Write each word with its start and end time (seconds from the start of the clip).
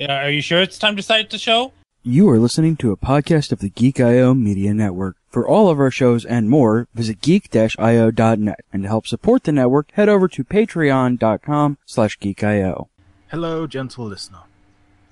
Uh, 0.00 0.06
are 0.12 0.30
you 0.30 0.40
sure 0.40 0.62
it's 0.62 0.78
time 0.78 0.94
to 0.94 1.02
start 1.02 1.28
the 1.28 1.38
show? 1.38 1.72
You 2.04 2.28
are 2.30 2.38
listening 2.38 2.76
to 2.76 2.92
a 2.92 2.96
podcast 2.96 3.50
of 3.50 3.58
the 3.58 3.68
Geek.io 3.68 4.32
Media 4.32 4.72
Network. 4.72 5.16
For 5.28 5.46
all 5.46 5.68
of 5.68 5.80
our 5.80 5.90
shows 5.90 6.24
and 6.24 6.48
more, 6.48 6.86
visit 6.94 7.20
geek-io.net. 7.20 8.60
And 8.72 8.82
to 8.84 8.88
help 8.88 9.08
support 9.08 9.42
the 9.42 9.50
network, 9.50 9.90
head 9.92 10.08
over 10.08 10.28
to 10.28 10.44
patreon.com 10.44 11.78
slash 11.84 12.16
geek.io. 12.20 12.88
Hello, 13.32 13.66
gentle 13.66 14.06
listener. 14.06 14.42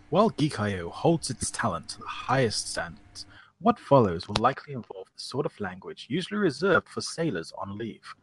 While 0.09 0.30
Geek.io 0.30 0.91
holds 0.91 1.30
its 1.30 1.50
talent 1.50 1.89
to 1.89 1.98
the 1.98 2.07
highest 2.07 2.71
standards, 2.71 3.27
what 3.61 3.80
follows 3.80 4.29
will 4.29 4.37
likely 4.39 4.73
involve 4.73 5.09
the 5.16 5.21
sort 5.21 5.46
of 5.46 5.59
language 5.59 6.07
usually 6.09 6.39
reserved 6.39 6.89
for 6.89 7.00
sailors 7.00 7.53
on 7.59 7.77
leave. 7.77 8.14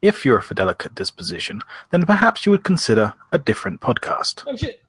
If 0.00 0.24
you're 0.24 0.38
of 0.38 0.50
a 0.50 0.54
delicate 0.54 0.94
disposition, 0.94 1.60
then 1.90 2.06
perhaps 2.06 2.46
you 2.46 2.52
would 2.52 2.64
consider 2.64 3.12
a 3.30 3.38
different 3.38 3.82
podcast. 3.82 4.44
Oh 4.46 4.56
shit. 4.56 4.80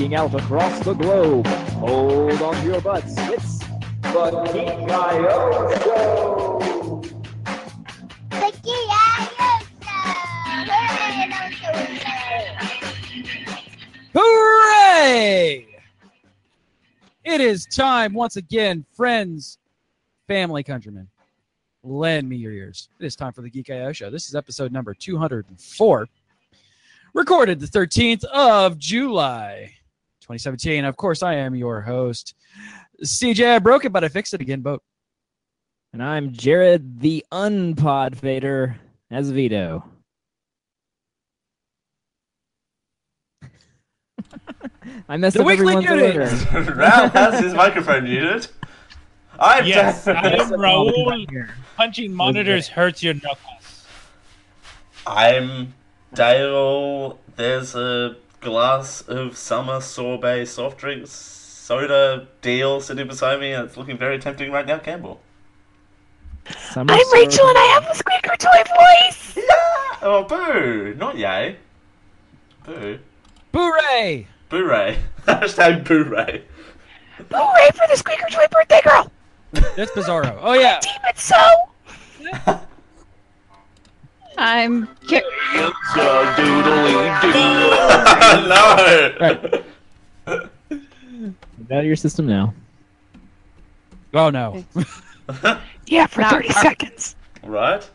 Geeking 0.00 0.16
out 0.16 0.34
across 0.34 0.80
the 0.82 0.94
globe. 0.94 1.46
Hold 1.46 2.40
on 2.40 2.54
to 2.54 2.64
your 2.64 2.80
butts. 2.80 3.12
It's 3.18 3.58
the 4.00 4.30
Geek 4.50 4.90
IO 4.90 5.68
Show. 5.82 7.02
The 8.30 8.50
Show! 11.52 11.80
Hooray! 14.14 15.66
It 17.24 17.42
is 17.42 17.66
time 17.66 18.14
once 18.14 18.36
again, 18.36 18.86
friends, 18.92 19.58
family, 20.26 20.62
countrymen. 20.62 21.08
Lend 21.82 22.26
me 22.26 22.36
your 22.36 22.52
ears. 22.52 22.88
It 22.98 23.04
is 23.04 23.16
time 23.16 23.34
for 23.34 23.42
the 23.42 23.50
Geek 23.50 23.68
IO 23.68 23.92
Show. 23.92 24.08
This 24.08 24.28
is 24.28 24.34
episode 24.34 24.72
number 24.72 24.94
204, 24.94 26.08
recorded 27.12 27.60
the 27.60 27.66
13th 27.66 28.24
of 28.24 28.78
July, 28.78 29.74
2017. 30.34 30.84
Of 30.84 30.96
course, 30.96 31.22
I 31.24 31.34
am 31.34 31.54
your 31.56 31.80
host, 31.80 32.34
CJ. 33.04 33.54
I 33.56 33.58
broke 33.58 33.84
it, 33.84 33.92
but 33.92 34.04
I 34.04 34.08
fixed 34.08 34.32
it 34.32 34.40
again, 34.40 34.60
Boat. 34.60 34.80
And 35.92 36.00
I'm 36.02 36.32
Jared, 36.32 37.00
the 37.00 37.24
unpod 37.32 38.14
fader, 38.14 38.76
as 39.10 39.30
Vito. 39.30 39.84
I 45.08 45.16
messed 45.16 45.34
The 45.34 45.40
up 45.40 45.46
weekly 45.48 45.74
everyone's 45.74 46.14
muted. 46.14 46.54
order. 46.54 46.74
Ralph 46.76 47.12
has 47.12 47.40
his 47.42 47.54
microphone 47.54 48.04
muted. 48.04 48.46
I'm 49.38 49.66
Yes, 49.66 50.06
I 50.08 50.28
am 50.34 50.50
Raul. 50.50 51.48
Punching 51.76 52.14
monitors 52.14 52.68
hurts 52.68 53.02
your 53.02 53.14
knuckles. 53.14 53.86
I'm 55.06 55.74
Dale. 56.14 57.18
There's 57.34 57.74
a 57.74 58.16
glass 58.40 59.02
of 59.02 59.36
summer 59.36 59.80
sorbet 59.80 60.46
soft 60.46 60.78
drink 60.78 61.06
soda 61.06 62.26
deal 62.42 62.80
sitting 62.80 63.06
beside 63.06 63.40
me, 63.40 63.52
and 63.52 63.66
it's 63.66 63.76
looking 63.76 63.96
very 63.96 64.18
tempting 64.18 64.50
right 64.50 64.66
now, 64.66 64.78
Campbell. 64.78 65.20
Summer 66.72 66.94
I'm 66.94 67.12
Rachel 67.12 67.46
and 67.46 67.58
I 67.58 67.66
have 67.66 67.86
a 67.86 67.94
squeaker 67.94 68.36
toy 68.36 68.62
voice! 68.76 69.36
Yeah. 69.36 69.98
Oh, 70.02 70.24
boo! 70.24 70.94
Not 70.96 71.16
yay. 71.16 71.56
Boo. 72.64 72.98
Boo-ray! 73.52 74.26
Boo 74.48 74.66
Ray. 74.66 74.98
Hashtag 75.26 75.86
Boo 75.86 76.04
Ray. 76.04 76.44
Boo-ray 77.28 77.68
for 77.74 77.86
the 77.88 77.96
squeaker 77.96 78.26
toy 78.30 78.46
birthday 78.50 78.80
girl! 78.82 79.12
That's 79.76 79.90
Bizarro. 79.92 80.38
Oh, 80.40 80.54
yeah. 80.54 80.80
Damn 80.80 81.08
it 81.08 81.18
so! 81.18 82.60
I'm 84.42 84.88
Ki- 85.06 85.20
no! 85.54 85.64
Get 90.28 91.72
out 91.72 91.80
of 91.80 91.84
your 91.84 91.96
system 91.96 92.26
now. 92.26 92.54
Oh, 94.14 94.30
no. 94.30 94.64
Yeah, 95.86 96.06
for 96.06 96.22
30 96.24 96.48
seconds. 96.50 97.16
right? 97.44 97.88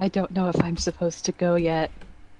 I 0.00 0.08
don't 0.08 0.30
know 0.32 0.48
if 0.48 0.60
I'm 0.62 0.76
supposed 0.76 1.24
to 1.26 1.32
go 1.32 1.54
yet. 1.54 1.90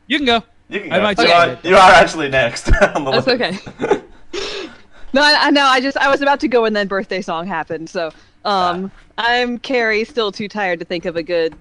You 0.09 0.19
can 0.19 0.27
go. 0.27 0.43
You 0.69 0.81
can 0.81 0.93
I 0.93 0.97
go. 0.97 1.03
might 1.03 1.19
you, 1.19 1.27
say 1.27 1.33
are, 1.33 1.49
it. 1.51 1.65
you 1.65 1.75
are 1.77 1.93
actually 1.93 2.29
next. 2.29 2.69
on 2.97 3.05
the 3.05 3.11
That's 3.13 3.27
list. 3.27 3.69
okay. 3.79 4.03
No, 5.13 5.23
I, 5.23 5.47
I 5.47 5.51
know. 5.51 5.65
I 5.65 5.81
just 5.81 5.97
I 5.97 6.11
was 6.11 6.21
about 6.21 6.41
to 6.41 6.49
go 6.49 6.67
and 6.67 6.77
then 6.77 6.89
birthday 6.89 7.23
song 7.23 7.47
happened. 7.47 7.89
So, 7.89 8.11
um, 8.45 8.91
I'm 9.17 9.59
Carrie, 9.59 10.05
still 10.05 10.31
too 10.31 10.47
tired 10.49 10.79
to 10.81 10.85
think 10.85 11.07
of 11.07 11.17
a 11.17 11.23
good 11.23 11.55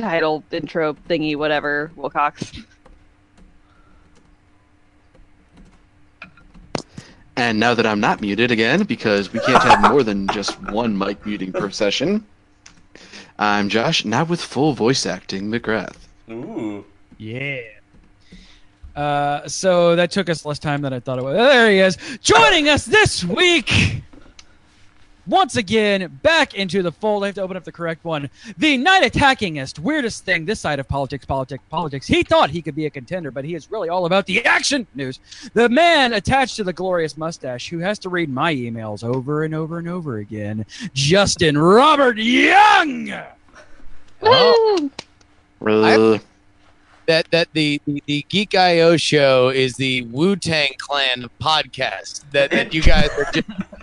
title, 0.00 0.42
intro, 0.50 0.94
thingy, 1.08 1.36
whatever. 1.36 1.90
Wilcox. 1.96 2.52
And 7.36 7.58
now 7.58 7.74
that 7.74 7.86
I'm 7.86 8.00
not 8.00 8.20
muted 8.20 8.50
again, 8.50 8.82
because 8.82 9.32
we 9.32 9.40
can't 9.40 9.62
have 9.62 9.90
more 9.90 10.02
than 10.02 10.28
just 10.28 10.60
one 10.70 10.96
mic 10.96 11.24
muting 11.24 11.52
per 11.52 11.70
session, 11.70 12.26
I'm 13.38 13.68
Josh, 13.68 14.04
now 14.04 14.24
with 14.24 14.42
full 14.42 14.74
voice 14.74 15.06
acting 15.06 15.50
McGrath. 15.50 15.96
Ooh. 16.30 16.84
Yeah. 17.16 17.60
Uh, 18.94 19.48
so 19.48 19.96
that 19.96 20.10
took 20.10 20.28
us 20.28 20.44
less 20.44 20.58
time 20.58 20.82
than 20.82 20.92
I 20.92 21.00
thought 21.00 21.18
it 21.18 21.24
would. 21.24 21.36
There 21.36 21.70
he 21.70 21.78
is, 21.78 21.96
joining 22.20 22.68
us 22.68 22.84
this 22.84 23.24
week. 23.24 24.02
Once 25.26 25.56
again, 25.56 26.18
back 26.22 26.54
into 26.54 26.82
the 26.82 26.90
fold. 26.92 27.22
I 27.22 27.26
have 27.26 27.34
to 27.36 27.42
open 27.42 27.56
up 27.56 27.64
the 27.64 27.72
correct 27.72 28.04
one. 28.04 28.28
The 28.58 28.76
night 28.76 29.10
attackingest, 29.12 29.78
weirdest 29.78 30.24
thing 30.24 30.44
this 30.44 30.60
side 30.60 30.78
of 30.80 30.88
politics, 30.88 31.24
politics, 31.24 31.62
politics. 31.70 32.06
He 32.06 32.22
thought 32.22 32.50
he 32.50 32.62
could 32.62 32.74
be 32.74 32.86
a 32.86 32.90
contender, 32.90 33.30
but 33.30 33.44
he 33.44 33.54
is 33.54 33.70
really 33.70 33.88
all 33.88 34.06
about 34.06 34.26
the 34.26 34.44
action 34.44 34.86
news. 34.94 35.20
The 35.54 35.68
man 35.68 36.12
attached 36.14 36.56
to 36.56 36.64
the 36.64 36.72
glorious 36.72 37.16
mustache 37.16 37.68
who 37.68 37.78
has 37.78 37.98
to 38.00 38.08
read 38.08 38.28
my 38.30 38.54
emails 38.54 39.04
over 39.04 39.44
and 39.44 39.54
over 39.54 39.78
and 39.78 39.88
over 39.88 40.18
again. 40.18 40.64
Justin 40.94 41.56
Robert 41.58 42.16
Young. 42.18 43.12
Well, 44.20 44.90
Uh, 46.14 46.18
that 47.06 47.30
that 47.32 47.48
the, 47.52 47.80
the, 47.86 48.02
the 48.06 48.24
Geek 48.28 48.54
IO 48.54 48.96
show 48.96 49.48
is 49.48 49.74
the 49.74 50.02
Wu 50.02 50.36
Tang 50.36 50.72
Clan 50.78 51.26
podcast 51.40 52.22
that, 52.32 52.50
that 52.52 52.72
you 52.72 52.82
guys 52.82 53.08
are 53.18 53.30
just 53.32 53.48
saying 53.48 53.79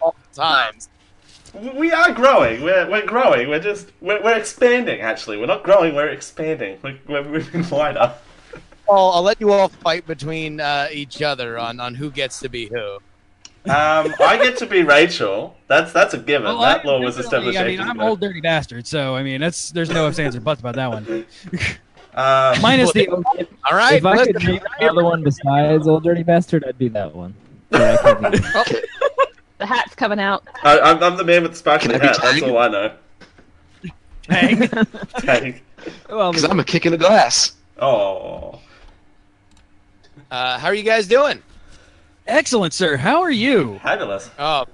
all 0.00 0.14
the 0.32 0.40
times. 0.40 0.88
We 1.74 1.92
are 1.92 2.12
growing. 2.12 2.62
We're, 2.62 2.90
we're 2.90 3.06
growing. 3.06 3.48
We're 3.48 3.60
just 3.60 3.92
we're, 4.00 4.20
we're 4.22 4.36
expanding. 4.36 5.00
Actually, 5.00 5.36
we're 5.38 5.46
not 5.46 5.62
growing. 5.62 5.94
We're 5.94 6.08
expanding. 6.08 6.78
We're, 6.82 6.98
we're 7.08 7.22
moving 7.24 7.68
wider. 7.70 8.12
Well, 8.88 9.12
I'll 9.12 9.22
let 9.22 9.40
you 9.40 9.52
all 9.52 9.68
fight 9.68 10.06
between 10.06 10.60
uh, 10.60 10.88
each 10.92 11.22
other 11.22 11.58
on, 11.58 11.80
on 11.80 11.94
who 11.94 12.10
gets 12.10 12.40
to 12.40 12.48
be 12.48 12.66
who. 12.66 12.96
Um, 13.66 14.14
I 14.20 14.38
get 14.42 14.58
to 14.58 14.66
be 14.66 14.82
Rachel. 14.82 15.56
That's 15.68 15.90
that's 15.92 16.12
a 16.12 16.18
given. 16.18 16.44
Well, 16.48 16.60
that 16.60 16.84
I- 16.84 16.88
law 16.88 17.00
was 17.00 17.16
definitely- 17.16 17.48
established. 17.50 17.58
I 17.58 17.64
mean, 17.64 17.72
ages 17.74 17.86
I'm 17.88 17.96
ago. 17.98 18.08
old 18.08 18.20
dirty 18.20 18.40
bastard, 18.42 18.86
so 18.86 19.14
I 19.16 19.22
mean, 19.22 19.40
that's 19.40 19.70
there's 19.70 19.88
no 19.90 20.06
ifs, 20.08 20.18
ands, 20.18 20.36
or 20.36 20.40
buts 20.40 20.60
about 20.60 20.74
that 20.74 20.90
one. 20.90 21.24
Um, 22.16 22.60
Minus 22.60 22.92
the 22.92 23.08
All 23.08 23.22
right, 23.72 23.94
if 23.94 24.04
I 24.06 24.16
listen, 24.16 24.34
could 24.34 24.46
be 24.46 24.60
another 24.80 25.02
one 25.02 25.22
besides 25.24 25.88
Old 25.88 26.04
Dirty 26.04 26.22
Bastard, 26.22 26.64
I'd 26.64 26.78
be 26.78 26.88
that 26.88 27.12
one. 27.14 27.34
Yeah, 27.72 27.96
I 28.04 28.14
can't 28.14 28.32
be- 28.32 28.38
Oh, 28.54 28.64
the 29.64 29.68
hat's 29.74 29.94
coming 29.94 30.20
out. 30.20 30.46
I, 30.62 30.78
I'm, 30.78 31.02
I'm 31.02 31.16
the 31.16 31.24
man 31.24 31.42
with 31.42 31.52
the 31.52 31.56
sparkly 31.56 31.88
Can 31.88 31.96
I 31.96 32.00
be 32.00 32.06
hat. 32.06 32.18
That's 32.20 32.42
all 32.42 32.58
I 32.58 32.68
know. 32.68 32.92
Tang. 34.22 34.68
Tang. 35.20 35.60
well, 36.10 36.30
Because 36.32 36.44
I'm 36.44 36.60
a 36.60 36.64
kick 36.64 36.84
in 36.86 36.92
the 36.92 36.98
glass. 36.98 37.52
Oh. 37.80 38.60
uh, 40.30 40.58
how 40.58 40.68
are 40.68 40.74
you 40.74 40.82
guys 40.82 41.06
doing? 41.08 41.42
excellent, 42.26 42.72
sir. 42.72 42.96
How 42.96 43.20
are 43.22 43.30
you? 43.30 43.78
Fabulous. 43.82 44.30
Oh, 44.38 44.64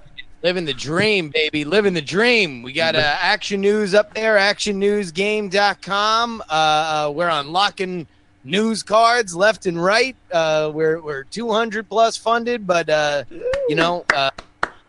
living 0.41 0.63
the 0.65 0.73
dream, 0.73 1.29
baby. 1.29 1.65
Living 1.65 1.93
the 1.93 2.01
dream. 2.01 2.63
We 2.63 2.71
got 2.73 2.95
uh, 2.95 3.17
action 3.19 3.59
news 3.61 3.93
up 3.93 4.13
there, 4.13 4.37
actionnewsgame.com. 4.37 6.41
Uh, 6.41 6.45
uh, 6.53 7.11
we're 7.13 7.27
unlocking 7.29 8.07
news 8.45 8.83
cards 8.83 9.35
left 9.35 9.65
and 9.65 9.83
right. 9.83 10.15
Uh, 10.31 10.71
we're, 10.73 11.01
we're 11.01 11.23
200 11.25 11.89
plus 11.89 12.15
funded, 12.15 12.65
but, 12.65 12.87
uh, 12.89 13.25
you 13.67 13.75
know, 13.75 14.05
uh, 14.15 14.29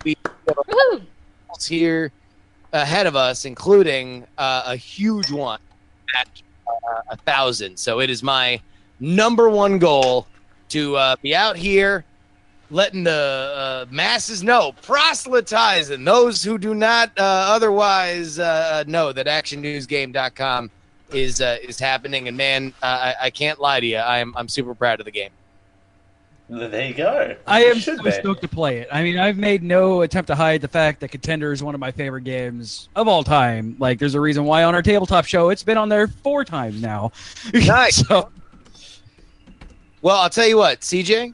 we 0.05 0.17
goals 1.49 1.67
here 1.67 2.13
ahead 2.73 3.07
of 3.07 3.17
us, 3.17 3.45
including 3.45 4.27
uh, 4.39 4.63
a 4.67 4.77
huge 4.77 5.31
one 5.31 5.61
at 6.19 6.29
uh, 6.67 7.01
a 7.11 7.17
thousand. 7.17 7.79
So 7.79 8.01
it 8.01 8.11
is 8.11 8.23
my 8.23 8.61
number 9.01 9.49
one 9.49 9.79
goal 9.79 10.27
to 10.71 10.97
uh, 10.97 11.17
be 11.23 11.35
out 11.35 11.57
here 11.57 12.05
letting 12.71 13.05
the 13.05 13.11
uh, 13.11 13.87
masses 13.91 14.43
know, 14.43 14.73
proselytizing 14.83 16.05
those 16.05 16.43
who 16.43 16.59
do 16.59 16.75
not 16.75 17.11
uh, 17.19 17.23
otherwise 17.23 18.39
uh, 18.39 18.83
know 18.87 19.13
that 19.13 19.27
actionnewsgame.com 19.27 20.71
is 21.13 21.41
uh, 21.41 21.59
is 21.63 21.79
happening. 21.79 22.29
And 22.29 22.37
man, 22.37 22.73
uh, 22.83 23.13
I, 23.21 23.27
I 23.27 23.31
can't 23.31 23.61
lie 23.61 23.81
to 23.81 23.87
you, 23.87 23.99
I'm 23.99 24.35
I'm 24.37 24.49
super 24.49 24.75
proud 24.75 25.01
of 25.01 25.05
the 25.05 25.13
game. 25.13 25.31
There 26.53 26.87
you 26.87 26.93
go. 26.93 27.35
I 27.47 27.65
am 27.65 27.81
so 27.81 27.97
stoked 28.11 28.43
to 28.43 28.49
play 28.49 28.79
it. 28.79 28.89
I 28.93 29.03
mean, 29.03 29.19
I've 29.19 29.39
made 29.39 29.63
no 29.63 30.03
attempt 30.03 30.27
to 30.27 30.35
hide 30.35 30.61
the 30.61 30.69
fact 30.69 31.01
that 31.01 31.09
Contender 31.09 31.51
is 31.51 31.63
one 31.63 31.75
of 31.75 31.81
my 31.81 31.91
favorite 31.91 32.25
games 32.25 32.91
of 32.95 33.09
all 33.09 33.25
time. 33.25 33.75
Like, 33.79 33.99
there's 33.99 34.15
a 34.15 34.21
reason 34.21 34.45
why 34.45 34.65
on 34.65 34.75
our 34.75 34.83
tabletop 34.83 35.25
show 35.25 35.49
it's 35.49 35.63
been 35.63 35.79
on 35.79 35.89
there 35.89 36.09
four 36.09 36.45
times 36.45 36.83
now. 36.83 37.13
Nice. 37.55 38.07
so, 38.07 38.31
Well, 40.03 40.17
I'll 40.19 40.29
tell 40.31 40.47
you 40.47 40.59
what, 40.59 40.81
CJ, 40.81 41.33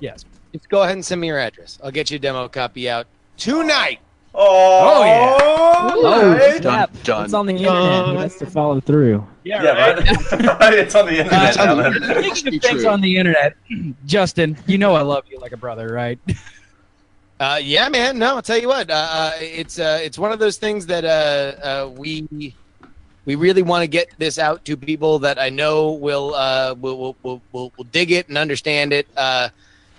yes. 0.00 0.24
just 0.52 0.68
go 0.68 0.82
ahead 0.82 0.94
and 0.94 1.04
send 1.04 1.20
me 1.20 1.28
your 1.28 1.38
address. 1.38 1.78
I'll 1.82 1.90
get 1.90 2.10
you 2.10 2.16
a 2.16 2.18
demo 2.18 2.46
copy 2.48 2.90
out 2.90 3.06
tonight. 3.38 4.00
Oh, 4.38 5.04
yeah. 5.04 5.36
Oh, 5.40 6.34
nice. 6.34 6.58
snap. 6.58 7.02
Done. 7.04 7.24
It's 7.24 7.34
on 7.34 7.46
the 7.46 7.54
internet. 7.54 8.06
He 8.06 8.16
has 8.16 8.36
to 8.36 8.46
follow 8.46 8.80
through. 8.80 9.26
Yeah, 9.44 9.62
Yeah, 9.62 9.92
right. 9.92 9.98
it's 10.74 10.94
on 10.94 11.06
the 11.06 11.18
internet. 11.20 11.56
Uh, 11.56 11.74
then. 11.74 12.34
Speaking 12.34 12.56
of 12.56 12.62
things 12.62 12.82
true. 12.82 12.90
on 12.90 13.00
the 13.00 13.16
internet, 13.16 13.56
Justin, 14.06 14.56
you 14.66 14.76
know 14.78 14.94
I 14.94 15.02
love 15.02 15.24
you 15.30 15.38
like 15.38 15.52
a 15.52 15.56
brother, 15.56 15.88
right? 15.92 16.18
Uh, 17.38 17.60
yeah, 17.62 17.86
man. 17.90 18.18
No, 18.18 18.36
I'll 18.36 18.40
tell 18.40 18.56
you 18.56 18.68
what. 18.68 18.88
Uh, 18.88 18.94
uh, 19.10 19.32
it's 19.38 19.78
uh, 19.78 19.98
it's 20.02 20.18
one 20.18 20.32
of 20.32 20.38
those 20.38 20.56
things 20.56 20.86
that 20.86 21.04
uh, 21.04 21.60
uh, 21.62 21.90
we 21.90 22.54
we 23.26 23.34
really 23.34 23.60
want 23.60 23.82
to 23.82 23.86
get 23.86 24.08
this 24.16 24.38
out 24.38 24.64
to 24.64 24.76
people 24.76 25.18
that 25.18 25.38
I 25.38 25.50
know 25.50 25.92
will 25.92 26.34
uh, 26.34 26.74
will, 26.80 26.98
will, 26.98 27.16
will, 27.22 27.42
will 27.52 27.72
will 27.76 27.84
dig 27.84 28.10
it 28.10 28.28
and 28.28 28.38
understand 28.38 28.94
it. 28.94 29.06
Uh, 29.18 29.50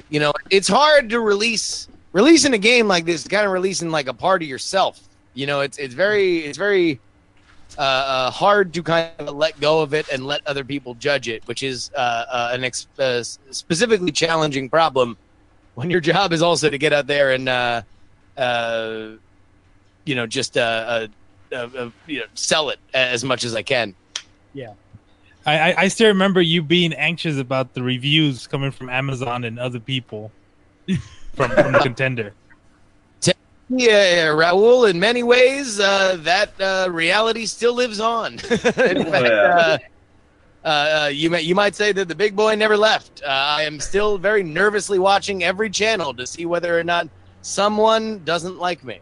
you 0.10 0.20
know, 0.20 0.34
it's 0.50 0.68
hard 0.68 1.12
to 1.12 1.20
release 1.20 1.90
releasing 2.14 2.54
a 2.54 2.58
game 2.58 2.88
like 2.88 3.06
this. 3.06 3.28
Kind 3.28 3.46
of 3.46 3.52
releasing 3.52 3.90
like 3.90 4.08
a 4.08 4.14
part 4.14 4.42
of 4.42 4.48
yourself. 4.48 5.00
You 5.34 5.46
know, 5.46 5.62
it's 5.62 5.78
it's 5.78 5.94
very 5.94 6.40
it's 6.40 6.58
very 6.58 7.00
uh, 7.78 7.82
uh, 7.82 8.32
hard 8.32 8.74
to 8.74 8.82
kind 8.82 9.12
of 9.20 9.36
let 9.36 9.60
go 9.60 9.82
of 9.82 9.94
it 9.94 10.08
and 10.12 10.26
let 10.26 10.46
other 10.48 10.64
people 10.64 10.96
judge 10.96 11.28
it, 11.28 11.46
which 11.48 11.62
is 11.64 11.92
uh, 11.96 12.26
uh, 12.32 12.50
an 12.54 12.64
ex- 12.64 12.88
uh, 12.98 13.22
specifically 13.22 14.12
challenging 14.12 14.70
problem 14.70 15.18
when 15.76 15.92
your 15.92 16.00
job 16.00 16.34
is 16.34 16.42
also 16.42 16.70
to 16.70 16.78
get 16.78 16.92
out 16.92 17.06
there 17.06 17.34
and 17.34 17.48
uh, 17.48 17.82
uh, 18.38 19.10
you 20.06 20.16
know 20.16 20.26
just 20.26 20.56
you 20.56 20.62
know 21.52 21.92
sell 22.34 22.70
it 22.70 22.80
as 22.94 23.24
much 23.24 23.44
as 23.44 23.54
I 23.54 23.62
can. 23.62 23.94
I, 25.46 25.72
I, 25.72 25.82
I 25.84 25.88
still 25.88 26.08
remember 26.08 26.42
you 26.42 26.64
being 26.64 26.94
anxious 26.94 27.38
about 27.38 27.74
the 27.74 27.84
reviews 27.84 28.48
coming 28.48 28.72
from 28.72 28.90
Amazon 28.90 29.44
and 29.44 29.60
other 29.60 29.80
people 29.80 30.32
from, 31.38 31.52
from 31.52 31.72
the 31.72 31.80
contender. 31.80 32.34
Yeah, 33.70 34.28
Raul. 34.28 34.90
In 34.90 34.98
many 34.98 35.24
ways, 35.24 35.78
uh, 35.78 36.16
that 36.22 36.54
uh, 36.62 36.90
reality 36.90 37.46
still 37.46 37.74
lives 37.74 38.00
on. 38.00 38.34
In 38.36 38.40
fact, 38.40 38.78
Yeah. 38.78 39.78
uh, 40.64 40.68
uh, 40.68 41.10
you 41.14 41.30
may, 41.30 41.42
you 41.42 41.54
might 41.54 41.76
say 41.76 41.92
that 41.92 42.08
the 42.08 42.16
big 42.16 42.34
boy 42.34 42.56
never 42.56 42.78
left. 42.78 43.22
Uh, 43.24 43.28
I 43.28 43.64
am 43.64 43.82
still 43.82 44.18
very 44.18 44.42
nervously 44.42 45.00
watching 45.00 45.44
every 45.44 45.70
channel 45.70 46.14
to 46.14 46.26
see 46.26 46.46
whether 46.46 46.80
or 46.80 46.84
not 46.86 47.10
someone 47.42 48.24
doesn't 48.24 48.58
like 48.58 48.86
me. 48.86 49.00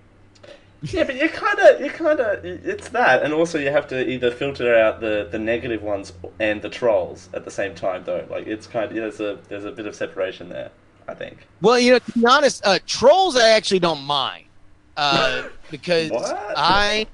Yeah, 0.82 1.04
but 1.04 1.16
you 1.16 1.30
kind 1.30 1.60
of, 1.60 1.82
you 1.82 1.92
kind 1.92 2.20
of, 2.20 2.44
it's 2.44 2.90
that, 2.90 3.22
and 3.22 3.34
also 3.36 3.60
you 3.60 3.70
have 3.70 3.88
to 3.90 4.10
either 4.10 4.32
filter 4.32 4.76
out 4.76 5.00
the, 5.00 5.28
the 5.32 5.38
negative 5.38 5.84
ones 5.84 6.12
and 6.40 6.60
the 6.64 6.70
trolls 6.70 7.30
at 7.36 7.46
the 7.46 7.52
same 7.52 7.76
time, 7.76 8.04
though. 8.04 8.26
Like 8.32 8.48
it's 8.48 8.66
kind 8.66 8.86
of 8.86 8.96
there's 8.96 9.20
a 9.20 9.38
there's 9.48 9.66
a 9.66 9.72
bit 9.72 9.86
of 9.86 9.94
separation 9.96 10.50
there, 10.50 10.72
I 11.08 11.14
think. 11.14 11.48
Well, 11.62 11.80
you 11.80 11.92
know, 11.92 12.00
to 12.00 12.12
be 12.14 12.26
honest, 12.28 12.62
uh, 12.66 12.80
trolls 12.88 13.36
I 13.36 13.50
actually 13.50 13.80
don't 13.80 14.04
mind 14.04 14.46
uh, 14.98 15.44
because? 15.72 16.12
I 16.56 17.08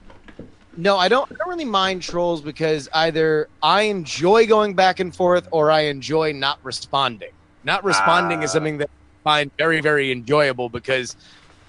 no, 0.77 0.97
I 0.97 1.09
don't. 1.09 1.23
I 1.29 1.35
don't 1.39 1.49
really 1.49 1.65
mind 1.65 2.01
trolls 2.01 2.41
because 2.41 2.87
either 2.93 3.47
I 3.61 3.83
enjoy 3.83 4.47
going 4.47 4.75
back 4.75 4.99
and 4.99 5.13
forth 5.13 5.47
or 5.51 5.69
I 5.69 5.81
enjoy 5.81 6.31
not 6.31 6.57
responding. 6.63 7.29
Not 7.63 7.83
responding 7.83 8.41
is 8.43 8.51
Ah. 8.51 8.53
something 8.53 8.77
that 8.77 8.89
I 9.25 9.29
find 9.29 9.51
very, 9.57 9.81
very 9.81 10.11
enjoyable 10.11 10.69
because 10.69 11.15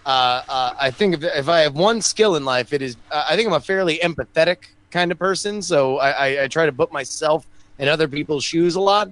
uh, 0.06 0.40
uh, 0.48 0.70
I 0.80 0.90
think 0.90 1.14
if, 1.16 1.24
if 1.24 1.48
I 1.48 1.60
have 1.60 1.74
one 1.74 2.00
skill 2.00 2.36
in 2.36 2.44
life, 2.44 2.72
it 2.72 2.80
is 2.80 2.96
uh, 3.10 3.24
I 3.28 3.36
think 3.36 3.48
I'm 3.48 3.54
a 3.54 3.60
fairly 3.60 3.98
empathetic 3.98 4.56
kind 4.92 5.10
of 5.10 5.18
person. 5.18 5.62
So 5.62 5.98
I, 5.98 6.10
I, 6.10 6.42
I 6.44 6.48
try 6.48 6.66
to 6.66 6.72
put 6.72 6.92
myself 6.92 7.44
in 7.78 7.88
other 7.88 8.06
people's 8.08 8.44
shoes 8.44 8.76
a 8.76 8.80
lot, 8.80 9.08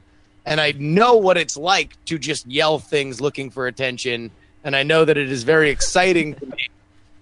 and 0.50 0.61
I 0.61 0.73
know 0.73 1.14
what 1.14 1.38
it's 1.38 1.56
like 1.56 1.97
to 2.06 2.19
just 2.19 2.44
yell 2.47 2.81
things 2.81 3.20
looking 3.20 3.50
for 3.50 3.69
attention, 3.69 4.32
and 4.64 4.75
I 4.75 4.82
know 4.82 5.05
that 5.05 5.17
it 5.17 5.31
is 5.31 5.44
very 5.44 5.70
exciting 5.70 6.35
to 6.35 6.47
me 6.47 6.69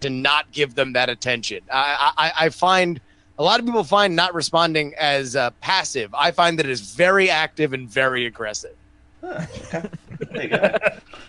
to 0.01 0.09
not 0.09 0.51
give 0.51 0.75
them 0.75 0.95
that 0.95 1.11
attention. 1.11 1.61
I, 1.71 2.13
I, 2.17 2.33
I 2.47 2.49
find 2.49 3.01
a 3.39 3.43
lot 3.45 3.61
of 3.61 3.67
people 3.67 3.85
find 3.85 4.17
not 4.17 4.35
responding 4.35 4.95
as 4.99 5.37
uh, 5.37 5.51
passive. 5.61 6.13
I 6.15 6.31
find 6.31 6.59
that 6.59 6.65
it 6.65 6.71
is 6.71 6.81
very 6.81 7.29
active 7.29 7.75
and 7.75 7.87
very 7.87 8.25
aggressive. 8.25 8.75
Huh, 9.21 9.45
there 10.33 10.43
you 10.43 10.49
go. 10.49 10.79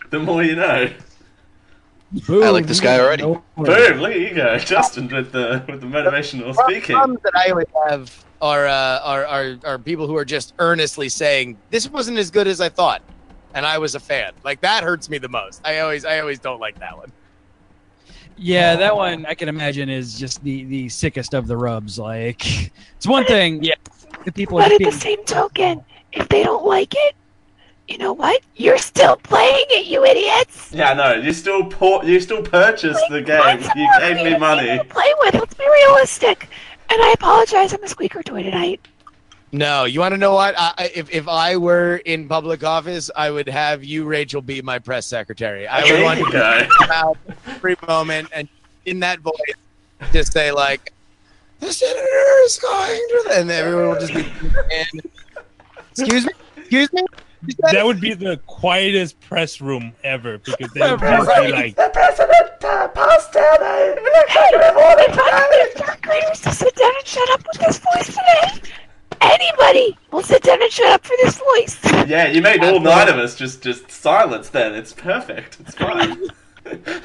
The 0.10 0.20
more 0.20 0.42
you 0.42 0.56
know. 0.56 0.90
I 2.30 2.50
like 2.50 2.66
this 2.66 2.80
guy 2.80 2.98
already. 2.98 3.24
Boom! 3.24 3.44
Look 3.58 3.70
at 3.70 4.20
you 4.20 4.34
go, 4.34 4.58
Justin, 4.58 5.10
with 5.10 5.34
the 5.34 5.64
with 5.68 5.82
the 5.82 5.88
motivational 5.88 6.56
speaking. 6.56 6.96
Problems 6.96 7.22
that 7.24 7.36
I 7.36 7.50
always 7.50 7.68
have 7.88 8.26
are, 8.42 8.68
uh, 8.68 9.00
are 9.04 9.26
are 9.26 9.58
are 9.66 9.80
people 9.80 10.08
who 10.08 10.16
are 10.16 10.26
just 10.26 10.54
earnestly 10.60 11.10
saying 11.10 11.58
this 11.70 11.90
wasn't 11.90 12.18
as 12.18 12.32
good 12.32 12.48
as 12.48 12.62
I 12.62 12.70
thought, 12.70 13.02
and 13.54 13.66
I 13.66 13.78
was 13.78 13.96
a 13.96 14.00
fan. 14.00 14.34
Like 14.44 14.62
that 14.62 14.84
hurts 14.84 15.10
me 15.10 15.18
the 15.18 15.30
most. 15.30 15.62
I 15.66 15.80
always 15.80 16.06
I 16.06 16.20
always 16.20 16.40
don't 16.40 16.60
like 16.60 16.80
that 16.80 16.98
one. 16.98 17.12
Yeah, 18.42 18.78
that 18.78 18.96
one 18.96 19.26
I 19.26 19.34
can 19.34 19.50
imagine 19.50 19.90
is 19.90 20.18
just 20.18 20.42
the, 20.44 20.64
the 20.64 20.88
sickest 20.88 21.34
of 21.34 21.46
the 21.46 21.58
rubs. 21.58 22.00
Like, 22.00 22.72
it's 22.96 23.06
one 23.06 23.26
thing, 23.26 23.62
yeah, 23.62 23.76
the 24.24 24.32
people 24.32 24.58
But 24.58 24.72
at 24.72 24.80
the 24.80 24.92
same 24.92 25.24
token, 25.26 25.84
if 26.14 26.30
they 26.30 26.44
don't 26.44 26.66
like 26.66 26.94
it, 26.96 27.16
you 27.90 27.98
know 27.98 28.14
what? 28.14 28.42
You're 28.56 28.78
still 28.78 29.18
playing 29.18 29.66
it, 29.72 29.88
you 29.88 30.06
idiots. 30.06 30.72
Yeah, 30.72 30.94
no, 30.94 31.16
you 31.16 31.34
still 31.34 31.66
por- 31.66 32.06
you 32.06 32.20
still 32.22 32.44
purchased 32.44 33.04
the 33.10 33.22
game. 33.22 33.60
You 33.76 33.90
gave 34.00 34.18
me 34.24 34.30
to 34.30 34.40
money. 34.40 34.80
Play 34.90 35.14
with. 35.20 35.34
Let's 35.34 35.56
be 35.56 35.66
realistic. 35.68 36.50
And 36.92 37.02
I 37.02 37.12
apologize. 37.14 37.74
I'm 37.74 37.84
a 37.84 37.88
squeaker 37.88 38.24
toy 38.24 38.44
tonight. 38.44 38.88
No, 39.52 39.86
you 39.86 40.00
want 40.00 40.14
to 40.14 40.18
know 40.18 40.34
what? 40.34 40.56
I, 40.58 40.74
I- 40.78 40.92
if 40.94 41.10
if 41.12 41.28
I 41.28 41.58
were 41.58 41.98
in 42.06 42.28
public 42.28 42.64
office, 42.64 43.10
I 43.16 43.32
would 43.32 43.50
have 43.50 43.84
you, 43.84 44.06
Rachel, 44.06 44.42
be 44.42 44.62
my 44.62 44.78
press 44.80 45.06
secretary. 45.08 45.68
I 45.68 45.84
would 45.92 46.04
want 46.04 46.20
you 46.20 46.26
you 46.28 46.32
go. 46.32 46.60
to 46.60 46.68
come 46.80 46.92
out 46.92 47.18
every 47.48 47.76
moment 47.88 48.30
and 48.34 48.48
in 48.86 49.00
that 49.02 49.20
voice, 49.20 49.34
just 50.14 50.34
say 50.34 50.52
like, 50.52 50.94
"The 51.60 51.72
senator 51.74 52.06
is 52.46 52.58
going 52.60 53.00
to," 53.10 53.24
the-" 53.28 53.40
and 53.40 53.52
everyone 53.52 53.90
will 53.90 54.00
just 54.00 54.14
be. 54.14 54.26
Excuse 55.92 56.26
me. 56.26 56.32
Excuse 56.58 56.94
me. 56.94 57.02
You 57.46 57.54
That 57.72 57.86
would 57.86 58.02
be 58.02 58.14
the 58.14 58.38
quietest 58.48 59.20
press 59.22 59.62
room 59.62 59.94
ever 60.04 60.40
because 60.40 60.72
they 60.74 60.92
would 60.92 61.00
just 61.00 61.42
be 61.42 61.52
like, 61.52 61.76
The 61.76 61.90
president 61.94 62.64
uh, 62.64 62.88
passed 62.90 63.34
down 63.34 63.62
a 63.62 63.96
Hey, 64.28 64.50
if 64.52 65.20
I 65.20 65.96
can 66.02 66.12
get 66.12 66.38
third 66.38 66.44
to 66.44 66.52
sit 66.52 66.76
down 66.76 66.92
and 66.98 67.08
shut 67.08 67.30
up 67.32 67.46
with 67.48 67.62
this 67.66 67.80
voice 67.80 68.08
today, 68.08 68.72
anybody 69.22 69.98
will 70.12 70.22
sit 70.22 70.44
down 70.44 70.62
and 70.62 70.72
shut 70.72 70.92
up 70.92 71.06
for 71.06 71.16
this 71.24 71.38
voice. 71.38 71.80
Yeah, 72.10 72.28
you 72.28 72.42
made 72.42 72.64
all 72.64 72.80
nine 72.80 73.08
of 73.08 73.18
us 73.18 73.36
just 73.36 73.62
just 73.62 73.92
silence. 73.92 74.50
Then 74.50 74.74
it's 74.74 74.94
perfect. 74.94 75.58
It's 75.60 75.76
fine. 75.76 76.24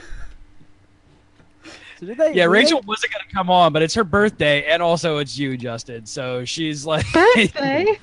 So 2.01 2.07
did 2.07 2.19
they, 2.19 2.35
yeah, 2.35 2.43
did 2.43 2.49
Rachel 2.49 2.83
wasn't 2.87 3.13
going 3.13 3.25
to 3.29 3.33
come 3.33 3.49
on, 3.51 3.73
but 3.73 3.81
it's 3.81 3.95
her 3.95 4.03
birthday, 4.03 4.65
and 4.65 4.83
also 4.83 5.19
it's 5.19 5.39
you, 5.39 5.57
Justin. 5.57 6.05
So 6.07 6.45
she's 6.45 6.85
like, 6.85 7.07
Birthday? 7.13 8.01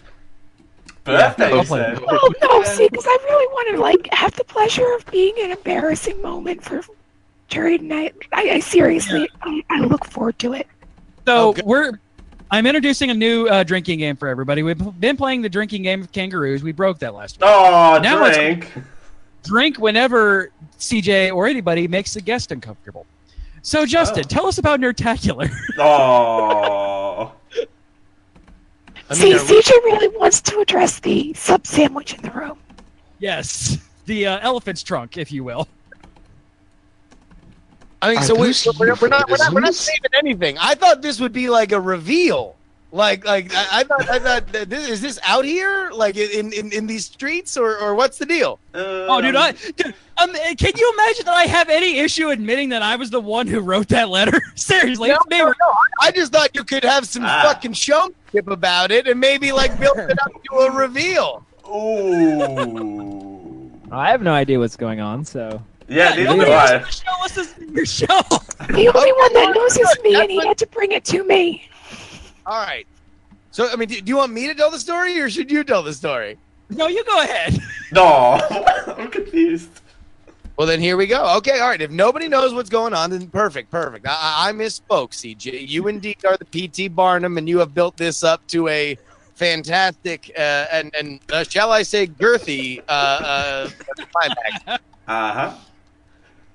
Birthday, 1.03 1.49
you 1.49 1.55
Yeah. 1.57 1.63
said. 1.63 1.99
Oh 2.07 2.33
no, 2.43 2.63
see, 2.63 2.87
because 2.89 3.05
I 3.07 3.17
really 3.23 3.47
want 3.47 3.75
to 3.75 3.81
like 3.81 4.07
have 4.13 4.35
the 4.35 4.43
pleasure 4.43 4.93
of 4.95 5.05
being 5.11 5.33
an 5.41 5.51
embarrassing 5.51 6.21
moment 6.21 6.63
for 6.63 6.81
Jerry 7.47 7.77
tonight. 7.77 8.15
I, 8.33 8.49
I 8.51 8.59
seriously, 8.59 9.27
I, 9.41 9.63
I 9.69 9.79
look 9.81 10.05
forward 10.05 10.37
to 10.39 10.53
it. 10.53 10.67
So 11.25 11.53
Oh, 11.57 11.61
we're. 11.65 11.99
I'm 12.53 12.65
introducing 12.65 13.09
a 13.09 13.13
new 13.13 13.47
uh, 13.47 13.63
drinking 13.63 13.99
game 13.99 14.17
for 14.17 14.27
everybody. 14.27 14.61
We've 14.61 14.99
been 14.99 15.15
playing 15.15 15.41
the 15.41 15.47
drinking 15.47 15.83
game 15.83 16.01
of 16.01 16.11
kangaroos. 16.11 16.63
We 16.63 16.73
broke 16.73 16.99
that 16.99 17.13
last 17.15 17.37
week. 17.39 17.49
Oh, 17.49 17.97
Now 18.03 18.25
it's- 18.25 18.35
drink. 18.35 18.71
Drink 19.43 19.79
whenever 19.79 20.51
CJ 20.77 21.33
or 21.33 21.47
anybody 21.47 21.87
makes 21.87 22.13
the 22.13 22.21
guest 22.21 22.51
uncomfortable. 22.51 23.05
So 23.63 23.85
Justin, 23.85 24.23
Oh. 24.25 24.27
tell 24.27 24.45
us 24.47 24.57
about 24.57 24.79
Nerdtacular. 24.81 25.49
Oh. 25.79 26.90
I 29.11 29.13
see, 29.15 29.23
mean, 29.25 29.35
are- 29.35 29.39
CJ 29.39 29.69
really 29.83 30.07
wants 30.17 30.41
to 30.41 30.59
address 30.59 30.99
the 30.99 31.33
sub 31.33 31.67
sandwich 31.67 32.13
in 32.13 32.21
the 32.21 32.31
room. 32.31 32.57
yes, 33.19 33.77
the 34.05 34.25
uh, 34.27 34.39
elephant's 34.41 34.83
trunk, 34.83 35.17
if 35.17 35.31
you 35.31 35.43
will. 35.43 35.67
I 38.01 38.09
mean, 38.09 38.17
Are 38.17 38.23
so 38.23 38.33
we, 38.35 38.47
those 38.47 38.67
we're, 38.79 38.95
we're 38.95 39.07
not 39.09 39.29
we're 39.29 39.37
not 39.37 39.53
we're 39.53 39.59
not 39.59 39.75
saving 39.75 40.09
anything. 40.17 40.57
I 40.59 40.73
thought 40.73 41.01
this 41.03 41.19
would 41.19 41.33
be 41.33 41.49
like 41.49 41.71
a 41.71 41.79
reveal. 41.79 42.55
Like 42.93 43.25
like 43.25 43.53
I, 43.55 43.67
I 43.79 43.83
thought 43.85 44.09
I 44.09 44.19
thought 44.19 44.47
that 44.51 44.69
this, 44.69 44.89
is 44.89 44.99
this 45.01 45.17
out 45.23 45.45
here 45.45 45.91
like 45.93 46.17
in, 46.17 46.51
in, 46.51 46.73
in 46.73 46.87
these 46.87 47.05
streets 47.05 47.55
or, 47.55 47.77
or 47.77 47.95
what's 47.95 48.17
the 48.17 48.25
deal? 48.25 48.59
Oh, 48.73 49.21
dude, 49.21 49.33
I 49.35 49.53
dude, 49.53 49.95
um, 50.17 50.33
can 50.57 50.73
you 50.75 50.93
imagine 50.95 51.25
that 51.25 51.33
I 51.33 51.43
have 51.43 51.69
any 51.69 51.99
issue 51.99 52.29
admitting 52.31 52.67
that 52.69 52.81
I 52.81 52.97
was 52.97 53.09
the 53.09 53.21
one 53.21 53.47
who 53.47 53.61
wrote 53.61 53.87
that 53.89 54.09
letter? 54.09 54.41
Seriously, 54.55 55.07
No, 55.07 55.15
it's 55.15 55.27
me. 55.27 55.39
no, 55.39 55.45
no. 55.47 55.73
I 56.01 56.11
just 56.11 56.33
thought 56.33 56.49
you 56.53 56.65
could 56.65 56.83
have 56.83 57.05
some 57.07 57.23
Ah. 57.25 57.43
fucking 57.45 57.73
showmanship 57.73 58.47
about 58.47 58.91
it 58.91 59.07
and 59.07 59.17
maybe 59.21 59.53
like 59.53 59.79
build 59.79 59.97
it 59.97 60.17
up 60.21 60.31
to 60.51 60.55
a 60.57 60.71
reveal. 60.71 61.45
Ooh. 61.67 63.71
I 63.91 64.11
have 64.11 64.21
no 64.21 64.33
idea 64.33 64.59
what's 64.59 64.75
going 64.77 64.99
on, 64.99 65.23
so. 65.25 65.61
Yeah, 65.87 66.09
neither 66.09 66.23
do 66.31 66.37
nobody 66.37 66.51
I. 66.51 66.79
Show 66.89 67.23
us 67.23 67.31
this 67.35 67.55
your 67.59 67.85
show. 67.85 68.21
The 68.67 68.91
only 68.95 69.11
one 69.13 69.33
that 69.33 69.51
knows 69.55 69.77
is 69.77 69.97
me, 70.03 70.15
and 70.15 70.29
he 70.31 70.45
had 70.45 70.57
to 70.59 70.67
bring 70.67 70.91
it 70.93 71.03
to 71.05 71.23
me. 71.25 71.67
All 72.45 72.61
right. 72.63 72.87
So, 73.51 73.69
I 73.71 73.75
mean, 73.75 73.89
do, 73.89 73.99
do 74.01 74.09
you 74.09 74.17
want 74.17 74.31
me 74.31 74.47
to 74.47 74.55
tell 74.55 74.71
the 74.71 74.79
story, 74.79 75.19
or 75.19 75.29
should 75.29 75.51
you 75.51 75.63
tell 75.63 75.83
the 75.83 75.93
story? 75.93 76.37
No, 76.69 76.87
you 76.87 77.03
go 77.03 77.21
ahead. 77.21 77.59
No, 77.93 78.39
I'm 78.97 79.11
confused. 79.11 79.81
Well, 80.55 80.65
then 80.65 80.79
here 80.79 80.95
we 80.95 81.07
go. 81.07 81.35
Okay, 81.39 81.59
all 81.59 81.67
right. 81.67 81.81
If 81.81 81.91
nobody 81.91 82.29
knows 82.29 82.53
what's 82.53 82.69
going 82.69 82.93
on, 82.93 83.09
then 83.09 83.27
perfect, 83.27 83.69
perfect. 83.69 84.07
I, 84.07 84.11
I 84.45 84.49
I 84.49 84.51
misspoke, 84.53 85.09
CJ. 85.11 85.67
You 85.67 85.89
indeed 85.89 86.23
are 86.23 86.37
the 86.37 86.69
PT 86.69 86.95
Barnum, 86.95 87.37
and 87.37 87.49
you 87.49 87.59
have 87.59 87.73
built 87.73 87.97
this 87.97 88.23
up 88.23 88.47
to 88.47 88.69
a 88.69 88.97
fantastic 89.35 90.31
uh, 90.37 90.67
and 90.71 90.95
and 90.97 91.19
uh, 91.33 91.43
shall 91.43 91.71
I 91.71 91.83
say 91.83 92.07
girthy 92.07 92.79
uh, 92.87 92.91
uh, 92.91 93.69
climax. 94.13 94.63
Uh 94.67 94.77
huh. 95.07 95.55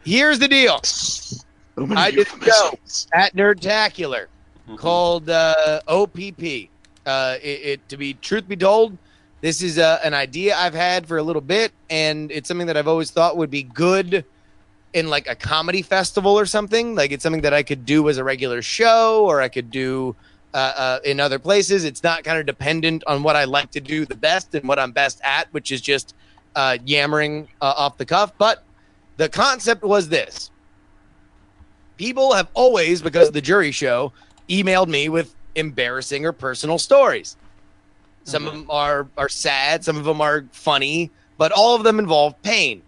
Here's 0.04 0.38
the 0.38 0.48
deal. 0.48 0.80
So 0.84 1.44
I 1.76 2.10
did 2.12 2.26
a 2.28 2.30
show 2.30 2.70
euphemisms. 2.70 3.08
at 3.12 3.34
Nerdtacular 3.34 4.28
called 4.74 5.30
uh, 5.30 5.80
OPP. 5.86 6.70
Uh, 7.04 7.36
it, 7.40 7.60
it, 7.62 7.88
to 7.88 7.96
be 7.96 8.14
truth 8.14 8.48
be 8.48 8.56
told, 8.56 8.98
this 9.40 9.62
is 9.62 9.78
uh, 9.78 10.00
an 10.02 10.14
idea 10.14 10.56
I've 10.56 10.74
had 10.74 11.06
for 11.06 11.18
a 11.18 11.22
little 11.22 11.42
bit, 11.42 11.72
and 11.88 12.32
it's 12.32 12.48
something 12.48 12.66
that 12.66 12.76
I've 12.76 12.88
always 12.88 13.10
thought 13.10 13.36
would 13.36 13.50
be 13.50 13.62
good 13.62 14.24
in 14.92 15.08
like 15.08 15.28
a 15.28 15.34
comedy 15.34 15.82
festival 15.82 16.36
or 16.36 16.46
something. 16.46 16.94
Like 16.94 17.12
it's 17.12 17.22
something 17.22 17.42
that 17.42 17.54
I 17.54 17.62
could 17.62 17.84
do 17.84 18.08
as 18.08 18.18
a 18.18 18.24
regular 18.24 18.62
show, 18.62 19.24
or 19.24 19.40
I 19.40 19.48
could 19.48 19.70
do 19.70 20.16
uh, 20.54 20.72
uh, 20.76 20.98
in 21.04 21.20
other 21.20 21.38
places. 21.38 21.84
It's 21.84 22.02
not 22.02 22.24
kind 22.24 22.38
of 22.38 22.46
dependent 22.46 23.04
on 23.06 23.22
what 23.22 23.36
I 23.36 23.44
like 23.44 23.70
to 23.72 23.80
do 23.80 24.06
the 24.06 24.16
best 24.16 24.54
and 24.54 24.66
what 24.66 24.78
I'm 24.78 24.90
best 24.90 25.20
at, 25.22 25.52
which 25.52 25.70
is 25.70 25.80
just 25.80 26.14
uh, 26.56 26.78
yammering 26.84 27.46
uh, 27.60 27.74
off 27.76 27.98
the 27.98 28.06
cuff. 28.06 28.32
But 28.38 28.64
the 29.18 29.28
concept 29.28 29.82
was 29.82 30.08
this 30.08 30.50
people 31.98 32.32
have 32.34 32.48
always, 32.54 33.02
because 33.02 33.28
of 33.28 33.34
the 33.34 33.40
jury 33.40 33.70
show, 33.70 34.12
emailed 34.48 34.88
me 34.88 35.08
with 35.08 35.34
embarrassing 35.54 36.26
or 36.26 36.32
personal 36.32 36.78
stories. 36.78 37.36
Some 38.24 38.44
mm-hmm. 38.44 38.48
of 38.48 38.54
them 38.54 38.70
are 38.70 39.08
are 39.16 39.28
sad, 39.28 39.84
some 39.84 39.96
of 39.96 40.04
them 40.04 40.20
are 40.20 40.44
funny, 40.52 41.10
but 41.38 41.52
all 41.52 41.74
of 41.74 41.84
them 41.84 41.98
involve 41.98 42.40
pain. 42.42 42.82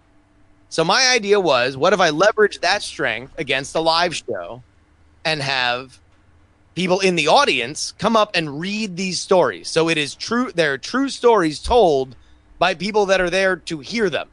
So 0.70 0.84
my 0.84 1.08
idea 1.08 1.40
was, 1.40 1.76
what 1.76 1.92
if 1.94 2.00
I 2.00 2.10
leverage 2.10 2.60
that 2.60 2.82
strength 2.82 3.32
against 3.38 3.74
a 3.74 3.80
live 3.80 4.14
show 4.14 4.62
and 5.24 5.40
have 5.40 5.98
people 6.78 7.00
in 7.00 7.16
the 7.16 7.26
audience 7.26 7.92
come 7.98 8.16
up 8.16 8.30
and 8.34 8.60
read 8.60 8.96
these 8.96 9.18
stories. 9.18 9.68
So 9.68 9.88
it 9.88 9.98
is 9.98 10.14
true 10.14 10.52
they're 10.54 10.78
true 10.78 11.08
stories 11.08 11.58
told 11.58 12.14
by 12.60 12.74
people 12.74 13.06
that 13.06 13.20
are 13.20 13.30
there 13.30 13.56
to 13.56 13.80
hear 13.80 14.08
them. 14.08 14.28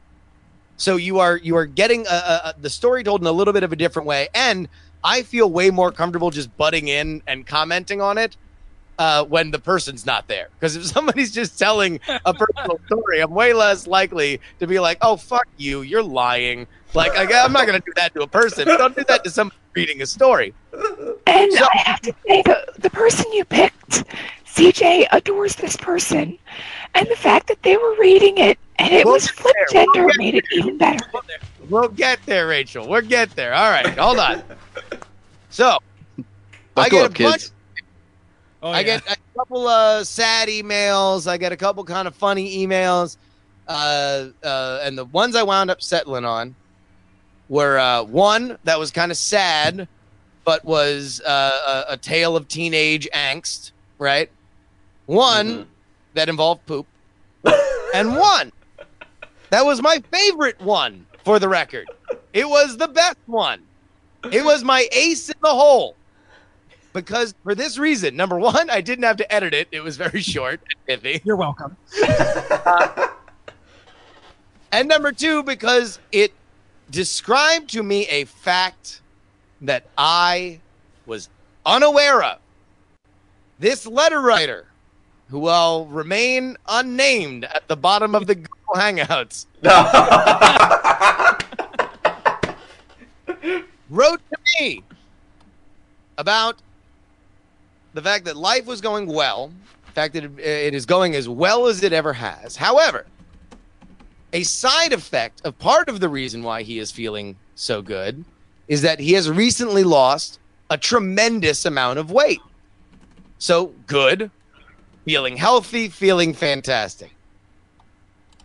So 0.76 0.94
you 0.94 1.18
are 1.18 1.38
you 1.38 1.56
are 1.56 1.66
getting 1.66 2.06
a, 2.06 2.10
a, 2.10 2.40
a- 2.44 2.54
the 2.60 2.70
story 2.70 3.02
told 3.02 3.20
in 3.20 3.26
a 3.26 3.32
little 3.32 3.52
bit 3.52 3.64
of 3.64 3.72
a 3.72 3.76
different 3.76 4.06
way, 4.06 4.28
and 4.32 4.68
I 5.04 5.22
feel 5.22 5.50
way 5.50 5.70
more 5.70 5.92
comfortable 5.92 6.30
just 6.30 6.54
butting 6.56 6.88
in 6.88 7.22
and 7.26 7.46
commenting 7.46 8.00
on 8.00 8.18
it 8.18 8.36
uh, 8.98 9.24
when 9.24 9.50
the 9.50 9.58
person's 9.58 10.06
not 10.06 10.28
there. 10.28 10.48
Because 10.58 10.76
if 10.76 10.84
somebody's 10.94 11.32
just 11.32 11.58
telling 11.58 12.00
a 12.24 12.34
personal 12.34 12.80
story, 12.86 13.20
I'm 13.20 13.30
way 13.30 13.52
less 13.52 13.86
likely 13.86 14.40
to 14.60 14.66
be 14.66 14.80
like, 14.80 14.98
"Oh 15.02 15.16
fuck 15.16 15.46
you, 15.56 15.82
you're 15.82 16.02
lying." 16.02 16.66
Like 16.94 17.12
I, 17.16 17.44
I'm 17.44 17.52
not 17.52 17.66
gonna 17.66 17.80
do 17.80 17.92
that 17.96 18.14
to 18.14 18.22
a 18.22 18.26
person. 18.26 18.66
Don't 18.66 18.96
do 18.96 19.04
that 19.04 19.24
to 19.24 19.30
somebody 19.30 19.60
reading 19.76 20.00
a 20.02 20.06
story. 20.06 20.54
And 20.72 21.52
I 21.52 21.82
have 21.84 22.00
to 22.00 22.14
say, 22.26 22.42
the, 22.42 22.64
the 22.78 22.90
person 22.90 23.30
you 23.32 23.44
picked, 23.44 24.04
CJ, 24.46 25.06
adores 25.12 25.56
this 25.56 25.76
person. 25.76 26.38
And 26.94 27.06
the 27.08 27.16
fact 27.16 27.46
that 27.48 27.62
they 27.62 27.76
were 27.76 27.94
reading 28.00 28.38
it 28.38 28.58
and 28.78 28.92
it 28.92 29.04
We'll 29.04 29.14
was 29.14 29.26
get 29.26 29.36
flip 29.36 29.54
there. 29.70 29.84
We'll 29.86 29.94
gender 29.94 30.14
made 30.16 30.34
it 30.34 30.44
even 30.52 30.78
better. 30.78 31.04
We'll 31.68 31.88
get 31.88 32.20
there, 32.24 32.48
Rachel. 32.48 32.88
We'll 32.88 33.02
get 33.02 33.30
there. 33.36 33.52
All 33.52 33.70
right, 33.70 33.86
hold 33.98 34.18
on. 34.18 34.42
So 35.56 35.78
I 36.76 36.90
get 36.90 37.06
up, 37.06 37.18
a 37.18 37.22
bunch 37.22 37.34
kids. 37.34 37.52
Oh, 38.62 38.72
I 38.72 38.82
get 38.82 39.02
a 39.10 39.16
couple 39.34 39.66
of 39.66 40.06
sad 40.06 40.50
emails. 40.50 41.26
I 41.26 41.38
get 41.38 41.50
a 41.50 41.56
couple 41.56 41.82
kind 41.82 42.06
of 42.06 42.14
funny 42.14 42.58
emails. 42.58 43.16
Uh, 43.66 44.26
uh, 44.44 44.80
and 44.82 44.98
the 44.98 45.06
ones 45.06 45.34
I 45.34 45.42
wound 45.42 45.70
up 45.70 45.80
settling 45.80 46.26
on 46.26 46.54
were 47.48 47.78
uh, 47.78 48.02
one 48.02 48.58
that 48.64 48.78
was 48.78 48.90
kind 48.90 49.10
of 49.10 49.16
sad, 49.16 49.88
but 50.44 50.62
was 50.62 51.22
uh, 51.22 51.84
a, 51.88 51.94
a 51.94 51.96
tale 51.96 52.36
of 52.36 52.48
teenage 52.48 53.08
angst, 53.14 53.70
right? 53.98 54.30
One 55.06 55.66
that 56.12 56.28
involved 56.28 56.66
poop, 56.66 56.86
and 57.94 58.14
one 58.14 58.52
that 59.48 59.64
was 59.64 59.80
my 59.80 60.02
favorite 60.12 60.60
one 60.60 61.06
for 61.24 61.38
the 61.38 61.48
record. 61.48 61.88
It 62.34 62.46
was 62.46 62.76
the 62.76 62.88
best 62.88 63.16
one. 63.24 63.62
It 64.32 64.44
was 64.44 64.64
my 64.64 64.88
ace 64.92 65.28
in 65.28 65.36
the 65.42 65.48
hole. 65.48 65.96
Because 66.92 67.34
for 67.42 67.54
this 67.54 67.76
reason 67.76 68.16
number 68.16 68.38
one 68.38 68.70
i 68.70 68.80
didn't 68.80 69.04
have 69.04 69.18
to 69.18 69.32
edit 69.32 69.52
it. 69.54 69.68
It 69.70 69.82
was 69.82 69.96
very 69.96 70.20
short 70.22 70.60
and 70.70 71.02
pithy. 71.02 71.20
You're 71.24 71.36
welcome. 71.36 71.76
and 74.72 74.88
number 74.88 75.12
two 75.12 75.42
because 75.42 75.98
it 76.12 76.32
described 76.90 77.70
to 77.70 77.82
me 77.82 78.06
a 78.06 78.24
fact 78.24 79.02
that 79.60 79.86
i 79.98 80.60
was 81.04 81.28
unaware 81.64 82.22
of. 82.22 82.38
This 83.58 83.86
letter 83.86 84.20
writer 84.20 84.66
who 85.28 85.40
will 85.40 85.86
remain 85.86 86.56
unnamed 86.68 87.44
at 87.44 87.66
the 87.68 87.76
bottom 87.76 88.14
of 88.14 88.26
the 88.26 88.34
google 88.34 88.74
hangouts 88.74 89.46
wrote 93.90 94.20
to 94.30 94.38
me 94.60 94.82
about 96.18 96.56
the 97.94 98.02
fact 98.02 98.24
that 98.24 98.36
life 98.36 98.66
was 98.66 98.80
going 98.80 99.06
well, 99.06 99.50
the 99.86 99.92
fact 99.92 100.14
that 100.14 100.24
it, 100.24 100.74
is 100.74 100.86
going 100.86 101.14
as 101.14 101.28
well 101.28 101.66
as 101.66 101.82
it 101.82 101.92
ever 101.92 102.12
has. 102.12 102.56
However, 102.56 103.06
a 104.32 104.42
side 104.42 104.92
effect 104.92 105.40
of 105.44 105.58
part 105.58 105.88
of 105.88 106.00
the 106.00 106.08
reason 106.08 106.42
why 106.42 106.62
he 106.62 106.78
is 106.78 106.90
feeling 106.90 107.36
so 107.54 107.80
good 107.80 108.24
is 108.68 108.82
that 108.82 109.00
he 109.00 109.12
has 109.12 109.30
recently 109.30 109.84
lost 109.84 110.38
a 110.68 110.76
tremendous 110.76 111.64
amount 111.64 111.98
of 111.98 112.10
weight. 112.10 112.40
So 113.38 113.72
good, 113.86 114.30
feeling 115.04 115.36
healthy, 115.36 115.88
feeling 115.88 116.34
fantastic. 116.34 117.12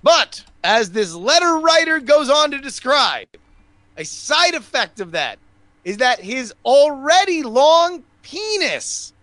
But 0.03 0.43
as 0.63 0.91
this 0.91 1.13
letter 1.13 1.59
writer 1.59 1.99
goes 1.99 2.29
on 2.29 2.51
to 2.51 2.59
describe, 2.59 3.27
a 3.97 4.05
side 4.05 4.53
effect 4.53 4.99
of 4.99 5.11
that 5.11 5.39
is 5.83 5.97
that 5.97 6.19
his 6.19 6.53
already 6.63 7.43
long 7.43 8.03
penis 8.21 9.13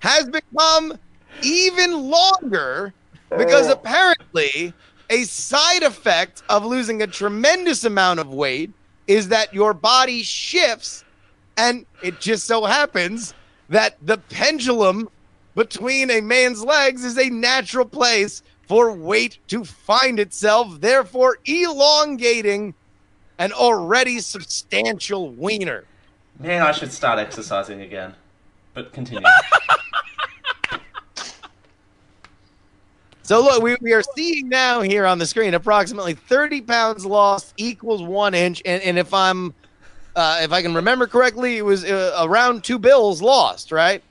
has 0.00 0.28
become 0.28 0.96
even 1.42 2.10
longer 2.10 2.92
because 3.36 3.68
oh. 3.68 3.72
apparently 3.72 4.72
a 5.10 5.22
side 5.24 5.82
effect 5.82 6.42
of 6.48 6.64
losing 6.64 7.02
a 7.02 7.06
tremendous 7.06 7.84
amount 7.84 8.20
of 8.20 8.28
weight 8.28 8.70
is 9.06 9.28
that 9.28 9.52
your 9.54 9.72
body 9.72 10.22
shifts 10.22 11.04
and 11.56 11.86
it 12.02 12.20
just 12.20 12.46
so 12.46 12.64
happens 12.64 13.34
that 13.68 13.96
the 14.02 14.18
pendulum 14.18 15.08
between 15.54 16.10
a 16.10 16.20
man's 16.20 16.62
legs 16.62 17.04
is 17.04 17.18
a 17.18 17.28
natural 17.30 17.84
place 17.84 18.42
for 18.66 18.92
weight 18.92 19.38
to 19.48 19.64
find 19.64 20.20
itself 20.20 20.80
therefore 20.80 21.38
elongating 21.46 22.74
an 23.38 23.52
already 23.52 24.20
substantial 24.20 25.30
wiener 25.30 25.84
Man, 26.40 26.62
I 26.62 26.70
should 26.70 26.92
start 26.92 27.18
exercising 27.18 27.80
again. 27.80 28.14
But 28.74 28.92
continue. 28.92 29.26
So 33.22 33.42
look, 33.42 33.62
we, 33.62 33.76
we 33.82 33.92
are 33.92 34.02
seeing 34.16 34.48
now 34.48 34.80
here 34.80 35.04
on 35.04 35.18
the 35.18 35.26
screen 35.26 35.52
approximately 35.52 36.14
30 36.14 36.62
pounds 36.62 37.04
lost 37.04 37.52
equals 37.58 38.02
one 38.02 38.32
inch, 38.32 38.62
and, 38.64 38.82
and 38.82 38.98
if 38.98 39.12
I'm 39.12 39.52
uh, 40.16 40.38
if 40.40 40.50
I 40.50 40.62
can 40.62 40.74
remember 40.74 41.06
correctly, 41.06 41.58
it 41.58 41.62
was 41.62 41.84
uh, 41.84 42.16
around 42.22 42.64
two 42.64 42.78
bills 42.78 43.20
lost, 43.20 43.70
right? 43.70 44.02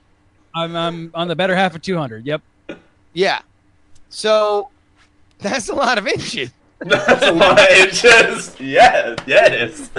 I'm, 0.54 0.76
I'm 0.76 1.10
on 1.16 1.28
the 1.30 1.36
better 1.36 1.56
half 1.56 1.74
of 1.74 1.82
200. 1.82 2.28
Yep. 2.28 2.44
Yeah. 3.14 3.42
So 4.10 4.70
that's 5.40 5.70
a 5.70 5.74
lot 5.74 5.98
of 5.98 6.06
inches. 6.06 6.52
That's 6.80 7.26
a 7.26 7.32
lot 7.34 7.60
of 7.60 7.68
inches. 7.70 8.60
Yeah, 8.60 9.16
yes. 9.26 9.90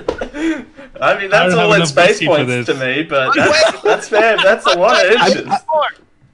I 1.01 1.19
mean, 1.19 1.31
that's 1.31 1.55
don't 1.55 1.59
all 1.59 1.73
in 1.75 1.87
space 1.87 2.25
points 2.25 2.67
to 2.67 2.75
me, 2.75 3.03
but 3.03 3.35
that's, 3.35 3.83
that's 3.83 4.09
fair. 4.09 4.37
That's 4.37 4.67
a 4.67 4.79
lot 4.79 5.05
of 5.05 5.13
I'm, 5.19 5.33
inches. 5.33 5.47
I- 5.49 5.89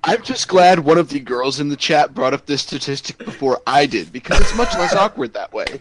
I'm 0.06 0.22
just 0.22 0.48
glad 0.48 0.80
one 0.80 0.98
of 0.98 1.08
the 1.08 1.18
girls 1.18 1.60
in 1.60 1.70
the 1.70 1.76
chat 1.76 2.12
brought 2.12 2.34
up 2.34 2.44
this 2.44 2.60
statistic 2.60 3.16
before 3.16 3.62
I 3.66 3.86
did 3.86 4.12
because 4.12 4.38
it's 4.38 4.54
much 4.54 4.74
less 4.74 4.94
awkward 4.94 5.32
that 5.32 5.50
way. 5.54 5.80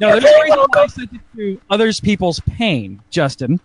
No, 0.00 0.18
there's 0.18 0.24
a 0.24 0.42
reason 0.42 0.58
why 0.58 0.82
I 0.82 0.86
sent 0.88 1.12
it 1.12 1.20
to 1.36 1.60
others 1.70 2.00
people's 2.00 2.40
pain, 2.40 3.00
Justin. 3.10 3.60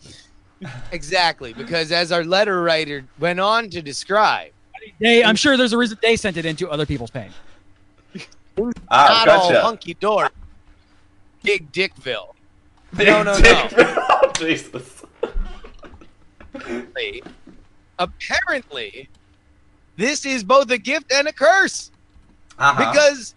Exactly, 0.91 1.53
because 1.53 1.91
as 1.91 2.11
our 2.11 2.23
letter 2.23 2.61
writer 2.61 3.03
went 3.17 3.39
on 3.39 3.69
to 3.71 3.81
describe, 3.81 4.51
They, 4.99 5.23
I'm 5.23 5.35
sure 5.35 5.57
there's 5.57 5.73
a 5.73 5.77
reason 5.77 5.97
they 6.01 6.15
sent 6.15 6.37
it 6.37 6.45
into 6.45 6.69
other 6.69 6.85
people's 6.85 7.09
pain. 7.09 7.31
Ah, 8.89 9.23
not 9.25 9.25
gotcha. 9.25 9.57
all 9.57 9.61
hunky 9.65 9.93
dory. 9.95 10.29
Big 11.43 11.71
Dickville. 11.71 12.35
No, 12.97 13.23
no, 13.23 13.37
no. 13.37 13.69
no. 13.77 14.31
Jesus. 14.37 15.03
Apparently- 16.53 17.23
Apparently, 17.99 19.09
this 19.97 20.25
is 20.25 20.43
both 20.43 20.71
a 20.71 20.77
gift 20.77 21.11
and 21.11 21.27
a 21.27 21.33
curse 21.33 21.91
Uh-huh. 22.57 22.91
because 22.91 23.35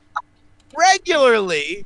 regularly 0.76 1.84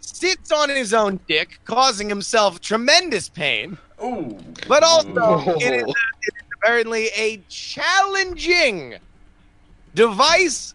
sits 0.00 0.50
on 0.50 0.70
his 0.70 0.94
own 0.94 1.20
dick, 1.28 1.58
causing 1.66 2.08
himself 2.08 2.60
tremendous 2.62 3.28
pain. 3.28 3.76
Ooh. 4.02 4.38
But 4.66 4.82
also, 4.82 5.54
it 5.60 5.74
is, 5.74 5.82
it 5.82 6.34
is 6.34 6.42
apparently 6.62 7.08
a 7.14 7.42
challenging 7.50 8.94
device 9.94 10.72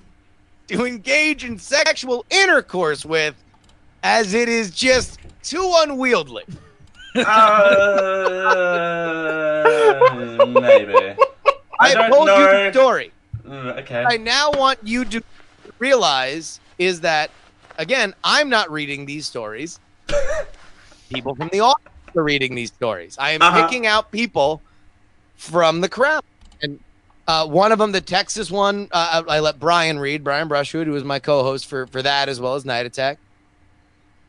to 0.69 0.85
engage 0.85 1.43
in 1.43 1.57
sexual 1.57 2.25
intercourse 2.29 3.03
with, 3.05 3.35
as 4.03 4.33
it 4.33 4.47
is 4.47 4.71
just 4.71 5.19
too 5.43 5.71
unwieldy. 5.77 6.43
Uh, 9.99 10.45
maybe. 10.47 10.93
I 11.79 11.95
I 11.95 12.09
told 12.09 12.27
you 12.27 12.35
the 12.35 12.71
story. 12.71 13.11
Mm, 13.45 13.79
okay. 13.79 14.05
I 14.07 14.17
now 14.17 14.51
want 14.51 14.79
you 14.83 15.05
to 15.05 15.23
realize 15.79 16.59
is 16.77 17.01
that 17.01 17.31
again, 17.77 18.13
I'm 18.23 18.49
not 18.49 18.71
reading 18.71 19.05
these 19.05 19.25
stories. 19.25 19.79
people 21.09 21.35
from 21.35 21.49
the 21.51 21.61
audience 21.61 21.89
are 22.15 22.23
reading 22.23 22.53
these 22.55 22.71
stories. 22.71 23.17
I 23.17 23.31
am 23.31 23.41
Uh-huh. 23.41 23.63
picking 23.65 23.87
out 23.87 24.11
people 24.11 24.61
from 25.35 25.81
the 25.81 25.89
crowd, 25.89 26.23
uh, 27.29 27.45
one 27.45 27.71
of 27.71 27.77
them, 27.77 27.91
the 27.91 28.01
Texas 28.01 28.49
one, 28.49 28.87
uh, 28.91 29.21
I 29.27 29.35
I 29.35 29.39
let 29.39 29.59
Brian 29.59 29.99
read. 29.99 30.23
Brian 30.23 30.47
Brushwood, 30.47 30.87
who 30.87 30.93
was 30.93 31.03
my 31.03 31.19
co-host 31.19 31.67
for 31.67 31.85
for 31.85 32.01
that 32.01 32.27
as 32.27 32.39
well 32.39 32.55
as 32.55 32.65
Night 32.65 32.87
Attack. 32.87 33.19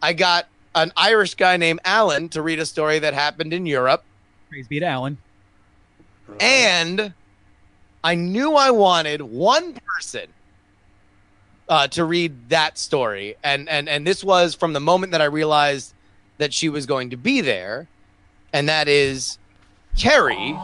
I 0.02 0.12
got 0.12 0.48
an 0.74 0.92
Irish 0.98 1.34
guy 1.34 1.56
named 1.56 1.80
Alan 1.86 2.28
to 2.28 2.42
read 2.42 2.58
a 2.58 2.66
story 2.66 2.98
that 2.98 3.14
happened 3.14 3.54
in 3.54 3.64
Europe. 3.64 4.04
Praise 4.50 4.68
be 4.68 4.80
to 4.80 4.84
Alan. 4.86 5.16
And 6.40 7.14
I 8.04 8.16
knew 8.16 8.54
I 8.54 8.70
wanted 8.70 9.22
one 9.22 9.78
person 9.96 10.26
uh, 11.70 11.88
to 11.88 12.04
read 12.04 12.50
that 12.50 12.76
story, 12.76 13.34
and 13.42 13.66
and 13.70 13.88
and 13.88 14.06
this 14.06 14.22
was 14.22 14.54
from 14.54 14.74
the 14.74 14.80
moment 14.80 15.12
that 15.12 15.22
I 15.22 15.24
realized 15.24 15.94
that 16.36 16.52
she 16.52 16.68
was 16.68 16.84
going 16.84 17.08
to 17.08 17.16
be 17.16 17.40
there, 17.40 17.88
and 18.52 18.68
that 18.68 18.88
is 18.88 19.38
Carrie 19.96 20.54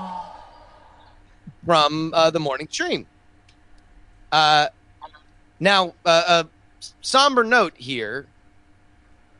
from 1.66 2.12
uh, 2.14 2.30
the 2.30 2.40
morning 2.40 2.68
stream. 2.70 3.06
Uh, 4.32 4.68
now, 5.60 5.92
uh, 6.06 6.44
a 6.44 6.84
somber 7.02 7.44
note 7.44 7.74
here. 7.76 8.26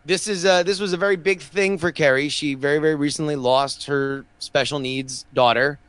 This 0.05 0.29
is 0.29 0.45
uh, 0.45 0.63
this 0.63 0.79
was 0.79 0.93
a 0.93 0.97
very 0.97 1.17
big 1.17 1.41
thing 1.41 1.79
for 1.79 1.91
Carrie. 1.91 2.29
She 2.29 2.55
very 2.55 2.79
very 2.79 2.95
recently 2.95 3.37
lost 3.37 3.87
her 3.87 4.25
special 4.39 4.79
needs 4.79 5.25
daughter 5.33 5.81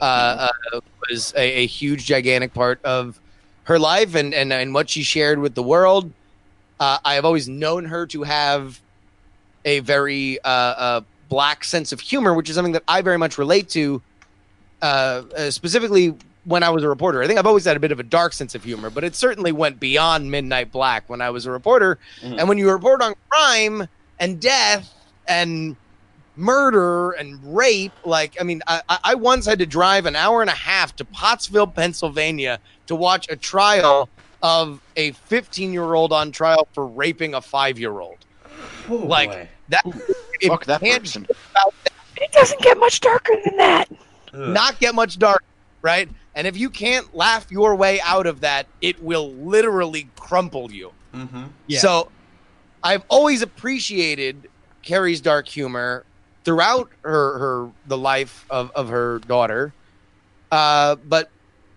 uh, 0.00 0.50
uh, 0.72 0.80
was 1.08 1.32
a, 1.36 1.62
a 1.62 1.66
huge, 1.66 2.06
gigantic 2.06 2.54
part 2.54 2.82
of 2.84 3.20
her 3.64 3.78
life 3.78 4.14
and, 4.14 4.34
and, 4.34 4.52
and 4.52 4.74
what 4.74 4.88
she 4.88 5.02
shared 5.02 5.38
with 5.38 5.54
the 5.54 5.62
world. 5.62 6.10
Uh, 6.78 6.98
I 7.04 7.14
have 7.14 7.24
always 7.24 7.48
known 7.48 7.84
her 7.84 8.06
to 8.06 8.22
have 8.22 8.80
a 9.64 9.80
very 9.80 10.42
uh, 10.42 10.48
uh, 10.48 11.00
black 11.28 11.64
sense 11.64 11.92
of 11.92 12.00
humor, 12.00 12.32
which 12.34 12.48
is 12.48 12.56
something 12.56 12.72
that 12.72 12.84
I 12.88 13.02
very 13.02 13.18
much 13.18 13.36
relate 13.36 13.68
to, 13.70 14.00
uh, 14.82 15.22
uh, 15.36 15.50
specifically 15.50 16.14
when 16.44 16.62
I 16.62 16.70
was 16.70 16.82
a 16.82 16.88
reporter. 16.88 17.22
I 17.22 17.26
think 17.26 17.38
I've 17.38 17.46
always 17.46 17.64
had 17.64 17.76
a 17.76 17.80
bit 17.80 17.92
of 17.92 18.00
a 18.00 18.02
dark 18.02 18.32
sense 18.32 18.54
of 18.54 18.64
humor, 18.64 18.88
but 18.90 19.04
it 19.04 19.14
certainly 19.14 19.52
went 19.52 19.78
beyond 19.78 20.30
Midnight 20.30 20.72
Black 20.72 21.08
when 21.08 21.20
I 21.20 21.30
was 21.30 21.44
a 21.46 21.50
reporter. 21.50 21.98
And 22.22 22.48
when 22.48 22.56
you 22.58 22.70
report 22.70 23.02
on 23.02 23.14
crime 23.28 23.86
and 24.18 24.40
death 24.40 24.92
and 25.28 25.76
murder 26.36 27.10
and 27.12 27.38
rape. 27.56 27.92
Like, 28.04 28.36
I 28.40 28.44
mean, 28.44 28.62
I, 28.66 28.80
I- 28.88 28.98
I 29.04 29.14
once 29.14 29.44
had 29.46 29.58
to 29.58 29.66
drive 29.66 30.06
an 30.06 30.16
hour 30.16 30.40
and 30.40 30.48
a 30.50 30.54
half 30.54 30.96
to 30.96 31.04
Pottsville, 31.04 31.66
Pennsylvania 31.66 32.58
to 32.86 32.96
watch 32.96 33.28
a 33.28 33.36
trial 33.36 34.08
of 34.42 34.80
a 34.96 35.12
15 35.12 35.72
year 35.72 35.92
old 35.94 36.12
on 36.12 36.32
trial 36.32 36.66
for 36.72 36.86
raping 36.86 37.34
a 37.34 37.40
five 37.42 37.78
year 37.78 38.00
old. 38.00 38.16
like, 38.88 39.30
that. 39.68 39.84
Fuck 40.48 40.64
that 40.64 40.80
person. 40.80 41.26
It 42.16 42.32
doesn't 42.32 42.60
get 42.62 42.78
much 42.78 43.00
darker 43.00 43.34
than 43.44 43.56
that. 43.58 43.88
Not 44.32 44.78
get 44.78 44.94
much 44.94 45.18
dark, 45.18 45.42
right? 45.82 46.08
And 46.34 46.46
if 46.46 46.56
you 46.56 46.70
can't 46.70 47.14
laugh 47.14 47.50
your 47.50 47.74
way 47.74 48.00
out 48.02 48.26
of 48.26 48.40
that, 48.40 48.66
it 48.80 49.02
will 49.02 49.32
literally 49.32 50.08
crumple 50.16 50.70
you. 50.70 50.92
Mm-hmm. 51.14 51.44
So 51.80 52.10
I've 52.82 53.04
always 53.08 53.42
appreciated 53.42 54.48
Carrie's 54.82 55.20
dark 55.20 55.48
humor 55.48 56.04
throughout 56.44 56.90
her, 57.02 57.38
her 57.38 57.70
the 57.86 57.98
life 57.98 58.46
of, 58.48 58.70
of 58.74 58.88
her 58.88 59.18
daughter. 59.20 59.72
Uh, 60.50 60.96
but 60.96 61.30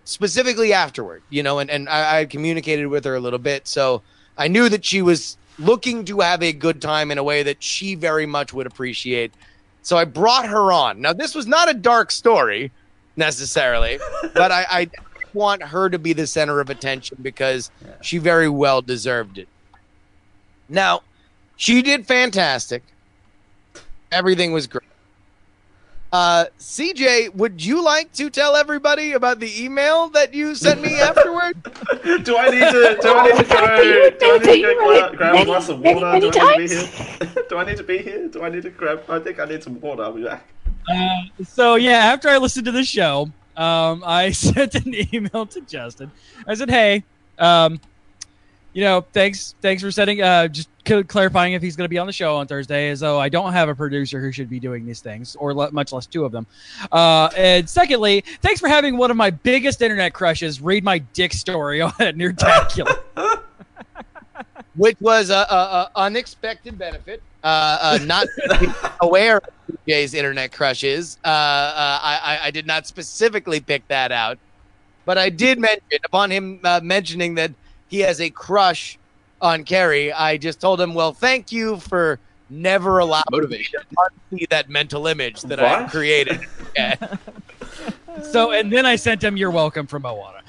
specifically 0.04 0.72
afterward, 0.72 1.22
you 1.30 1.42
know, 1.42 1.58
and, 1.58 1.70
and 1.70 1.88
I, 1.88 2.20
I 2.20 2.24
communicated 2.24 2.86
with 2.86 3.04
her 3.04 3.14
a 3.14 3.20
little 3.20 3.38
bit. 3.38 3.66
So 3.66 4.02
I 4.36 4.48
knew 4.48 4.68
that 4.68 4.84
she 4.84 5.02
was 5.02 5.36
looking 5.58 6.04
to 6.06 6.20
have 6.20 6.42
a 6.42 6.52
good 6.52 6.82
time 6.82 7.10
in 7.10 7.18
a 7.18 7.22
way 7.22 7.42
that 7.42 7.62
she 7.62 7.94
very 7.94 8.26
much 8.26 8.52
would 8.52 8.66
appreciate. 8.66 9.32
So 9.84 9.98
I 9.98 10.06
brought 10.06 10.48
her 10.48 10.72
on. 10.72 11.02
Now, 11.02 11.12
this 11.12 11.34
was 11.34 11.46
not 11.46 11.70
a 11.70 11.74
dark 11.74 12.10
story 12.10 12.72
necessarily, 13.16 14.00
but 14.34 14.50
I, 14.50 14.66
I 14.68 14.90
want 15.34 15.62
her 15.62 15.90
to 15.90 15.98
be 15.98 16.14
the 16.14 16.26
center 16.26 16.58
of 16.58 16.70
attention 16.70 17.18
because 17.20 17.70
she 18.00 18.16
very 18.16 18.48
well 18.48 18.80
deserved 18.80 19.36
it. 19.36 19.46
Now, 20.70 21.02
she 21.56 21.82
did 21.82 22.06
fantastic. 22.06 22.82
Everything 24.10 24.52
was 24.52 24.66
great. 24.66 24.84
Uh, 26.14 26.44
CJ, 26.60 27.34
would 27.34 27.64
you 27.64 27.82
like 27.82 28.12
to 28.12 28.30
tell 28.30 28.54
everybody 28.54 29.14
about 29.14 29.40
the 29.40 29.64
email 29.64 30.08
that 30.10 30.32
you 30.32 30.54
sent 30.54 30.80
me 30.80 30.94
afterward? 31.00 31.60
Do 32.22 32.36
I 32.36 32.50
need 32.50 32.60
to? 32.60 32.98
Do 33.02 33.14
I 33.14 33.26
need 33.26 33.36
to 33.36 33.42
go? 33.42 34.10
Do 34.20 34.32
I 34.32 34.38
need 34.38 34.62
to 34.62 34.62
go 34.62 34.92
grab, 34.92 35.16
grab 35.16 35.34
a 35.34 35.44
glass 35.44 35.68
of 35.68 35.80
water? 35.80 35.98
Do 35.98 36.06
I 36.06 36.18
need 36.20 36.32
to 36.32 36.54
be 36.56 36.68
here? 36.68 37.44
Do 37.48 37.56
I 37.56 37.64
need 37.64 37.76
to 37.78 37.82
be 37.82 37.98
here? 37.98 38.28
Do 38.28 38.44
I 38.44 38.48
need 38.48 38.62
to 38.62 38.70
grab? 38.70 39.02
I 39.08 39.18
think 39.18 39.40
I 39.40 39.44
need 39.46 39.64
some 39.64 39.80
water. 39.80 40.04
I'll 40.04 40.12
be 40.12 40.22
back. 40.22 40.46
Uh, 40.88 41.08
so 41.44 41.74
yeah, 41.74 42.12
after 42.12 42.28
I 42.28 42.38
listened 42.38 42.66
to 42.66 42.72
the 42.72 42.84
show, 42.84 43.28
um, 43.56 44.04
I 44.06 44.30
sent 44.30 44.76
an 44.76 44.94
email 45.12 45.46
to 45.46 45.62
Justin. 45.62 46.12
I 46.46 46.54
said, 46.54 46.70
"Hey, 46.70 47.02
um, 47.40 47.80
you 48.72 48.84
know, 48.84 49.04
thanks, 49.12 49.56
thanks 49.60 49.82
for 49.82 49.90
sending. 49.90 50.22
uh, 50.22 50.46
just 50.46 50.68
cl- 50.68 50.73
clarifying 50.84 51.54
if 51.54 51.62
he's 51.62 51.76
going 51.76 51.84
to 51.86 51.88
be 51.90 51.98
on 51.98 52.06
the 52.06 52.12
show 52.12 52.36
on 52.36 52.46
Thursday, 52.46 52.90
as 52.90 53.00
though 53.00 53.18
I 53.18 53.28
don't 53.28 53.52
have 53.52 53.68
a 53.68 53.74
producer 53.74 54.20
who 54.20 54.30
should 54.32 54.48
be 54.50 54.60
doing 54.60 54.84
these 54.86 55.00
things, 55.00 55.34
or 55.36 55.54
le- 55.54 55.72
much 55.72 55.92
less 55.92 56.06
two 56.06 56.24
of 56.24 56.32
them. 56.32 56.46
Uh, 56.92 57.28
and 57.36 57.68
secondly, 57.68 58.24
thanks 58.42 58.60
for 58.60 58.68
having 58.68 58.96
one 58.96 59.10
of 59.10 59.16
my 59.16 59.30
biggest 59.30 59.82
internet 59.82 60.12
crushes 60.12 60.60
read 60.60 60.84
my 60.84 60.98
dick 60.98 61.32
story 61.32 61.80
on 61.82 61.90
Nerdtacular. 61.92 62.98
Which 64.76 64.96
was 65.00 65.30
a, 65.30 65.34
a, 65.50 65.54
a 65.54 65.90
unexpected 65.96 66.76
benefit. 66.76 67.22
Uh, 67.44 67.78
uh, 67.80 67.98
not 68.04 68.26
aware 69.00 69.36
of 69.36 69.44
CJ's 69.86 70.14
internet 70.14 70.50
crushes. 70.50 71.16
Uh, 71.24 71.28
uh, 71.28 71.98
I, 72.02 72.20
I- 72.22 72.46
I 72.46 72.50
did 72.50 72.66
not 72.66 72.86
specifically 72.86 73.60
pick 73.60 73.86
that 73.88 74.10
out, 74.10 74.38
but 75.04 75.16
I 75.16 75.28
did 75.30 75.60
mention 75.60 76.00
upon 76.04 76.30
him 76.30 76.58
uh, 76.64 76.80
mentioning 76.82 77.36
that 77.36 77.52
he 77.88 78.00
has 78.00 78.20
a 78.20 78.30
crush 78.30 78.98
on 79.44 79.62
Carrie. 79.62 80.12
I 80.12 80.36
just 80.38 80.60
told 80.60 80.80
him, 80.80 80.94
"Well, 80.94 81.12
thank 81.12 81.52
you 81.52 81.78
for 81.78 82.18
never 82.50 82.98
allowing 82.98 83.48
me 83.48 83.64
to 83.64 83.84
unsee 83.98 84.48
that 84.48 84.68
mental 84.68 85.06
image 85.06 85.42
that 85.42 85.62
I 85.62 85.86
created." 85.88 86.40
Yeah. 86.74 86.96
so, 88.32 88.50
and 88.50 88.72
then 88.72 88.86
I 88.86 88.96
sent 88.96 89.22
him, 89.22 89.36
"You're 89.36 89.50
welcome" 89.50 89.86
from 89.86 90.02
Moana. 90.02 90.40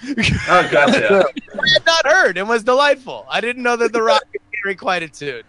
Oh, 0.47 0.69
gotcha. 0.71 1.25
I 1.53 1.69
had 1.73 1.85
not 1.85 2.07
heard 2.07 2.37
and 2.37 2.47
was 2.49 2.63
delightful. 2.63 3.25
I 3.29 3.41
didn't 3.41 3.61
know 3.63 3.75
that 3.75 3.93
The 3.93 4.01
Rock 4.01 4.23
could 4.31 4.41
carry 4.63 4.75
quite 4.75 5.03
a 5.03 5.09
tune. 5.09 5.43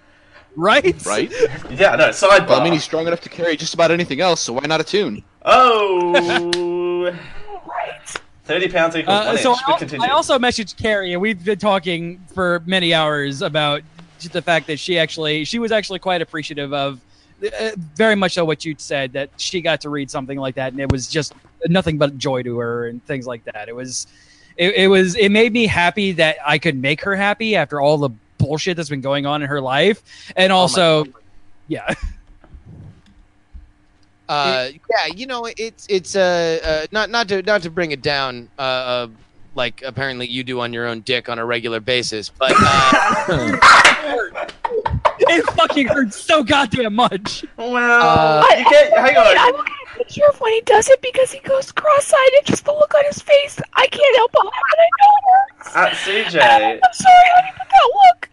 Right? 0.56 1.04
Right? 1.04 1.30
Yeah, 1.70 1.96
no, 1.96 2.08
sidebar. 2.08 2.48
Well, 2.48 2.60
I 2.60 2.64
mean, 2.64 2.72
he's 2.72 2.84
strong 2.84 3.06
enough 3.06 3.20
to 3.20 3.28
carry 3.28 3.56
just 3.58 3.74
about 3.74 3.90
anything 3.90 4.20
else, 4.20 4.40
so 4.40 4.54
why 4.54 4.64
not 4.66 4.80
a 4.80 4.84
tune? 4.84 5.22
Oh. 5.44 7.14
30 8.46 8.68
pounds 8.68 8.96
equals 8.96 9.16
Uh, 9.18 9.26
one 9.26 9.38
so 9.38 9.50
inch. 9.52 9.60
I, 9.66 9.78
continue. 9.78 10.06
I 10.06 10.10
also 10.10 10.38
messaged 10.38 10.76
Carrie, 10.76 11.12
and 11.12 11.20
we've 11.20 11.44
been 11.44 11.58
talking 11.58 12.20
for 12.32 12.62
many 12.64 12.94
hours 12.94 13.42
about 13.42 13.82
just 14.18 14.32
the 14.32 14.42
fact 14.42 14.66
that 14.68 14.78
she 14.78 14.98
actually 14.98 15.44
she 15.44 15.58
was 15.58 15.72
actually 15.72 15.98
quite 15.98 16.22
appreciative 16.22 16.72
of 16.72 17.00
uh, 17.44 17.70
very 17.94 18.14
much 18.14 18.32
so 18.32 18.44
what 18.44 18.64
you 18.64 18.74
said 18.78 19.12
that 19.12 19.30
she 19.36 19.60
got 19.60 19.80
to 19.82 19.90
read 19.90 20.10
something 20.10 20.38
like 20.38 20.54
that, 20.54 20.72
and 20.72 20.80
it 20.80 20.90
was 20.90 21.08
just 21.08 21.34
nothing 21.66 21.98
but 21.98 22.16
joy 22.16 22.42
to 22.42 22.58
her 22.58 22.86
and 22.86 23.04
things 23.04 23.26
like 23.26 23.44
that. 23.44 23.68
It 23.68 23.74
was. 23.74 24.06
It, 24.56 24.74
it 24.74 24.88
was. 24.88 25.16
It 25.16 25.28
made 25.28 25.52
me 25.52 25.66
happy 25.66 26.12
that 26.12 26.36
I 26.46 26.56
could 26.58 26.80
make 26.80 27.02
her 27.02 27.14
happy 27.14 27.56
after 27.56 27.80
all 27.80 27.98
the 27.98 28.10
bullshit 28.38 28.76
that's 28.76 28.88
been 28.88 29.02
going 29.02 29.26
on 29.26 29.42
in 29.42 29.48
her 29.48 29.60
life, 29.60 30.02
and 30.34 30.50
also, 30.52 31.04
yeah. 31.68 31.92
Uh, 34.28 34.70
yeah, 34.90 35.06
you 35.14 35.26
know, 35.26 35.48
it's 35.56 35.86
it's 35.88 36.16
uh, 36.16 36.58
uh 36.64 36.86
not 36.92 37.10
not 37.10 37.28
to 37.28 37.42
not 37.42 37.62
to 37.62 37.70
bring 37.70 37.92
it 37.92 38.02
down 38.02 38.48
uh, 38.58 38.62
uh 38.62 39.08
like 39.54 39.82
apparently 39.82 40.26
you 40.26 40.44
do 40.44 40.60
on 40.60 40.72
your 40.72 40.86
own 40.86 41.00
dick 41.00 41.28
on 41.28 41.38
a 41.38 41.44
regular 41.44 41.80
basis. 41.80 42.28
But 42.28 42.52
uh, 42.56 43.56
It 45.18 45.44
fucking 45.54 45.88
hurts 45.88 46.16
so 46.16 46.42
goddamn 46.44 46.94
much. 46.94 47.44
Well, 47.56 48.44
Uh, 48.44 48.46
you 48.56 48.64
get. 48.70 48.92
Hang 48.92 49.16
I, 49.16 49.20
I 49.20 49.46
on. 49.46 49.52
will 49.54 49.62
get 49.62 49.86
picture 49.96 50.22
of 50.28 50.40
when 50.40 50.52
he 50.52 50.60
does 50.62 50.88
it 50.88 51.00
because 51.00 51.32
he 51.32 51.40
goes 51.40 51.72
cross-eyed 51.72 52.30
and 52.38 52.46
just 52.46 52.64
the 52.64 52.72
look 52.72 52.94
on 52.94 53.04
his 53.06 53.20
face. 53.20 53.58
I 53.74 53.86
can't 53.86 54.16
help 54.16 54.32
but 54.32 54.44
laugh 54.44 54.52
and 54.72 54.80
I 54.80 54.88
know 55.00 55.14
it 55.16 55.24
hurts. 55.32 55.76
At 55.76 55.92
CJ, 55.92 56.80
I'm 56.84 56.92
sorry, 56.92 57.28
honey, 57.34 57.52
but 57.58 57.68
that 57.68 57.90
look. 58.14 58.25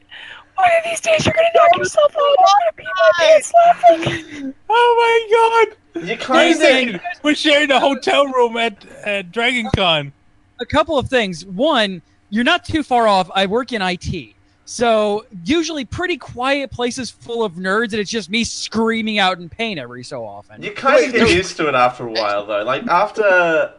One 0.56 0.70
of 0.78 0.84
these 0.86 1.00
days 1.02 1.26
you're 1.26 1.34
gonna 1.34 1.48
knock 1.56 1.70
oh 1.76 1.78
yourself 1.80 2.16
out. 2.16 2.22
You're 2.22 2.36
gonna 2.36 2.74
pee 2.78 2.86
my 2.86 3.12
pants 3.26 3.54
laughing. 3.66 4.54
Oh 4.70 5.66
my 5.66 5.68
god! 6.02 6.08
you 6.08 6.18
kind 6.18 6.56
Amazing. 6.56 6.96
of. 6.96 7.02
We're 7.24 7.36
sharing 7.36 7.72
a 7.72 7.80
hotel 7.80 8.26
room 8.28 8.58
at 8.58 8.86
at 9.04 9.32
Dragon 9.32 9.70
Con. 9.76 10.12
a 10.60 10.66
couple 10.66 10.98
of 10.98 11.10
things. 11.10 11.46
One, 11.46 12.02
you're 12.30 12.44
not 12.44 12.66
too 12.66 12.84
far 12.84 13.08
off. 13.08 13.30
I 13.34 13.46
work 13.46 13.72
in 13.74 13.82
IT. 13.82 14.36
So 14.65 15.26
usually 15.43 15.84
pretty 15.84 16.17
quiet 16.17 16.71
places 16.71 17.12
full 17.12 17.43
of 17.43 17.54
nerds 17.54 17.91
and 17.91 17.95
it's 17.95 18.10
just 18.10 18.30
me 18.30 18.43
screaming 18.45 19.19
out 19.19 19.38
in 19.39 19.49
pain 19.49 19.78
every 19.78 20.04
so 20.04 20.26
often. 20.26 20.63
You 20.63 20.71
kind 20.71 21.06
of 21.06 21.12
get 21.12 21.30
used 21.30 21.58
to 21.58 21.67
it 21.67 21.76
after 21.76 22.08
a 22.08 22.12
while, 22.12 22.45
though. 22.45 22.63
Like 22.63 22.88
after 22.88 23.73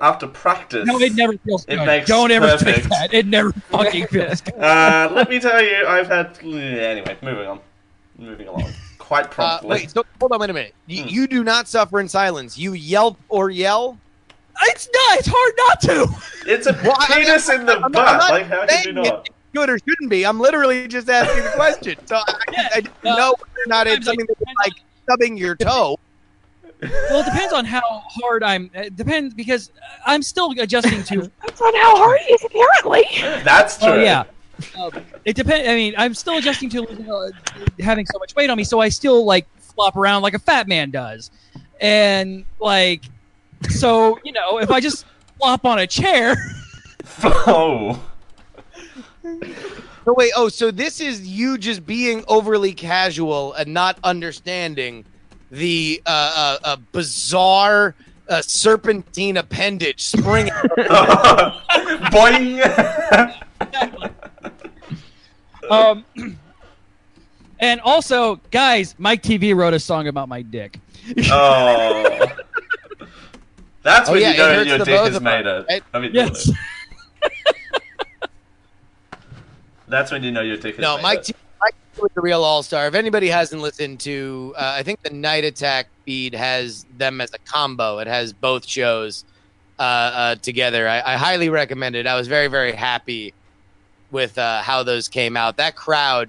after 0.00 0.26
practice. 0.26 0.86
No, 0.86 0.98
it 0.98 1.14
never 1.14 1.36
feels 1.38 1.64
It 1.66 1.76
good. 1.76 1.86
makes 1.86 2.06
Don't 2.08 2.30
ever 2.32 2.58
say 2.58 2.74
perfect. 2.74 2.88
that. 2.88 3.14
It 3.14 3.26
never 3.26 3.52
fucking 3.52 4.08
feels 4.08 4.40
good. 4.42 4.54
Uh, 4.54 5.08
let 5.12 5.30
me 5.30 5.38
tell 5.38 5.62
you, 5.62 5.86
I've 5.86 6.08
had. 6.08 6.36
Anyway, 6.42 7.16
moving 7.22 7.46
on. 7.46 7.60
Moving 8.18 8.48
along. 8.48 8.72
Quite 8.98 9.26
uh, 9.26 9.28
promptly. 9.28 9.68
wait, 9.70 9.90
so, 9.90 10.04
hold 10.20 10.32
on, 10.32 10.40
wait 10.40 10.50
a 10.50 10.52
minute. 10.52 10.74
You, 10.86 11.04
you 11.04 11.26
do 11.26 11.44
not 11.44 11.68
suffer 11.68 12.00
in 12.00 12.08
silence. 12.08 12.58
You 12.58 12.72
yelp 12.72 13.18
or 13.28 13.50
yell. 13.50 13.98
It's 14.64 14.88
not. 14.92 15.18
It's 15.18 15.28
hard 15.30 15.54
not 15.56 15.80
to. 15.82 16.22
It's 16.50 16.66
a 16.66 16.72
Well, 16.84 16.94
I- 16.98 17.06
penis 17.06 17.48
in 17.48 17.66
the 17.66 17.80
I'm 17.80 17.92
butt. 17.92 18.08
I'm 18.08 18.18
not 18.18 18.30
like, 18.30 18.46
how 18.46 18.60
could 18.66 18.70
you 18.70 18.82
saying 18.82 18.94
not? 18.96 19.26
it 19.28 19.32
Should 19.54 19.70
or 19.70 19.78
shouldn't 19.78 20.10
be. 20.10 20.24
I'm 20.26 20.38
literally 20.40 20.86
just 20.88 21.08
asking 21.08 21.42
the 21.44 21.50
question. 21.50 21.96
So 22.06 22.16
I, 22.16 22.22
I, 22.48 22.68
I 22.76 22.80
don't 22.80 23.12
uh, 23.12 23.16
know 23.16 23.34
whether 23.38 23.62
or 23.64 23.66
not 23.68 23.86
it's 23.86 24.06
sometimes 24.06 24.06
I- 24.06 24.10
something 24.10 24.26
that's 24.26 24.58
like 24.66 24.82
stubbing 25.04 25.36
your 25.36 25.56
toe. 25.56 25.98
Well, 26.80 27.20
it 27.20 27.26
depends 27.26 27.52
on 27.52 27.64
how 27.64 27.80
hard 27.84 28.42
I'm. 28.42 28.68
It 28.74 28.96
depends 28.96 29.34
because 29.34 29.70
I'm 30.04 30.20
still 30.20 30.50
adjusting 30.58 31.04
to. 31.04 31.30
That's 31.42 31.60
on 31.60 31.72
how 31.76 31.96
hard 31.96 32.18
it 32.22 32.32
is, 32.32 32.44
apparently. 32.44 33.04
That's 33.44 33.78
true. 33.78 33.88
Oh 33.92 34.02
yeah. 34.02 34.24
Um, 34.76 34.90
it 35.24 35.36
depends. 35.36 35.68
I 35.68 35.74
mean, 35.76 35.94
I'm 35.96 36.12
still 36.12 36.38
adjusting 36.38 36.68
to 36.70 36.80
losing, 36.82 37.08
uh, 37.08 37.30
having 37.78 38.04
so 38.06 38.18
much 38.18 38.34
weight 38.34 38.50
on 38.50 38.56
me, 38.56 38.64
so 38.64 38.80
I 38.80 38.88
still 38.88 39.24
like 39.24 39.46
flop 39.60 39.94
around 39.96 40.22
like 40.22 40.34
a 40.34 40.40
fat 40.40 40.66
man 40.66 40.90
does, 40.90 41.30
and 41.80 42.44
like, 42.58 43.04
so 43.70 44.18
you 44.24 44.32
know, 44.32 44.58
if 44.58 44.70
I 44.70 44.80
just 44.80 45.06
flop 45.38 45.64
on 45.64 45.78
a 45.78 45.86
chair, 45.86 46.36
Oh. 47.24 48.02
No 49.24 50.14
wait. 50.14 50.32
Oh, 50.36 50.48
so 50.48 50.70
this 50.70 51.00
is 51.00 51.26
you 51.26 51.58
just 51.58 51.86
being 51.86 52.24
overly 52.26 52.72
casual 52.72 53.52
and 53.54 53.72
not 53.72 53.98
understanding 54.02 55.04
the 55.50 56.02
uh, 56.06 56.32
uh, 56.34 56.58
uh, 56.64 56.76
bizarre 56.92 57.94
uh, 58.28 58.42
serpentine 58.42 59.36
appendage 59.36 60.02
springing. 60.02 60.52
Boing. 62.12 62.60
um, 65.70 66.04
and 67.60 67.80
also, 67.82 68.40
guys, 68.50 68.96
Mike 68.98 69.22
TV 69.22 69.54
wrote 69.54 69.74
a 69.74 69.80
song 69.80 70.08
about 70.08 70.28
my 70.28 70.42
dick. 70.42 70.80
oh. 71.30 72.26
That's 73.82 74.08
Oh, 74.08 74.12
when 74.12 74.22
yeah, 74.22 74.30
you 74.30 74.36
know 74.38 74.62
your 74.62 74.78
dick 74.84 75.12
of 75.14 75.22
made 75.22 75.46
us, 75.46 75.64
it. 75.68 75.82
I 75.92 75.98
mean, 75.98 76.12
Yes. 76.14 76.50
that's 79.88 80.10
when 80.10 80.22
you 80.22 80.30
know 80.30 80.40
your 80.42 80.56
dick 80.56 80.76
has 80.76 80.82
no, 80.82 80.96
made 80.96 81.02
Mike 81.02 81.18
it. 81.20 81.24
T. 81.26 81.34
Mike 81.60 81.74
T 81.94 82.00
was 82.02 82.10
the 82.14 82.20
real 82.20 82.44
all 82.44 82.62
star. 82.62 82.86
If 82.86 82.94
anybody 82.94 83.28
hasn't 83.28 83.60
listened 83.60 84.00
to, 84.00 84.54
uh, 84.56 84.74
I 84.78 84.82
think 84.82 85.02
the 85.02 85.10
Night 85.10 85.44
Attack 85.44 85.88
feed 86.04 86.34
has 86.34 86.86
them 86.96 87.20
as 87.20 87.32
a 87.34 87.38
combo. 87.38 87.98
It 87.98 88.06
has 88.06 88.32
both 88.32 88.66
shows 88.66 89.24
uh, 89.78 89.82
uh, 89.82 90.34
together. 90.36 90.88
I, 90.88 91.00
I 91.14 91.16
highly 91.16 91.48
recommend 91.48 91.96
it. 91.96 92.06
I 92.06 92.14
was 92.16 92.28
very 92.28 92.48
very 92.48 92.72
happy 92.72 93.34
with 94.10 94.38
uh, 94.38 94.62
how 94.62 94.82
those 94.82 95.08
came 95.08 95.36
out. 95.36 95.56
That 95.56 95.74
crowd 95.74 96.28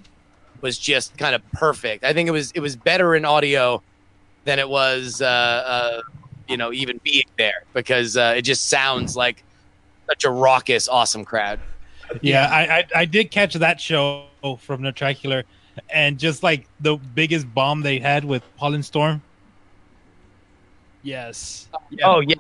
was 0.62 0.78
just 0.78 1.18
kind 1.18 1.36
of 1.36 1.42
perfect. 1.52 2.04
I 2.04 2.14
think 2.14 2.28
it 2.28 2.32
was 2.32 2.52
it 2.54 2.62
was 2.62 2.76
better 2.76 3.16
in 3.16 3.26
audio 3.26 3.82
than 4.46 4.60
it 4.60 4.68
was, 4.68 5.22
uh, 5.22 5.26
uh, 5.26 6.02
you 6.48 6.58
know, 6.58 6.72
even 6.72 7.00
being 7.04 7.26
there 7.38 7.64
because 7.74 8.18
uh, 8.18 8.34
it 8.38 8.42
just 8.44 8.70
sounds 8.70 9.16
like 9.16 9.44
such 10.08 10.26
a 10.26 10.30
raucous, 10.30 10.88
awesome 10.88 11.26
crowd. 11.26 11.60
Yeah, 12.22 12.48
I, 12.52 12.80
I 12.80 12.86
I 13.02 13.06
did 13.06 13.32
catch 13.32 13.54
that 13.56 13.80
show 13.80 14.26
from 14.60 14.82
Nerdtacular, 14.82 15.44
and 15.90 16.20
just 16.20 16.44
like 16.44 16.68
the 16.80 16.98
biggest 16.98 17.52
bomb 17.54 17.82
they 17.82 18.00
had 18.00 18.26
with 18.26 18.44
Paul 18.58 18.74
and 18.74 18.86
Storm. 18.86 19.22
Yes. 21.02 21.68
Oh 22.04 22.20
yeah, 22.20 22.36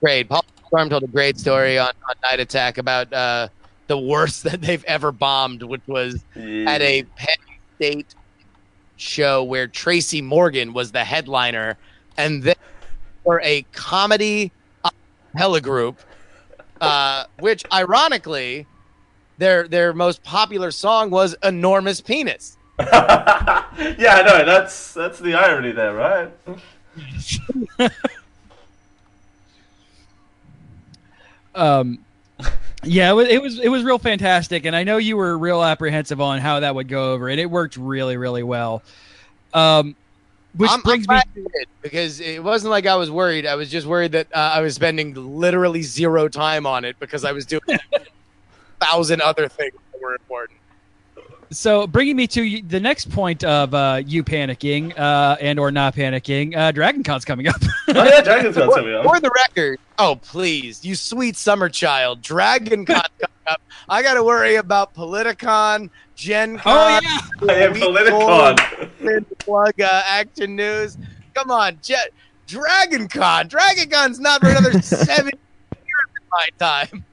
great. 0.00 0.28
Paul 0.28 0.44
Storm 0.66 0.90
told 0.90 1.02
a 1.02 1.08
great 1.08 1.38
story 1.38 1.78
on, 1.78 1.92
on 2.08 2.14
Night 2.22 2.40
Attack 2.40 2.78
about 2.78 3.12
uh, 3.12 3.48
the 3.86 3.98
worst 3.98 4.42
that 4.44 4.60
they've 4.60 4.84
ever 4.84 5.12
bombed, 5.12 5.62
which 5.62 5.82
was 5.86 6.24
at 6.36 6.82
a 6.82 7.02
Penn 7.16 7.36
State 7.76 8.14
show 8.96 9.42
where 9.42 9.66
Tracy 9.66 10.22
Morgan 10.22 10.72
was 10.72 10.92
the 10.92 11.04
headliner, 11.04 11.76
and 12.16 12.42
then 12.42 12.54
for 13.24 13.40
a 13.42 13.62
comedy 13.72 14.52
hella 15.34 15.60
group, 15.60 15.98
uh, 16.80 17.24
which 17.38 17.64
ironically, 17.72 18.66
their 19.38 19.68
their 19.68 19.92
most 19.92 20.22
popular 20.22 20.70
song 20.70 21.10
was 21.10 21.34
"Enormous 21.42 22.00
Penis." 22.00 22.56
yeah, 22.78 23.66
I 23.78 24.22
know. 24.26 24.44
That's 24.44 24.94
that's 24.94 25.18
the 25.18 25.34
irony 25.34 25.72
there, 25.72 25.94
right? 25.94 26.30
Um, 31.54 31.98
yeah, 32.82 33.10
it 33.10 33.14
was, 33.14 33.28
it 33.28 33.42
was 33.42 33.58
it 33.58 33.68
was 33.68 33.84
real 33.84 33.98
fantastic, 33.98 34.64
and 34.64 34.74
I 34.74 34.84
know 34.84 34.96
you 34.96 35.16
were 35.16 35.36
real 35.36 35.62
apprehensive 35.62 36.20
on 36.20 36.40
how 36.40 36.60
that 36.60 36.74
would 36.74 36.88
go 36.88 37.12
over, 37.12 37.28
and 37.28 37.38
it 37.38 37.46
worked 37.46 37.76
really 37.76 38.16
really 38.16 38.42
well. 38.42 38.82
Um, 39.54 39.94
which 40.56 40.70
I'm, 40.70 40.80
brings 40.82 41.06
I'm 41.08 41.16
me. 41.16 41.22
glad 41.22 41.24
you 41.34 41.48
did, 41.58 41.68
because 41.80 42.20
it 42.20 42.42
wasn't 42.42 42.70
like 42.70 42.86
I 42.86 42.96
was 42.96 43.10
worried. 43.10 43.46
I 43.46 43.54
was 43.54 43.70
just 43.70 43.86
worried 43.86 44.12
that 44.12 44.28
uh, 44.34 44.52
I 44.54 44.60
was 44.60 44.74
spending 44.74 45.14
literally 45.14 45.82
zero 45.82 46.28
time 46.28 46.66
on 46.66 46.84
it 46.84 46.98
because 46.98 47.24
I 47.24 47.32
was 47.32 47.46
doing 47.46 47.62
a 47.68 48.00
thousand 48.80 49.22
other 49.22 49.48
things 49.48 49.74
that 49.92 50.02
were 50.02 50.14
important. 50.14 50.58
So, 51.50 51.86
bringing 51.86 52.16
me 52.16 52.26
to 52.28 52.62
the 52.62 52.80
next 52.80 53.10
point 53.10 53.44
of 53.44 53.74
uh, 53.74 54.00
you 54.06 54.24
panicking 54.24 54.98
uh, 54.98 55.36
and 55.38 55.58
or 55.58 55.70
not 55.70 55.94
panicking, 55.94 56.56
uh, 56.56 56.72
Dragon 56.72 57.02
Con's 57.02 57.26
coming 57.26 57.46
up. 57.46 57.56
Oh 57.88 58.04
yeah, 58.04 58.22
Dragon's 58.22 58.56
got 58.56 58.72
something 58.74 59.02
For 59.02 59.20
the 59.20 59.30
record, 59.30 59.78
oh 59.98 60.16
please, 60.16 60.82
you 60.82 60.94
sweet 60.94 61.36
summer 61.36 61.68
child, 61.68 62.22
Dragon 62.22 62.86
Con 62.86 63.02
coming 63.20 63.46
up. 63.46 63.60
I 63.86 64.02
got 64.02 64.14
to 64.14 64.24
worry 64.24 64.54
about 64.54 64.94
Politicon, 64.94 65.90
Gen 66.14 66.56
Con. 66.56 66.72
oh 66.72 67.00
yeah, 67.02 67.52
I 67.52 67.58
am 67.58 67.74
Week 69.02 69.24
Politicon. 69.28 69.38
plug 69.38 69.80
uh, 69.80 70.02
Action 70.06 70.56
News. 70.56 70.98
Come 71.34 71.50
on, 71.50 71.78
Jet, 71.82 72.12
Dragon 72.46 73.08
Con. 73.08 73.48
Dragon 73.48 73.88
Con's 73.88 74.20
not 74.20 74.40
for 74.40 74.50
another 74.50 74.72
seven 74.82 75.32
years 75.32 76.08
in 76.16 76.28
my 76.30 76.48
time. 76.58 77.04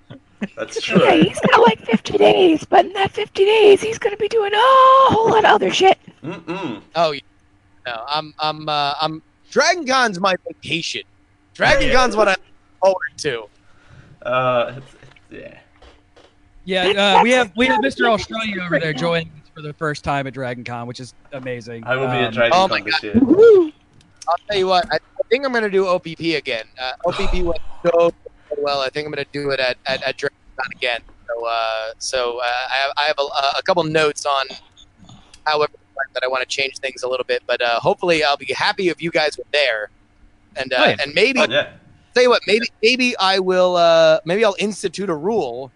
That's 0.55 0.81
true. 0.81 1.03
Yeah, 1.03 1.15
he's 1.15 1.39
got 1.39 1.61
like 1.61 1.79
50 1.85 2.17
days, 2.17 2.63
but 2.63 2.85
in 2.85 2.93
that 2.93 3.11
50 3.11 3.43
days, 3.45 3.81
he's 3.81 3.99
gonna 3.99 4.17
be 4.17 4.27
doing 4.27 4.53
a 4.53 4.57
whole 4.57 5.29
lot 5.29 5.45
of 5.45 5.51
other 5.51 5.71
shit. 5.71 5.97
Mm-mm. 6.23 6.81
Oh 6.95 7.11
yeah. 7.11 7.21
no, 7.85 8.03
I'm 8.07 8.33
I'm 8.39 8.69
uh, 8.69 8.93
I'm 9.01 9.21
Dragon 9.49 9.85
Con's 9.85 10.19
my 10.19 10.35
vacation. 10.47 11.03
Dragon 11.53 11.91
Con's 11.91 12.15
what 12.15 12.27
I 12.27 12.31
look 12.31 12.39
forward 12.81 13.17
to. 13.17 13.45
Uh, 14.21 14.73
it's, 14.77 14.93
it's, 15.29 15.55
yeah. 16.65 16.87
yeah. 16.87 17.17
Uh, 17.17 17.23
we 17.23 17.31
have 17.31 17.51
we 17.57 17.65
have 17.67 17.81
Mr. 17.81 18.09
Australia 18.09 18.61
over 18.63 18.79
there 18.79 18.93
joining 18.93 19.27
us 19.27 19.38
for 19.59 19.67
the 19.67 19.73
first 19.73 20.03
time 20.03 20.25
at 20.27 20.33
Dragon 20.33 20.63
Con, 20.63 20.87
which 20.87 20.99
is 20.99 21.13
amazing. 21.33 21.83
I 21.85 21.95
will 21.97 22.07
be 22.07 22.13
at 22.13 22.27
Um, 22.27 22.33
Dragon 22.33 22.51
oh 22.57 22.67
Con 22.67 22.69
my 22.69 22.81
this 22.85 22.93
God. 22.95 23.03
year. 23.03 23.19
Woo! 23.19 23.71
I'll 24.27 24.35
tell 24.49 24.57
you 24.57 24.67
what. 24.67 24.85
I, 24.91 24.95
I 24.95 25.21
think 25.29 25.45
I'm 25.45 25.51
gonna 25.53 25.69
do 25.69 25.87
OPP 25.87 26.19
again. 26.37 26.65
Uh, 26.79 26.91
OPP 27.07 27.33
went 27.43 27.59
so 27.85 28.11
well. 28.57 28.79
I 28.81 28.89
think 28.89 29.05
I'm 29.05 29.11
gonna 29.11 29.25
do 29.33 29.49
it 29.51 29.59
at 29.59 29.77
at, 29.85 30.01
at 30.03 30.17
Dragon 30.17 30.35
Con 30.59 30.69
again. 30.75 31.01
So 31.27 31.45
uh, 31.45 31.91
so 31.97 32.37
uh, 32.39 32.43
I 32.43 32.75
have 32.81 32.91
I 32.97 33.03
have 33.03 33.15
a, 33.19 33.57
a 33.59 33.63
couple 33.63 33.83
notes 33.83 34.25
on 34.25 34.45
however 35.45 35.73
that 36.13 36.23
I 36.23 36.27
want 36.27 36.41
to 36.41 36.47
change 36.47 36.77
things 36.77 37.03
a 37.03 37.09
little 37.09 37.25
bit, 37.25 37.43
but 37.45 37.61
uh, 37.61 37.79
hopefully 37.81 38.23
I'll 38.23 38.37
be 38.37 38.51
happy 38.53 38.87
if 38.89 39.01
you 39.01 39.11
guys 39.11 39.37
were 39.37 39.43
there, 39.51 39.89
and 40.55 40.71
uh, 40.71 40.77
Oh, 40.79 40.85
yeah. 40.89 40.95
and 41.03 41.13
maybe 41.13 41.41
Oh, 41.41 41.45
yeah. 41.49 41.71
tell 42.13 42.23
you 42.23 42.29
what, 42.29 42.41
maybe 42.47 42.67
maybe 42.81 43.15
I 43.17 43.39
will 43.39 43.75
uh 43.75 44.19
maybe 44.25 44.45
I'll 44.45 44.55
institute 44.59 45.09
a 45.09 45.15
rule 45.15 45.71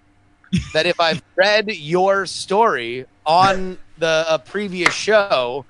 that 0.74 0.86
if 0.86 1.00
I've 1.00 1.22
read 1.36 1.68
your 1.72 2.26
story 2.26 3.06
on 3.26 3.78
the 3.98 4.26
uh, 4.28 4.38
previous 4.40 4.94
show, 4.94 5.66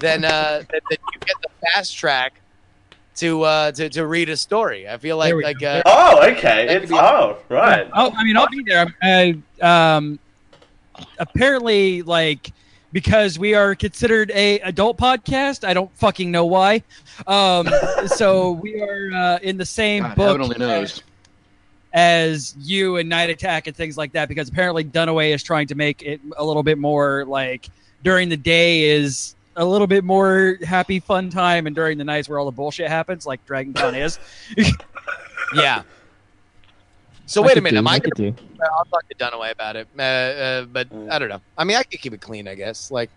then 0.00 0.24
uh 0.24 0.62
that, 0.70 0.82
that 0.90 0.98
you 1.12 1.20
get 1.24 1.36
the 1.42 1.48
fast 1.72 1.96
track 1.96 2.40
to 3.16 3.42
uh, 3.42 3.72
to 3.72 3.88
to 3.90 4.06
read 4.06 4.28
a 4.30 4.36
story. 4.36 4.88
I 4.88 4.96
feel 4.98 5.16
like 5.16 5.34
like 5.34 5.62
uh, 5.62 5.82
Oh, 5.86 6.20
okay. 6.30 6.66
That 6.66 6.72
could 6.74 6.82
It's 6.84 6.92
be- 6.92 6.98
oh 6.98 7.38
right. 7.48 7.88
Oh, 7.94 8.12
I 8.16 8.24
mean, 8.24 8.36
I'll 8.36 8.48
be 8.48 8.64
there. 8.66 8.86
I, 9.02 9.36
um, 9.60 10.18
apparently, 11.18 12.02
like 12.02 12.52
because 12.92 13.38
we 13.38 13.54
are 13.54 13.74
considered 13.74 14.30
a 14.34 14.60
adult 14.60 14.98
podcast. 14.98 15.66
I 15.66 15.74
don't 15.74 15.94
fucking 15.96 16.30
know 16.30 16.46
why. 16.46 16.82
Um, 17.26 17.68
so 18.06 18.52
we 18.52 18.80
are 18.80 19.10
uh, 19.14 19.38
in 19.42 19.56
the 19.56 19.64
same 19.66 20.02
God, 20.02 20.16
book 20.16 20.26
heaven 20.26 20.42
only 20.42 20.58
knows. 20.58 21.02
As 21.92 22.54
you 22.58 22.96
and 22.96 23.08
Night 23.08 23.30
Attack 23.30 23.66
and 23.66 23.76
things 23.76 23.96
like 23.96 24.12
that. 24.12 24.28
Because 24.28 24.48
apparently, 24.48 24.84
Dunaway 24.84 25.34
is 25.34 25.42
trying 25.42 25.66
to 25.68 25.74
make 25.74 26.02
it 26.02 26.20
a 26.36 26.44
little 26.44 26.62
bit 26.62 26.78
more 26.78 27.24
like 27.24 27.68
during 28.02 28.28
the 28.28 28.36
day 28.36 28.84
is 28.84 29.34
a 29.56 29.64
little 29.64 29.86
bit 29.86 30.04
more 30.04 30.58
happy, 30.64 31.00
fun 31.00 31.30
time, 31.30 31.66
and 31.66 31.76
during 31.76 31.98
the 31.98 32.04
nights 32.04 32.28
where 32.28 32.38
all 32.38 32.46
the 32.46 32.50
bullshit 32.50 32.88
happens, 32.88 33.26
like 33.26 33.44
Dragon 33.46 33.72
Con 33.72 33.94
is. 33.94 34.18
yeah. 35.54 35.82
So 37.26 37.42
I 37.42 37.46
wait 37.46 37.56
a 37.56 37.60
minute. 37.60 37.76
do, 37.76 37.78
Am 37.78 37.88
I 37.88 37.92
I 37.92 37.98
could 38.00 38.14
gonna, 38.14 38.32
do. 38.32 38.42
I'll 38.62 38.84
talk 38.86 39.08
to 39.08 39.14
Dunaway 39.14 39.52
about 39.52 39.76
it. 39.76 39.88
Uh, 39.98 40.02
uh, 40.02 40.64
but 40.66 40.88
I 41.10 41.18
don't 41.18 41.28
know. 41.28 41.40
I 41.56 41.64
mean, 41.64 41.76
I 41.76 41.82
could 41.82 42.00
keep 42.00 42.12
it 42.12 42.20
clean. 42.20 42.48
I 42.48 42.54
guess. 42.54 42.90
Like, 42.90 43.10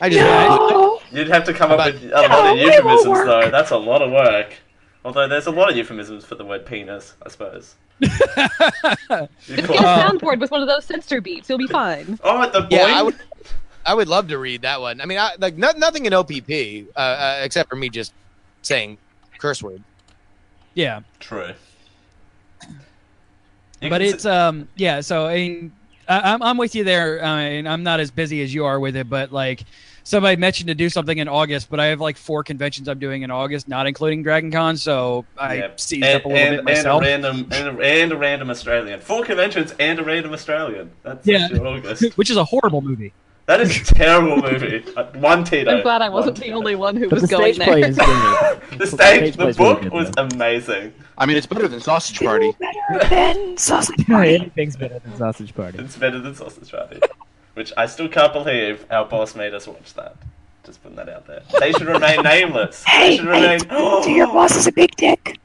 I 0.00 0.08
just 0.08 0.20
No. 0.20 1.00
You'd 1.10 1.28
have 1.28 1.44
to 1.44 1.54
come 1.54 1.72
up 1.72 1.84
with 1.84 2.04
a 2.04 2.22
lot 2.28 2.52
of 2.52 2.58
euphemisms, 2.58 3.24
though. 3.24 3.50
That's 3.50 3.70
a 3.70 3.76
lot 3.76 4.02
of 4.02 4.10
work. 4.10 4.54
Although 5.04 5.28
there's 5.28 5.46
a 5.46 5.50
lot 5.50 5.70
of 5.70 5.76
euphemisms 5.76 6.24
for 6.24 6.34
the 6.34 6.44
word 6.44 6.66
penis, 6.66 7.14
I 7.24 7.28
suppose. 7.28 7.76
You 8.00 9.56
Just 9.56 9.68
get 9.68 9.80
a 9.80 9.82
soundboard 9.82 10.38
with 10.40 10.50
one 10.50 10.60
of 10.62 10.68
those 10.68 10.84
censor 10.84 11.20
beats. 11.20 11.48
You'll 11.48 11.58
be 11.58 11.66
fine. 11.66 12.18
oh, 12.22 12.50
the 12.50 12.60
boing. 12.60 12.70
yeah, 12.70 12.84
I 12.86 13.02
would. 13.02 13.16
I 13.86 13.94
would 13.94 14.08
love 14.08 14.28
to 14.28 14.38
read 14.38 14.62
that 14.62 14.80
one. 14.80 15.00
I 15.00 15.06
mean, 15.06 15.18
I, 15.18 15.32
like 15.38 15.56
no, 15.56 15.70
nothing 15.76 16.04
in 16.04 16.12
OPP 16.12 16.90
uh, 16.94 16.98
uh, 16.98 17.40
except 17.42 17.70
for 17.70 17.76
me 17.76 17.88
just 17.88 18.12
saying 18.62 18.98
curse 19.38 19.62
word. 19.62 19.82
yeah. 20.74 21.00
True. 21.20 21.52
You 23.80 23.90
but 23.90 24.02
it's 24.02 24.26
um 24.26 24.68
yeah 24.74 25.00
so 25.00 25.26
i 25.26 25.34
mean 25.36 25.72
I, 26.08 26.32
i'm 26.32 26.42
i'm 26.42 26.56
with 26.56 26.74
you 26.74 26.82
there 26.82 27.24
I 27.24 27.48
mean, 27.50 27.66
i'm 27.68 27.84
not 27.84 28.00
as 28.00 28.10
busy 28.10 28.42
as 28.42 28.52
you 28.52 28.64
are 28.64 28.80
with 28.80 28.96
it 28.96 29.08
but 29.08 29.32
like 29.32 29.62
somebody 30.08 30.36
mentioned 30.36 30.68
to 30.68 30.74
do 30.74 30.88
something 30.88 31.18
in 31.18 31.28
august 31.28 31.68
but 31.70 31.78
i 31.78 31.86
have 31.86 32.00
like 32.00 32.16
four 32.16 32.42
conventions 32.42 32.88
i'm 32.88 32.98
doing 32.98 33.22
in 33.22 33.30
august 33.30 33.68
not 33.68 33.86
including 33.86 34.22
dragon 34.22 34.50
con 34.50 34.76
so 34.76 35.24
i 35.36 35.54
Yeah. 35.56 35.68
seized 35.76 36.04
and, 36.04 36.16
up 36.16 36.24
a 36.24 36.28
little 36.28 36.42
and, 36.42 36.56
bit 36.56 36.64
myself 36.64 37.02
And 37.02 37.24
a 37.24 37.28
random, 37.28 37.48
and 37.52 37.80
a, 37.80 37.82
and 37.84 38.12
a 38.12 38.16
random 38.16 38.50
Australian. 38.50 39.00
Four 39.00 39.24
conventions 39.24 39.74
and 39.78 39.98
a 39.98 40.04
random 40.04 40.32
Australian. 40.32 40.90
That's 41.02 41.26
Yeah. 41.26 41.48
your 41.48 41.66
August. 41.66 42.02
which 42.16 42.30
is 42.30 42.36
a 42.38 42.44
horrible 42.44 42.80
movie 42.80 43.12
That 43.46 43.60
is 43.62 43.70
a 43.80 43.94
terrible 43.94 44.36
movie. 44.42 44.84
Uh, 44.96 45.04
One 45.14 45.42
Tito. 45.44 45.70
I'm 45.70 45.82
glad 45.82 46.02
I 46.02 46.08
wasn't 46.10 46.36
the 46.38 46.52
only 46.52 46.74
one 46.74 46.96
who 46.96 47.08
But 47.08 47.20
was 47.20 47.28
the 47.30 47.36
going 47.36 47.54
stage 47.54 47.66
play 47.66 47.80
there. 47.80 47.90
is 47.90 47.96
good. 48.70 48.78
The 48.78 48.86
stage, 48.86 49.36
the 49.36 49.42
play's 49.44 49.58
really 49.58 49.72
book 49.74 49.82
good, 49.82 49.92
was 49.92 50.10
though. 50.10 50.24
amazing. 50.34 50.92
I 51.16 51.24
mean, 51.26 51.36
it's 51.38 51.46
better 51.46 51.66
than 51.68 51.80
Sausage 51.80 52.20
Party. 52.20 52.52
Better 52.60 53.08
than 53.08 53.56
sausage 53.56 54.06
party. 54.14 54.34
anything's 54.36 54.76
better 54.76 54.98
than 54.98 55.16
Sausage 55.16 55.54
Party. 55.54 55.78
It's 55.78 55.96
better 55.96 56.18
than 56.20 56.34
Sausage 56.34 56.70
Party. 56.70 57.00
Which 57.58 57.72
I 57.76 57.86
still 57.86 58.08
can't 58.08 58.32
believe 58.32 58.86
our 58.88 59.04
boss 59.04 59.34
made 59.34 59.52
us 59.52 59.66
watch 59.66 59.92
that. 59.94 60.14
Just 60.64 60.80
putting 60.80 60.94
that 60.94 61.08
out 61.08 61.26
there. 61.26 61.42
They 61.58 61.72
should 61.72 61.88
remain 61.88 62.22
nameless. 62.22 62.84
They 62.84 62.90
Hey, 62.92 63.16
should 63.16 63.26
hey, 63.26 63.58
remain. 63.68 64.16
your 64.16 64.28
boss 64.28 64.54
is 64.54 64.68
a 64.68 64.72
big 64.72 64.94
dick. 64.94 65.40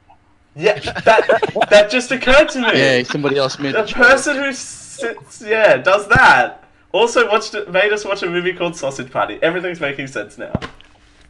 Yeah, 0.54 0.78
that 0.78 1.66
that 1.70 1.90
just 1.90 2.12
occurred 2.12 2.50
to 2.50 2.60
me. 2.60 2.78
Yeah, 2.78 3.02
somebody 3.02 3.36
else 3.36 3.58
made 3.58 3.74
The 3.74 3.82
the 3.82 3.92
person 3.92 4.36
who 4.36 4.52
sits, 4.52 5.42
yeah, 5.44 5.76
does 5.78 6.06
that 6.06 6.62
also 6.92 7.28
watched 7.28 7.54
it, 7.56 7.68
made 7.72 7.92
us 7.92 8.04
watch 8.04 8.22
a 8.22 8.30
movie 8.30 8.52
called 8.52 8.76
Sausage 8.76 9.10
Party. 9.10 9.40
Everything's 9.42 9.80
making 9.80 10.06
sense 10.06 10.38
now. 10.38 10.52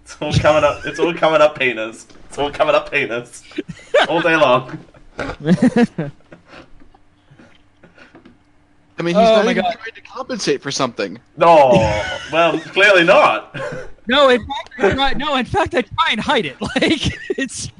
It's 0.02 0.18
all 0.20 0.34
coming 0.34 0.64
up. 0.64 0.84
It's 0.84 0.98
all 1.00 1.14
coming 1.14 1.40
up 1.40 1.58
penis. 1.58 2.06
It's 2.28 2.36
all 2.36 2.50
coming 2.50 2.74
up 2.74 2.90
penis 2.92 3.42
all 4.06 4.20
day 4.20 4.36
long. 4.36 4.78
I 8.98 9.02
mean, 9.02 9.14
he's 9.14 9.26
Oh 9.28 9.36
not 9.36 9.44
my 9.44 9.50
even 9.52 9.64
God. 9.64 9.72
trying 9.74 9.92
to 9.94 10.00
compensate 10.02 10.62
for 10.62 10.70
something. 10.70 11.18
No, 11.36 11.70
well, 12.32 12.58
clearly 12.60 13.04
not. 13.04 13.54
no 14.06 14.28
in 14.28 14.38
fact 14.46 14.70
I 14.78 14.90
try, 14.92 15.12
no 15.14 15.34
in 15.36 15.46
fact 15.46 15.74
i 15.74 15.80
try 15.80 16.10
and 16.10 16.20
hide 16.20 16.44
it 16.44 16.60
like 16.60 17.38
it's 17.38 17.70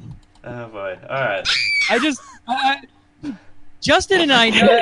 Oh 0.43 0.67
boy. 0.69 0.97
All 1.07 1.15
right. 1.21 1.47
I 1.91 1.99
just 1.99 2.19
I, 2.47 2.81
I- 3.23 3.33
Justin 3.81 4.21
and 4.21 4.33
I 4.33 4.49
know 4.49 4.81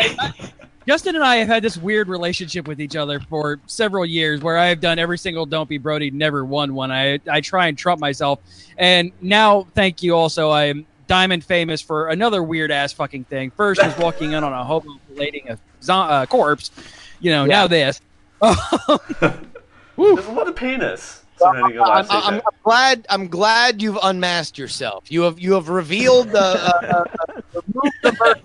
Justin 0.88 1.16
and 1.16 1.24
I 1.24 1.38
have 1.38 1.48
had 1.48 1.64
this 1.64 1.78
weird 1.78 2.08
relationship 2.10 2.68
with 2.68 2.80
each 2.82 2.96
other 2.98 3.20
for 3.20 3.60
several 3.68 4.06
years 4.06 4.42
where 4.42 4.58
I 4.58 4.68
have 4.68 4.80
done 4.82 5.00
every 5.00 5.18
single 5.18 5.46
Don't 5.46 5.68
Be 5.70 5.78
Brody, 5.78 6.12
never 6.12 6.44
won 6.46 6.74
one. 6.74 6.92
I 6.92 7.20
I 7.30 7.42
try 7.42 7.68
and 7.68 7.78
trump 7.78 8.00
myself. 8.02 8.40
And 8.78 9.12
now 9.22 9.68
thank 9.76 10.02
you 10.02 10.16
also 10.16 10.50
I'm 10.52 10.86
diamond 11.08 11.44
famous 11.44 11.82
for 11.82 12.08
another 12.08 12.42
weird 12.42 12.72
ass 12.72 12.94
fucking 12.94 13.26
thing. 13.26 13.52
First 13.52 13.84
was 13.84 13.98
walking 13.98 14.32
in 14.32 14.44
on 14.46 14.54
a 14.54 14.64
hobo 14.64 14.90
relating 15.10 15.50
a 15.50 15.56
zo- 15.58 15.62
uh, 15.90 16.26
corpse. 16.26 16.72
You 17.20 17.32
know, 17.32 17.46
now 17.46 17.68
this. 17.68 18.02
There's 18.42 20.26
a 20.26 20.32
lot 20.32 20.48
of 20.48 20.56
penis 20.56 21.24
surrounding 21.38 21.76
your 21.76 21.88
life. 21.88 22.08
I'm, 22.10 22.34
I'm, 22.36 22.42
I'm 22.42 22.42
glad. 22.64 23.06
I'm 23.10 23.28
glad 23.28 23.82
you've 23.82 23.98
unmasked 24.02 24.58
yourself. 24.58 25.12
You 25.12 25.22
have 25.22 25.40
you 25.40 25.54
have 25.54 25.70
revealed 25.70 26.30
the 26.32 26.40
uh, 26.40 27.06
uh, 27.28 27.42
the 27.54 28.40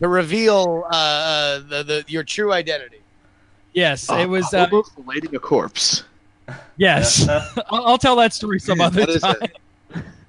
to 0.00 0.08
reveal 0.08 0.84
uh, 0.90 0.94
uh, 0.94 1.58
the, 1.68 1.82
the 1.82 2.04
your 2.08 2.22
true 2.24 2.52
identity. 2.52 3.00
Yes, 3.72 4.08
Oh, 4.08 4.16
it 4.18 4.26
was 4.26 4.52
a 4.54 4.60
uh, 4.60 4.66
hobo 4.66 4.82
filleting 4.82 5.34
a 5.34 5.38
corpse. 5.40 6.04
yes. 6.76 7.28
I'll, 7.70 7.86
I'll 7.86 7.98
tell 7.98 8.14
that 8.16 8.32
story 8.32 8.60
some 8.60 8.80
other 8.80 9.00
That 9.00 9.08
is 9.10 9.22
time. 9.22 9.36
it. 9.42 9.56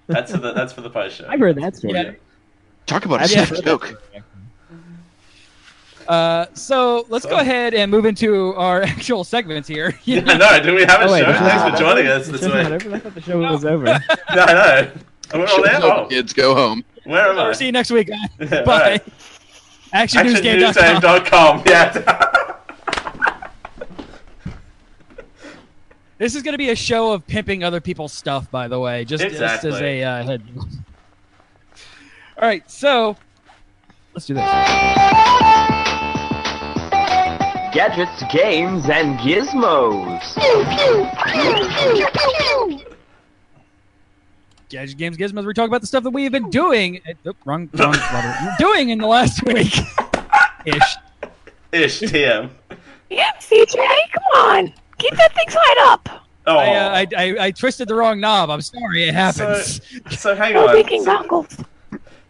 That's 0.07 0.31
for 0.31 0.37
the 0.39 0.53
that's 0.53 0.73
for 0.73 0.81
the 0.81 0.89
post 0.89 1.17
show. 1.17 1.27
I've 1.29 1.39
heard 1.39 1.55
that 1.57 1.75
story. 1.75 1.93
Yeah. 1.93 2.11
Talk 2.87 3.05
about 3.05 3.19
a 3.21 3.23
I've 3.23 3.31
Yeah. 3.31 3.45
stiff 3.45 3.63
joke. 3.63 4.01
Uh, 6.07 6.45
so 6.53 7.05
let's 7.09 7.23
So- 7.23 7.29
go 7.31 7.37
ahead 7.37 7.73
and 7.73 7.89
move 7.91 8.05
into 8.05 8.53
our 8.55 8.81
actual 8.93 9.23
segments 9.23 9.67
here. 9.67 9.97
Yeah, 10.05 10.19
no, 10.21 10.59
do 10.61 10.75
we 10.75 10.83
have 10.83 11.01
a 11.01 11.05
Oh, 11.05 11.11
wait, 11.11 11.25
show? 11.25 11.31
the 11.31 11.37
Thanks 11.39 11.61
show's 11.63 11.71
for 11.71 11.77
joining 11.77 12.07
us 12.07 12.27
this 12.27 12.41
show's 12.41 12.53
week. 12.53 12.85
over? 12.85 12.95
I 12.95 12.99
thought 12.99 13.15
the 13.15 13.21
show 13.21 13.39
was 13.39 13.65
over. 13.65 13.85
No, 13.85 13.93
I 14.29 14.53
know. 14.53 14.91
We're 15.33 15.47
all 15.47 15.63
there. 15.63 15.79
Oh, 15.83 16.05
kids, 16.07 16.33
go 16.33 16.53
home. 16.53 16.83
where 17.05 17.27
am 17.29 17.39
I? 17.39 17.51
See 17.53 17.65
you 17.65 17.71
next 17.71 17.89
week. 17.91 18.09
Yeah, 18.09 18.61
Bye. 18.63 18.73
alright. 18.73 19.03
ActionNewsGame.com. 19.93 20.73
ActionNewsGame.com. 20.73 21.63
Yeah. 21.65 22.51
This 26.17 26.33
is 26.35 26.43
going 26.43 26.53
to 26.53 26.57
be 26.57 26.69
a 26.69 26.75
show 26.75 27.11
of 27.11 27.27
pimping 27.27 27.63
other 27.63 27.81
people's 27.81 28.13
stuff, 28.13 28.49
by 28.49 28.67
the 28.69 28.79
way, 28.79 29.03
just, 29.03 29.21
just 29.23 29.65
as 29.65 29.81
a 29.81 30.01
uh, 30.03 30.23
head. 30.23 30.41
All 32.37 32.47
right, 32.47 32.69
so 32.71 33.17
Let's 34.15 34.27
do 34.27 34.33
this. 34.35 34.43
Gadgets, 37.73 38.23
games, 38.31 38.89
and 38.89 39.19
gizmos. 39.19 40.21
Gadget 44.69 44.97
Games 44.97 45.17
Gizmos, 45.17 45.45
we 45.45 45.53
talk 45.53 45.67
about 45.67 45.81
the 45.81 45.87
stuff 45.87 46.03
that 46.03 46.11
we 46.11 46.23
have 46.23 46.31
been 46.31 46.49
doing. 46.49 47.01
oop, 47.27 47.35
wrong, 47.45 47.69
wrong, 47.73 47.91
Robert. 48.13 48.55
doing 48.57 48.89
in 48.89 48.99
the 48.99 49.07
last 49.07 49.43
week. 49.43 49.73
Ish. 50.65 50.95
Ish. 51.73 51.99
TM. 51.99 52.49
Yeah, 53.09 53.31
CJ, 53.41 53.75
come 53.75 54.23
on. 54.37 54.73
Keep 54.97 55.15
that 55.17 55.35
thing 55.35 55.49
side 55.49 55.77
up. 55.81 56.09
Oh. 56.47 56.57
I, 56.57 56.67
uh, 56.75 56.89
I, 56.89 57.07
I, 57.17 57.35
I 57.47 57.51
twisted 57.51 57.89
the 57.89 57.95
wrong 57.95 58.21
knob. 58.21 58.49
I'm 58.49 58.61
sorry, 58.61 59.09
it 59.09 59.13
happens. 59.13 59.81
so 60.17 60.33
hang 60.35 60.53
No 60.53 60.67
on. 60.69 60.73
thinking 60.75 61.03
So, 61.03 61.17
dongles. 61.17 61.65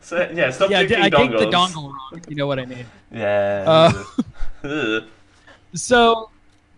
So- 0.05 0.29
yeah, 0.33 0.51
stop 0.51 0.69
yeah, 0.69 0.79
I, 0.79 0.87
thinking 0.87 1.03
did- 1.03 1.13
I 1.13 1.27
kicked 1.27 1.39
the 1.39 1.45
dongles. 1.45 1.69
dongle 1.71 1.83
wrong. 1.89 1.99
if 2.13 2.29
You 2.29 2.35
know 2.35 2.47
what 2.47 2.59
I 2.59 2.65
mean. 2.65 2.85
Yeah. 3.11 3.93
Uh, 4.63 5.01
So, 5.73 6.29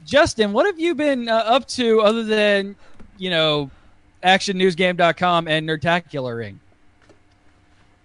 Justin, 0.06 0.54
what 0.54 0.66
have 0.66 0.80
you 0.80 0.96
been 0.96 1.30
uh, 1.30 1.36
up 1.36 1.68
to 1.70 2.02
other 2.02 2.24
than, 2.24 2.76
you 3.20 3.30
know, 3.30 3.70
actionnewsgame.com 4.24 5.48
and 5.48 5.68
Nerdtacularing? 5.70 6.56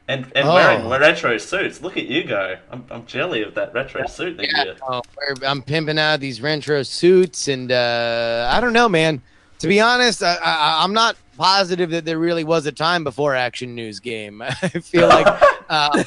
and 0.08 0.26
and 0.35 0.48
Oh. 0.48 0.54
wearing 0.54 0.88
retro 0.88 1.38
suits. 1.38 1.80
Look 1.80 1.96
at 1.96 2.06
you 2.06 2.24
go. 2.24 2.56
I'm, 2.70 2.85
I'm 2.90 3.06
jelly 3.06 3.42
of 3.42 3.54
that 3.54 3.72
retro 3.72 4.04
suit 4.06 4.37
that 4.37 4.48
Yeah, 4.52 4.64
you. 4.64 4.74
oh, 4.87 5.00
I'm 5.46 5.62
pimping 5.62 5.98
out 5.98 6.18
these 6.20 6.42
retro 6.42 6.82
suits, 6.82 7.46
and 7.48 7.70
uh, 7.72 8.50
I 8.52 8.61
don't 8.61 8.72
know, 8.72 8.88
man. 8.88 9.22
To 9.61 9.68
be 9.68 9.80
honest, 9.80 10.22
I, 10.24 10.35
I, 10.44 10.80
I'm 10.82 10.92
not 10.92 11.16
positive 11.42 11.90
that 11.90 12.05
there 12.05 12.20
really 12.20 12.44
was 12.44 12.66
a 12.66 12.72
time 12.72 13.02
before 13.02 13.35
Action 13.35 13.74
News 13.74 13.98
Game. 13.98 14.40
I 14.42 14.52
feel 14.68 15.09
like 15.09 15.26
uh, 15.68 16.05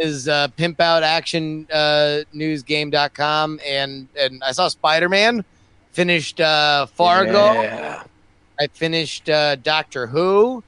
is 0.00 0.26
uh, 0.26 0.48
pimp 0.56 0.80
out 0.80 1.04
Action 1.04 1.68
uh, 1.72 2.22
and 2.34 4.08
and 4.18 4.42
I 4.44 4.50
saw 4.50 4.66
Spider 4.66 5.08
Man, 5.08 5.44
finished 5.92 6.40
uh, 6.40 6.86
Fargo, 6.86 7.52
Yeah. 7.52 8.02
I 8.58 8.66
finished 8.66 9.30
uh, 9.30 9.54
Doctor 9.56 10.08
Who, 10.08 10.64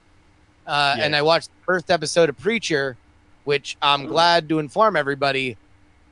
uh, 0.68 0.94
Yeah. 0.96 1.04
and 1.04 1.16
I 1.16 1.22
watched 1.22 1.48
the 1.48 1.64
first 1.64 1.90
episode 1.90 2.28
of 2.28 2.38
Preacher, 2.38 2.96
which 3.42 3.76
I'm 3.82 4.06
glad 4.06 4.48
to 4.50 4.60
inform 4.60 4.94
everybody 4.94 5.56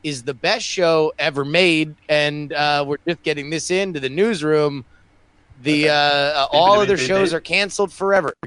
is 0.03 0.25
the 0.25 0.35
best 0.35 0.65
show 0.67 1.13
ever 1.17 1.45
made. 1.45 1.95
And 2.09 2.53
uh, 2.53 2.85
we're 2.85 2.97
just 3.07 3.23
getting 3.23 3.51
this 3.51 3.71
into 3.71 4.01
the 4.01 4.09
newsroom. 4.09 4.85
The 5.63 5.89
uh, 5.89 5.93
uh, 5.95 6.47
all 6.51 6.81
other 6.81 6.97
shows 6.97 7.33
are 7.33 7.41
canceled 7.41 7.93
forever. 7.93 8.35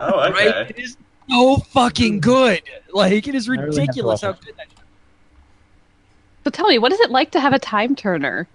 Oh, 0.00 0.20
okay. 0.20 0.50
Right? 0.50 0.70
It 0.70 0.78
is 0.78 0.96
so 1.30 1.56
fucking 1.56 2.20
good. 2.20 2.62
Like 2.92 3.26
it 3.26 3.34
is 3.34 3.48
really 3.48 3.64
ridiculous 3.64 4.20
how 4.22 4.32
good 4.32 4.54
that. 4.56 4.66
So 6.42 6.50
tell 6.50 6.66
me, 6.68 6.78
what 6.78 6.92
is 6.92 7.00
it 7.00 7.10
like 7.10 7.30
to 7.32 7.40
have 7.40 7.52
a 7.52 7.58
time 7.58 7.94
turner? 7.94 8.46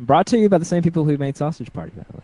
Brought 0.00 0.26
to 0.28 0.38
you 0.38 0.48
by 0.48 0.58
the 0.58 0.64
same 0.64 0.82
people 0.82 1.04
who 1.04 1.16
made 1.16 1.36
Sausage 1.36 1.72
Party, 1.72 1.92
by 1.96 2.04
the 2.10 2.16
way. 2.16 2.22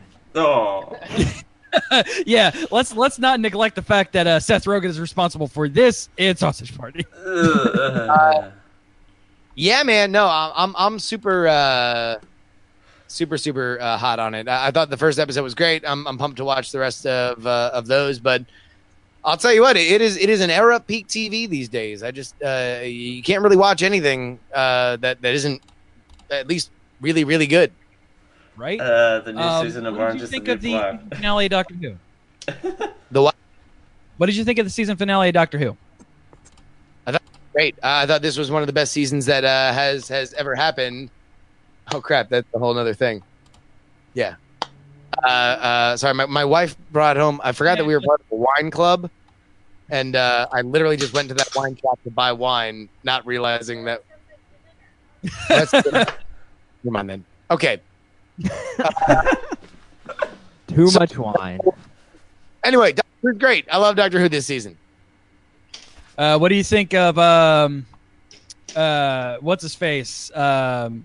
Oh, 1.95 2.03
yeah, 2.27 2.51
let's 2.71 2.95
let's 2.95 3.19
not 3.19 3.40
neglect 3.40 3.77
the 3.77 3.83
fact 3.83 4.12
that 4.12 4.27
uh, 4.27 4.40
Seth 4.40 4.64
Rogen 4.64 4.87
is 4.87 5.01
responsible 5.01 5.47
for 5.47 5.69
this 5.69 6.09
and 6.19 6.38
Sausage 6.38 6.77
Party. 6.77 7.07
Ugh. 7.25 8.53
Yeah, 9.59 9.85
man. 9.85 10.12
No, 10.12 10.27
I'm 10.29 10.53
I'm, 10.55 10.75
I'm 10.77 10.99
super 10.99 11.49
uh, 11.49 12.19
super 13.09 13.38
super 13.38 13.79
uh, 13.81 13.97
hot 13.97 14.19
on 14.19 14.35
it. 14.35 14.49
I, 14.49 14.69
I 14.69 14.71
thought 14.71 14.90
the 14.90 14.97
first 14.97 15.19
episode 15.19 15.42
was 15.42 15.55
great. 15.55 15.85
I'm 15.87 16.07
I'm 16.07 16.19
pumped 16.19 16.37
to 16.38 16.45
watch 16.45 16.73
the 16.73 16.79
rest 16.79 17.07
of 17.07 17.47
uh, 17.47 17.71
of 17.73 17.87
those. 17.87 18.19
But 18.19 18.45
I'll 19.25 19.37
tell 19.37 19.53
you 19.53 19.62
what, 19.62 19.77
it 19.77 20.01
is 20.01 20.16
it 20.16 20.29
is 20.31 20.40
an 20.40 20.51
era 20.51 20.77
of 20.77 20.87
peak 20.87 21.09
TV 21.09 21.49
these 21.49 21.69
days. 21.69 22.03
I 22.03 22.11
just 22.11 22.35
uh, 22.42 22.81
you 22.85 23.23
can't 23.23 23.42
really 23.42 23.57
watch 23.57 23.83
anything 23.83 24.38
uh, 24.55 24.97
that 24.97 25.21
that 25.23 25.35
isn't 25.35 25.62
at 26.31 26.47
least 26.49 26.71
really 27.01 27.25
really 27.25 27.47
good. 27.47 27.73
Right? 28.57 28.81
Uh, 28.81 29.21
the 29.21 29.33
new 29.35 29.40
Um, 29.40 29.66
season 29.66 29.85
of 29.87 29.95
what 29.95 29.99
did 29.99 30.05
Orange 30.05 30.21
you 30.21 30.25
is 30.25 30.31
the 30.31 30.35
think 30.35 30.47
New 30.47 30.53
of 30.55 30.61
the 30.62 30.71
Black. 30.73 31.14
finale 31.16 31.45
of 31.47 31.51
Doctor 31.51 31.75
Who? 31.75 31.97
The 33.11 33.23
what? 33.23 33.37
What 34.16 34.27
did 34.27 34.37
you 34.37 34.45
think 34.45 34.59
of 34.59 34.64
the 34.66 34.71
season 34.71 34.97
finale 34.97 35.29
of 35.29 35.35
Doctor 35.35 35.59
Who? 35.59 35.77
I 37.07 37.12
thought 37.12 37.23
great. 37.53 37.75
Uh, 37.83 38.03
I 38.03 38.07
thought 38.07 38.23
this 38.23 38.37
was 38.38 38.51
one 38.51 38.62
of 38.62 38.66
the 38.66 38.73
best 38.73 38.92
seasons 38.92 39.27
that 39.27 39.45
uh, 39.45 39.73
has 39.73 40.09
has 40.09 40.33
ever 40.35 40.55
happened. 40.55 41.11
Oh 41.92 42.01
crap, 42.01 42.29
that's 42.29 42.46
a 42.55 42.59
whole 42.59 42.77
other 42.77 42.94
thing. 42.94 43.22
Yeah. 44.14 44.37
Uh, 45.25 45.29
uh, 45.29 45.96
sorry, 45.96 46.14
my, 46.14 46.27
my 46.27 46.44
wife 46.44 46.77
brought 46.90 47.16
home. 47.16 47.40
I 47.42 47.53
forgot 47.53 47.79
that 47.79 47.85
we 47.87 47.94
were 47.94 48.01
part 48.01 48.20
of 48.20 48.27
a 48.33 48.37
wine 48.37 48.70
club, 48.70 49.11
and 49.88 50.16
uh, 50.16 50.46
I 50.53 50.62
literally 50.62 50.96
just 50.96 51.12
went 51.12 51.29
to 51.29 51.35
that 51.35 51.49
wine 51.55 51.77
shop 51.77 51.99
to 52.05 52.11
buy 52.11 52.33
wine, 52.33 52.88
not 53.05 53.27
realizing 53.27 53.85
that. 53.85 54.03
That's 55.49 55.72
never 55.72 56.16
mind 56.85 57.11
then. 57.11 57.25
Okay. 57.51 57.81
Too 60.68 60.90
much 60.92 61.16
wine. 61.16 61.61
Anyway, 62.64 62.92
Doctor 62.92 63.11
Who's 63.22 63.38
great. 63.38 63.66
I 63.70 63.79
love 63.79 63.96
Doctor 63.96 64.20
Who 64.20 64.29
this 64.29 64.46
season. 64.46 64.77
Uh, 66.18 66.38
what 66.38 66.49
do 66.49 66.55
you 66.55 66.64
think 66.64 66.94
of 66.94 67.18
um, 67.18 67.87
uh, 68.75 69.37
what's 69.40 69.62
his 69.62 69.75
face? 69.75 70.31
Um, 70.35 71.05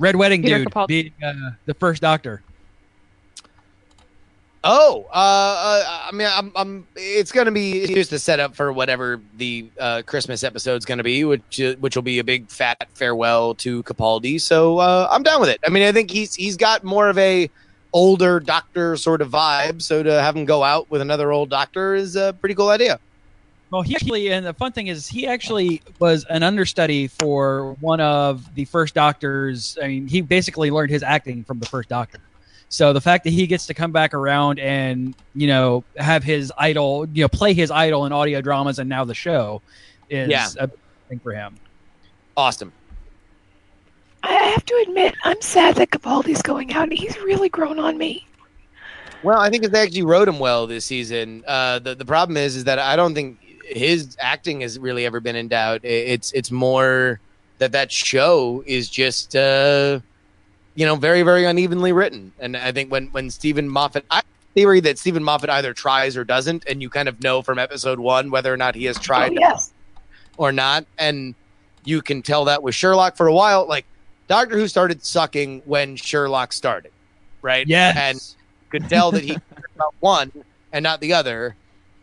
Red 0.00 0.16
Wedding 0.16 0.42
Peter 0.42 0.58
dude 0.58 0.68
Capaldi. 0.68 0.88
being 0.88 1.12
uh, 1.22 1.50
the 1.66 1.74
first 1.74 2.02
Doctor. 2.02 2.42
Oh, 4.62 5.06
uh, 5.10 5.14
uh, 5.14 6.08
I 6.08 6.10
mean, 6.12 6.28
I'm, 6.30 6.52
I'm. 6.54 6.86
It's 6.96 7.32
gonna 7.32 7.50
be 7.50 7.86
just 7.86 8.12
a 8.12 8.18
setup 8.18 8.54
for 8.54 8.72
whatever 8.72 9.20
the 9.38 9.66
uh, 9.78 10.02
Christmas 10.04 10.42
episode's 10.42 10.84
gonna 10.84 11.02
be, 11.02 11.24
which 11.24 11.60
uh, 11.60 11.76
which 11.76 11.96
will 11.96 12.02
be 12.02 12.18
a 12.18 12.24
big 12.24 12.48
fat 12.48 12.88
farewell 12.92 13.54
to 13.56 13.82
Capaldi. 13.84 14.38
So 14.40 14.78
uh, 14.78 15.08
I'm 15.10 15.22
down 15.22 15.40
with 15.40 15.48
it. 15.48 15.60
I 15.64 15.70
mean, 15.70 15.84
I 15.84 15.92
think 15.92 16.10
he's 16.10 16.34
he's 16.34 16.56
got 16.58 16.84
more 16.84 17.08
of 17.08 17.16
a 17.16 17.48
older 17.92 18.38
Doctor 18.38 18.96
sort 18.96 19.22
of 19.22 19.30
vibe. 19.30 19.80
So 19.80 20.02
to 20.02 20.20
have 20.20 20.36
him 20.36 20.44
go 20.44 20.62
out 20.62 20.90
with 20.90 21.00
another 21.00 21.32
old 21.32 21.48
Doctor 21.48 21.94
is 21.94 22.16
a 22.16 22.34
pretty 22.38 22.54
cool 22.54 22.68
idea. 22.68 23.00
Well, 23.70 23.82
he 23.82 23.94
actually, 23.94 24.32
and 24.32 24.44
the 24.44 24.52
fun 24.54 24.72
thing 24.72 24.88
is, 24.88 25.06
he 25.06 25.26
actually 25.28 25.80
was 26.00 26.24
an 26.24 26.42
understudy 26.42 27.06
for 27.06 27.74
one 27.80 28.00
of 28.00 28.52
the 28.54 28.64
first 28.64 28.94
Doctors. 28.94 29.78
I 29.80 29.86
mean, 29.86 30.08
he 30.08 30.20
basically 30.22 30.70
learned 30.72 30.90
his 30.90 31.02
acting 31.04 31.44
from 31.44 31.60
the 31.60 31.66
first 31.66 31.88
Doctor. 31.88 32.18
So 32.68 32.92
the 32.92 33.00
fact 33.00 33.24
that 33.24 33.30
he 33.30 33.46
gets 33.46 33.66
to 33.66 33.74
come 33.74 33.90
back 33.92 34.14
around 34.14 34.58
and 34.60 35.14
you 35.34 35.46
know 35.48 35.82
have 35.96 36.22
his 36.24 36.52
idol, 36.56 37.06
you 37.12 37.22
know, 37.22 37.28
play 37.28 37.52
his 37.52 37.70
idol 37.70 38.06
in 38.06 38.12
audio 38.12 38.40
dramas 38.40 38.78
and 38.78 38.88
now 38.88 39.04
the 39.04 39.14
show 39.14 39.60
is 40.08 40.28
Yeah. 40.30 40.48
a 40.58 40.66
big 40.68 40.78
thing 41.08 41.18
for 41.20 41.32
him. 41.32 41.56
Awesome. 42.36 42.72
I 44.22 44.32
have 44.32 44.64
to 44.66 44.84
admit, 44.86 45.14
I'm 45.24 45.40
sad 45.40 45.76
that 45.76 45.90
Capaldi's 45.90 46.42
going 46.42 46.72
out. 46.74 46.92
He's 46.92 47.18
really 47.20 47.48
grown 47.48 47.78
on 47.78 47.96
me. 47.98 48.26
Well, 49.22 49.38
I 49.40 49.50
think 49.50 49.66
they 49.68 49.80
actually 49.82 50.02
wrote 50.02 50.28
him 50.28 50.38
well 50.38 50.66
this 50.66 50.84
season. 50.84 51.42
Uh, 51.46 51.78
the 51.78 51.94
the 51.94 52.04
problem 52.04 52.36
is, 52.36 52.54
is 52.56 52.64
that 52.64 52.78
I 52.78 52.96
don't 52.96 53.14
think 53.14 53.38
his 53.70 54.16
acting 54.20 54.60
has 54.62 54.78
really 54.78 55.06
ever 55.06 55.20
been 55.20 55.36
in 55.36 55.48
doubt. 55.48 55.80
It's 55.84 56.32
it's 56.32 56.50
more 56.50 57.20
that 57.58 57.72
that 57.72 57.92
show 57.92 58.62
is 58.66 58.88
just 58.88 59.36
uh, 59.36 60.00
you 60.74 60.86
know 60.86 60.96
very 60.96 61.22
very 61.22 61.44
unevenly 61.44 61.92
written. 61.92 62.32
And 62.38 62.56
I 62.56 62.72
think 62.72 62.90
when 62.90 63.06
when 63.08 63.30
Steven 63.30 63.68
Moffat, 63.68 64.04
I 64.10 64.16
have 64.16 64.24
a 64.24 64.54
theory 64.54 64.80
that 64.80 64.98
Steven 64.98 65.22
Moffat 65.24 65.50
either 65.50 65.72
tries 65.74 66.16
or 66.16 66.24
doesn't, 66.24 66.64
and 66.68 66.82
you 66.82 66.90
kind 66.90 67.08
of 67.08 67.22
know 67.22 67.42
from 67.42 67.58
episode 67.58 67.98
one 68.00 68.30
whether 68.30 68.52
or 68.52 68.56
not 68.56 68.74
he 68.74 68.84
has 68.86 68.98
tried 68.98 69.32
Oh, 69.32 69.36
yes. 69.40 69.72
or 70.36 70.52
not. 70.52 70.84
And 70.98 71.34
you 71.84 72.02
can 72.02 72.22
tell 72.22 72.44
that 72.46 72.62
with 72.62 72.74
Sherlock 72.74 73.16
for 73.16 73.26
a 73.26 73.32
while. 73.34 73.66
Like 73.66 73.86
Doctor 74.28 74.56
Who 74.58 74.68
started 74.68 75.04
sucking 75.04 75.62
when 75.64 75.96
Sherlock 75.96 76.52
started, 76.52 76.92
right? 77.42 77.66
Yes. 77.66 77.96
And 77.96 78.36
could 78.70 78.88
tell 78.88 79.10
that 79.12 79.22
he 79.24 79.30
cared 79.50 79.64
about 79.74 79.94
one 80.00 80.32
and 80.72 80.82
not 80.82 81.00
the 81.00 81.12
other. 81.12 81.56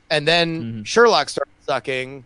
And 0.09 0.27
then 0.27 0.83
Sherlock 0.85 1.29
started 1.29 1.51
sucking, 1.67 2.23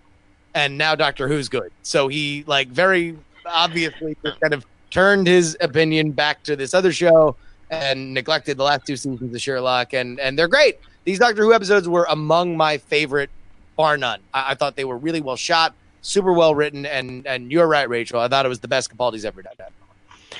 and 0.53 0.77
now 0.77 0.95
Doctor 0.95 1.27
Who's 1.27 1.49
good. 1.49 1.71
So 1.83 2.07
he 2.07 2.43
like 2.47 2.67
very 2.69 3.17
obviously 3.45 4.15
just 4.23 4.39
kind 4.39 4.53
of 4.53 4.65
turned 4.89 5.27
his 5.27 5.57
opinion 5.59 6.11
back 6.11 6.43
to 6.43 6.55
this 6.55 6.73
other 6.73 6.91
show 6.91 7.35
and 7.69 8.13
neglected 8.13 8.57
the 8.57 8.63
last 8.63 8.85
two 8.85 8.95
seasons 8.95 9.33
of 9.33 9.41
Sherlock. 9.41 9.93
And 9.93 10.19
and 10.19 10.37
they're 10.37 10.47
great. 10.47 10.79
These 11.03 11.19
Doctor 11.19 11.43
Who 11.43 11.53
episodes 11.53 11.87
were 11.87 12.05
among 12.09 12.55
my 12.55 12.77
favorite, 12.77 13.29
bar 13.75 13.97
none. 13.97 14.19
I, 14.33 14.51
I 14.51 14.55
thought 14.55 14.75
they 14.75 14.85
were 14.85 14.97
really 14.97 15.21
well 15.21 15.35
shot, 15.35 15.73
super 16.01 16.33
well 16.33 16.53
written, 16.55 16.85
and 16.85 17.25
and 17.25 17.51
you're 17.51 17.67
right, 17.67 17.89
Rachel. 17.89 18.19
I 18.19 18.27
thought 18.27 18.45
it 18.45 18.49
was 18.49 18.59
the 18.59 18.67
best 18.67 18.95
Capaldi's 18.95 19.25
ever 19.25 19.41
done. 19.41 19.53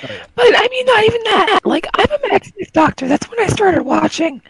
Oh, 0.04 0.08
but 0.34 0.46
I 0.56 0.68
mean, 0.68 0.86
not 0.86 1.04
even 1.04 1.20
that. 1.24 1.60
Like, 1.64 1.86
I'm 1.94 2.10
a 2.10 2.28
Matt 2.28 2.46
Smith 2.46 2.72
doctor. 2.72 3.06
That's 3.06 3.28
when 3.30 3.38
I 3.38 3.46
started 3.46 3.82
watching. 3.82 4.42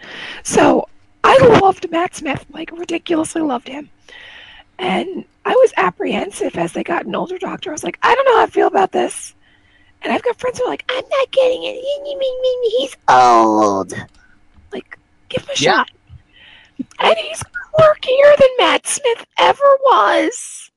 So 0.45 0.89
I 1.25 1.37
loved 1.61 1.91
Matt 1.91 2.15
Smith, 2.15 2.45
like 2.53 2.71
ridiculously 2.73 3.43
loved 3.43 3.69
him. 3.69 3.91
And 4.83 5.25
I 5.45 5.53
was 5.53 5.73
apprehensive 5.77 6.57
as 6.57 6.73
they 6.73 6.83
got 6.83 7.07
an 7.07 7.15
older 7.15 7.39
doctor. 7.39 7.71
I 7.71 7.73
was 7.73 7.85
like, 7.85 7.99
I 8.03 8.15
don't 8.17 8.25
know 8.25 8.39
how 8.39 8.43
I 8.43 8.47
feel 8.47 8.67
about 8.67 8.91
this. 8.91 9.33
And 10.03 10.13
I've 10.13 10.25
got 10.25 10.41
friends 10.41 10.59
who 10.59 10.65
are 10.65 10.71
like, 10.71 10.85
I'm 10.89 11.05
not 11.09 11.31
getting 11.31 11.63
it. 11.63 11.81
He's 12.79 12.97
old. 13.09 13.95
Like, 14.73 14.99
give 15.29 15.43
him 15.43 15.51
a 15.51 15.61
Yeah. 15.61 15.77
shot. 15.77 15.91
And 16.99 17.17
he's 17.17 17.45
quirkier 17.79 18.37
than 18.37 18.49
Matt 18.59 18.85
Smith 18.89 19.25
ever 19.39 19.79
was. 19.85 20.71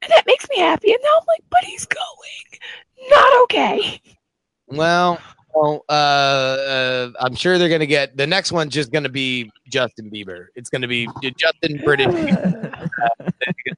And 0.00 0.10
that 0.10 0.26
makes 0.26 0.48
me 0.48 0.58
happy. 0.58 0.92
And 0.92 1.00
now 1.02 1.20
I'm 1.20 1.26
like, 1.28 1.44
but 1.50 1.62
he's 1.64 1.84
going. 1.84 3.10
Not 3.10 3.42
okay. 3.42 4.00
Well, 4.66 5.20
well 5.54 5.84
uh, 5.90 5.92
uh, 5.92 7.10
I'm 7.20 7.34
sure 7.34 7.58
they're 7.58 7.68
going 7.68 7.80
to 7.80 7.86
get 7.86 8.16
the 8.16 8.26
next 8.26 8.50
one's 8.50 8.72
just 8.72 8.90
going 8.92 9.04
to 9.04 9.10
be 9.10 9.50
Justin 9.68 10.10
Bieber. 10.10 10.46
It's 10.54 10.70
going 10.70 10.82
to 10.82 10.88
be 10.88 11.06
Justin 11.36 11.82
British. 11.84 12.14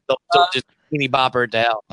they'll, 0.09 0.17
they'll 0.33 0.49
just 0.53 0.67
teeny 0.91 1.09
bopper 1.09 1.51
to 1.51 1.61
hell. 1.61 1.85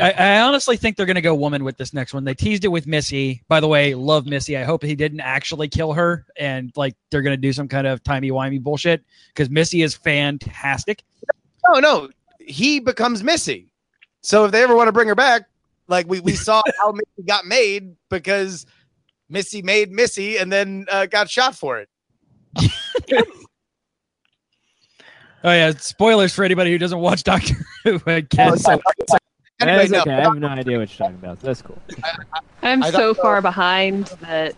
I, 0.00 0.10
I 0.10 0.40
honestly 0.40 0.76
think 0.76 0.96
they're 0.96 1.06
going 1.06 1.14
to 1.14 1.22
go 1.22 1.34
woman 1.34 1.62
with 1.62 1.76
this 1.76 1.94
next 1.94 2.14
one. 2.14 2.24
They 2.24 2.34
teased 2.34 2.64
it 2.64 2.68
with 2.68 2.86
Missy. 2.86 3.42
By 3.46 3.60
the 3.60 3.68
way, 3.68 3.94
love 3.94 4.26
Missy. 4.26 4.56
I 4.56 4.64
hope 4.64 4.82
he 4.82 4.96
didn't 4.96 5.20
actually 5.20 5.68
kill 5.68 5.92
her 5.92 6.26
and 6.36 6.72
like 6.74 6.96
they're 7.10 7.22
going 7.22 7.36
to 7.36 7.40
do 7.40 7.52
some 7.52 7.68
kind 7.68 7.86
of 7.86 8.02
timey 8.02 8.30
wimey 8.30 8.60
bullshit 8.60 9.04
because 9.28 9.50
Missy 9.50 9.82
is 9.82 9.94
fantastic. 9.94 11.04
No, 11.68 11.78
no, 11.78 12.08
he 12.40 12.80
becomes 12.80 13.22
Missy. 13.22 13.70
So 14.20 14.46
if 14.46 14.52
they 14.52 14.62
ever 14.62 14.74
want 14.74 14.88
to 14.88 14.92
bring 14.92 15.08
her 15.08 15.14
back, 15.14 15.42
like 15.86 16.08
we, 16.08 16.18
we 16.20 16.32
saw 16.34 16.60
how 16.80 16.90
Missy 16.90 17.26
got 17.26 17.46
made 17.46 17.94
because 18.10 18.66
Missy 19.28 19.62
made 19.62 19.92
Missy 19.92 20.38
and 20.38 20.52
then 20.52 20.86
uh, 20.90 21.06
got 21.06 21.30
shot 21.30 21.54
for 21.54 21.78
it. 21.78 21.88
Oh 25.44 25.52
yeah, 25.52 25.72
spoilers 25.76 26.32
for 26.34 26.42
anybody 26.44 26.70
who 26.70 26.78
doesn't 26.78 26.98
watch 26.98 27.22
Doctor 27.24 27.54
Who. 27.84 28.00
I 28.06 28.20
guess. 28.22 28.66
Oh, 28.68 28.80
Anyway, 29.60 29.88
no, 29.88 30.00
okay. 30.00 30.12
I 30.12 30.20
have 30.22 30.36
no 30.36 30.48
idea 30.48 30.78
what 30.78 30.90
you're 30.98 31.06
talking 31.06 31.14
about. 31.14 31.38
That's 31.40 31.62
cool. 31.62 31.80
I'm 32.62 32.82
I 32.82 32.90
so 32.90 33.14
thought- 33.14 33.22
far 33.22 33.40
behind 33.42 34.06
that 34.20 34.54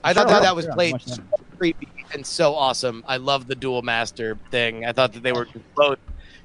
I 0.04 0.12
thought 0.14 0.28
that, 0.28 0.42
that 0.42 0.56
was 0.56 0.66
played 0.66 0.92
watch 0.92 1.04
so 1.06 1.22
creepy 1.56 1.88
and 2.12 2.26
so 2.26 2.54
awesome. 2.54 3.04
I 3.06 3.16
love 3.18 3.46
the 3.46 3.54
dual 3.54 3.82
master 3.82 4.38
thing. 4.50 4.84
I 4.84 4.92
thought 4.92 5.12
that 5.12 5.22
they 5.22 5.32
were 5.32 5.46
both 5.76 5.98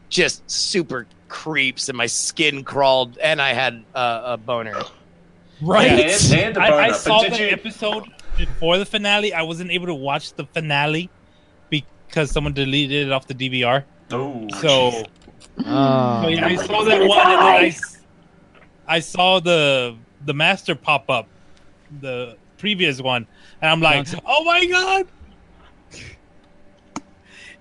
just 0.10 0.50
super 0.50 1.08
creeps, 1.30 1.90
and 1.90 1.98
my 1.98 2.06
skin 2.06 2.64
crawled, 2.64 3.18
and 3.18 3.42
I 3.42 3.54
had 3.54 3.84
uh, 3.96 4.22
a 4.26 4.38
boner. 4.38 4.82
Right. 5.62 5.88
Yeah, 5.98 6.18
and- 6.22 6.34
and 6.34 6.58
a 6.58 6.62
I, 6.62 6.66
I 6.66 6.70
boner, 6.70 6.88
but 6.90 6.96
saw 6.98 7.24
the 7.30 7.40
you- 7.40 7.48
episode 7.48 8.04
before 8.38 8.78
the 8.78 8.86
finale. 8.86 9.34
I 9.34 9.42
wasn't 9.44 9.72
able 9.72 9.88
to 9.88 9.96
watch 9.96 10.34
the 10.34 10.46
finale 10.46 11.10
because 12.14 12.30
someone 12.30 12.54
deleted 12.54 13.08
it 13.08 13.12
off 13.12 13.26
the 13.26 13.34
DVR. 13.34 13.84
Oh, 14.12 14.48
So, 14.62 15.04
Oh. 15.66 16.22
so 16.22 16.28
yeah, 16.30 16.46
I 16.46 16.56
saw 16.56 16.84
that 16.84 17.08
one, 17.08 17.20
and 17.20 17.30
then 17.32 17.40
I, 17.40 17.66
s- 17.68 18.02
I 18.88 19.00
saw 19.00 19.40
the 19.40 19.96
the 20.26 20.34
master 20.34 20.76
pop 20.76 21.10
up, 21.10 21.28
the 22.02 22.38
previous 22.60 23.02
one, 23.02 23.26
and 23.62 23.72
I'm 23.72 23.82
like, 23.82 24.08
oh 24.28 24.44
my 24.44 24.66
god! 24.68 25.08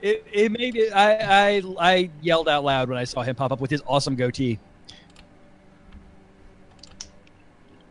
It, 0.03 0.27
it 0.33 0.53
made 0.53 0.77
it. 0.77 0.93
I, 0.95 1.59
I 1.59 1.63
I 1.81 2.11
yelled 2.21 2.49
out 2.49 2.63
loud 2.65 2.89
when 2.91 2.99
I 2.99 3.05
saw 3.05 3.23
him 3.23 3.35
pop 3.35 3.53
up 3.53 3.61
with 3.61 3.71
his 3.71 3.83
awesome 3.87 4.17
goatee. 4.17 4.59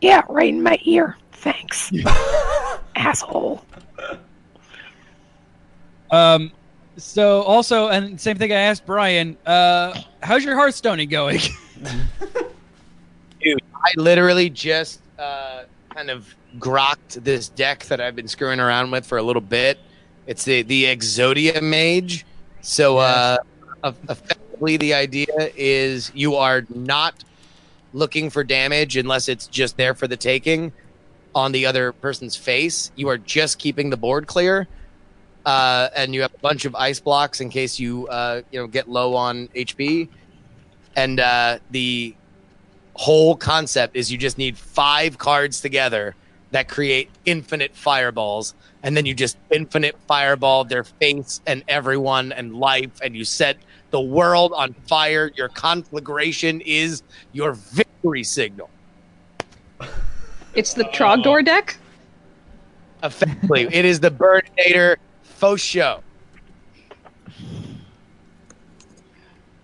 Yeah, 0.00 0.22
right 0.28 0.48
in 0.48 0.62
my 0.62 0.78
ear. 0.82 1.16
Thanks. 1.32 1.92
Asshole. 2.96 3.64
Um, 6.12 6.52
so 6.98 7.42
also, 7.42 7.88
and 7.88 8.20
same 8.20 8.36
thing 8.36 8.52
I 8.52 8.56
asked 8.56 8.86
Brian. 8.86 9.36
Uh, 9.46 9.98
how's 10.22 10.44
your 10.44 10.54
Hearthstone 10.54 11.04
going? 11.08 11.40
Dude, 13.40 13.58
I 13.74 13.92
literally 13.96 14.50
just 14.50 15.00
uh, 15.18 15.64
kind 15.88 16.10
of 16.10 16.32
grokked 16.58 17.24
this 17.24 17.48
deck 17.48 17.84
that 17.86 18.00
I've 18.00 18.14
been 18.14 18.28
screwing 18.28 18.60
around 18.60 18.90
with 18.90 19.06
for 19.06 19.18
a 19.18 19.22
little 19.22 19.42
bit. 19.42 19.78
It's 20.26 20.44
the 20.44 20.62
the 20.62 20.84
Exodia 20.84 21.62
Mage. 21.62 22.26
So 22.60 22.98
uh, 22.98 23.38
effectively, 23.82 24.76
the 24.76 24.94
idea 24.94 25.50
is 25.56 26.12
you 26.14 26.36
are 26.36 26.64
not 26.74 27.24
looking 27.94 28.30
for 28.30 28.44
damage 28.44 28.96
unless 28.96 29.28
it's 29.28 29.46
just 29.46 29.76
there 29.76 29.94
for 29.94 30.06
the 30.06 30.16
taking 30.16 30.72
on 31.34 31.52
the 31.52 31.66
other 31.66 31.92
person's 31.92 32.36
face. 32.36 32.92
You 32.96 33.08
are 33.08 33.18
just 33.18 33.58
keeping 33.58 33.90
the 33.90 33.96
board 33.96 34.26
clear. 34.26 34.68
Uh, 35.44 35.88
and 35.96 36.14
you 36.14 36.22
have 36.22 36.34
a 36.34 36.38
bunch 36.38 36.64
of 36.64 36.74
ice 36.74 37.00
blocks 37.00 37.40
in 37.40 37.48
case 37.48 37.78
you 37.78 38.06
uh, 38.08 38.42
you 38.50 38.60
know 38.60 38.66
get 38.66 38.88
low 38.88 39.14
on 39.14 39.48
HP. 39.48 40.08
And 40.96 41.20
uh, 41.20 41.58
the 41.70 42.14
whole 42.94 43.34
concept 43.34 43.96
is 43.96 44.12
you 44.12 44.18
just 44.18 44.38
need 44.38 44.56
five 44.56 45.18
cards 45.18 45.60
together 45.60 46.14
that 46.52 46.68
create 46.68 47.10
infinite 47.24 47.74
fireballs. 47.74 48.54
And 48.82 48.96
then 48.96 49.06
you 49.06 49.14
just 49.14 49.38
infinite 49.50 49.96
fireball 50.06 50.64
their 50.64 50.84
face 50.84 51.40
and 51.46 51.64
everyone 51.66 52.32
and 52.32 52.54
life. 52.54 52.90
And 53.02 53.16
you 53.16 53.24
set 53.24 53.56
the 53.90 54.00
world 54.00 54.52
on 54.54 54.74
fire. 54.86 55.30
Your 55.34 55.48
conflagration 55.48 56.60
is 56.60 57.02
your 57.32 57.52
victory 57.52 58.22
signal. 58.22 58.68
It's 60.54 60.74
the 60.74 60.84
Trogdor 60.84 61.44
deck. 61.44 61.78
effectively. 63.02 63.66
It 63.72 63.84
is 63.84 64.00
the 64.00 64.10
burninator 64.10 64.96
faux 65.42 65.60
show 65.60 66.00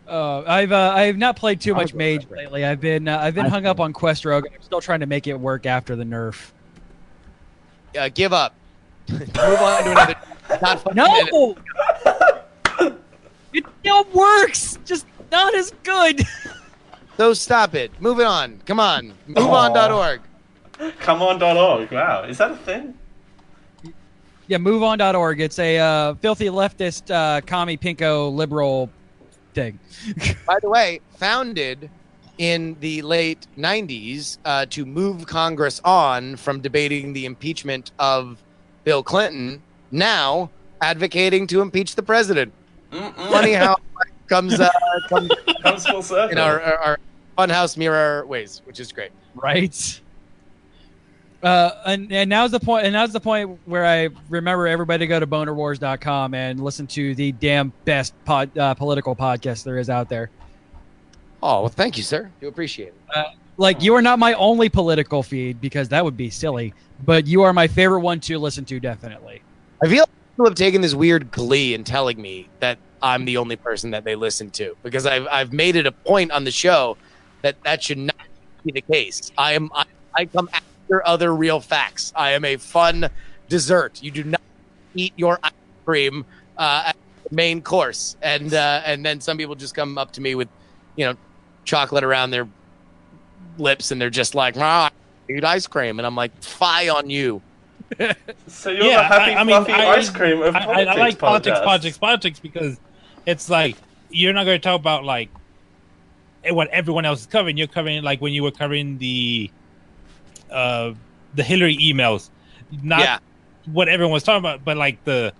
Uh, 0.09 0.43
I've 0.47 0.72
uh, 0.72 0.93
I've 0.97 1.18
not 1.18 1.37
played 1.37 1.61
too 1.61 1.74
much 1.74 1.93
Mage 1.93 2.26
lately. 2.31 2.64
I've 2.64 2.81
been 2.81 3.07
uh, 3.09 3.18
I've 3.18 3.35
been 3.35 3.45
hung 3.45 3.66
up 3.66 3.79
on 3.79 3.93
Quest 3.93 4.24
Rogue. 4.24 4.47
I'm 4.53 4.62
still 4.62 4.81
trying 4.81 5.01
to 5.01 5.07
make 5.07 5.26
it 5.26 5.39
work 5.39 5.66
after 5.66 5.95
the 5.97 6.05
nerf. 6.05 6.51
uh, 7.97 8.09
give 8.14 8.33
up 8.33 8.55
move 9.11 9.20
on 9.37 9.85
to 9.85 9.91
another 9.91 10.14
not 10.62 10.95
No, 10.97 11.55
it 13.53 13.66
still 13.81 14.05
works, 14.14 14.79
just 14.87 15.05
not 15.31 15.55
as 15.55 15.72
good. 15.85 16.22
so 17.18 17.35
stop 17.35 17.74
it 17.74 17.93
Move 18.01 18.18
it 18.18 18.26
on 18.26 18.62
come 18.64 18.81
on 18.81 19.12
moveon.org 19.29 20.22
Come 21.01 21.20
on.org. 21.22 21.93
Wow, 21.93 22.22
is 22.22 22.39
that 22.39 22.53
a 22.53 22.57
thing? 22.57 22.97
Yeah, 24.49 24.57
MoveOn.org. 24.59 25.40
It's 25.42 25.59
a 25.59 25.78
uh, 25.78 26.14
filthy 26.14 26.46
leftist, 26.46 27.11
uh, 27.11 27.42
commie 27.42 27.76
pinko 27.76 28.34
liberal 28.34 28.88
thing. 29.53 29.78
by 30.46 30.59
the 30.62 30.70
way, 30.70 31.01
founded 31.16 31.90
in 32.38 32.74
the 32.80 33.03
late 33.03 33.46
90s 33.59 34.38
uh, 34.46 34.64
to 34.70 34.86
move 34.86 35.26
Congress 35.26 35.80
on 35.84 36.36
from 36.36 36.61
debating 36.61 37.12
the 37.12 37.26
impeachment 37.26 37.90
of 37.99 38.42
Bill 38.84 39.03
Clinton, 39.03 39.62
now 39.90 40.51
advocating 40.80 41.46
to 41.49 41.61
impeach 41.61 41.94
the 41.94 42.03
president. 42.03 42.53
Funny 42.90 43.53
how 43.53 43.74
it 43.74 44.28
comes, 44.28 44.59
uh, 44.59 44.70
comes 45.11 45.30
Comes 45.62 45.86
full 45.86 46.03
circle. 46.03 46.30
in 46.30 46.38
our, 46.38 46.59
our, 46.61 46.78
our 46.78 46.99
funhouse 47.36 47.76
mirror 47.76 48.24
ways, 48.24 48.62
which 48.64 48.80
is 48.80 48.92
great. 48.92 49.11
right? 49.34 50.01
Uh, 51.43 51.70
and, 51.86 52.12
and 52.12 52.28
now's 52.28 52.51
the 52.51 52.61
point. 52.61 52.84
And 52.84 52.93
now's 52.93 53.12
the 53.12 53.20
point 53.20 53.59
where 53.64 53.86
I 53.86 54.09
remember 54.28 54.66
everybody 54.66 55.01
to 55.01 55.07
go 55.07 55.20
to 55.20 55.26
bonerwars.com 55.26 56.34
and 56.34 56.62
listen 56.62 56.86
to 56.89 57.14
the 57.14 57.32
damn 57.32 57.72
best 57.84 58.12
pod, 58.24 58.57
uh, 58.59 58.74
political 58.74 59.14
podcast 59.14 59.64
there 59.64 59.78
is 59.78 59.89
out 59.89 60.09
there. 60.09 60.30
Oh, 61.43 61.61
well, 61.61 61.68
thank 61.68 61.97
you, 61.97 62.03
sir. 62.03 62.30
Do 62.41 62.49
appreciate 62.49 62.89
it. 62.89 63.26
Like 63.57 63.82
you 63.82 63.95
are 63.95 64.03
not 64.03 64.20
my 64.20 64.34
only 64.34 64.68
political 64.68 65.22
feed 65.22 65.61
because 65.61 65.89
that 65.89 66.05
would 66.05 66.16
be 66.16 66.30
silly, 66.30 66.74
but 67.05 67.26
you 67.26 67.43
are 67.43 67.53
my 67.53 67.66
favorite 67.66 68.01
one 68.01 68.20
to 68.20 68.39
listen 68.39 68.64
to. 68.66 68.78
Definitely. 68.78 69.43
I 69.82 69.89
feel 69.89 70.03
like 70.03 70.11
people 70.32 70.47
have 70.47 70.55
taken 70.55 70.80
this 70.80 70.95
weird 70.95 71.30
glee 71.32 71.74
in 71.74 71.82
telling 71.82 72.22
me 72.22 72.49
that 72.61 72.78
I'm 73.03 73.24
the 73.24 73.36
only 73.36 73.57
person 73.57 73.91
that 73.91 74.05
they 74.05 74.14
listen 74.14 74.51
to 74.53 74.76
because 74.84 75.07
I've 75.07 75.26
I've 75.26 75.53
made 75.53 75.74
it 75.74 75.86
a 75.86 75.93
point 75.93 76.30
on 76.30 76.45
the 76.45 76.53
show 76.53 76.97
that 77.43 77.61
that 77.64 77.82
should 77.82 77.99
not 77.99 78.16
be 78.64 78.72
the 78.72 78.80
case. 78.80 79.32
I 79.36 79.55
am 79.55 79.70
I, 79.74 79.84
I 80.14 80.24
come 80.26 80.49
after 80.53 80.66
other 81.07 81.34
real 81.34 81.61
facts. 81.61 82.12
I 82.16 82.32
am 82.32 82.45
a 82.45 82.57
fun 82.57 83.09
dessert. 83.49 84.03
You 84.03 84.11
do 84.11 84.24
not 84.24 84.41
eat 84.95 85.12
your 85.16 85.39
ice 85.43 85.53
cream 85.84 86.24
uh, 86.57 86.84
at 86.89 86.97
the 87.28 87.34
main 87.34 87.62
course, 87.62 88.16
and 88.22 88.53
uh, 88.53 88.82
and 88.84 89.05
then 89.05 89.20
some 89.20 89.36
people 89.36 89.55
just 89.55 89.74
come 89.74 89.99
up 89.99 90.12
to 90.12 90.20
me 90.20 90.34
with, 90.34 90.49
you 90.97 91.07
know, 91.07 91.14
chocolate 91.64 92.05
around 92.05 92.30
their 92.30 92.49
lips, 93.59 93.91
and 93.91 94.01
they're 94.01 94.11
just 94.11 94.34
like, 94.34 94.57
"Ah, 94.57 94.91
I 95.28 95.32
eat 95.32 95.45
ice 95.45 95.66
cream," 95.66 95.99
and 95.99 96.07
I'm 96.07 96.14
like, 96.16 96.32
"Fie 96.43 96.89
on 96.89 97.11
you." 97.11 97.43
So 98.49 98.70
you're 98.70 98.84
the 98.84 99.03
happy, 99.03 99.32
I, 99.32 99.41
I 99.41 99.45
mean, 99.45 99.64
fluffy 99.64 99.72
I, 99.72 99.95
ice 99.97 100.11
cream 100.11 100.43
of 100.43 100.55
I, 100.57 100.59
I- 100.59 100.64
politics. 100.64 100.89
I 100.91 100.95
like 100.99 101.18
politics, 101.18 101.59
podcast. 101.59 101.64
politics, 101.64 101.99
politics 101.99 102.41
because 102.41 102.76
it's 103.26 103.49
like 103.51 103.76
you're 104.11 104.32
not 104.32 104.45
going 104.45 104.59
to 104.59 104.62
talk 104.62 104.80
about 104.80 105.05
like 105.05 105.28
what 106.51 106.68
everyone 106.68 107.05
else 107.05 107.20
is 107.20 107.26
covering. 107.26 107.57
You're 107.57 107.66
covering 107.66 108.03
like 108.03 108.20
when 108.20 108.32
you 108.32 108.43
were 108.43 108.51
covering 108.51 108.99
the 108.99 109.51
uh 110.51 110.94
the 111.34 111.42
Hillary 111.42 111.76
emails, 111.76 112.30
not 112.82 113.01
Yeah. 113.01 113.18
what 113.66 113.88
everyone 113.88 114.12
was 114.12 114.22
talking 114.22 114.40
about, 114.40 114.64
but 114.64 114.76
like 114.76 115.03
the 115.05 115.32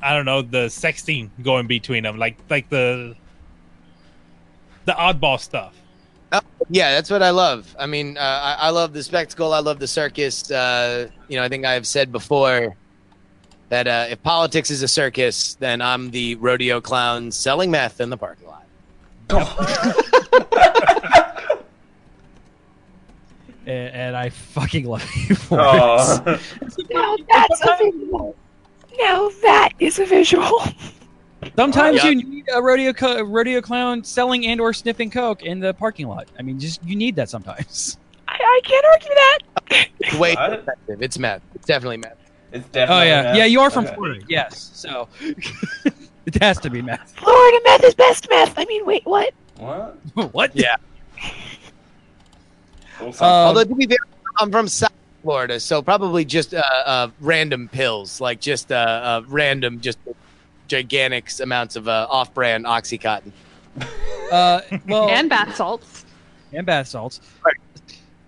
I 0.00 0.14
don't 0.14 0.24
know 0.24 0.42
the 0.42 0.66
sexting 0.66 1.30
going 1.42 1.66
between 1.66 2.04
them, 2.04 2.18
like 2.18 2.36
like 2.48 2.68
the 2.68 3.16
the 4.84 4.92
oddball 4.92 5.38
stuff. 5.40 5.74
Yeah, 6.70 6.90
that's 6.92 7.10
what 7.10 7.22
I 7.22 7.30
love. 7.30 7.74
I 7.78 7.86
mean, 7.86 8.18
uh, 8.18 8.20
I, 8.20 8.66
I 8.66 8.70
love 8.70 8.92
the 8.92 9.02
spectacle. 9.02 9.54
I 9.54 9.60
love 9.60 9.78
the 9.78 9.86
circus. 9.86 10.50
Uh, 10.50 11.08
you 11.28 11.36
know, 11.36 11.42
I 11.44 11.48
think 11.48 11.64
I 11.64 11.72
have 11.72 11.86
said 11.86 12.12
before 12.12 12.76
that 13.70 13.88
uh, 13.88 14.06
if 14.10 14.22
politics 14.22 14.70
is 14.70 14.82
a 14.82 14.88
circus, 14.88 15.54
then 15.54 15.80
I'm 15.80 16.10
the 16.10 16.34
rodeo 16.34 16.80
clown 16.82 17.30
selling 17.32 17.70
meth 17.70 18.00
in 18.00 18.10
the 18.10 18.18
parking 18.18 18.46
lot. 18.48 18.66
And, 23.68 23.94
and 23.94 24.16
I 24.16 24.30
fucking 24.30 24.86
love 24.86 25.04
you 25.28 25.34
for 25.34 25.60
Aw. 25.60 26.22
it. 26.26 26.40
Now 26.90 27.16
that's 27.30 27.60
a 27.60 27.76
visual. 27.76 28.34
Now 28.98 29.28
that 29.42 29.70
is 29.78 29.98
a 29.98 30.06
visual. 30.06 30.62
Sometimes 31.54 31.98
Yeah. 32.02 32.10
you 32.10 32.14
need 32.24 32.46
a 32.52 32.60
rodeo 32.62 32.92
co- 32.92 33.22
rodeo 33.22 33.60
clown 33.60 34.02
selling 34.02 34.46
and 34.46 34.60
or 34.60 34.72
sniffing 34.72 35.10
coke 35.10 35.42
in 35.42 35.60
the 35.60 35.74
parking 35.74 36.08
lot. 36.08 36.28
I 36.38 36.42
mean, 36.42 36.58
just 36.58 36.82
you 36.82 36.96
need 36.96 37.14
that 37.16 37.28
sometimes. 37.28 37.98
I, 38.26 38.34
I 38.40 38.60
can't 38.64 38.86
argue 38.92 39.14
that. 39.14 39.88
It's 40.00 40.14
way 40.18 40.34
What? 40.34 40.64
It's 40.88 41.18
meth. 41.18 41.42
It's 41.54 41.66
definitely 41.66 41.98
meth. 41.98 42.16
It's 42.52 42.68
definitely. 42.70 43.02
Oh 43.04 43.06
yeah, 43.06 43.22
meth. 43.22 43.36
yeah. 43.36 43.44
You 43.44 43.60
are 43.60 43.70
from 43.70 43.84
Okay. 43.84 43.94
Florida, 43.94 44.24
yes. 44.28 44.70
So 44.74 45.08
it 45.20 46.40
has 46.42 46.58
to 46.60 46.70
be 46.70 46.80
meth. 46.82 47.14
Florida 47.16 47.60
meth 47.64 47.84
is 47.84 47.94
best 47.94 48.28
meth. 48.30 48.54
I 48.58 48.64
mean, 48.64 48.86
wait, 48.86 49.04
what? 49.04 49.32
What? 49.58 49.96
what? 50.32 50.56
Yeah. 50.56 50.76
Also, 53.00 53.24
Um, 53.24 53.30
Although 53.48 53.64
to 53.64 53.74
be 53.74 53.86
fair, 53.86 53.96
I'm 54.38 54.50
from 54.50 54.68
South 54.68 54.92
Florida, 55.22 55.58
so 55.60 55.82
probably 55.82 56.24
just 56.24 56.54
uh, 56.54 56.62
uh, 56.86 57.10
random 57.20 57.68
pills, 57.68 58.20
like 58.20 58.40
just 58.40 58.70
uh, 58.72 58.74
uh, 58.76 59.22
random, 59.28 59.80
just 59.80 59.98
gigantic 60.68 61.30
amounts 61.40 61.76
of 61.76 61.88
uh, 61.88 62.06
off-brand 62.10 62.64
OxyContin. 62.64 63.32
Uh, 64.30 64.60
well, 64.86 65.08
and 65.08 65.30
bath 65.30 65.56
salts. 65.56 66.04
and 66.52 66.66
bath 66.66 66.86
salts. 66.88 67.22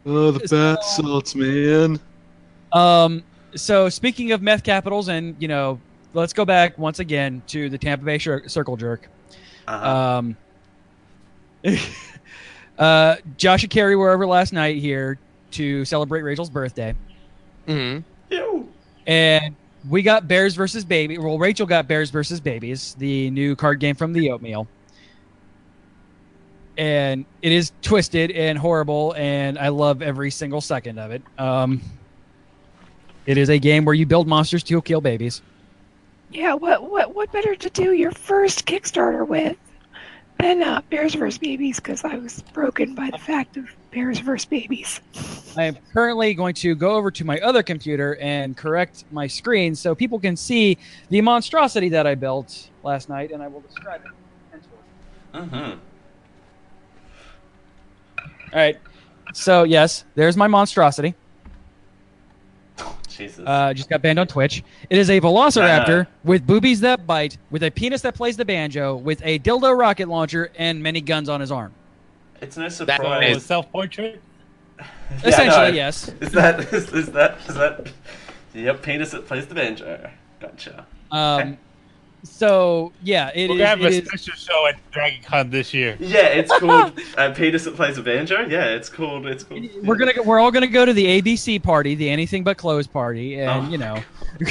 Oh, 0.06 0.30
the 0.30 0.38
bath 0.48 0.82
salts, 0.82 1.34
man. 1.34 2.00
Um, 2.72 3.22
so 3.54 3.90
speaking 3.90 4.32
of 4.32 4.40
meth 4.40 4.62
capitals, 4.62 5.08
and 5.08 5.36
you 5.38 5.46
know, 5.46 5.78
let's 6.14 6.32
go 6.32 6.46
back 6.46 6.78
once 6.78 7.00
again 7.00 7.42
to 7.48 7.68
the 7.68 7.76
Tampa 7.76 8.06
Bay 8.06 8.16
Shir- 8.16 8.48
Circle 8.48 8.78
Jerk. 8.78 9.10
uh-huh. 9.68 10.18
Um, 10.18 10.36
uh, 12.80 13.16
Josh 13.36 13.62
and 13.62 13.70
Carrie 13.70 13.94
were 13.94 14.10
over 14.10 14.26
last 14.26 14.52
night 14.52 14.78
here 14.78 15.18
to 15.52 15.84
celebrate 15.84 16.22
Rachel's 16.22 16.50
birthday, 16.50 16.94
hmm 17.66 17.98
Ew. 18.30 18.68
and 19.06 19.54
we 19.88 20.02
got 20.02 20.26
Bears 20.28 20.54
versus 20.56 20.84
Baby. 20.84 21.18
Well, 21.18 21.38
Rachel 21.38 21.66
got 21.66 21.86
Bears 21.88 22.10
versus 22.10 22.40
Babies, 22.40 22.94
the 22.98 23.30
new 23.30 23.54
card 23.56 23.78
game 23.80 23.94
from 23.94 24.12
the 24.12 24.30
Oatmeal. 24.30 24.66
and 26.76 27.24
it 27.42 27.52
is 27.52 27.72
twisted 27.82 28.30
and 28.30 28.56
horrible, 28.58 29.14
and 29.16 29.58
I 29.58 29.68
love 29.68 30.02
every 30.02 30.30
single 30.30 30.60
second 30.60 30.98
of 30.98 31.10
it. 31.10 31.22
Um, 31.38 31.80
it 33.26 33.36
is 33.36 33.50
a 33.50 33.58
game 33.58 33.84
where 33.84 33.94
you 33.94 34.06
build 34.06 34.26
monsters 34.26 34.62
to 34.64 34.80
kill 34.82 35.00
babies. 35.00 35.42
Yeah, 36.30 36.54
what 36.54 36.88
what 36.90 37.14
what 37.14 37.32
better 37.32 37.54
to 37.56 37.70
do 37.70 37.92
your 37.92 38.12
first 38.12 38.64
Kickstarter 38.66 39.26
with 39.26 39.56
than 40.40 40.62
uh, 40.62 40.80
Bears 40.90 41.14
vs. 41.14 41.38
Babies? 41.38 41.76
Because 41.76 42.04
I 42.04 42.16
was 42.16 42.42
broken 42.52 42.94
by 42.94 43.10
the 43.10 43.18
fact 43.18 43.56
of 43.56 43.66
Bears 43.90 44.18
vs. 44.18 44.46
Babies. 44.46 45.00
I 45.56 45.64
am 45.64 45.76
currently 45.92 46.34
going 46.34 46.54
to 46.54 46.74
go 46.74 46.92
over 46.92 47.10
to 47.10 47.24
my 47.24 47.38
other 47.40 47.62
computer 47.62 48.16
and 48.20 48.56
correct 48.56 49.04
my 49.10 49.26
screen 49.26 49.74
so 49.74 49.94
people 49.94 50.18
can 50.18 50.36
see 50.36 50.78
the 51.08 51.20
monstrosity 51.20 51.88
that 51.90 52.06
I 52.06 52.14
built 52.14 52.70
last 52.82 53.08
night, 53.08 53.30
and 53.32 53.42
I 53.42 53.48
will 53.48 53.60
describe 53.60 54.02
it. 54.04 54.12
Mm-hmm. 55.34 55.78
All 58.52 58.58
right. 58.58 58.76
So 59.32 59.62
yes, 59.62 60.04
there's 60.14 60.36
my 60.36 60.48
monstrosity. 60.48 61.14
Jesus. 63.20 63.44
Uh, 63.46 63.72
just 63.74 63.88
got 63.88 64.02
banned 64.02 64.18
on 64.18 64.26
Twitch. 64.26 64.62
It 64.88 64.98
is 64.98 65.10
a 65.10 65.20
Velociraptor 65.20 66.06
with 66.24 66.46
boobies 66.46 66.80
that 66.80 67.06
bite, 67.06 67.38
with 67.50 67.62
a 67.62 67.70
penis 67.70 68.02
that 68.02 68.14
plays 68.14 68.36
the 68.36 68.44
banjo, 68.44 68.96
with 68.96 69.20
a 69.24 69.38
dildo 69.40 69.76
rocket 69.78 70.08
launcher, 70.08 70.50
and 70.56 70.82
many 70.82 71.00
guns 71.00 71.28
on 71.28 71.40
his 71.40 71.52
arm. 71.52 71.72
it's 72.40 72.56
no 72.56 72.68
So 72.68 72.84
surprise. 72.86 73.44
self 73.44 73.70
portrait. 73.70 74.20
Yeah, 74.78 75.28
Essentially, 75.28 75.70
no. 75.72 75.74
yes. 75.76 76.08
Is 76.20 76.30
that 76.32 76.60
is, 76.72 76.92
is 76.92 77.06
that 77.12 77.36
is 77.48 77.54
that? 77.56 77.92
Yep, 78.54 78.82
penis 78.82 79.10
that 79.10 79.26
plays 79.26 79.46
the 79.46 79.54
banjo. 79.56 80.08
Gotcha. 80.40 80.86
Um, 81.10 81.58
so 82.22 82.92
yeah, 83.02 83.30
it 83.34 83.48
We're 83.48 83.54
is- 83.56 83.58
gonna 83.58 83.66
have 83.68 83.80
it 83.80 83.84
a 83.84 83.88
is- 84.02 84.06
special 84.08 84.34
show 84.34 84.66
at 84.66 84.90
Dragon 84.90 85.20
Con 85.22 85.50
this 85.50 85.72
year. 85.74 85.96
Yeah, 86.00 86.26
it's 86.26 86.50
called 86.58 86.98
uh, 87.16 87.32
penis 87.32 87.64
that 87.64 87.76
plays 87.76 87.98
a 87.98 88.02
banjo. 88.02 88.46
Yeah, 88.46 88.66
it's 88.66 88.88
called 88.88 89.26
it's 89.26 89.44
called. 89.44 89.66
we're 89.82 89.96
gonna 89.96 90.22
we're 90.24 90.38
all 90.40 90.50
gonna 90.50 90.66
go 90.66 90.84
to 90.84 90.92
the 90.92 91.20
ABC 91.20 91.62
party, 91.62 91.94
the 91.94 92.08
anything 92.10 92.44
but 92.44 92.56
clothes 92.58 92.86
party, 92.86 93.40
and 93.40 93.66
Oh. 93.66 93.70
you 93.70 93.78
know, 93.78 94.02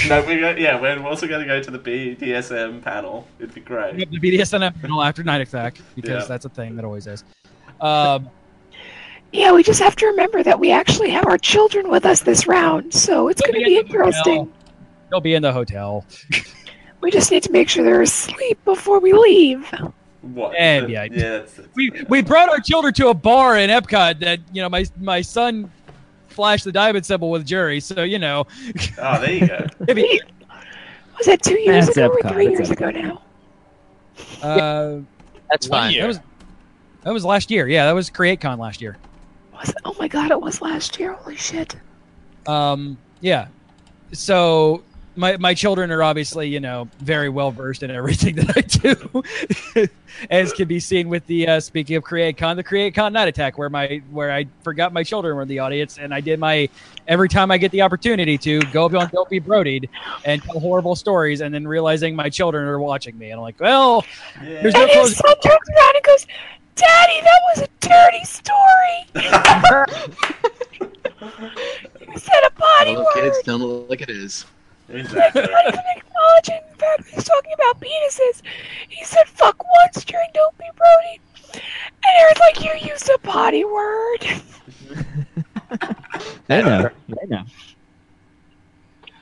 no, 0.07 0.21
we 0.25 0.39
go, 0.39 0.51
yeah, 0.51 0.79
we're 0.79 1.01
also 1.03 1.25
going 1.27 1.39
to 1.41 1.47
go 1.47 1.61
to 1.63 1.71
the 1.71 1.79
BDSM 1.79 2.81
panel. 2.83 3.27
It'd 3.39 3.55
be 3.55 3.61
great. 3.61 3.95
the 3.97 4.19
BDSM 4.19 4.81
panel 4.81 5.01
after 5.01 5.23
Night 5.23 5.41
Attack 5.41 5.79
because 5.95 6.23
Yeah. 6.23 6.27
that's 6.27 6.45
a 6.45 6.49
thing 6.49 6.75
that 6.75 6.85
always 6.85 7.07
is. 7.07 7.23
Um, 7.81 8.29
Yeah, 9.31 9.51
we 9.53 9.63
just 9.63 9.79
have 9.79 9.95
to 9.97 10.05
remember 10.07 10.43
that 10.43 10.59
we 10.59 10.71
actually 10.71 11.09
have 11.11 11.25
our 11.27 11.37
children 11.37 11.89
with 11.89 12.05
us 12.05 12.21
this 12.21 12.45
round, 12.47 12.93
so 12.93 13.27
it's 13.29 13.41
going 13.41 13.59
to 13.59 13.65
be 13.65 13.77
interesting. 13.77 14.51
they'll 15.09 15.21
be 15.21 15.33
in 15.33 15.41
the 15.41 15.53
hotel. 15.53 16.05
We 17.01 17.11
just 17.11 17.31
need 17.31 17.43
to 17.43 17.51
make 17.51 17.69
sure 17.69 17.83
they're 17.83 18.01
asleep 18.01 18.63
before 18.65 18.99
we 18.99 19.13
leave. 19.13 19.71
What? 20.21 20.55
And 20.57 20.89
yeah, 20.89 21.05
yeah, 21.05 21.29
that's, 21.39 21.53
that's, 21.53 21.69
we 21.75 21.91
we 22.09 22.21
brought 22.21 22.49
our 22.49 22.59
children 22.59 22.93
to 22.95 23.07
a 23.09 23.13
bar 23.13 23.57
in 23.57 23.69
Epcot 23.69 24.19
that 24.19 24.39
you 24.51 24.61
know 24.61 24.69
my 24.69 24.85
my 24.99 25.21
son 25.21 25.71
flashed 26.27 26.65
the 26.65 26.71
diamond 26.71 27.05
symbol 27.05 27.29
with 27.31 27.45
Jerry, 27.45 27.79
so 27.79 28.03
you 28.03 28.19
know. 28.19 28.45
Oh, 29.01 29.19
there 29.21 29.33
you 29.33 29.47
go. 29.47 29.65
Maybe, 29.87 30.21
Was 31.17 31.25
that 31.27 31.41
two 31.41 31.57
years 31.59 31.85
That's 31.87 31.97
ago 31.97 32.07
or 32.09 32.29
three 32.33 32.47
that's 32.55 32.59
years 32.59 32.69
Epcot. 32.69 32.89
ago 32.89 33.01
now? 33.01 33.21
uh, 34.41 34.99
That's 35.49 35.67
fine. 35.67 35.97
that 35.97 36.07
was 36.07 36.19
that 37.03 37.13
was 37.13 37.23
last 37.25 37.49
year. 37.49 37.67
Yeah, 37.67 37.85
that 37.85 37.93
was 37.93 38.09
CreateCon 38.09 38.57
last 38.57 38.81
year. 38.81 38.97
Was 39.53 39.69
it? 39.69 39.75
oh 39.85 39.95
my 39.99 40.07
god, 40.07 40.31
it 40.31 40.39
was 40.41 40.61
last 40.61 40.99
year. 40.99 41.13
Holy 41.13 41.37
shit. 41.37 41.75
Um, 42.47 42.97
yeah. 43.21 43.47
So 44.11 44.83
my 45.19 45.37
my 45.37 45.53
children 45.53 45.91
are 45.91 46.01
obviously 46.01 46.47
you 46.47 46.59
know 46.59 46.87
very 46.99 47.29
well 47.29 47.51
versed 47.51 47.83
in 47.83 47.91
everything 47.91 48.35
that 48.37 48.57
I 48.57 48.61
do, 48.61 49.87
as 50.31 50.53
can 50.53 50.67
be 50.67 50.79
seen 50.79 51.09
with 51.09 51.25
the 51.27 51.47
uh, 51.47 51.59
speaking 51.59 51.97
of 51.97 52.03
CreateCon, 52.03 52.55
the 52.55 52.63
CreateCon 52.63 53.11
Night 53.11 53.27
Attack, 53.27 53.57
where 53.57 53.69
my 53.69 54.01
where 54.11 54.31
I 54.31 54.47
forgot 54.63 54.93
my 54.93 55.03
children 55.03 55.35
were 55.35 55.41
in 55.41 55.47
the 55.47 55.59
audience, 55.59 55.97
and 55.99 56.13
I 56.13 56.21
did 56.21 56.39
my 56.39 56.69
every 57.07 57.27
time 57.29 57.51
I 57.51 57.57
get 57.57 57.71
the 57.71 57.81
opportunity 57.81 58.37
to 58.39 58.61
go 58.71 58.85
up 58.85 58.93
on 58.95 59.09
Don't 59.09 59.29
Be 59.29 59.39
Brodied 59.41 59.89
and 60.25 60.41
tell 60.41 60.59
horrible 60.59 60.95
stories, 60.95 61.41
and 61.41 61.53
then 61.53 61.67
realizing 61.67 62.15
my 62.15 62.29
children 62.29 62.65
are 62.65 62.79
watching 62.79 63.17
me, 63.17 63.27
and 63.31 63.35
I'm 63.35 63.41
like, 63.41 63.59
well, 63.59 64.05
Yeah. 64.41 64.61
there's 64.61 64.73
no 64.73 64.81
And 64.83 64.91
his 64.91 65.17
son 65.17 65.35
turns 65.41 65.69
around 65.77 65.95
and 65.95 66.03
goes, 66.05 66.25
Daddy, 66.75 67.21
that 67.21 67.41
was 67.49 67.61
a 67.63 67.67
dirty 67.81 68.23
story. 68.23 69.05
you 72.09 72.17
said 72.17 72.43
a 72.47 72.51
body 72.51 72.91
Little 72.91 73.03
word. 73.03 73.13
kids, 73.15 73.41
tell 73.43 73.57
them 73.59 73.87
like 73.89 74.01
it 74.01 74.09
is. 74.09 74.45
Exactly. 74.91 75.41
Not 75.51 75.67
even 75.67 75.79
acknowledging 75.95 76.61
the 76.71 76.77
fact 76.77 77.09
he's 77.09 77.23
talking 77.23 77.53
about 77.53 77.79
penises. 77.79 78.41
He 78.89 79.03
said 79.03 79.27
fuck 79.27 79.63
once 79.85 80.03
during 80.05 80.29
Don't 80.33 80.57
Be 80.57 80.65
Brody. 80.75 81.21
And 81.53 82.17
Aaron's 82.19 82.39
like, 82.39 82.63
you 82.63 82.89
used 82.91 83.09
a 83.09 83.17
body 83.19 83.65
word. 83.65 84.25
They 86.47 86.63
know. 86.63 86.89
They 87.07 87.27
know. 87.27 87.43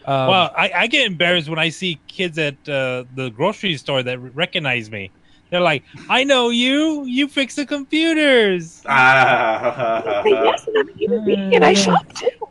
Um, 0.06 0.28
well, 0.30 0.54
I, 0.56 0.72
I 0.74 0.88
get 0.88 1.06
embarrassed 1.06 1.50
when 1.50 1.60
I 1.60 1.68
see 1.68 2.00
kids 2.08 2.38
at 2.38 2.54
uh, 2.70 3.04
the 3.16 3.30
grocery 3.36 3.76
store 3.76 4.02
that 4.04 4.18
recognize 4.18 4.90
me. 4.90 5.12
They're 5.50 5.60
like, 5.60 5.84
"I 6.10 6.24
know 6.24 6.50
you. 6.50 7.04
You 7.04 7.28
fix 7.28 7.56
the 7.56 7.66
computers." 7.66 8.82
Ah, 8.86 10.24
yes, 10.26 10.68
and 10.68 10.78
I'm 10.78 10.90
a 10.90 10.94
human 10.94 11.26
being, 11.26 11.56
and 11.56 11.66
I 11.66 11.74
shop 11.74 12.14
too. 12.14 12.48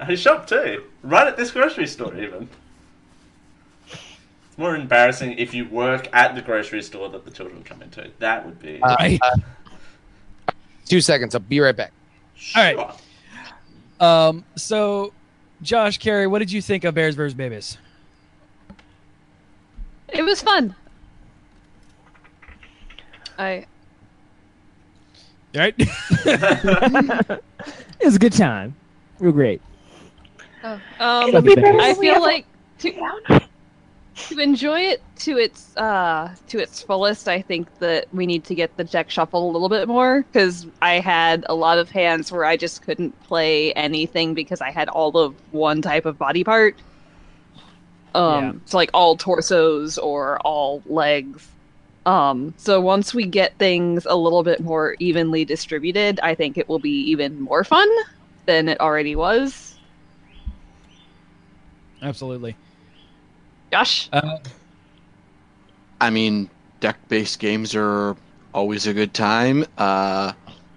I 0.00 0.14
shop 0.14 0.46
too. 0.46 0.84
Right 1.04 1.26
at 1.26 1.36
this 1.36 1.50
grocery 1.50 1.86
store, 1.86 2.16
even. 2.16 2.48
It's 3.90 4.56
more 4.58 4.74
embarrassing 4.74 5.38
if 5.38 5.52
you 5.52 5.68
work 5.68 6.08
at 6.14 6.34
the 6.34 6.40
grocery 6.40 6.82
store 6.82 7.10
that 7.10 7.26
the 7.26 7.30
children 7.30 7.62
come 7.62 7.82
into. 7.82 8.10
That 8.20 8.44
would 8.46 8.58
be. 8.58 8.80
Uh, 8.82 8.96
Right. 8.98 9.20
uh, 9.22 10.52
two 10.86 11.02
seconds. 11.02 11.34
I'll 11.34 11.40
be 11.42 11.60
right 11.60 11.76
back. 11.76 11.92
all 12.56 12.62
right. 12.62 13.00
Um, 14.00 14.44
so, 14.56 15.12
Josh, 15.60 15.98
Carey, 15.98 16.26
what 16.26 16.38
did 16.38 16.50
you 16.50 16.62
think 16.62 16.84
of 16.84 16.94
Bears 16.94 17.14
vs. 17.14 17.34
Babies? 17.34 17.76
It 20.08 20.22
was 20.22 20.40
fun. 20.40 20.74
I 23.38 23.66
Right? 25.54 25.74
It 28.00 28.06
was 28.06 28.16
a 28.16 28.18
good 28.18 28.32
time. 28.32 28.74
Real 29.18 29.32
great. 29.32 29.60
Um 30.64 31.28
It'll 31.28 31.42
be 31.42 31.54
better. 31.54 31.78
I 31.80 31.94
feel 31.94 32.20
like 32.20 32.46
to, 32.78 32.92
to 34.14 34.38
enjoy 34.38 34.80
it 34.80 35.02
to 35.16 35.38
its 35.38 35.76
uh 35.76 36.34
to 36.48 36.58
its 36.58 36.82
fullest 36.82 37.28
i 37.28 37.40
think 37.42 37.68
that 37.78 38.06
we 38.12 38.26
need 38.26 38.44
to 38.44 38.54
get 38.54 38.76
the 38.76 38.84
deck 38.84 39.10
shuffled 39.10 39.42
a 39.42 39.52
little 39.52 39.68
bit 39.68 39.88
more 39.88 40.22
because 40.22 40.66
i 40.82 41.00
had 41.00 41.44
a 41.48 41.54
lot 41.54 41.78
of 41.78 41.90
hands 41.90 42.30
where 42.30 42.44
i 42.44 42.56
just 42.56 42.82
couldn't 42.82 43.20
play 43.24 43.72
anything 43.72 44.34
because 44.34 44.60
i 44.60 44.70
had 44.70 44.88
all 44.88 45.16
of 45.16 45.34
one 45.52 45.82
type 45.82 46.04
of 46.06 46.16
body 46.18 46.44
part. 46.44 46.76
Um 48.14 48.32
Yeah. 48.34 48.52
so 48.66 48.76
like 48.76 48.90
all 48.94 49.16
torsos 49.16 49.98
or 49.98 50.38
all 50.40 50.82
legs. 50.86 51.48
Um 52.06 52.54
so 52.56 52.80
once 52.80 53.14
we 53.14 53.26
get 53.26 53.56
things 53.58 54.06
a 54.06 54.14
little 54.16 54.42
bit 54.42 54.60
more 54.60 54.94
evenly 55.00 55.44
distributed 55.44 56.20
i 56.22 56.34
think 56.34 56.56
it 56.58 56.68
will 56.68 56.78
be 56.78 57.10
even 57.10 57.40
more 57.40 57.64
fun 57.64 57.88
than 58.46 58.68
it 58.68 58.80
already 58.80 59.16
was 59.16 59.73
Absolutely. 62.04 62.56
josh 63.72 64.08
Uh, 64.12 64.38
I 66.00 66.10
mean, 66.10 66.50
deck-based 66.80 67.38
games 67.38 67.74
are 67.74 68.16
always 68.52 68.86
a 68.86 68.92
good 68.92 69.14
time. 69.14 69.64
Uh, 69.78 70.32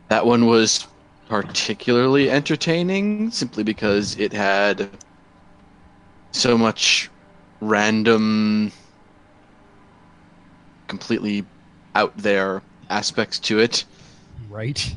that 0.10 0.26
one 0.26 0.46
was 0.46 0.88
particularly 1.28 2.30
entertaining 2.30 3.30
simply 3.32 3.64
because 3.64 4.18
it 4.18 4.32
had 4.32 4.90
so 6.32 6.58
much 6.58 7.10
random, 7.60 8.72
completely 10.88 11.46
out 11.96 12.16
there 12.18 12.62
aspects 12.90 13.40
to 13.40 13.60
it. 13.60 13.84
right. 14.50 14.96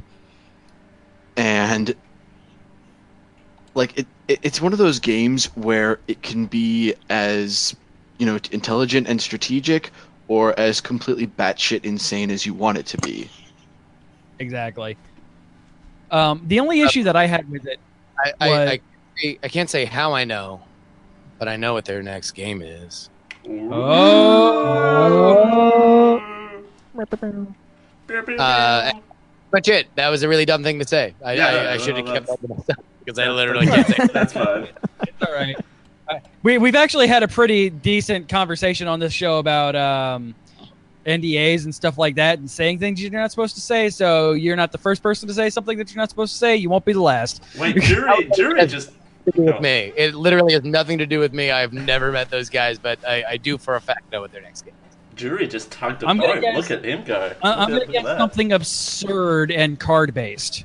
and 1.37 1.97
like 3.75 3.99
it, 3.99 4.07
it 4.07 4.20
it's 4.43 4.61
one 4.61 4.73
of 4.73 4.79
those 4.79 4.99
games 4.99 5.47
where 5.57 5.99
it 6.07 6.23
can 6.23 6.47
be 6.47 6.95
as 7.09 7.77
you 8.19 8.27
know 8.27 8.39
intelligent 8.53 9.09
and 9.09 9.21
strategic 9.21 9.91
or 10.29 10.59
as 10.59 10.81
completely 10.81 11.27
batshit 11.27 11.85
insane 11.85 12.31
as 12.31 12.47
you 12.47 12.55
want 12.55 12.79
it 12.79 12.87
to 12.87 12.99
be 12.99 13.29
Exactly. 14.41 14.97
Um, 16.11 16.43
the 16.47 16.61
only 16.61 16.81
issue 16.81 17.05
that 17.05 17.15
I 17.15 17.27
had 17.27 17.49
with 17.49 17.67
it, 17.67 17.79
I, 18.19 18.33
I, 18.41 18.49
What? 18.49 18.69
I, 18.69 18.81
I, 19.23 19.39
I 19.45 19.49
can't 19.49 19.69
say 19.71 19.85
how 19.85 20.15
I 20.15 20.25
know, 20.25 20.63
but 21.39 21.47
I 21.47 21.57
know 21.57 21.75
what 21.75 21.85
their 21.85 22.03
next 22.03 22.33
game 22.33 22.63
is. 22.63 23.11
oh, 23.47 24.21
Uh, 28.39 28.93
Much 29.53 29.69
it. 29.69 29.89
That 29.97 30.09
was 30.09 30.23
a 30.23 30.29
really 30.29 30.45
dumb 30.45 30.63
thing 30.63 30.79
to 30.79 30.87
say. 30.87 31.15
I, 31.25 31.33
Yeah, 31.35 31.47
I, 31.47 31.53
no, 31.53 31.71
I 31.71 31.77
should 31.79 31.97
have 31.97 32.07
kept 32.07 32.27
that's- 32.27 32.39
that 32.41 32.47
to 32.49 32.55
myself 32.55 32.85
because 33.05 33.19
I 33.19 33.29
literally 33.31 33.67
can't 33.67 33.87
say. 33.87 34.07
That's 34.13 34.33
fine. 34.33 34.69
it's 35.03 35.23
all 35.27 35.33
right. 35.35 35.57
Uh, 36.09 36.19
We 36.43 36.59
we've 36.59 36.75
actually 36.77 37.07
had 37.09 37.23
a 37.23 37.29
pretty 37.29 37.71
decent 37.71 38.29
conversation 38.29 38.87
on 38.89 39.01
this 39.01 39.13
show 39.13 39.39
about 39.39 39.75
um, 39.75 40.35
NDAs 41.07 41.65
and 41.65 41.75
stuff 41.75 41.97
like 41.99 42.15
that 42.17 42.39
and 42.39 42.51
saying 42.51 42.79
things 42.79 43.03
you're 43.03 43.11
not 43.11 43.31
supposed 43.31 43.55
to 43.57 43.61
say. 43.61 43.89
So 43.91 44.33
you're 44.33 44.57
not 44.57 44.71
the 44.71 44.79
first 44.79 45.03
person 45.03 45.27
to 45.29 45.35
say 45.35 45.51
something 45.51 45.79
that 45.79 45.91
you're 45.93 46.01
not 46.01 46.11
supposed 46.11 46.33
to 46.33 46.39
say. 46.39 46.57
You 46.57 46.69
won't 46.71 46.85
be 46.85 46.93
the 46.93 47.01
last. 47.01 47.43
Wait, 47.59 47.77
jury, 47.77 48.31
jury 48.37 48.67
just. 48.67 48.93
with 49.35 49.61
me. 49.61 49.93
It 49.97 50.15
literally 50.15 50.53
has 50.53 50.63
nothing 50.65 50.99
to 50.99 51.07
do 51.07 51.19
with 51.19 51.33
me. 51.33 51.51
I've 51.51 51.73
never 51.73 52.13
met 52.13 52.31
those 52.31 52.49
guys, 52.51 52.79
but 52.79 52.99
I, 53.07 53.25
I 53.31 53.37
do 53.39 53.57
for 53.59 53.77
a 53.77 53.81
fact 53.81 54.11
know 54.13 54.21
what 54.21 54.31
their 54.33 54.43
next 54.43 54.63
game. 54.63 54.75
Is. 55.25 55.31
Jury 55.31 55.47
just 55.47 55.71
tugged 55.71 56.03
a 56.03 56.07
I'm 56.09 56.19
gonna 56.19 56.41
guess- 56.41 56.57
Look 56.57 56.71
at 56.71 56.85
him 56.85 57.05
go. 57.05 57.33
I- 57.43 57.53
I'm 57.53 57.69
gonna 57.71 57.83
at 57.83 57.91
get 57.91 58.05
that. 58.05 58.19
something 58.19 58.53
absurd 58.53 59.51
and 59.51 59.79
card 59.79 60.15
based. 60.15 60.65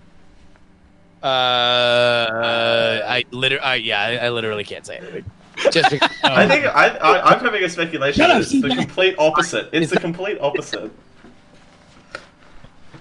Uh, 1.23 1.27
uh, 1.27 3.01
I 3.07 3.25
literally, 3.31 3.63
I, 3.63 3.75
yeah, 3.75 4.01
I, 4.01 4.15
I 4.27 4.29
literally 4.29 4.63
can't 4.63 4.85
say 4.85 4.97
anything. 4.97 5.25
Just 5.71 5.89
because, 5.89 6.09
I 6.23 6.47
think 6.47 6.65
I, 6.65 6.89
I, 6.89 7.33
I'm 7.33 7.39
having 7.39 7.63
a 7.63 7.69
speculation. 7.69 8.23
Up, 8.23 8.41
it's 8.41 8.51
the 8.51 8.69
complete 8.69 9.15
opposite. 9.17 9.69
It's 9.71 9.91
the 9.91 9.99
complete 9.99 10.37
opposite. 10.39 10.91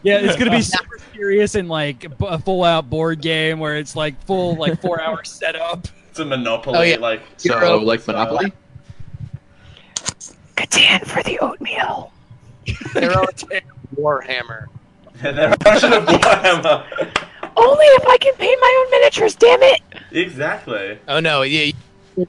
Yeah, 0.02 0.18
it's 0.20 0.36
gonna 0.36 0.50
be 0.50 0.62
super 0.62 0.98
serious 1.14 1.54
and 1.54 1.68
like 1.68 2.06
a 2.20 2.38
full 2.38 2.64
out 2.64 2.88
board 2.88 3.20
game 3.20 3.58
where 3.58 3.76
it's 3.76 3.96
like 3.96 4.22
full 4.24 4.56
like 4.56 4.80
four 4.80 5.00
hour 5.00 5.24
setup. 5.24 5.86
It's 6.10 6.18
a 6.20 6.24
monopoly. 6.24 6.78
Oh, 6.78 6.82
yeah. 6.82 6.96
Like 6.96 7.22
So, 7.38 7.58
uh, 7.58 7.78
like 7.80 8.06
Monopoly? 8.06 8.52
Catan 10.56 11.04
for 11.06 11.22
the 11.22 11.38
oatmeal. 11.40 12.12
their 12.94 13.16
own 13.18 13.26
Warhammer. 13.96 14.66
their 15.20 15.54
version 15.62 15.92
of 15.92 16.04
Warhammer. 16.06 16.84
Only 17.56 17.84
if 17.86 18.06
I 18.06 18.18
can 18.18 18.34
paint 18.34 18.58
my 18.60 18.82
own 18.84 18.90
miniatures, 18.90 19.34
damn 19.36 19.62
it! 19.62 19.80
exactly. 20.10 20.98
Oh 21.08 21.20
no, 21.20 21.42
yeah, 21.42 21.72
you- 22.16 22.26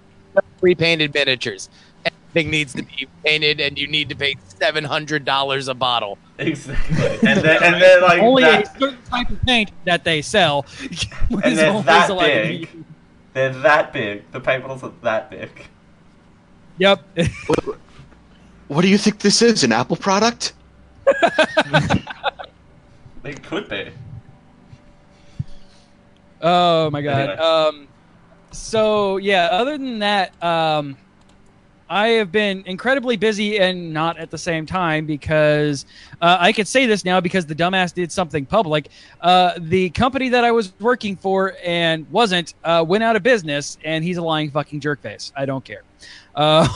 pre-painted 0.59 1.13
miniatures. 1.13 1.69
Everything 2.05 2.51
needs 2.51 2.73
to 2.73 2.83
be 2.83 3.07
painted, 3.23 3.59
and 3.61 3.77
you 3.79 3.87
need 3.87 4.09
to 4.09 4.15
pay 4.15 4.35
seven 4.59 4.83
hundred 4.83 5.25
dollars 5.25 5.67
a 5.67 5.73
bottle. 5.73 6.17
Exactly. 6.37 7.17
And 7.27 7.39
they're, 7.41 7.63
and 7.63 7.81
they're 7.81 8.01
like 8.01 8.21
only 8.21 8.43
that, 8.43 8.75
a 8.75 8.79
certain 8.79 9.01
type 9.09 9.29
of 9.29 9.41
paint 9.43 9.71
that 9.85 10.03
they 10.03 10.21
sell. 10.21 10.65
and 10.81 10.91
is 11.45 11.55
they're 11.57 11.81
that 11.81 12.09
allowed 12.09 12.25
to 12.27 12.33
big. 12.43 12.69
They're 13.33 13.53
that 13.53 13.93
big. 13.93 14.29
The 14.31 14.39
paint 14.41 14.61
bottles 14.63 14.83
are 14.83 14.91
that 15.01 15.29
big. 15.31 15.49
Yep. 16.77 17.03
What 18.67 18.81
do 18.81 18.87
you 18.87 18.97
think 18.97 19.19
this 19.19 19.41
is? 19.41 19.63
An 19.63 19.71
Apple 19.71 19.97
product? 19.97 20.53
They 23.25 23.33
could 23.33 23.67
be. 23.67 23.89
Oh 26.43 26.91
my 26.91 27.01
god. 27.01 27.21
Anyway. 27.21 27.37
Um, 27.37 27.87
so 28.51 29.17
yeah. 29.17 29.47
Other 29.51 29.79
than 29.79 29.97
that, 29.97 30.31
um, 30.43 30.95
I 31.89 32.09
have 32.09 32.31
been 32.31 32.61
incredibly 32.67 33.17
busy 33.17 33.57
and 33.57 33.91
not 33.91 34.19
at 34.19 34.29
the 34.29 34.37
same 34.37 34.67
time 34.67 35.07
because 35.07 35.87
uh, 36.21 36.37
I 36.39 36.51
could 36.51 36.67
say 36.67 36.85
this 36.85 37.03
now 37.03 37.19
because 37.19 37.47
the 37.47 37.55
dumbass 37.55 37.95
did 37.95 38.11
something 38.11 38.45
public. 38.45 38.89
Uh, 39.21 39.53
the 39.57 39.89
company 39.89 40.29
that 40.29 40.43
I 40.43 40.51
was 40.51 40.73
working 40.79 41.15
for 41.15 41.55
and 41.63 42.07
wasn't 42.11 42.53
uh, 42.63 42.85
went 42.87 43.03
out 43.03 43.15
of 43.15 43.23
business, 43.23 43.79
and 43.83 44.03
he's 44.03 44.17
a 44.17 44.21
lying 44.21 44.51
fucking 44.51 44.81
jerkface. 44.81 45.31
I 45.35 45.47
don't 45.47 45.65
care. 45.65 45.81
Uh, 46.35 46.67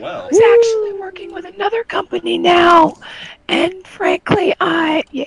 Well, 0.00 0.22
I 0.22 0.26
was 0.26 0.40
actually 0.40 1.00
working 1.00 1.32
with 1.34 1.44
another 1.44 1.82
company 1.82 2.38
now, 2.38 2.94
and 3.48 3.84
frankly, 3.86 4.54
I 4.60 5.02
yeah, 5.10 5.24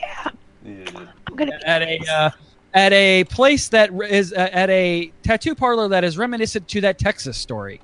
yeah. 0.63 0.85
I'm 1.27 1.35
gonna 1.35 1.51
be 1.57 1.65
at 1.65 1.81
a 1.81 1.99
uh, 2.09 2.29
at 2.73 2.93
a 2.93 3.25
place 3.25 3.67
that 3.69 3.89
is 4.09 4.31
uh, 4.31 4.47
at 4.51 4.69
a 4.69 5.11
tattoo 5.23 5.55
parlor 5.55 5.89
that 5.89 6.03
is 6.05 6.17
reminiscent 6.17 6.67
to 6.69 6.81
that 6.81 6.99
Texas 6.99 7.37
story. 7.37 7.81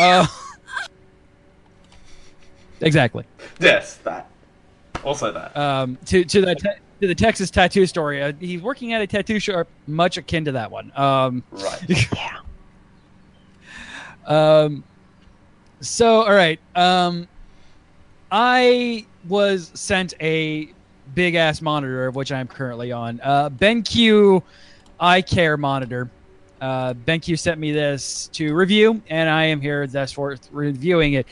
Uh, 0.00 0.26
exactly. 2.80 3.24
yes, 3.60 3.96
that. 3.96 4.30
Also 5.04 5.32
that. 5.32 5.54
Um, 5.56 5.98
to 6.06 6.24
to 6.24 6.40
that 6.42 6.58
te- 6.58 6.80
to 7.02 7.06
the 7.08 7.14
Texas 7.14 7.50
tattoo 7.50 7.84
story. 7.84 8.22
Uh, 8.22 8.32
he's 8.40 8.62
working 8.62 8.94
at 8.94 9.02
a 9.02 9.06
tattoo 9.06 9.38
shop 9.38 9.68
much 9.86 10.16
akin 10.16 10.46
to 10.46 10.52
that 10.52 10.70
one. 10.70 10.90
Um, 10.96 11.44
Right. 11.50 11.82
yeah. 12.14 12.38
Um, 14.24 14.82
so 15.80 16.22
all 16.22 16.34
right. 16.34 16.58
Um, 16.74 17.28
I 18.30 19.06
was 19.28 19.70
sent 19.74 20.14
a 20.20 20.68
big 21.14 21.34
ass 21.34 21.62
monitor 21.62 22.06
of 22.06 22.16
which 22.16 22.32
I'm 22.32 22.48
currently 22.48 22.92
on. 22.92 23.20
Uh, 23.22 23.50
BenQ 23.50 24.42
eye 24.98 25.22
care 25.22 25.56
monitor. 25.56 26.10
Uh, 26.60 26.94
BenQ 26.94 27.38
sent 27.38 27.60
me 27.60 27.72
this 27.72 28.28
to 28.32 28.54
review, 28.54 29.02
and 29.08 29.28
I 29.28 29.44
am 29.44 29.60
here 29.60 29.86
thus 29.86 30.12
for 30.12 30.36
reviewing 30.50 31.14
it. 31.14 31.26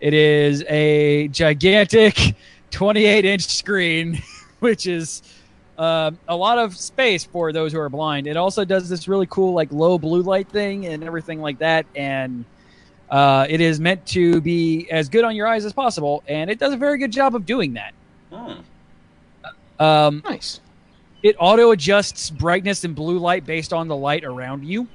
It 0.00 0.14
is 0.14 0.64
a 0.68 1.28
gigantic 1.28 2.34
28 2.70 3.24
inch 3.24 3.46
screen, 3.46 4.22
which 4.60 4.86
is 4.86 5.22
um, 5.76 6.18
a 6.28 6.36
lot 6.36 6.58
of 6.58 6.76
space 6.76 7.24
for 7.24 7.52
those 7.52 7.72
who 7.72 7.78
are 7.78 7.88
blind. 7.88 8.26
It 8.26 8.36
also 8.36 8.64
does 8.64 8.88
this 8.88 9.08
really 9.08 9.26
cool 9.26 9.52
like 9.52 9.70
low 9.70 9.98
blue 9.98 10.22
light 10.22 10.48
thing 10.48 10.86
and 10.86 11.04
everything 11.04 11.40
like 11.40 11.58
that, 11.58 11.84
and 11.94 12.44
uh, 13.10 13.46
it 13.48 13.60
is 13.60 13.80
meant 13.80 14.04
to 14.06 14.40
be 14.40 14.88
as 14.90 15.08
good 15.08 15.24
on 15.24 15.34
your 15.36 15.46
eyes 15.46 15.64
as 15.64 15.72
possible, 15.72 16.22
and 16.28 16.50
it 16.50 16.58
does 16.58 16.72
a 16.72 16.76
very 16.76 16.98
good 16.98 17.10
job 17.12 17.34
of 17.34 17.44
doing 17.46 17.74
that. 17.74 17.92
Hmm. 18.32 19.82
Um, 19.82 20.22
Nice. 20.28 20.60
it 21.22 21.36
auto 21.38 21.70
adjusts 21.72 22.30
brightness 22.30 22.84
and 22.84 22.94
blue 22.94 23.18
light 23.18 23.46
based 23.46 23.72
on 23.72 23.88
the 23.88 23.96
light 23.96 24.24
around 24.24 24.64
you, 24.64 24.86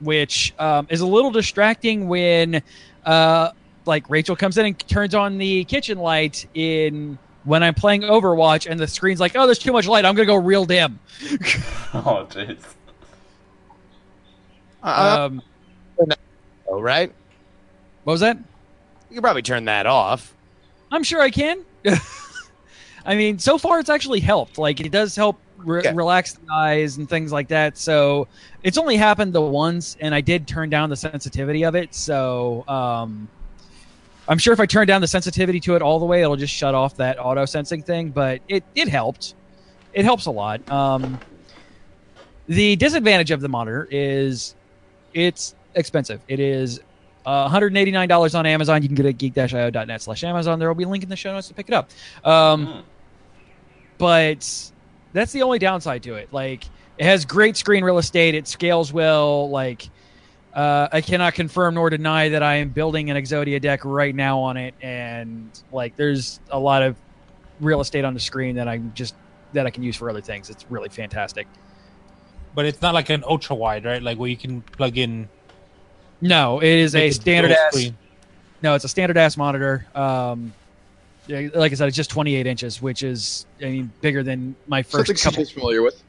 which 0.00 0.54
um, 0.58 0.86
is 0.90 1.00
a 1.00 1.06
little 1.06 1.30
distracting 1.30 2.06
when, 2.08 2.62
uh, 3.06 3.50
like 3.86 4.08
Rachel 4.10 4.36
comes 4.36 4.58
in 4.58 4.66
and 4.66 4.78
turns 4.88 5.14
on 5.14 5.38
the 5.38 5.64
kitchen 5.64 5.98
light 5.98 6.46
in 6.54 7.18
when 7.44 7.62
I'm 7.62 7.72
playing 7.74 8.02
Overwatch, 8.02 8.70
and 8.70 8.78
the 8.78 8.86
screen's 8.86 9.18
like, 9.20 9.32
"Oh, 9.34 9.46
there's 9.46 9.58
too 9.58 9.72
much 9.72 9.88
light. 9.88 10.04
I'm 10.04 10.14
gonna 10.14 10.26
go 10.26 10.36
real 10.36 10.66
dim." 10.66 10.98
Oh, 11.92 12.24
jeez. 12.30 12.58
Uh, 14.82 15.28
Um, 15.30 15.42
Oh, 16.68 16.80
right? 16.80 17.12
What 18.10 18.14
was 18.14 18.20
that? 18.22 18.36
You 19.08 19.14
can 19.14 19.22
probably 19.22 19.42
turn 19.42 19.66
that 19.66 19.86
off. 19.86 20.34
I'm 20.90 21.04
sure 21.04 21.20
I 21.20 21.30
can. 21.30 21.64
I 23.06 23.14
mean, 23.14 23.38
so 23.38 23.56
far 23.56 23.78
it's 23.78 23.88
actually 23.88 24.18
helped. 24.18 24.58
Like 24.58 24.80
it 24.80 24.90
does 24.90 25.14
help 25.14 25.38
re- 25.58 25.78
Okay. 25.78 25.92
relax 25.92 26.32
the 26.32 26.52
eyes 26.52 26.96
and 26.96 27.08
things 27.08 27.30
like 27.30 27.46
that. 27.48 27.78
So 27.78 28.26
it's 28.64 28.76
only 28.78 28.96
happened 28.96 29.32
the 29.32 29.40
once, 29.40 29.96
and 30.00 30.12
I 30.12 30.20
did 30.22 30.48
turn 30.48 30.70
down 30.70 30.90
the 30.90 30.96
sensitivity 30.96 31.64
of 31.64 31.76
it. 31.76 31.94
So 31.94 32.64
um, 32.66 33.28
I'm 34.26 34.38
sure 34.38 34.52
if 34.52 34.58
I 34.58 34.66
turn 34.66 34.88
down 34.88 35.00
the 35.00 35.06
sensitivity 35.06 35.60
to 35.60 35.76
it 35.76 35.82
all 35.82 36.00
the 36.00 36.04
way, 36.04 36.22
it'll 36.22 36.34
just 36.34 36.52
shut 36.52 36.74
off 36.74 36.96
that 36.96 37.16
auto 37.24 37.44
sensing 37.44 37.80
thing. 37.80 38.10
But 38.10 38.40
it 38.48 38.64
it 38.74 38.88
helped. 38.88 39.34
It 39.92 40.04
helps 40.04 40.26
a 40.26 40.32
lot. 40.32 40.68
Um, 40.68 41.20
the 42.48 42.74
disadvantage 42.74 43.30
of 43.30 43.40
the 43.40 43.48
monitor 43.48 43.86
is 43.88 44.56
it's 45.14 45.54
expensive. 45.76 46.20
It 46.26 46.40
is 46.40 46.80
uh, 47.26 47.48
$189 47.48 48.38
on 48.38 48.46
Amazon. 48.46 48.82
You 48.82 48.88
can 48.88 48.94
get 48.94 49.06
it 49.06 49.10
at 49.10 49.18
geek-io.net 49.18 50.02
slash 50.02 50.24
Amazon. 50.24 50.58
There 50.58 50.68
will 50.68 50.74
be 50.74 50.84
a 50.84 50.88
link 50.88 51.02
in 51.02 51.08
the 51.10 51.16
show 51.16 51.32
notes 51.32 51.48
to 51.48 51.54
pick 51.54 51.68
it 51.68 51.74
up. 51.74 51.90
Um, 52.24 52.66
Hmm. 52.66 52.80
but 53.98 54.70
that's 55.12 55.32
the 55.32 55.42
only 55.42 55.58
downside 55.58 56.02
to 56.04 56.14
it. 56.14 56.32
Like, 56.32 56.64
it 56.98 57.04
has 57.04 57.24
great 57.24 57.56
screen 57.56 57.84
real 57.84 57.98
estate. 57.98 58.34
It 58.34 58.46
scales 58.46 58.92
well. 58.92 59.48
Like, 59.50 59.88
uh, 60.54 60.88
I 60.92 61.00
cannot 61.00 61.34
confirm 61.34 61.74
nor 61.74 61.90
deny 61.90 62.28
that 62.30 62.42
I 62.42 62.56
am 62.56 62.70
building 62.70 63.10
an 63.10 63.16
Exodia 63.16 63.60
deck 63.60 63.84
right 63.84 64.14
now 64.14 64.40
on 64.40 64.56
it, 64.56 64.74
and 64.82 65.48
like, 65.72 65.96
there's 65.96 66.40
a 66.50 66.58
lot 66.58 66.82
of 66.82 66.96
real 67.60 67.80
estate 67.80 68.04
on 68.04 68.14
the 68.14 68.20
screen 68.20 68.56
that 68.56 68.66
I'm 68.68 68.92
just 68.94 69.14
that 69.52 69.66
I 69.66 69.70
can 69.70 69.82
use 69.82 69.96
for 69.96 70.08
other 70.10 70.20
things. 70.20 70.48
It's 70.50 70.64
really 70.70 70.88
fantastic. 70.88 71.46
But 72.54 72.64
it's 72.66 72.80
not 72.82 72.94
like 72.94 73.10
an 73.10 73.22
ultra 73.26 73.54
wide, 73.54 73.84
right? 73.84 74.02
Like 74.02 74.18
where 74.18 74.28
you 74.28 74.36
can 74.36 74.60
plug 74.62 74.96
in. 74.98 75.28
No, 76.20 76.60
it 76.60 76.68
is 76.68 76.94
make 76.94 77.10
a 77.10 77.14
standard 77.14 77.52
ass. 77.52 77.72
screen. 77.72 77.96
No, 78.62 78.74
it's 78.74 78.84
a 78.84 78.88
standard 78.88 79.16
ass 79.16 79.36
monitor. 79.36 79.86
Um, 79.94 80.52
like 81.28 81.72
I 81.72 81.74
said, 81.74 81.88
it's 81.88 81.96
just 81.96 82.10
28 82.10 82.46
inches, 82.46 82.82
which 82.82 83.02
is 83.02 83.46
I 83.60 83.66
mean 83.66 83.92
bigger 84.00 84.22
than 84.22 84.54
my 84.66 84.82
first 84.82 85.06
something 85.06 85.16
couple. 85.16 85.44
CJ's 85.44 85.52
familiar 85.52 85.82
with. 85.82 86.02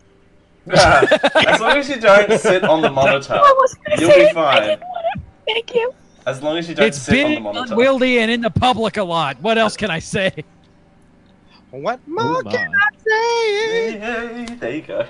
as 0.72 1.60
long 1.60 1.78
as 1.78 1.90
you 1.90 2.00
don't 2.00 2.32
sit 2.40 2.64
on 2.64 2.82
the 2.82 2.90
monitor, 2.90 3.34
I 3.36 3.40
was 3.58 3.76
gonna 3.86 4.02
you'll 4.02 4.10
be 4.14 4.22
it. 4.22 4.34
Fine. 4.34 4.62
didn't 4.62 4.82
want 4.82 5.06
to. 5.16 5.22
Thank 5.48 5.74
you. 5.76 5.94
As 6.28 6.44
long 6.44 6.58
as 6.58 6.70
you 6.70 6.76
don't 6.76 6.86
It's 6.88 7.00
sit 7.00 7.26
on 7.26 7.34
the 7.34 7.40
monitor. 7.40 7.74
unwieldy, 7.74 8.20
and 8.20 8.30
in 8.30 8.42
the 8.42 8.52
public 8.52 8.98
a 8.98 9.04
lot. 9.04 9.42
What 9.42 9.58
else 9.58 9.76
can 9.76 9.90
I 9.90 10.00
say? 10.00 10.44
What 11.72 12.06
more 12.08 12.44
my. 12.44 12.52
can 12.52 12.72
I 12.76 12.98
say? 12.98 13.94
Yay, 13.94 14.56
there 14.56 14.76
you 14.76 14.82
go. 14.82 15.08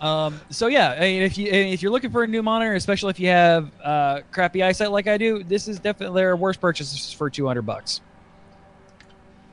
Um, 0.00 0.40
so 0.48 0.68
yeah, 0.68 0.96
I 0.98 1.00
mean, 1.00 1.22
if 1.22 1.36
you 1.36 1.48
if 1.52 1.82
you're 1.82 1.92
looking 1.92 2.10
for 2.10 2.22
a 2.22 2.26
new 2.26 2.42
monitor, 2.42 2.74
especially 2.74 3.10
if 3.10 3.20
you 3.20 3.28
have 3.28 3.70
uh, 3.84 4.20
crappy 4.32 4.62
eyesight 4.62 4.90
like 4.90 5.06
I 5.06 5.18
do, 5.18 5.44
this 5.44 5.68
is 5.68 5.78
definitely 5.78 6.20
their 6.20 6.36
worst 6.36 6.60
purchase 6.60 7.12
for 7.12 7.28
200 7.28 7.62
bucks. 7.62 8.00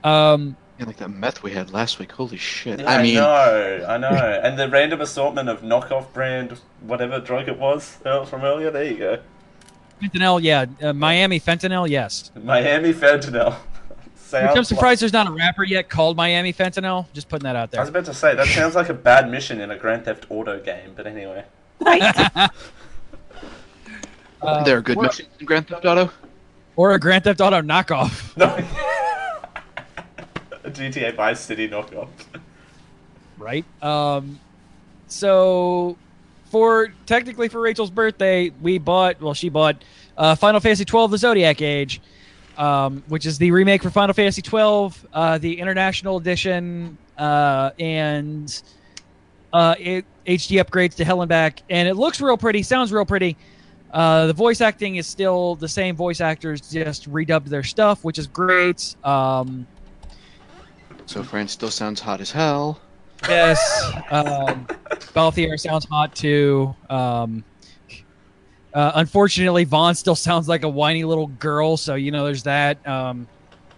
Um, 0.04 0.56
Yeah, 0.80 0.86
like 0.86 0.98
that 0.98 1.10
meth 1.10 1.44
we 1.44 1.52
had 1.52 1.72
last 1.72 2.00
week. 2.00 2.14
Holy 2.14 2.38
shit. 2.38 2.80
I, 2.80 3.00
I 3.00 3.04
mean, 3.04 3.16
know, 3.16 3.86
I 3.90 3.98
know. 3.98 4.08
and 4.44 4.58
the 4.58 4.70
random 4.70 5.02
assortment 5.02 5.50
of 5.50 5.62
knockoff 5.62 6.14
brand, 6.14 6.58
whatever 6.82 7.20
drug 7.20 7.50
it 7.50 7.60
was 7.60 7.98
uh, 8.06 8.24
from 8.24 8.44
earlier, 8.44 8.72
there 8.72 8.86
you 8.86 8.98
go. 8.98 9.20
Fentanyl, 10.02 10.42
yeah. 10.42 10.66
Uh, 10.82 10.94
Miami 10.94 11.40
Fentanyl, 11.40 11.90
yes. 11.90 12.32
Miami 12.42 12.94
Fentanyl. 12.94 13.58
Which 14.32 14.42
I'm 14.44 14.56
Sounds 14.56 14.68
surprised 14.68 15.02
there's 15.02 15.14
not 15.14 15.28
a 15.28 15.32
rapper 15.32 15.64
yet 15.64 15.90
called 15.90 16.18
Miami 16.18 16.54
Fentanyl. 16.54 17.06
Just 17.14 17.30
putting 17.30 17.46
that 17.46 17.56
out 17.56 17.72
there. 17.72 17.80
I 17.80 17.84
was 17.84 17.90
about 17.90 18.06
to 18.06 18.14
say 18.14 18.36
that 18.36 18.48
sounds 18.48 18.76
like 18.76 18.90
a 18.90 18.94
bad 18.94 19.30
mission 19.30 19.62
in 19.62 19.72
a 19.72 19.78
Grand 19.78 20.06
Theft 20.06 20.26
Auto 20.30 20.60
game, 20.60 20.94
but 20.96 21.08
anyway. 21.08 21.44
Uh, 24.40 24.64
there 24.64 24.78
are 24.78 24.82
good 24.82 25.00
missions 25.00 25.28
in 25.40 25.46
Grand 25.48 25.68
Theft 25.68 25.84
Auto. 25.84 26.12
or 26.76 26.94
a 26.94 27.00
Grand 27.00 27.24
Theft 27.24 27.42
Auto 27.42 27.60
knockoff. 27.62 28.38
No. 28.38 28.46
a 30.64 30.70
GTA 30.70 31.16
Vice 31.16 31.40
City 31.40 31.68
knockoff. 31.68 32.10
right? 33.40 33.66
Um, 33.82 34.40
so 35.08 35.98
for 36.52 36.94
technically 37.06 37.48
for 37.48 37.60
Rachel's 37.60 37.90
birthday, 37.90 38.52
we 38.62 38.78
bought 38.78 39.20
well, 39.20 39.34
she 39.34 39.50
bought 39.50 39.84
uh, 40.18 40.36
Final 40.36 40.60
Fantasy 40.60 40.86
twelve: 40.86 41.10
The 41.10 41.18
Zodiac 41.18 41.62
Age, 41.62 42.00
um, 42.58 43.04
which 43.08 43.26
is 43.26 43.38
the 43.38 43.52
remake 43.52 43.84
for 43.84 43.90
Final 43.90 44.14
Fantasy 44.14 44.42
twelve, 44.42 45.06
uh, 45.14 45.38
the 45.38 45.60
International 45.60 46.18
Edition, 46.18 46.98
uh, 47.18 47.72
and 47.80 48.62
uh, 49.54 49.76
it, 49.80 50.06
HD 50.26 50.64
upgrades 50.64 50.96
to 50.96 51.06
hell 51.06 51.22
and 51.22 51.30
back, 51.30 51.62
and 51.70 51.88
it 51.88 51.94
looks 51.96 52.20
real 52.20 52.38
pretty, 52.38 52.64
sounds 52.64 52.92
real 52.92 53.06
pretty. 53.06 53.38
Uh, 53.94 54.28
the 54.28 54.34
voice 54.34 54.60
acting 54.60 54.98
is 54.98 55.08
still 55.08 55.56
the 55.56 55.68
same 55.68 55.96
voice 55.96 56.20
actors, 56.20 56.60
just 56.70 57.10
redubbed 57.10 57.46
their 57.46 57.64
stuff, 57.64 58.04
which 58.04 58.20
is 58.20 58.28
great. 58.28 58.96
Um, 59.06 59.66
So 61.06 61.24
Fran 61.24 61.48
still 61.48 61.72
sounds 61.72 62.02
hot 62.02 62.20
as 62.20 62.30
hell. 62.30 62.82
Yes. 63.30 63.92
Um, 64.12 64.68
Balthier 65.16 65.58
sounds 65.58 65.86
hot 65.86 66.14
too. 66.14 66.76
Um, 66.90 67.44
uh, 68.78 68.92
unfortunately, 68.94 69.66
Vaan 69.66 69.98
still 69.98 70.16
sounds 70.30 70.48
like 70.48 70.62
a 70.62 70.70
whiny 70.70 71.04
little 71.04 71.28
girl, 71.28 71.78
so 71.78 71.96
you 71.96 72.12
know 72.12 72.26
there's 72.26 72.44
that. 72.44 72.86
Um, 72.88 73.28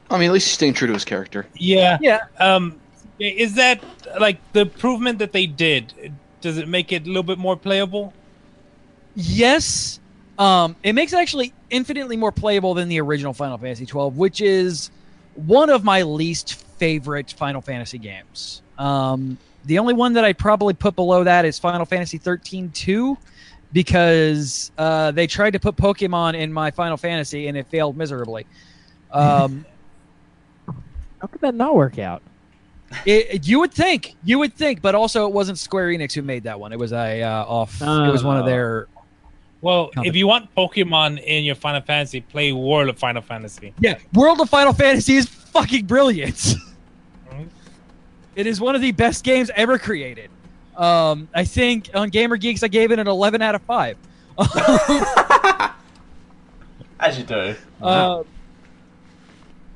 I 0.10 0.18
mean, 0.18 0.30
at 0.30 0.34
least 0.34 0.48
he's 0.48 0.56
staying 0.56 0.74
true 0.74 0.88
to 0.88 0.94
his 0.94 1.06
character. 1.06 1.48
Yeah. 1.56 1.98
Yeah. 2.02 2.20
Um, 2.38 2.80
is 3.18 3.56
that 3.56 3.82
like 4.20 4.40
the 4.52 4.62
improvement 4.62 5.20
that 5.20 5.32
they 5.32 5.46
did? 5.46 6.14
Does 6.42 6.58
it 6.58 6.68
make 6.68 6.92
it 6.92 7.04
a 7.04 7.08
little 7.08 7.24
bit 7.24 7.38
more 7.38 7.56
playable? 7.56 8.14
yes, 9.16 10.00
um, 10.38 10.76
it 10.84 10.94
makes 10.94 11.12
it 11.12 11.18
actually 11.18 11.54
infinitely 11.70 12.16
more 12.16 12.32
playable 12.32 12.74
than 12.74 12.90
the 12.90 13.00
original 13.00 13.34
Final 13.34 13.58
Fantasy 13.58 13.86
twelve, 13.86 14.18
which 14.18 14.42
is 14.42 14.92
one 15.36 15.70
of 15.70 15.86
my 15.86 16.04
least 16.04 16.56
favorite 16.78 17.32
Final 17.38 17.62
Fantasy 17.62 17.98
games. 17.98 18.62
Um, 18.78 19.38
the 19.66 19.80
only 19.80 19.94
one 19.94 20.14
that 20.14 20.26
I'd 20.26 20.38
probably 20.38 20.74
put 20.74 20.96
below 20.96 21.24
that 21.24 21.46
is 21.46 21.60
Final 21.60 21.86
Fantasy 21.86 22.18
13 22.18 22.72
2 22.72 23.18
because 23.72 24.72
uh, 24.78 25.12
they 25.12 25.28
tried 25.28 25.52
to 25.52 25.60
put 25.60 25.76
Pokemon 25.76 26.36
in 26.36 26.52
my 26.52 26.72
Final 26.72 26.98
Fantasy 26.98 27.48
and 27.48 27.58
it 27.58 27.68
failed 27.68 27.96
miserably. 27.98 28.46
Um, 29.12 29.66
How 30.68 31.28
could 31.28 31.42
that 31.42 31.56
not 31.56 31.76
work 31.76 32.00
out? 32.00 32.22
it, 33.06 33.48
you 33.48 33.60
would 33.60 33.74
think, 33.74 34.16
you 34.24 34.40
would 34.40 34.54
think, 34.54 34.82
but 34.82 34.96
also 34.96 35.28
it 35.28 35.34
wasn't 35.34 35.58
Square 35.58 35.90
Enix 35.90 36.14
who 36.14 36.22
made 36.22 36.44
that 36.44 36.60
one. 36.60 36.74
It 36.74 36.80
was 36.80 36.92
a 36.92 37.22
uh, 37.22 37.46
off. 37.46 37.82
it 37.82 37.86
was 37.86 38.24
one 38.24 38.38
of 38.38 38.46
their. 38.46 38.88
Well, 39.62 39.88
Company. 39.88 40.08
if 40.08 40.16
you 40.16 40.26
want 40.26 40.54
Pokemon 40.56 41.22
in 41.22 41.44
your 41.44 41.56
Final 41.56 41.82
Fantasy, 41.82 42.22
play 42.22 42.54
World 42.54 42.90
of 42.90 42.98
Final 42.98 43.22
Fantasy. 43.22 43.74
Yeah, 43.80 43.98
World 44.14 44.40
of 44.40 44.50
Final 44.50 44.74
Fantasy 44.74 45.18
is 45.18 45.28
fucking 45.28 45.86
brilliant. 45.86 46.56
it 48.36 48.48
is 48.48 48.62
one 48.62 48.76
of 48.76 48.82
the 48.82 48.94
best 48.94 49.24
games 49.24 49.52
ever 49.56 49.78
created. 49.78 50.30
Um, 50.80 51.28
I 51.36 51.44
think 51.44 51.90
on 51.94 52.10
Gamer 52.10 52.38
Geeks 52.38 52.64
I 52.64 52.70
gave 52.70 52.92
it 52.92 53.00
an 53.00 53.08
11 53.08 53.42
out 53.42 53.54
of 53.54 53.62
five. 53.64 53.98
As 57.00 57.18
you 57.18 57.26
do. 57.26 57.56
Uh, 57.82 58.24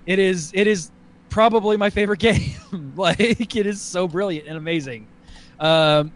it 0.06 0.20
is 0.20 0.52
it 0.54 0.66
is 0.68 0.92
probably 1.30 1.76
my 1.76 1.90
favorite 1.90 2.20
game. 2.22 2.94
like 2.96 3.20
it 3.56 3.66
is 3.68 3.82
so 3.82 4.08
brilliant 4.08 4.48
and 4.48 4.58
amazing. 4.58 5.08
Um, 5.60 6.12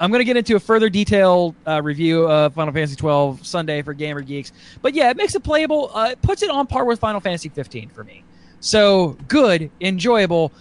I'm 0.00 0.10
going 0.10 0.18
to 0.20 0.24
get 0.24 0.36
into 0.36 0.56
a 0.56 0.60
further 0.60 0.90
detailed 0.90 1.54
uh, 1.66 1.80
review 1.80 2.28
of 2.28 2.52
Final 2.54 2.72
Fantasy 2.72 2.96
12 2.96 3.46
Sunday 3.46 3.80
for 3.80 3.94
Gamer 3.94 4.22
Geeks, 4.22 4.50
but 4.82 4.92
yeah, 4.92 5.08
it 5.10 5.16
makes 5.16 5.36
it 5.36 5.44
playable. 5.44 5.90
Uh, 5.94 6.08
it 6.10 6.20
puts 6.20 6.42
it 6.42 6.50
on 6.50 6.66
par 6.66 6.84
with 6.84 6.98
Final 6.98 7.20
Fantasy 7.20 7.48
15 7.48 7.90
for 7.90 8.02
me. 8.02 8.24
So 8.58 9.16
good, 9.28 9.70
enjoyable, 9.80 10.52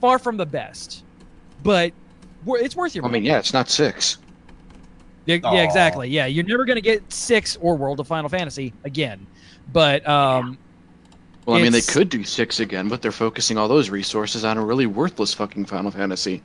far 0.00 0.18
from 0.18 0.38
the 0.38 0.46
best, 0.46 1.04
but 1.62 1.92
it's 2.46 2.76
worth 2.76 2.94
your. 2.94 3.04
I 3.04 3.08
mean, 3.08 3.24
yeah, 3.24 3.38
it's 3.38 3.52
not 3.52 3.68
six. 3.68 4.18
Yeah, 5.26 5.36
yeah, 5.42 5.62
exactly. 5.62 6.08
Yeah, 6.08 6.26
you're 6.26 6.44
never 6.44 6.64
going 6.64 6.76
to 6.76 6.82
get 6.82 7.12
six 7.12 7.56
or 7.60 7.76
World 7.76 8.00
of 8.00 8.06
Final 8.06 8.30
Fantasy 8.30 8.72
again, 8.84 9.26
but 9.74 10.08
um, 10.08 10.56
Well, 11.44 11.58
I 11.58 11.62
mean, 11.62 11.72
they 11.72 11.82
could 11.82 12.08
do 12.08 12.24
six 12.24 12.60
again, 12.60 12.88
but 12.88 13.02
they're 13.02 13.12
focusing 13.12 13.58
all 13.58 13.68
those 13.68 13.90
resources 13.90 14.42
on 14.44 14.56
a 14.56 14.64
really 14.64 14.86
worthless 14.86 15.34
fucking 15.34 15.66
Final 15.66 15.90
Fantasy. 15.90 16.42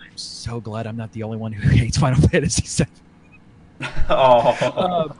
I'm 0.00 0.16
so 0.16 0.58
glad 0.58 0.88
I'm 0.88 0.96
not 0.96 1.12
the 1.12 1.22
only 1.22 1.36
one 1.36 1.52
who 1.52 1.68
hates 1.76 1.96
Final 1.98 2.20
Fantasy 2.28 2.84
VII. 2.84 3.86
Oh. 4.10 5.06
Um, 5.10 5.18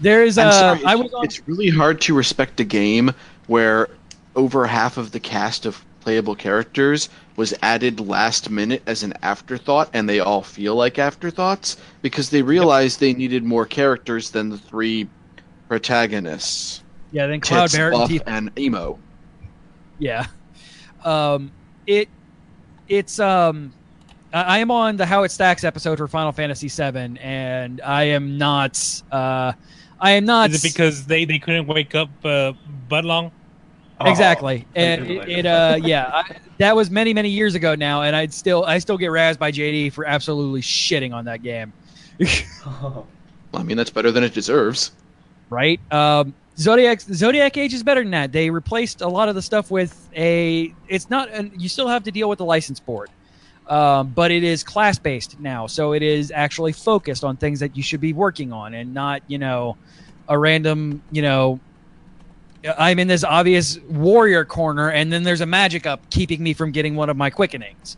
there 0.00 0.24
is 0.24 0.36
I'm 0.36 0.48
uh, 0.48 0.52
sorry, 0.52 0.84
I 0.84 0.92
it's- 0.92 1.02
was 1.02 1.14
on. 1.14 1.24
It's 1.24 1.48
really 1.48 1.68
hard 1.70 2.00
to 2.02 2.14
respect 2.14 2.60
a 2.60 2.64
game 2.64 3.12
where 3.46 3.88
over 4.34 4.66
half 4.66 4.96
of 4.98 5.12
the 5.12 5.20
cast 5.20 5.64
of 5.66 5.82
playable 6.00 6.34
characters 6.34 7.08
was 7.36 7.54
added 7.62 8.00
last 8.00 8.50
minute 8.50 8.82
as 8.86 9.02
an 9.02 9.14
afterthought, 9.22 9.90
and 9.92 10.08
they 10.08 10.20
all 10.20 10.42
feel 10.42 10.74
like 10.74 10.98
afterthoughts 10.98 11.76
because 12.02 12.30
they 12.30 12.42
realized 12.42 13.00
they 13.00 13.12
needed 13.12 13.44
more 13.44 13.66
characters 13.66 14.30
than 14.30 14.48
the 14.48 14.58
three 14.58 15.08
protagonists. 15.68 16.82
Yeah, 17.12 17.26
then 17.26 17.40
Cloud 17.40 17.62
Tits, 17.62 17.76
Barret 17.76 17.94
and 17.94 18.00
Buff, 18.00 18.08
Teeth. 18.08 18.22
and 18.26 18.50
Emo. 18.58 18.98
Yeah. 19.98 20.26
Um, 21.04 21.52
it 21.86 22.08
it's 22.88 23.18
um, 23.20 23.72
I 24.32 24.42
I 24.42 24.58
am 24.58 24.70
on 24.70 24.96
the 24.96 25.06
How 25.06 25.22
It 25.22 25.30
Stacks 25.30 25.64
episode 25.64 25.98
for 25.98 26.08
Final 26.08 26.32
Fantasy 26.32 26.68
VII, 26.68 27.18
and 27.20 27.80
I 27.80 28.04
am 28.04 28.38
not. 28.38 29.02
Uh, 29.10 29.52
I 30.00 30.12
am 30.12 30.24
not. 30.24 30.50
Is 30.50 30.64
it 30.64 30.68
because 30.68 31.06
they, 31.06 31.24
they 31.24 31.38
couldn't 31.38 31.66
wake 31.66 31.94
up 31.94 32.10
uh, 32.24 32.52
Budlong? 32.88 33.30
Exactly. 34.04 34.64
Oh, 34.68 34.78
and 34.80 35.06
it, 35.06 35.28
it 35.28 35.46
uh 35.46 35.78
yeah 35.82 36.10
I, 36.12 36.36
that 36.58 36.76
was 36.76 36.90
many 36.90 37.14
many 37.14 37.30
years 37.30 37.54
ago 37.54 37.74
now 37.74 38.02
and 38.02 38.14
i'd 38.14 38.32
still 38.34 38.64
i 38.64 38.78
still 38.78 38.98
get 38.98 39.10
razzed 39.10 39.38
by 39.38 39.50
jd 39.50 39.92
for 39.92 40.04
absolutely 40.06 40.60
shitting 40.60 41.14
on 41.14 41.24
that 41.26 41.42
game. 41.42 41.72
Well, 42.64 43.08
I 43.54 43.62
mean, 43.62 43.76
that's 43.76 43.90
better 43.90 44.10
than 44.10 44.24
it 44.24 44.34
deserves. 44.34 44.90
right? 45.50 45.80
Um 45.92 46.34
zodiac 46.58 47.00
zodiac 47.00 47.56
age 47.56 47.74
is 47.74 47.82
better 47.82 48.02
than 48.02 48.10
that. 48.12 48.32
They 48.32 48.50
replaced 48.50 49.00
a 49.02 49.08
lot 49.08 49.28
of 49.28 49.34
the 49.34 49.42
stuff 49.42 49.70
with 49.70 50.08
a 50.16 50.74
it's 50.88 51.08
not 51.10 51.30
and 51.30 51.52
you 51.56 51.68
still 51.68 51.88
have 51.88 52.02
to 52.04 52.10
deal 52.10 52.28
with 52.28 52.38
the 52.38 52.44
license 52.44 52.80
board 52.80 53.10
um, 53.66 54.08
but 54.14 54.30
it 54.30 54.44
is 54.44 54.62
class 54.62 54.98
based 54.98 55.38
now 55.40 55.66
so 55.66 55.92
it 55.92 56.02
is 56.02 56.30
actually 56.34 56.72
focused 56.72 57.24
on 57.24 57.36
things 57.36 57.60
that 57.60 57.76
you 57.76 57.82
should 57.82 58.00
be 58.00 58.12
working 58.12 58.52
on 58.52 58.74
and 58.74 58.94
not 58.94 59.22
you 59.26 59.38
know 59.38 59.76
a 60.28 60.38
random 60.38 61.02
you 61.10 61.20
know 61.22 61.60
i'm 62.78 62.98
in 62.98 63.08
this 63.08 63.24
obvious 63.24 63.78
warrior 63.80 64.44
corner 64.44 64.90
and 64.90 65.12
then 65.12 65.22
there's 65.22 65.40
a 65.40 65.46
magic 65.46 65.86
up 65.86 66.08
keeping 66.10 66.42
me 66.42 66.52
from 66.52 66.70
getting 66.72 66.94
one 66.96 67.08
of 67.10 67.16
my 67.16 67.30
quickenings 67.30 67.96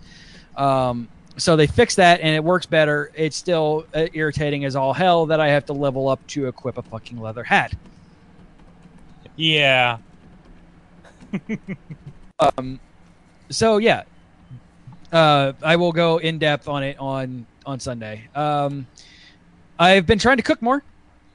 um, 0.57 1.09
so 1.37 1.55
they 1.55 1.67
fix 1.67 1.95
that 1.95 2.21
and 2.21 2.35
it 2.35 2.43
works 2.43 2.67
better 2.67 3.11
it's 3.15 3.37
still 3.37 3.87
uh, 3.95 4.07
irritating 4.13 4.65
as 4.65 4.75
all 4.77 4.93
hell 4.93 5.27
that 5.27 5.41
i 5.41 5.49
have 5.49 5.65
to 5.67 5.73
level 5.73 6.09
up 6.09 6.25
to 6.27 6.47
equip 6.49 6.79
a 6.79 6.83
fucking 6.83 7.21
leather 7.21 7.45
hat 7.45 7.75
Yeah. 9.37 9.99
um, 12.41 12.81
so 13.51 13.79
yeah, 13.79 14.03
uh, 15.13 15.53
I 15.63 15.77
will 15.77 15.93
go 15.93 16.19
in 16.19 16.39
depth 16.39 16.69
on 16.69 16.83
it 16.83 16.99
on 16.99 17.47
on 17.65 17.79
Sunday. 17.79 18.29
Um, 18.35 18.87
I've 19.79 20.07
been 20.07 20.19
trying 20.19 20.39
to 20.39 20.43
cook 20.43 20.61
more. 20.61 20.83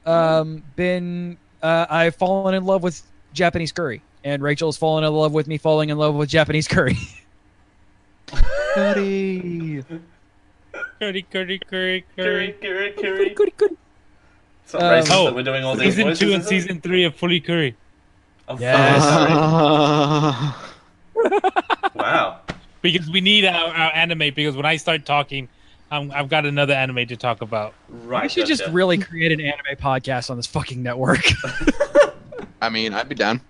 Um, 0.05 0.63
been 0.75 1.37
uh, 1.61 1.85
I've 1.89 2.15
fallen 2.15 2.55
in 2.55 2.65
love 2.65 2.83
with 2.83 3.01
Japanese 3.33 3.71
curry, 3.71 4.01
and 4.23 4.41
Rachel's 4.41 4.77
fallen 4.77 5.03
in 5.03 5.11
love 5.13 5.33
with 5.33 5.47
me 5.47 5.57
falling 5.57 5.89
in 5.89 5.97
love 5.97 6.15
with 6.15 6.29
Japanese 6.29 6.67
curry. 6.67 6.97
Buddy. 8.75 9.83
Curry, 10.99 11.21
curry, 11.23 11.59
curry, 11.59 12.05
Curry, 12.15 12.53
curry. 12.53 12.53
curry, 12.61 12.91
curry. 12.93 13.29
Goody, 13.35 13.53
goody. 13.57 13.75
It's 14.63 14.73
not 14.73 14.83
Um, 14.83 14.89
racist 15.03 15.11
Oh, 15.11 15.25
that 15.25 15.35
we're 15.35 15.43
doing 15.43 15.63
all 15.65 15.75
these 15.75 15.93
Season 15.95 16.03
voices, 16.05 16.19
two 16.19 16.33
and 16.33 16.43
season 16.43 16.81
three 16.81 17.03
of 17.03 17.15
Fooly 17.15 17.43
Cooly. 17.43 17.75
Oh, 18.47 18.57
Yes. 18.57 19.03
sorry. 19.03 20.53
Uh, 21.15 21.51
Wow. 21.93 22.39
Because 22.81 23.09
we 23.09 23.21
need 23.21 23.45
our, 23.45 23.67
our 23.69 23.91
anime, 23.93 24.33
because 24.33 24.55
when 24.55 24.65
I 24.65 24.77
start 24.77 25.05
talking, 25.05 25.47
um, 25.91 26.11
I've 26.15 26.29
got 26.29 26.45
another 26.45 26.73
anime 26.73 27.05
to 27.07 27.17
talk 27.17 27.41
about. 27.41 27.73
Right. 27.89 28.23
I 28.23 28.27
should 28.27 28.47
just 28.47 28.65
really 28.67 28.97
create 28.97 29.31
an 29.31 29.41
anime 29.41 29.75
podcast 29.79 30.29
on 30.31 30.37
this 30.37 30.47
fucking 30.47 30.81
network. 30.81 31.23
I 32.63 32.69
mean, 32.69 32.93
I'd 32.93 33.09
be 33.09 33.15
down. 33.15 33.41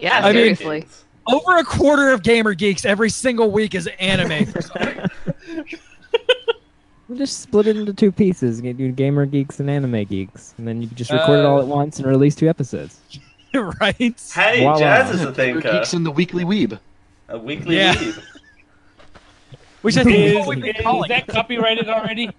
Yeah, 0.00 0.18
I 0.18 0.32
mean- 0.32 0.56
seriously. 0.56 0.86
Over 1.28 1.58
a 1.58 1.64
quarter 1.64 2.10
of 2.10 2.22
Gamer 2.24 2.54
Geeks 2.54 2.84
every 2.84 3.10
single 3.10 3.50
week 3.52 3.74
is 3.74 3.86
anime. 3.98 4.52
We'll 7.08 7.18
just 7.18 7.40
split 7.40 7.66
it 7.66 7.76
into 7.76 7.92
two 7.92 8.12
pieces. 8.12 8.60
You 8.62 8.72
do 8.72 8.92
gamer 8.92 9.26
geeks 9.26 9.58
and 9.58 9.68
anime 9.68 10.04
geeks, 10.04 10.54
and 10.58 10.68
then 10.68 10.80
you 10.80 10.86
can 10.86 10.96
just 10.96 11.10
record 11.10 11.40
it 11.40 11.44
all 11.44 11.58
Uh, 11.58 11.62
at 11.62 11.66
once 11.66 11.98
and 11.98 12.06
release 12.06 12.36
two 12.36 12.48
episodes. 12.48 13.00
right? 13.52 13.96
Hey, 14.32 14.60
Voila. 14.60 14.78
Jazz 14.78 15.10
is 15.16 15.22
a 15.22 15.34
thinker. 15.34 15.72
Geeks 15.72 15.92
in 15.92 16.04
the 16.04 16.10
Weekly 16.12 16.44
Weeb. 16.44 16.78
A 17.28 17.36
weekly 17.36 17.78
Yeah. 17.78 17.94
weeb. 17.96 18.22
Which 19.82 19.96
I 19.96 20.04
think 20.04 20.18
is 20.18 20.32
Is, 20.34 20.38
what 20.38 20.46
we've 20.50 20.60
been 20.62 20.76
is 20.76 20.82
calling. 20.82 21.08
that 21.08 21.26
copyrighted 21.26 21.88
already? 21.88 22.30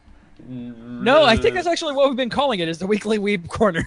No, 0.47 1.25
I 1.25 1.35
think 1.35 1.55
that's 1.55 1.67
actually 1.67 1.93
what 1.93 2.07
we've 2.07 2.15
been 2.15 2.29
calling 2.29 2.61
it. 2.61 2.69
Is 2.69 2.77
the 2.79 2.87
weekly 2.87 3.19
weeb 3.19 3.49
corner. 3.49 3.83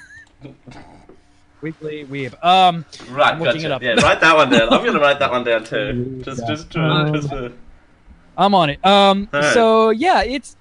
Weekly 1.65 2.05
weeb. 2.05 2.33
Um, 2.45 2.85
Right, 3.11 3.33
I'm 3.33 3.41
looking 3.41 3.62
gotcha. 3.62 3.67
it 3.67 3.73
up. 3.73 3.83
Yeah, 3.83 3.95
write 4.07 4.21
that 4.21 4.37
one 4.37 4.51
down. 4.51 4.69
I'm 4.73 4.85
gonna 4.85 5.01
write 5.01 5.19
that 5.19 5.31
one 5.31 5.45
down 5.45 5.65
too. 5.65 6.21
Just, 6.25 6.47
just, 6.47 6.71
to, 6.73 6.81
Um, 6.81 7.15
just. 7.15 7.31
To, 7.31 7.53
I'm 8.37 8.55
on 8.55 8.69
it. 8.71 8.85
Um, 8.85 9.29
All 9.33 9.41
right. 9.41 9.55
so 9.55 9.91
yeah, 9.91 10.23
it's. 10.23 10.57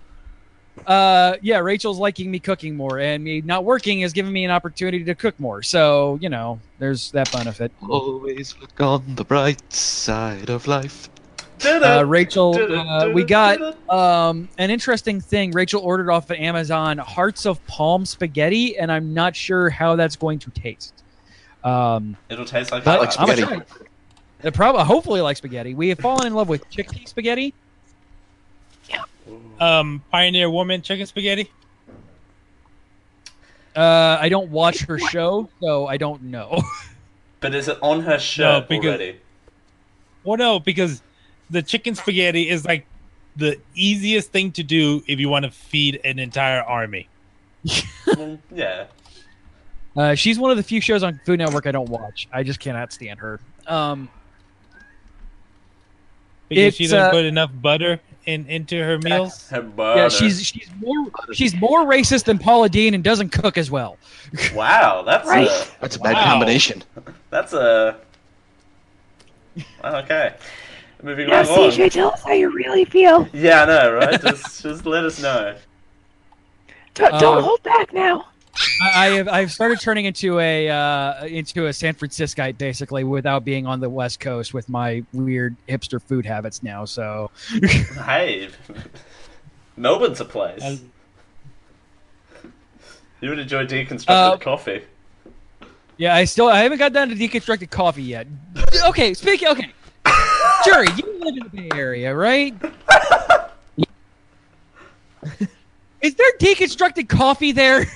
Uh, 0.87 1.35
yeah, 1.41 1.59
Rachel's 1.59 1.99
liking 1.99 2.31
me 2.31 2.39
cooking 2.39 2.75
more, 2.75 2.99
and 2.99 3.23
me 3.23 3.41
not 3.41 3.63
working 3.63 4.01
has 4.01 4.11
given 4.11 4.33
me 4.33 4.43
an 4.43 4.51
opportunity 4.51 5.03
to 5.03 5.13
cook 5.15 5.39
more. 5.39 5.61
So 5.61 6.17
you 6.21 6.29
know, 6.29 6.59
there's 6.79 7.11
that 7.11 7.31
benefit. 7.31 7.71
Always 7.87 8.55
look 8.59 8.79
on 8.81 9.15
the 9.15 9.23
bright 9.25 9.71
side 9.71 10.49
of 10.49 10.67
life. 10.67 11.09
Uh, 11.65 12.03
Rachel, 12.05 12.55
uh, 12.55 13.09
we 13.09 13.23
got 13.23 13.59
um, 13.89 14.49
an 14.57 14.69
interesting 14.69 15.21
thing. 15.21 15.51
Rachel 15.51 15.81
ordered 15.81 16.09
off 16.09 16.29
of 16.29 16.37
Amazon 16.37 16.97
Hearts 16.97 17.45
of 17.45 17.65
Palm 17.67 18.05
spaghetti, 18.05 18.77
and 18.77 18.91
I'm 18.91 19.13
not 19.13 19.35
sure 19.35 19.69
how 19.69 19.95
that's 19.95 20.15
going 20.15 20.39
to 20.39 20.51
taste. 20.51 21.03
Um, 21.63 22.17
It'll 22.29 22.45
taste 22.45 22.71
like, 22.71 22.83
but 22.83 22.99
like 22.99 23.11
spaghetti. 23.11 23.43
try 23.43 23.57
it. 23.57 23.67
It 24.43 24.53
probably, 24.53 24.83
hopefully, 24.83 25.21
like 25.21 25.37
spaghetti. 25.37 25.73
We 25.73 25.89
have 25.89 25.99
fallen 25.99 26.27
in 26.27 26.33
love 26.33 26.49
with 26.49 26.69
chickpea 26.69 27.07
spaghetti. 27.07 27.53
Um, 29.59 30.03
Pioneer 30.11 30.49
Woman 30.49 30.81
chicken 30.81 31.05
spaghetti. 31.05 31.49
Uh, 33.75 34.17
I 34.19 34.27
don't 34.29 34.49
watch 34.51 34.81
her 34.81 34.99
show, 34.99 35.49
so 35.61 35.87
I 35.87 35.97
don't 35.97 36.23
know. 36.23 36.61
But 37.39 37.53
is 37.53 37.67
it 37.67 37.77
on 37.81 37.99
her 38.03 38.19
shirt 38.19 38.69
because- 38.69 38.85
already? 38.87 39.19
Well, 40.23 40.37
no, 40.37 40.61
because 40.61 41.01
the 41.53 41.61
chicken 41.61 41.95
spaghetti 41.95 42.49
is 42.49 42.65
like 42.65 42.85
the 43.35 43.59
easiest 43.75 44.31
thing 44.31 44.51
to 44.53 44.63
do 44.63 45.01
if 45.07 45.19
you 45.19 45.29
want 45.29 45.45
to 45.45 45.51
feed 45.51 45.99
an 46.03 46.19
entire 46.19 46.61
army. 46.61 47.07
Yeah. 48.53 48.85
Uh, 49.95 50.15
she's 50.15 50.37
one 50.39 50.51
of 50.51 50.57
the 50.57 50.63
few 50.63 50.81
shows 50.81 51.03
on 51.03 51.19
Food 51.25 51.37
Network 51.39 51.65
I 51.67 51.71
don't 51.71 51.87
watch. 51.89 52.27
I 52.33 52.43
just 52.43 52.59
cannot 52.59 52.91
stand 52.91 53.19
her. 53.19 53.39
Um, 53.67 54.09
Because 56.49 56.75
she 56.75 56.83
doesn't 56.85 56.99
uh, 56.99 57.11
put 57.11 57.25
enough 57.25 57.51
butter 57.61 57.99
in 58.25 58.45
into 58.47 58.77
her 58.83 58.97
meals. 58.99 59.49
Her 59.49 59.61
butter. 59.61 60.01
yeah, 60.01 60.09
she's 60.09 60.43
she's 60.45 60.69
more 60.79 61.05
she's 61.33 61.55
more 61.55 61.85
racist 61.85 62.25
than 62.25 62.37
Paula 62.39 62.69
Deen 62.69 62.93
and 62.93 63.03
doesn't 63.03 63.29
cook 63.29 63.57
as 63.57 63.69
well. 63.71 63.97
Wow, 64.55 65.03
that's 65.05 65.27
Right. 65.27 65.47
a 65.47 65.67
That's 65.79 65.95
a 65.95 65.99
bad 65.99 66.15
combination. 66.25 66.83
that's 67.29 67.53
a. 67.53 67.97
Okay. 69.83 70.33
Moving 71.03 71.27
Now, 71.27 71.41
right 71.41 71.49
on. 71.49 71.69
CJ, 71.71 71.91
tell 71.91 72.11
us 72.13 72.23
how 72.23 72.31
you 72.31 72.49
really 72.53 72.85
feel. 72.85 73.27
Yeah, 73.33 73.63
I 73.63 73.65
know, 73.65 73.93
right? 73.93 74.21
just, 74.25 74.63
just 74.63 74.85
let 74.85 75.03
us 75.03 75.21
know. 75.21 75.55
Don't, 76.93 77.19
don't 77.19 77.37
Uh, 77.39 77.41
hold 77.41 77.61
back 77.63 77.91
now. 77.93 78.27
I, 78.83 79.07
I 79.07 79.09
have 79.15 79.27
I've 79.27 79.51
started 79.51 79.81
turning 79.81 80.05
into 80.05 80.39
a 80.39 80.69
uh, 80.69 81.25
into 81.25 81.65
a 81.65 81.73
San 81.73 81.95
Franciscoite 81.95 82.57
basically 82.57 83.03
without 83.03 83.43
being 83.43 83.65
on 83.65 83.79
the 83.79 83.89
West 83.89 84.19
Coast 84.19 84.53
with 84.53 84.69
my 84.69 85.03
weird 85.11 85.55
hipster 85.67 85.99
food 86.01 86.23
habits 86.25 86.61
now. 86.61 86.85
So 86.85 87.31
Hey, 88.05 88.49
Melbourne's 89.75 90.21
a 90.21 90.25
place. 90.25 90.81
You 93.21 93.29
would 93.29 93.39
enjoy 93.39 93.65
deconstructed 93.65 94.05
Uh, 94.09 94.37
coffee. 94.37 94.83
yeah, 95.97 96.13
I 96.15 96.25
still 96.25 96.47
I 96.47 96.59
haven't 96.59 96.77
got 96.77 96.93
down 96.93 97.09
to 97.09 97.15
deconstructed 97.15 97.71
coffee 97.71 98.03
yet. 98.03 98.27
Okay, 98.85 99.15
speaking 99.15 99.47
okay, 99.47 99.71
Jury, 100.65 100.87
you 100.97 101.19
live 101.19 101.35
in 101.37 101.43
the 101.43 101.49
Bay 101.49 101.69
Area, 101.77 102.15
right? 102.15 102.53
Is 106.01 106.15
there 106.15 106.31
deconstructed 106.39 107.07
coffee 107.09 107.51
there? 107.51 107.85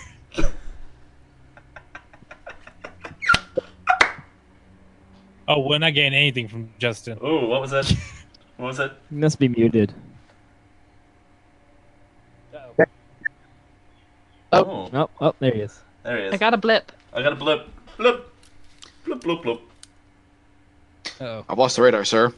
Oh, 5.49 5.61
we're 5.61 5.77
not 5.77 5.93
getting 5.93 6.13
anything 6.13 6.47
from 6.49 6.69
Justin. 6.77 7.17
Oh, 7.21 7.45
what 7.45 7.61
was 7.61 7.71
that? 7.71 7.89
What 8.57 8.65
was 8.67 8.79
it? 8.79 8.91
You 9.11 9.17
must 9.19 9.39
be 9.39 9.47
muted. 9.47 9.93
Oh, 14.51 14.89
Oh, 14.93 15.09
oh, 15.21 15.35
there 15.39 15.53
he 15.53 15.61
is. 15.61 15.79
there 16.03 16.17
he 16.17 16.23
is. 16.25 16.33
I 16.33 16.37
got 16.37 16.53
a 16.53 16.57
blip. 16.57 16.91
I 17.13 17.21
got 17.21 17.31
a 17.33 17.35
blip. 17.35 17.69
Blip. 17.97 18.33
Blip, 19.05 19.21
blip, 19.21 19.41
blip. 19.43 19.61
Oh, 21.21 21.45
I've 21.47 21.57
lost 21.57 21.77
the 21.77 21.81
radar, 21.81 22.03
sir. 22.03 22.33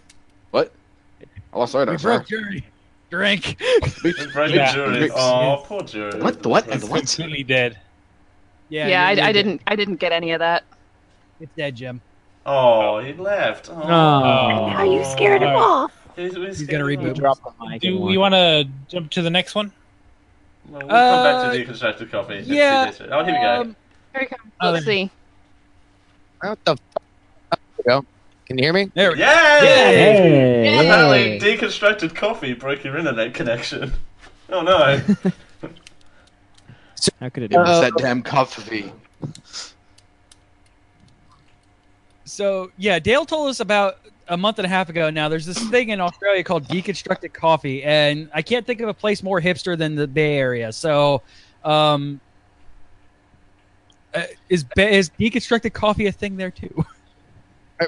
What? 1.52 1.58
I 1.58 1.60
lost 1.60 1.74
the 1.74 1.92
we 1.92 1.98
broke 1.98 2.28
Jury. 2.28 2.66
Drink. 3.10 3.58
It's 3.60 4.32
broken 4.34 4.56
Yeah. 4.56 4.72
jury. 4.74 5.10
Oh, 5.16 5.64
poor 5.66 5.82
jury. 5.82 6.22
What? 6.22 6.44
The 6.44 6.50
what? 6.50 6.68
It's 6.68 6.84
what? 6.88 7.00
completely 7.08 7.44
dead. 7.44 7.78
Yeah, 8.70 8.88
Yeah, 8.88 9.10
you're- 9.10 9.22
I, 9.24 9.30
I 9.30 9.32
didn't. 9.32 9.62
I 9.66 9.76
didn't 9.76 9.96
get 9.96 10.12
any 10.12 10.32
of 10.32 10.40
that. 10.40 10.64
It's 11.40 11.52
dead, 11.56 11.76
Jim. 11.76 12.02
Oh, 12.46 13.00
he 13.00 13.14
left. 13.14 13.70
Oh. 13.70 13.82
Oh. 13.82 13.88
Now 14.70 14.84
you 14.84 15.04
scared 15.06 15.42
him 15.42 15.50
off. 15.56 15.92
He's, 16.16 16.36
He's 16.36 16.64
gonna 16.68 16.84
reboot. 16.84 17.16
Drop 17.16 17.40
the 17.44 17.66
mic. 17.66 17.82
Do 17.82 18.00
we 18.00 18.18
want 18.18 18.34
to 18.36 18.68
jump 18.88 19.10
to 19.12 19.22
the 19.22 19.30
next 19.30 19.56
one? 19.56 19.72
Well, 20.68 20.82
we'll 20.82 20.90
come 20.90 20.90
back 20.90 21.36
Uh, 21.48 21.54
to 21.54 21.66
deconstructed 21.66 22.12
coffee. 22.12 22.36
Let's 22.36 22.48
yeah. 22.48 22.92
Oh, 23.10 23.24
here 23.24 23.34
we 23.34 23.40
go. 23.42 23.62
Um, 23.62 23.76
Here 24.14 24.22
we 24.22 24.26
come. 24.28 24.52
Oh, 24.62 24.72
Let's 24.72 24.86
there- 24.86 24.94
see. 24.94 25.12
What 26.42 26.64
the? 26.66 26.72
F- 26.74 26.80
there 27.52 27.60
we 27.78 27.84
go. 27.86 28.06
Can 28.50 28.58
you 28.58 28.64
hear 28.64 28.74
me? 28.74 28.92
there 28.96 29.12
we 29.12 29.18
go. 29.20 29.24
Yay! 29.26 29.68
Hey, 30.66 30.80
Apparently, 30.80 31.40
deconstructed 31.40 32.16
coffee 32.16 32.54
broke 32.54 32.84
your 32.84 32.98
internet 32.98 33.34
connection. 33.34 33.94
Oh 34.52 34.64
no! 34.64 35.00
How 37.20 37.30
could 37.30 37.44
it 37.44 37.46
It 37.46 37.50
be? 37.52 37.58
was 37.58 37.82
that 37.82 37.94
damn 38.00 38.24
coffee. 38.24 38.92
So 42.26 42.72
yeah, 42.76 42.98
Dale 42.98 43.26
told 43.28 43.50
us 43.52 43.60
about 43.60 44.00
a 44.28 44.36
month 44.36 44.58
and 44.58 44.66
a 44.66 44.70
half 44.70 44.90
ago. 44.90 45.12
Now 45.12 45.30
there's 45.30 45.46
this 45.46 45.60
thing 45.70 45.90
in 45.90 46.02
Australia 46.02 46.44
called 46.44 46.68
deconstructed 46.68 47.32
coffee, 47.32 47.84
and 47.84 48.28
I 48.34 48.42
can't 48.42 48.66
think 48.66 48.82
of 48.82 48.90
a 48.90 48.94
place 48.96 49.22
more 49.22 49.40
hipster 49.40 49.78
than 49.78 49.94
the 49.94 50.08
Bay 50.08 50.36
Area. 50.36 50.72
So, 50.74 51.22
um, 51.64 52.20
uh, 54.16 54.24
is 54.50 54.66
is 54.78 55.12
deconstructed 55.12 55.74
coffee 55.74 56.08
a 56.08 56.12
thing 56.12 56.38
there 56.38 56.50
too? 56.50 56.86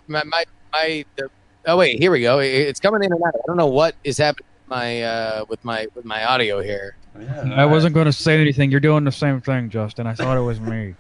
My 0.08 0.24
my, 0.24 0.44
my 0.74 1.06
the, 1.18 1.30
oh 1.68 1.78
wait, 1.78 2.00
here 2.00 2.12
we 2.12 2.22
go. 2.22 2.40
It- 2.40 2.48
It's 2.48 2.80
coming 2.80 3.04
in 3.04 3.12
and 3.12 3.22
out. 3.24 3.34
I 3.36 3.40
don't 3.48 3.58
know 3.58 3.68
what 3.68 3.96
is 4.04 4.18
happening 4.18 4.48
with 4.64 4.70
my 4.70 5.02
uh, 5.04 5.46
with 5.50 5.64
my 5.66 5.88
with 5.96 6.06
my 6.06 6.24
audio 6.26 6.62
here. 6.62 6.96
Yeah, 7.20 7.54
I 7.56 7.66
wasn't 7.66 7.94
going 7.94 8.06
to 8.06 8.14
say 8.14 8.40
anything. 8.40 8.72
You're 8.72 8.80
doing 8.80 9.04
the 9.04 9.12
same 9.12 9.42
thing, 9.42 9.70
Justin. 9.70 10.08
I 10.08 10.14
thought 10.14 10.38
it 10.38 10.42
was 10.42 10.62
me. 10.62 10.96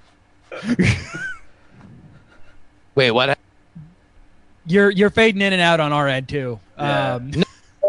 Wait, 2.95 3.11
what? 3.11 3.37
You're 4.65 4.89
you're 4.91 5.09
fading 5.09 5.41
in 5.41 5.53
and 5.53 5.61
out 5.61 5.79
on 5.79 5.91
our 5.93 6.07
end 6.07 6.27
too. 6.27 6.59
Yeah. 6.77 7.15
Um, 7.15 7.31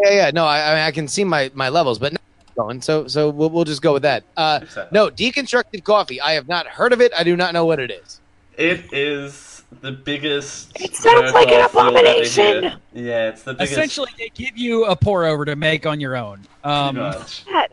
Yeah, 0.01 0.09
yeah. 0.11 0.31
No, 0.33 0.45
I, 0.45 0.71
I 0.71 0.75
mean 0.75 0.83
I 0.85 0.91
can 0.91 1.07
see 1.07 1.23
my 1.23 1.51
my 1.53 1.69
levels, 1.69 1.99
but 1.99 2.13
not 2.13 2.21
going. 2.55 2.81
So 2.81 3.07
so 3.07 3.29
we'll, 3.29 3.49
we'll 3.49 3.65
just 3.65 3.81
go 3.81 3.93
with 3.93 4.03
that. 4.03 4.23
Uh, 4.37 4.61
no, 4.91 5.09
deconstructed 5.09 5.83
coffee. 5.83 6.19
I 6.21 6.31
have 6.33 6.47
not 6.47 6.65
heard 6.67 6.93
of 6.93 7.01
it. 7.01 7.11
I 7.17 7.23
do 7.23 7.35
not 7.35 7.53
know 7.53 7.65
what 7.65 7.79
it 7.79 7.91
is. 7.91 8.21
It 8.57 8.91
is 8.93 9.52
the 9.81 9.91
biggest. 9.91 10.71
It 10.79 10.95
sounds 10.95 11.33
like 11.33 11.47
an 11.47 11.53
jerk-off 11.53 11.73
you'll 11.73 11.81
ever 11.81 11.97
abomination. 11.99 12.79
Yeah, 12.93 13.29
it's 13.29 13.43
the 13.43 13.53
biggest. 13.53 13.71
essentially, 13.71 14.11
they 14.17 14.29
give 14.33 14.57
you 14.57 14.85
a 14.85 14.95
pour 14.95 15.25
over 15.25 15.45
to 15.45 15.55
make 15.55 15.85
on 15.85 15.99
your 15.99 16.15
own. 16.15 16.41
Um, 16.63 16.95
pretty 16.95 17.17
much. 17.19 17.45
That, 17.45 17.71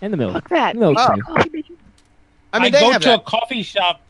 In 0.00 0.10
the 0.10 0.16
milk. 0.16 0.34
look 0.34 0.48
that. 0.50 0.76
Milk 0.76 0.96
Oh. 1.00 1.14
too. 1.14 1.22
Coffee 1.22 1.50
making- 1.52 1.76
I 2.52 2.58
mean, 2.58 2.66
I 2.74 2.78
they 2.78 2.80
go 2.84 2.92
have 2.92 3.02
to 3.02 3.14
a 3.14 3.18
coffee 3.20 3.62
shop 3.62 4.02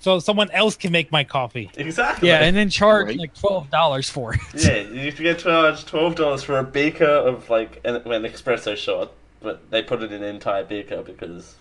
so 0.00 0.18
someone 0.18 0.50
else 0.52 0.76
can 0.76 0.92
make 0.92 1.10
my 1.12 1.24
coffee. 1.24 1.70
Exactly. 1.76 2.28
yeah, 2.28 2.40
and 2.44 2.56
then 2.56 2.68
charge 2.70 3.08
Right. 3.08 3.18
like 3.18 3.34
twelve 3.34 3.70
dollars 3.70 4.08
for 4.08 4.34
it. 4.34 4.40
Yeah, 4.54 4.78
you 4.78 5.06
have 5.06 5.16
to 5.16 5.22
get 5.22 5.38
charged 5.40 5.86
twelve 5.88 6.14
dollars 6.16 6.42
for 6.42 6.58
a 6.58 6.64
beaker 6.64 7.04
of 7.04 7.48
like 7.50 7.80
an, 7.84 7.96
an 7.96 8.22
espresso 8.22 8.76
shot, 8.76 9.12
but 9.40 9.70
they 9.70 9.82
put 9.82 10.02
it 10.02 10.12
in 10.12 10.22
an 10.22 10.34
entire 10.34 10.64
beaker 10.64 11.02
because 11.02 11.54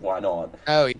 why 0.00 0.20
not? 0.20 0.54
Oh, 0.66 0.86
yeah. 0.86 0.94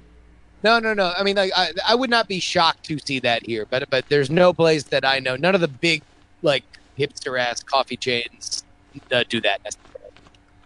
No, 0.65 0.79
no, 0.79 0.95
no. 0.95 1.13
I 1.17 1.23
mean, 1.23 1.37
like, 1.37 1.53
I, 1.57 1.73
I 1.87 1.95
would 1.95 2.11
not 2.11 2.29
be 2.29 2.41
shocked 2.41 2.85
to 2.87 2.99
see 2.99 3.19
that 3.21 3.45
here, 3.45 3.67
but 3.69 3.89
but 3.91 4.09
there's 4.09 4.31
no 4.31 4.53
place 4.53 4.85
that 4.85 5.05
I 5.05 5.19
know. 5.19 5.37
None 5.37 5.55
of 5.55 5.61
the 5.61 5.69
big 5.69 6.03
like 6.43 6.65
hipster 6.99 7.39
ass 7.41 7.63
coffee 7.63 7.97
chains 7.97 8.65
uh, 9.11 9.25
do 9.29 9.41
that. 9.41 9.63
necessarily. 9.65 10.11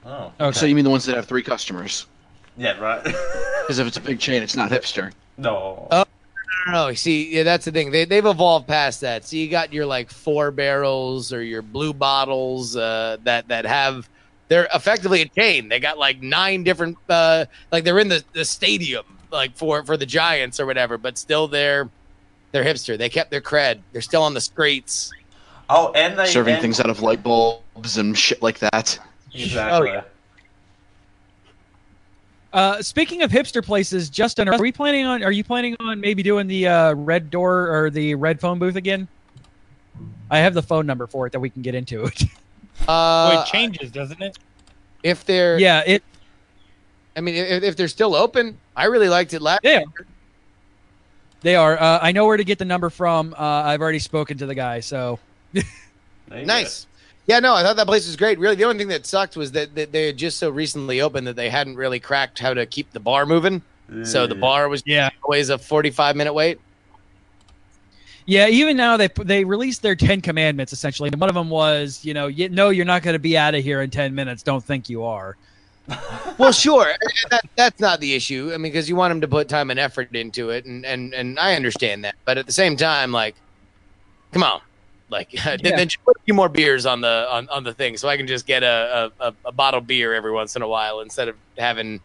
Oh, 0.04 0.32
Okay. 0.40 0.58
So 0.58 0.66
you 0.66 0.74
mean 0.74 0.84
the 0.84 0.90
ones 0.90 1.04
that 1.06 1.16
have 1.16 1.26
three 1.26 1.42
customers? 1.42 2.06
yeah, 2.56 2.78
right. 2.78 3.02
Because 3.66 3.80
if 3.80 3.86
it's 3.88 3.96
a 3.96 4.00
big 4.00 4.20
chain, 4.20 4.44
it's 4.44 4.54
not 4.54 4.70
hipster. 4.70 5.12
no. 5.36 5.88
Oh. 5.90 6.04
I 6.68 6.72
don't 6.72 6.88
know. 6.88 6.94
See, 6.94 7.34
yeah, 7.36 7.42
that's 7.42 7.64
the 7.64 7.70
thing. 7.72 7.90
They 7.92 8.04
they've 8.04 8.24
evolved 8.24 8.66
past 8.66 9.00
that. 9.02 9.24
So 9.24 9.36
you 9.36 9.48
got 9.48 9.72
your 9.72 9.86
like 9.86 10.10
four 10.10 10.50
barrels 10.50 11.32
or 11.32 11.42
your 11.42 11.62
blue 11.62 11.92
bottles 11.92 12.76
uh, 12.76 13.18
that 13.24 13.46
that 13.48 13.66
have 13.66 14.08
they're 14.48 14.68
effectively 14.74 15.22
a 15.22 15.28
chain. 15.28 15.68
They 15.68 15.80
got 15.80 15.98
like 15.98 16.22
nine 16.22 16.62
different, 16.64 16.96
uh, 17.08 17.46
like 17.72 17.82
they're 17.84 17.98
in 17.98 18.08
the, 18.08 18.22
the 18.32 18.44
stadium, 18.44 19.04
like 19.30 19.56
for 19.56 19.84
for 19.84 19.96
the 19.96 20.06
Giants 20.06 20.58
or 20.60 20.66
whatever, 20.66 20.98
but 20.98 21.18
still 21.18 21.48
they're 21.48 21.88
they're 22.52 22.64
hipster. 22.64 22.96
They 22.96 23.08
kept 23.08 23.30
their 23.30 23.40
cred. 23.40 23.80
They're 23.92 24.02
still 24.02 24.22
on 24.22 24.34
the 24.34 24.40
streets. 24.40 25.12
Oh, 25.68 25.92
and 25.94 26.16
they 26.18 26.26
Serving 26.26 26.54
and- 26.54 26.62
things 26.62 26.78
out 26.80 26.88
of 26.90 27.00
light 27.00 27.22
bulbs 27.22 27.98
and 27.98 28.16
shit 28.16 28.40
like 28.42 28.58
that. 28.60 28.98
Exactly. 29.34 29.90
Oh, 29.90 29.92
yeah. 29.92 30.02
Uh, 32.52 32.80
speaking 32.80 33.22
of 33.22 33.30
hipster 33.30 33.62
places, 33.64 34.08
Justin, 34.08 34.48
are 34.48 34.58
we 34.58 34.72
planning 34.72 35.04
on? 35.04 35.22
Are 35.22 35.32
you 35.32 35.44
planning 35.44 35.76
on 35.80 36.00
maybe 36.00 36.22
doing 36.22 36.46
the 36.46 36.66
uh, 36.68 36.94
red 36.94 37.30
door 37.30 37.68
or 37.70 37.90
the 37.90 38.14
red 38.14 38.40
phone 38.40 38.58
booth 38.58 38.76
again? 38.76 39.08
I 40.30 40.38
have 40.38 40.54
the 40.54 40.62
phone 40.62 40.86
number 40.86 41.06
for 41.06 41.26
it 41.26 41.32
that 41.32 41.40
we 41.40 41.50
can 41.50 41.62
get 41.62 41.74
into 41.74 42.04
it. 42.04 42.24
Uh, 42.82 43.32
well, 43.32 43.42
it 43.42 43.46
changes, 43.46 43.90
doesn't 43.90 44.20
it? 44.20 44.36
if 45.02 45.24
they're, 45.24 45.58
yeah, 45.58 45.82
it. 45.86 46.02
I 47.16 47.20
mean, 47.20 47.34
if, 47.34 47.62
if 47.62 47.76
they're 47.76 47.88
still 47.88 48.14
open, 48.14 48.58
I 48.76 48.84
really 48.84 49.08
liked 49.08 49.32
it 49.34 49.40
last. 49.40 49.60
Yeah. 49.62 49.82
They 51.40 51.56
are. 51.56 51.80
Uh, 51.80 51.98
I 52.02 52.12
know 52.12 52.26
where 52.26 52.36
to 52.36 52.44
get 52.44 52.58
the 52.58 52.64
number 52.64 52.90
from. 52.90 53.34
Uh, 53.34 53.42
I've 53.42 53.80
already 53.80 53.98
spoken 53.98 54.38
to 54.38 54.46
the 54.46 54.54
guy, 54.54 54.80
so 54.80 55.18
Nice. 56.30 56.86
Yeah, 57.26 57.40
no, 57.40 57.54
I 57.54 57.62
thought 57.62 57.76
that 57.76 57.86
place 57.86 58.06
was 58.06 58.16
great. 58.16 58.38
Really, 58.38 58.54
the 58.54 58.64
only 58.64 58.78
thing 58.78 58.88
that 58.88 59.06
sucked 59.06 59.36
was 59.36 59.52
that, 59.52 59.74
that 59.74 59.92
they 59.92 60.06
had 60.06 60.16
just 60.16 60.38
so 60.38 60.50
recently 60.50 61.00
opened 61.00 61.26
that 61.26 61.36
they 61.36 61.50
hadn't 61.50 61.76
really 61.76 61.98
cracked 61.98 62.38
how 62.38 62.54
to 62.54 62.66
keep 62.66 62.92
the 62.92 63.00
bar 63.00 63.26
moving. 63.26 63.62
go. 63.90 64.04
So 64.04 64.26
the 64.26 64.34
bar 64.34 64.68
was 64.68 64.82
yeah, 64.86 65.10
always 65.22 65.48
a 65.50 65.58
forty-five 65.58 66.16
minute 66.16 66.32
wait. 66.32 66.60
yeah. 68.26 68.48
Even 68.48 68.76
now, 68.76 68.96
they 68.96 69.08
they 69.08 69.44
released 69.44 69.82
their 69.82 69.96
Ten 69.96 70.20
Commandments 70.20 70.72
essentially. 70.72 71.10
One 71.10 71.28
of 71.28 71.34
them 71.34 71.50
was, 71.50 72.04
you 72.04 72.14
know, 72.14 72.28
you, 72.28 72.48
no, 72.48 72.70
you're 72.70 72.84
not 72.84 73.02
going 73.02 73.14
to 73.14 73.20
be 73.20 73.36
out 73.36 73.54
of 73.54 73.62
here 73.62 73.82
in 73.82 73.90
ten 73.90 74.14
minutes. 74.14 74.42
Don't 74.42 74.62
think 74.62 74.88
you 74.88 75.04
are. 75.04 75.36
Well, 76.38 76.52
sure, 76.52 76.92
that, 77.30 77.44
that's 77.56 77.80
not 77.80 77.98
the 77.98 78.14
issue. 78.14 78.50
I 78.52 78.58
mean, 78.58 78.70
because 78.70 78.90
you 78.90 78.96
want 78.96 79.10
them 79.10 79.22
to 79.22 79.28
put 79.28 79.48
time 79.48 79.70
and 79.70 79.80
effort 79.80 80.14
into 80.14 80.50
it, 80.50 80.66
and, 80.66 80.84
and, 80.84 81.14
and 81.14 81.38
I 81.38 81.54
understand 81.54 82.04
that. 82.04 82.14
But 82.26 82.36
at 82.36 82.44
the 82.44 82.52
same 82.52 82.76
time, 82.76 83.10
like, 83.10 83.34
come 84.32 84.42
on, 84.42 84.60
like, 85.08 85.30
then, 85.44 85.60
then 85.62 85.88
just 85.88 86.04
put 86.04 86.14
a 86.14 86.20
few 86.24 86.34
more 86.34 86.50
beers 86.50 86.84
on 86.84 87.00
the 87.00 87.26
on, 87.30 87.48
on 87.48 87.64
the 87.64 87.72
thing, 87.72 87.96
so 87.96 88.06
I 88.06 88.18
can 88.18 88.26
just 88.26 88.46
get 88.46 88.62
a, 88.62 89.10
a, 89.18 89.34
a, 89.46 89.52
bottle 89.52 89.78
of 89.78 89.86
beer 89.86 90.12
every 90.12 90.30
once 90.30 90.56
in 90.56 90.62
a 90.62 90.68
while 90.68 91.00
instead 91.00 91.28
of 91.28 91.36
having, 91.56 92.00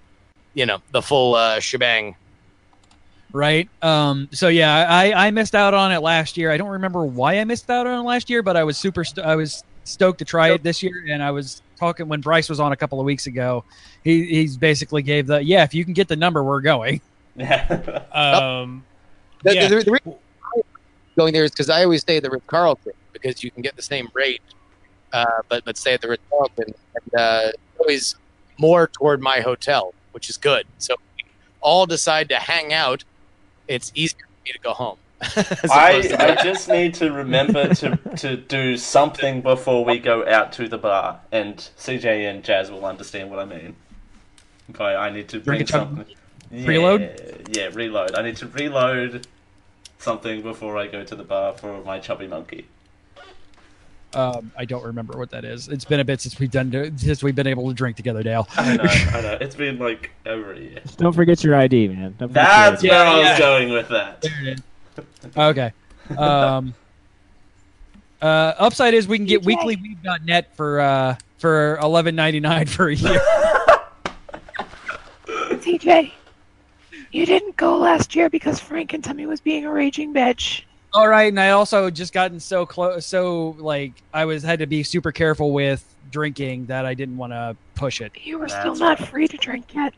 you 0.53 0.65
know, 0.65 0.81
the 0.91 1.01
full 1.01 1.35
uh, 1.35 1.59
shebang. 1.59 2.15
right? 3.33 3.67
Um, 3.81 4.29
so 4.31 4.47
yeah, 4.47 4.87
I, 4.89 5.27
I 5.27 5.31
missed 5.31 5.55
out 5.55 5.73
on 5.73 5.91
it 5.91 5.99
last 5.99 6.37
year. 6.37 6.51
I 6.51 6.57
don't 6.57 6.69
remember 6.69 7.03
why 7.03 7.37
I 7.37 7.43
missed 7.43 7.69
out 7.69 7.85
on 7.85 7.99
it 7.99 8.07
last 8.07 8.29
year, 8.29 8.43
but 8.43 8.55
I 8.55 8.63
was 8.63 8.77
super 8.77 9.03
st- 9.03 9.25
I 9.25 9.35
was 9.35 9.65
stoked 9.83 10.19
to 10.19 10.25
try 10.25 10.51
it 10.51 10.63
this 10.63 10.81
year. 10.83 11.05
And 11.09 11.21
I 11.23 11.31
was 11.31 11.61
talking 11.79 12.07
when 12.07 12.21
Bryce 12.21 12.49
was 12.49 12.59
on 12.59 12.71
a 12.71 12.75
couple 12.75 12.99
of 12.99 13.05
weeks 13.05 13.27
ago. 13.27 13.63
He 14.03 14.25
he's 14.25 14.57
basically 14.57 15.01
gave 15.03 15.27
the 15.27 15.43
yeah, 15.43 15.63
if 15.63 15.73
you 15.73 15.83
can 15.85 15.93
get 15.93 16.07
the 16.07 16.15
number, 16.15 16.43
we're 16.43 16.61
going. 16.61 17.01
Yeah. 17.35 18.03
Um, 18.13 18.83
The, 19.43 19.55
Yeah. 19.55 19.67
the, 19.67 19.83
the 19.83 19.91
reason 19.91 20.15
going 21.17 21.33
there 21.33 21.43
is 21.43 21.51
because 21.51 21.69
I 21.69 21.83
always 21.83 22.01
stay 22.01 22.17
at 22.17 22.23
the 22.23 22.29
Ritz 22.29 22.45
Carlton 22.47 22.93
because 23.13 23.43
you 23.43 23.51
can 23.51 23.61
get 23.61 23.75
the 23.75 23.81
same 23.81 24.07
rate, 24.13 24.41
uh, 25.13 25.25
but 25.49 25.63
but 25.65 25.77
stay 25.77 25.93
at 25.93 26.01
the 26.01 26.09
Ritz 26.09 26.23
Carlton 26.29 26.73
and 26.95 27.19
uh, 27.19 27.51
always 27.79 28.15
more 28.59 28.87
toward 28.87 29.21
my 29.21 29.39
hotel, 29.39 29.93
which 30.11 30.29
is 30.29 30.37
good. 30.37 30.65
So 30.77 30.95
we 31.17 31.23
all 31.61 31.85
decide 31.85 32.29
to 32.29 32.35
hang 32.35 32.73
out. 32.73 33.03
It's 33.67 33.91
easier 33.95 34.19
for 34.19 34.43
me 34.45 34.51
to 34.53 34.59
go 34.59 34.73
home. 34.73 34.97
as 35.35 35.69
I, 35.69 36.15
I 36.17 36.43
just 36.43 36.67
need 36.67 36.93
to 36.95 37.11
remember 37.11 37.73
to, 37.75 37.97
to 38.17 38.37
do 38.37 38.75
something 38.77 39.41
before 39.41 39.85
we 39.85 39.99
go 39.99 40.27
out 40.27 40.51
to 40.53 40.67
the 40.67 40.77
bar, 40.77 41.19
and 41.31 41.57
CJ 41.77 42.29
and 42.29 42.43
Jazz 42.43 42.71
will 42.71 42.85
understand 42.85 43.29
what 43.29 43.39
I 43.39 43.45
mean. 43.45 43.75
By 44.69 44.95
I 44.95 45.09
need 45.09 45.27
to 45.29 45.39
bring 45.39 45.57
Drink 45.57 45.69
a 45.69 45.71
chug- 45.71 45.87
something. 45.87 46.15
Yeah, 46.51 46.67
Reload? 46.67 47.47
Yeah, 47.51 47.69
reload. 47.73 48.15
I 48.15 48.23
need 48.23 48.37
to 48.37 48.47
reload 48.47 49.27
something 49.99 50.41
before 50.41 50.77
I 50.77 50.87
go 50.87 51.03
to 51.03 51.15
the 51.15 51.23
bar 51.23 51.53
for 51.53 51.81
my 51.83 51.99
chubby 51.99 52.27
monkey. 52.27 52.67
Um, 54.13 54.51
I 54.57 54.65
don't 54.65 54.83
remember 54.83 55.17
what 55.17 55.29
that 55.31 55.45
is. 55.45 55.69
It's 55.69 55.85
been 55.85 56.01
a 56.01 56.03
bit 56.03 56.19
since 56.19 56.37
we've 56.37 56.51
done 56.51 56.97
since 56.97 57.23
we've 57.23 57.35
been 57.35 57.47
able 57.47 57.69
to 57.69 57.73
drink 57.73 57.95
together, 57.95 58.23
Dale. 58.23 58.47
I 58.57 58.75
know, 58.75 58.83
I 58.87 59.21
know. 59.21 59.37
It's 59.39 59.55
been 59.55 59.79
like 59.79 60.11
over 60.25 60.51
a 60.51 60.59
year. 60.59 60.81
Don't 60.97 61.13
forget 61.13 61.43
your 61.43 61.55
ID, 61.55 61.87
man. 61.89 62.15
Don't 62.17 62.33
That's 62.33 62.79
ID. 62.83 62.89
where 62.89 63.05
I 63.05 63.17
was 63.17 63.23
yeah. 63.27 63.39
going 63.39 63.69
with 63.71 63.87
that. 63.89 64.21
There 64.21 64.41
it 64.41 64.47
is. 64.59 64.63
Okay. 65.37 65.71
Um, 66.17 66.73
uh, 68.21 68.25
upside 68.57 68.93
is 68.93 69.07
we 69.07 69.17
can 69.17 69.25
get 69.25 69.41
TJ. 69.41 69.57
weeklyweave.net 70.03 70.55
for 70.55 70.79
uh, 70.79 71.15
for 71.37 71.77
eleven 71.77 72.15
ninety 72.15 72.39
nine 72.39 72.67
for 72.67 72.89
a 72.89 72.95
year. 72.95 73.21
TJ, 75.25 76.11
you 77.11 77.25
didn't 77.25 77.55
go 77.55 77.77
last 77.77 78.15
year 78.15 78.29
because 78.29 78.59
Frank 78.59 78.93
and 78.93 79.03
Tummy 79.03 79.25
was 79.25 79.39
being 79.39 79.65
a 79.65 79.71
raging 79.71 80.13
bitch. 80.13 80.63
All 80.93 81.07
right, 81.07 81.29
and 81.29 81.39
I 81.39 81.51
also 81.51 81.89
just 81.89 82.13
gotten 82.13 82.39
so 82.39 82.65
close, 82.65 83.05
so 83.05 83.55
like 83.59 83.93
I 84.13 84.25
was 84.25 84.43
had 84.43 84.59
to 84.59 84.67
be 84.67 84.83
super 84.83 85.11
careful 85.11 85.53
with 85.53 85.85
drinking 86.11 86.65
that 86.65 86.85
I 86.85 86.93
didn't 86.93 87.17
want 87.17 87.31
to 87.31 87.55
push 87.75 88.01
it. 88.01 88.11
You 88.21 88.39
were 88.39 88.47
That's 88.47 88.59
still 88.59 88.75
not 88.75 88.99
right. 88.99 89.09
free 89.09 89.27
to 89.27 89.37
drink 89.37 89.73
yet. 89.73 89.93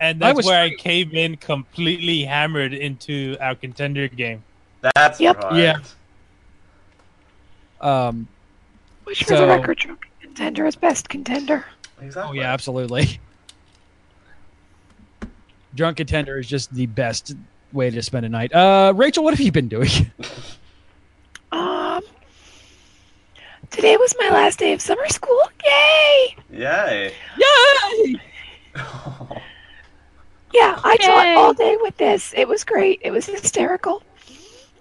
And 0.00 0.22
I 0.22 0.28
that's 0.28 0.38
was 0.38 0.46
where 0.46 0.60
I 0.62 0.70
came 0.74 1.12
in 1.12 1.36
completely 1.36 2.24
hammered 2.24 2.72
into 2.74 3.36
our 3.40 3.54
contender 3.54 4.08
game. 4.08 4.42
That's 4.94 5.20
Yep. 5.20 5.42
right. 5.44 5.54
Yeah. 5.56 5.76
Um. 7.80 8.26
Which, 9.04 9.22
for 9.24 9.36
So- 9.36 9.40
the 9.42 9.46
record, 9.46 9.78
drunk 9.78 10.06
contender 10.20 10.66
is 10.66 10.76
best 10.76 11.08
contender. 11.08 11.64
Exactly. 12.00 12.38
Oh 12.38 12.42
yeah, 12.42 12.52
absolutely. 12.52 13.20
Drunk 15.74 15.98
contender 15.98 16.38
is 16.38 16.48
just 16.48 16.72
the 16.74 16.86
best 16.86 17.34
way 17.72 17.90
to 17.90 18.02
spend 18.02 18.26
a 18.26 18.28
night. 18.28 18.52
Uh, 18.52 18.92
Rachel, 18.96 19.22
what 19.22 19.32
have 19.34 19.40
you 19.40 19.52
been 19.52 19.68
doing? 19.68 19.88
Um, 21.52 22.00
today 23.70 23.96
was 23.96 24.14
my 24.20 24.28
last 24.30 24.60
day 24.60 24.72
of 24.72 24.80
summer 24.80 25.08
school. 25.08 25.42
Yay! 25.66 26.36
Yay. 26.52 27.12
Yay! 27.36 28.20
Yeah, 30.52 30.80
I 30.82 30.96
taught 30.96 31.28
all 31.36 31.54
day 31.54 31.76
with 31.80 31.96
this. 31.96 32.34
It 32.36 32.48
was 32.48 32.64
great. 32.64 33.00
It 33.02 33.10
was 33.10 33.26
hysterical. 33.26 34.02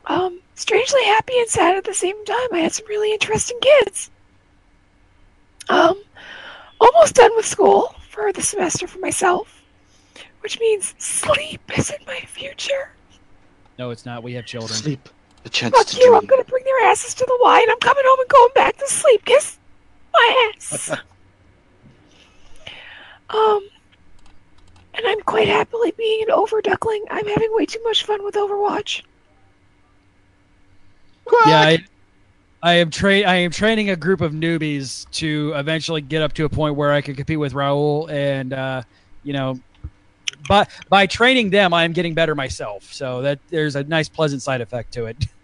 Um, 0.05 0.39
strangely 0.55 1.03
happy 1.03 1.37
and 1.37 1.47
sad 1.47 1.75
at 1.75 1.83
the 1.83 1.93
same 1.93 2.23
time. 2.25 2.47
I 2.51 2.59
had 2.59 2.73
some 2.73 2.87
really 2.87 3.13
interesting 3.13 3.59
kids. 3.61 4.09
Um, 5.69 6.01
almost 6.79 7.15
done 7.15 7.31
with 7.35 7.45
school 7.45 7.95
for 8.09 8.33
the 8.33 8.41
semester 8.41 8.87
for 8.87 8.99
myself, 8.99 9.63
which 10.41 10.59
means 10.59 10.95
sleep 10.97 11.61
is 11.77 11.91
in 11.91 12.03
my 12.07 12.19
future. 12.21 12.89
No, 13.77 13.91
it's 13.91 14.05
not. 14.05 14.23
We 14.23 14.33
have 14.33 14.45
children. 14.45 14.73
Sleep. 14.73 15.07
The 15.43 15.49
chance 15.49 15.77
Fuck 15.77 15.87
to 15.87 16.01
you! 16.01 16.15
I'm 16.15 16.25
gonna 16.25 16.43
bring 16.43 16.65
their 16.65 16.89
asses 16.89 17.13
to 17.13 17.25
the 17.25 17.37
Y, 17.41 17.61
and 17.61 17.71
I'm 17.71 17.79
coming 17.79 18.03
home 18.05 18.19
and 18.19 18.29
going 18.29 18.49
back 18.55 18.75
to 18.77 18.87
sleep. 18.87 19.23
Kiss 19.23 19.57
my 20.11 20.51
ass. 20.53 20.91
um, 23.29 23.61
and 24.99 25.07
I'm 25.07 25.21
quite 25.21 25.47
happily 25.47 25.91
being 25.97 26.23
an 26.23 26.31
over 26.31 26.61
duckling. 26.61 27.05
I'm 27.09 27.25
having 27.25 27.49
way 27.53 27.65
too 27.65 27.81
much 27.83 28.03
fun 28.03 28.21
with 28.23 28.35
Overwatch. 28.35 29.01
Yeah, 31.45 31.59
I, 31.61 31.85
I 32.63 32.73
am 32.73 32.89
tra- 32.89 33.21
I 33.21 33.35
am 33.35 33.51
training 33.51 33.89
a 33.91 33.95
group 33.95 34.19
of 34.21 34.33
newbies 34.33 35.09
to 35.11 35.53
eventually 35.55 36.01
get 36.01 36.21
up 36.21 36.33
to 36.33 36.45
a 36.45 36.49
point 36.49 36.75
where 36.75 36.91
I 36.91 37.01
can 37.01 37.15
compete 37.15 37.39
with 37.39 37.53
Raul, 37.53 38.09
and 38.09 38.51
uh, 38.51 38.81
you 39.23 39.33
know, 39.33 39.59
by 40.49 40.67
by 40.89 41.05
training 41.05 41.51
them, 41.51 41.73
I 41.73 41.83
am 41.85 41.93
getting 41.93 42.13
better 42.13 42.35
myself. 42.35 42.91
So 42.91 43.21
that 43.21 43.39
there's 43.49 43.75
a 43.75 43.83
nice, 43.83 44.09
pleasant 44.09 44.41
side 44.41 44.61
effect 44.61 44.91
to 44.93 45.05
it. 45.05 45.17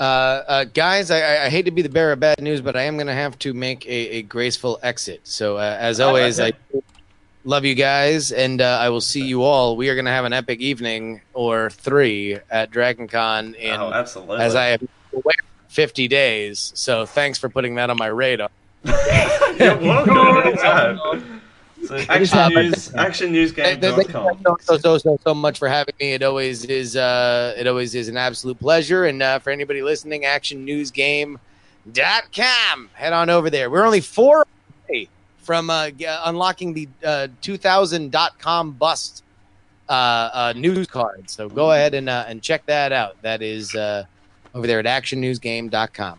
Uh, 0.00 0.42
uh, 0.48 0.64
guys, 0.64 1.12
I, 1.12 1.20
I- 1.20 1.44
I 1.44 1.48
hate 1.48 1.64
to 1.66 1.70
be 1.70 1.80
the 1.80 1.88
bearer 1.88 2.10
of 2.10 2.18
bad 2.18 2.40
news, 2.42 2.60
but 2.60 2.74
I 2.74 2.82
am 2.82 2.96
going 2.96 3.06
to 3.06 3.14
have 3.14 3.38
to 3.40 3.54
make 3.54 3.86
a, 3.86 3.90
a 4.16 4.22
graceful 4.22 4.80
exit. 4.82 5.20
So, 5.22 5.58
uh, 5.58 5.76
as 5.78 6.00
always, 6.00 6.40
I 6.40 6.50
love 7.44 7.64
you 7.64 7.74
guys, 7.74 8.32
and 8.32 8.60
uh, 8.60 8.78
I 8.80 8.88
will 8.88 9.00
see 9.00 9.24
you 9.24 9.42
all. 9.42 9.76
We 9.76 9.88
are 9.88 9.94
going 9.94 10.04
to 10.06 10.10
have 10.10 10.24
an 10.24 10.32
epic 10.32 10.60
evening 10.60 11.20
or 11.34 11.70
three 11.70 12.38
at 12.50 12.70
DragonCon. 12.70 13.54
In, 13.54 13.80
oh, 13.80 13.92
absolutely. 13.92 14.38
as 14.38 14.54
I 14.54 14.66
have 14.66 14.80
been 14.80 14.88
away 15.12 15.34
for 15.38 15.74
50 15.74 16.08
days. 16.08 16.72
So, 16.74 17.06
thanks 17.06 17.38
for 17.38 17.48
putting 17.48 17.76
that 17.76 17.90
on 17.90 17.96
my 17.98 18.06
radar. 18.06 18.50
You're 18.84 19.78
welcome 19.78 20.16
anytime. 20.46 21.40
So 21.84 21.96
action 22.08 22.38
Uh, 22.38 22.48
news, 22.48 22.88
Thank, 22.88 23.12
actionnewsgame.com. 23.14 24.38
so, 24.44 24.56
so, 24.60 24.76
so, 24.78 24.98
so, 24.98 25.18
so 25.24 25.34
much 25.34 25.58
for 25.58 25.68
having 25.68 25.94
me. 25.98 26.12
It 26.12 26.22
always 26.22 26.64
is. 26.64 26.96
Uh, 26.96 27.54
it 27.56 27.66
always 27.66 27.94
is 27.94 28.06
an 28.08 28.16
absolute 28.16 28.60
pleasure. 28.60 29.04
And 29.04 29.20
uh, 29.20 29.40
for 29.40 29.50
anybody 29.50 29.82
listening, 29.82 30.24
action 30.24 30.64
news 30.64 30.92
actionnewsgame.com. 30.92 32.90
Head 32.92 33.12
on 33.12 33.30
over 33.30 33.50
there. 33.50 33.68
We're 33.68 33.84
only 33.84 34.00
four 34.00 34.36
away 34.42 34.51
from 35.42 35.68
uh, 35.70 35.90
g- 35.90 36.06
unlocking 36.08 36.72
the 36.74 36.88
uh, 37.04 37.28
2000.com 37.42 38.72
bust 38.72 39.22
uh, 39.88 39.92
uh, 39.92 40.52
news 40.56 40.86
card. 40.86 41.28
So 41.30 41.48
go 41.48 41.72
ahead 41.72 41.94
and 41.94 42.08
uh, 42.08 42.24
and 42.26 42.40
check 42.42 42.64
that 42.66 42.92
out. 42.92 43.20
That 43.22 43.42
is 43.42 43.74
uh, 43.74 44.04
over 44.54 44.66
there 44.66 44.78
at 44.78 44.86
actionnewsgame.com. 44.86 46.18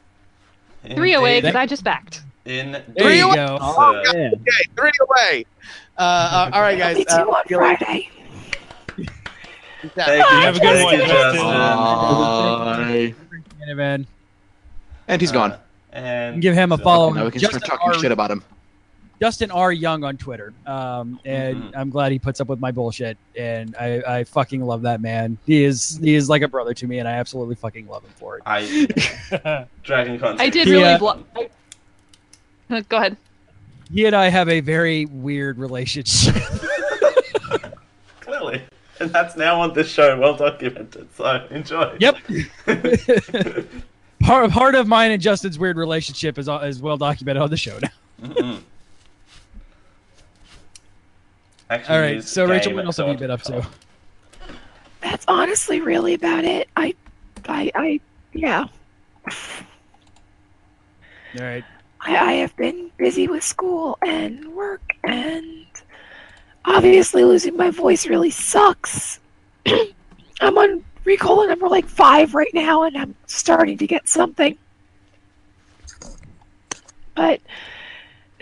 Three 0.96 1.14
away 1.14 1.38
Indeed. 1.38 1.42
because 1.48 1.56
I 1.56 1.66
just 1.66 1.84
backed. 1.84 2.22
In 2.46 2.72
There 2.98 3.10
you 3.14 3.26
deep, 3.28 3.36
go. 3.36 3.58
Oh, 3.62 4.04
sir. 4.04 4.18
yeah. 4.18 4.28
Okay, 4.34 4.70
three 4.76 4.92
away. 5.02 5.46
Uh, 5.98 6.02
uh, 6.02 6.50
all 6.54 6.62
right, 6.62 6.78
guys. 6.78 6.98
Me 6.98 7.06
too 7.06 7.14
Uh, 7.14 7.26
on 7.26 7.44
Friday. 7.48 8.10
Thank 9.96 10.18
you. 10.30 10.38
have 10.42 10.56
a 10.58 10.60
good 10.60 10.84
one, 10.84 10.98
Thank 10.98 11.08
Justin. 11.10 11.44
Bye. 13.68 13.74
Man. 13.76 14.08
And 15.08 15.22
he's 15.22 15.32
gone. 15.32 15.56
And 15.94 16.42
Give 16.42 16.54
him 16.54 16.72
a 16.74 16.78
follow. 16.78 17.12
now 17.12 17.26
we 17.26 17.32
can 17.32 17.40
Justin 17.42 17.60
start 17.62 17.80
talking 17.80 17.94
R. 17.96 18.00
shit 18.02 18.12
about 18.12 18.32
him. 18.32 18.44
Justin 19.24 19.52
R. 19.52 19.72
Young 19.72 20.04
on 20.04 20.18
Twitter. 20.18 20.52
Um, 20.68 21.18
and 21.24 21.56
Mhm. 21.64 21.72
I'm 21.78 21.90
glad 21.90 22.12
he 22.12 22.20
puts 22.20 22.42
up 22.42 22.50
with 22.50 22.60
my 22.60 22.72
bullshit. 22.72 23.18
And 23.40 23.74
I, 23.80 24.02
I 24.06 24.24
fucking 24.26 24.62
love 24.66 24.82
that 24.82 25.00
man. 25.00 25.38
He 25.46 25.64
is 25.64 25.98
he 26.04 26.14
is 26.16 26.28
like 26.28 26.42
a 26.42 26.48
brother 26.50 26.74
to 26.74 26.88
me, 26.88 27.00
and 27.00 27.08
I 27.08 27.14
absolutely 27.14 27.56
fucking 27.56 27.88
love 27.88 28.04
him 28.04 28.12
for 28.18 28.36
it. 28.36 28.44
I 28.46 29.66
Dragon 29.84 30.20
Con. 30.20 30.42
I 30.42 30.50
did 30.50 30.68
Yeah. 30.68 30.74
really. 30.74 30.98
Blo- 31.00 31.24
I- 31.38 31.50
Uh, 32.70 32.82
Go 32.90 32.98
ahead. 32.98 33.16
He 33.94 34.06
and 34.06 34.14
I 34.14 34.28
have 34.28 34.50
a 34.50 34.60
very 34.60 35.06
weird 35.06 35.58
relationship. 35.58 36.36
Clearly. 38.20 38.62
And 39.00 39.10
that's 39.10 39.38
now 39.38 39.62
on 39.62 39.74
this 39.74 39.88
show, 39.90 40.20
well 40.20 40.36
documented. 40.36 41.08
So 41.16 41.48
enjoy. 41.50 41.96
Yep. 42.00 42.18
part 44.22 44.52
part 44.52 44.76
of 44.76 44.86
mine 44.88 45.12
and 45.12 45.22
Justin's 45.22 45.58
weird 45.58 45.78
relationship 45.78 46.38
is 46.38 46.50
is 46.50 46.82
well 46.82 46.98
documented 46.98 47.42
on 47.42 47.50
the 47.50 47.56
show 47.58 47.80
now. 47.82 48.28
Mhm. 48.28 48.60
Action 51.70 51.94
All 51.94 52.02
right. 52.02 52.24
So 52.24 52.46
Rachel, 52.46 52.70
game 52.72 52.76
what 52.78 52.86
else 52.86 52.98
have 52.98 53.08
you 53.08 53.18
been 53.18 53.32
up 53.32 53.42
to? 53.44 53.66
That's 55.02 55.26
honestly 55.28 55.82
really 55.82 56.14
about 56.14 56.46
it. 56.46 56.70
I, 56.76 56.94
I, 57.48 57.72
I, 57.76 58.00
yeah. 58.34 58.66
All 61.40 61.44
right. 61.46 61.64
I, 62.02 62.18
I 62.18 62.32
have 62.34 62.56
been 62.56 62.92
busy 62.98 63.28
with 63.28 63.44
school 63.44 63.98
and 64.06 64.46
work, 64.54 64.96
and 65.04 65.66
obviously 66.66 67.24
losing 67.24 67.58
my 67.58 67.70
voice 67.70 68.08
really 68.08 68.30
sucks. 68.30 69.20
I'm 70.42 70.58
on 70.58 70.84
recall 71.06 71.48
number 71.48 71.68
like 71.68 71.86
five 71.86 72.34
right 72.34 72.54
now, 72.54 72.84
and 72.84 72.98
I'm 72.98 73.16
starting 73.26 73.78
to 73.78 73.88
get 73.88 74.08
something. 74.08 74.58
But 77.16 77.42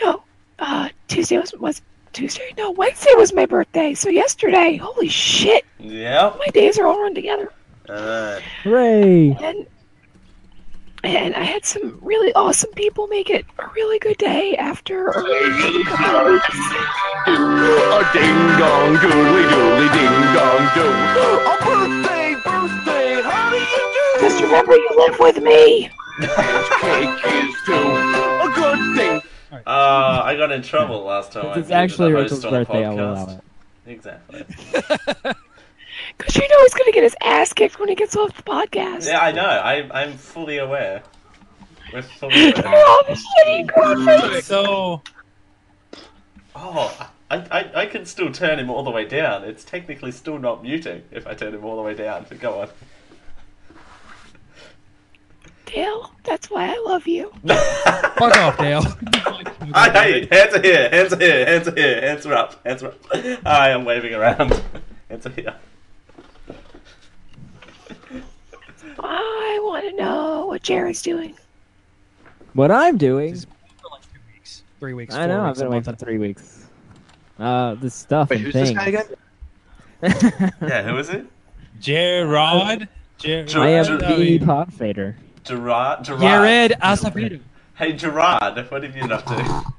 no, 0.01 0.23
uh, 0.59 0.89
Tuesday 1.07 1.37
was 1.37 1.53
was 1.53 1.81
Tuesday. 2.13 2.53
No, 2.57 2.71
Wednesday 2.71 3.11
was 3.15 3.33
my 3.33 3.45
birthday. 3.45 3.93
So 3.93 4.09
yesterday, 4.09 4.75
holy 4.75 5.07
shit, 5.07 5.65
Yeah. 5.79 6.33
My 6.37 6.47
days 6.47 6.77
are 6.77 6.85
all 6.85 7.01
run 7.01 7.15
together. 7.15 7.51
Uh, 7.89 8.39
Hooray! 8.63 9.35
And 9.41 9.65
and 11.03 11.35
I 11.35 11.43
had 11.43 11.65
some 11.65 11.97
really 12.01 12.31
awesome 12.33 12.69
people 12.73 13.07
make 13.07 13.31
it 13.31 13.43
a 13.57 13.67
really 13.75 13.97
good 13.97 14.17
day 14.19 14.55
after 14.55 15.07
a 15.07 15.23
really 15.23 15.49
shitty 15.59 15.83
couple 15.85 16.15
of 16.15 16.31
weeks. 16.31 16.57
A 17.27 18.09
ding 18.13 18.37
dong 18.59 18.95
doodly 18.97 19.43
doodly 19.49 19.93
ding 19.93 20.21
dong 20.35 20.69
doo. 20.75 20.91
A 21.51 21.57
birthday, 21.65 22.35
birthday, 22.45 23.21
how 23.23 23.49
do 23.49 23.57
you 23.57 23.93
do? 23.93 24.21
Just 24.21 24.43
remember 24.43 24.75
you 24.75 24.89
live 24.95 25.17
with 25.19 25.41
me. 25.41 25.89
Cake 26.19 27.25
is 27.25 27.55
too. 27.65 27.73
A 27.73 28.51
good 28.53 28.95
thing. 28.95 29.20
Uh, 29.51 30.21
I 30.23 30.35
got 30.35 30.51
in 30.51 30.61
trouble 30.61 31.03
last 31.03 31.31
time. 31.31 31.47
I 31.47 31.53
Since 31.53 31.57
it's 31.57 31.67
did 31.69 31.73
actually 31.75 32.13
Rachel's 32.13 32.45
birthday, 32.45 32.85
I'll 32.85 32.93
allow 32.99 33.25
podcast. 33.25 33.37
it. 33.37 33.43
Exactly. 33.91 34.45
Because 36.17 36.35
you 36.35 36.47
know 36.47 36.61
he's 36.63 36.73
going 36.73 36.85
to 36.85 36.91
get 36.91 37.03
his 37.03 37.15
ass 37.21 37.53
kicked 37.53 37.79
when 37.79 37.87
he 37.89 37.95
gets 37.95 38.15
off 38.15 38.35
the 38.35 38.43
podcast. 38.43 39.07
Yeah, 39.07 39.19
I 39.19 39.31
know. 39.31 39.45
I, 39.45 39.89
I'm 40.01 40.13
fully 40.13 40.57
aware. 40.57 41.03
We're 41.93 42.01
fully 42.01 42.51
aware. 42.51 42.63
Oh, 42.65 43.03
the 43.07 43.13
shitty 43.13 43.67
graphics. 43.69 44.43
so 44.43 45.01
Oh, 46.55 47.09
I, 47.29 47.37
I, 47.37 47.71
I 47.81 47.85
can 47.85 48.05
still 48.05 48.31
turn 48.31 48.59
him 48.59 48.69
all 48.69 48.83
the 48.83 48.91
way 48.91 49.05
down. 49.05 49.43
It's 49.45 49.63
technically 49.63 50.11
still 50.11 50.37
not 50.37 50.63
muting 50.63 51.03
if 51.11 51.25
I 51.27 51.33
turn 51.33 51.53
him 51.53 51.63
all 51.63 51.75
the 51.77 51.81
way 51.81 51.93
down. 51.93 52.25
But 52.27 52.39
go 52.39 52.61
on. 52.61 52.69
Dale, 55.73 56.11
that's 56.23 56.49
why 56.49 56.69
I 56.69 56.83
love 56.85 57.07
you. 57.07 57.31
Fuck 57.45 58.37
off, 58.37 58.57
Dale. 58.57 58.83
I 59.73 59.89
hey, 59.89 60.27
hands 60.29 60.53
are 60.53 60.61
here, 60.61 60.89
hands 60.89 61.13
are 61.13 61.17
here, 61.17 61.45
hands 61.45 61.67
are 61.67 61.75
here, 61.75 62.01
hands 62.01 62.25
are 62.25 62.33
up, 62.33 62.65
hands 62.65 62.83
are 62.83 62.87
up. 62.87 62.97
I 63.45 63.69
am 63.69 63.85
waving 63.85 64.13
around. 64.13 64.61
Hands 65.09 65.25
are 65.25 65.29
here. 65.31 65.53
I 68.97 69.59
want 69.63 69.83
to 69.89 69.95
know 69.97 70.45
what 70.45 70.61
Jared's 70.61 71.01
doing. 71.01 71.35
What 72.53 72.71
I'm 72.71 72.97
doing, 72.97 73.35
For 73.35 73.89
like 73.91 74.01
two 74.03 74.19
weeks, 74.33 74.63
three 74.79 74.93
weeks. 74.93 75.13
I 75.13 75.25
know 75.25 75.39
four 75.39 75.47
I've 75.47 75.55
been 75.55 75.65
a 75.65 75.69
away 75.69 75.81
for 75.81 75.93
three 75.93 76.17
weeks. 76.17 76.67
Uh, 77.37 77.75
this 77.75 77.93
stuff 77.93 78.29
Wait, 78.29 78.37
and 78.37 78.45
who's 78.45 78.53
this 78.53 78.71
guy 78.71 78.85
again? 78.85 79.05
Yeah, 80.61 80.83
who 80.83 80.97
is 80.97 81.09
it? 81.09 81.25
Gerard, 81.81 82.87
Gerard, 83.17 83.55
I 83.57 83.69
am 83.69 83.97
the 83.99 84.39
pod 84.39 84.73
fader. 84.73 85.17
Gerard. 85.43 86.03
Gerard. 86.03 86.21
Jared 86.21 86.71
Acevedo. 86.81 87.39
Hey, 87.75 87.93
Gerard, 87.93 88.69
what 88.71 88.83
have 88.83 88.95
you 88.95 89.01
been 89.01 89.11
up 89.11 89.25
to? 89.25 89.63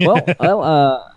Well, 0.00 0.20
well, 0.40 0.62
uh, 0.62 1.10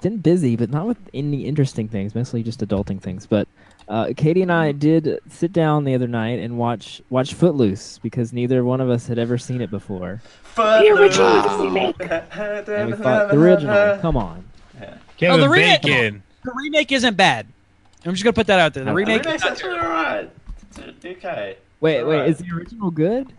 been 0.00 0.18
busy, 0.18 0.56
but 0.56 0.70
not 0.70 0.86
with 0.86 0.98
any 1.12 1.44
interesting 1.46 1.88
things. 1.88 2.14
Mostly 2.14 2.42
just 2.42 2.60
adulting 2.60 3.00
things. 3.00 3.26
But 3.26 3.48
uh, 3.88 4.12
Katie 4.16 4.42
and 4.42 4.52
I 4.52 4.72
did 4.72 5.18
sit 5.28 5.52
down 5.52 5.84
the 5.84 5.94
other 5.94 6.08
night 6.08 6.38
and 6.38 6.56
watch 6.58 7.02
watch 7.10 7.34
Footloose 7.34 7.98
because 7.98 8.32
neither 8.32 8.64
one 8.64 8.80
of 8.80 8.88
us 8.88 9.06
had 9.06 9.18
ever 9.18 9.36
seen 9.38 9.60
it 9.60 9.70
before, 9.70 10.22
The 10.56 10.88
original 10.90 11.26
or 11.26 11.92
the 11.92 12.66
and 12.76 12.90
we 12.90 12.96
thought 12.96 13.30
the 13.30 13.38
original. 13.38 13.98
Come 13.98 14.16
on. 14.16 14.44
Kevin 15.16 15.38
Oh, 15.38 15.42
the 15.42 15.48
remake- 15.48 15.82
Bacon. 15.82 16.22
The 16.44 16.52
remake 16.56 16.92
isn't 16.92 17.16
bad. 17.16 17.46
I'm 18.04 18.12
just 18.12 18.24
gonna 18.24 18.32
put 18.32 18.48
that 18.48 18.58
out 18.58 18.74
there. 18.74 18.84
The 18.84 18.92
remake. 18.92 19.24
Remake's 19.24 19.44
actually 19.44 19.78
alright. 19.78 20.30
It's 20.76 21.04
okay. 21.04 21.56
Wait, 21.82 21.96
It's 21.96 22.06
wait, 22.06 22.14
alright. 22.14 22.30
is 22.30 22.38
the 22.38 22.50
original 22.54 22.90
good? 22.90 23.32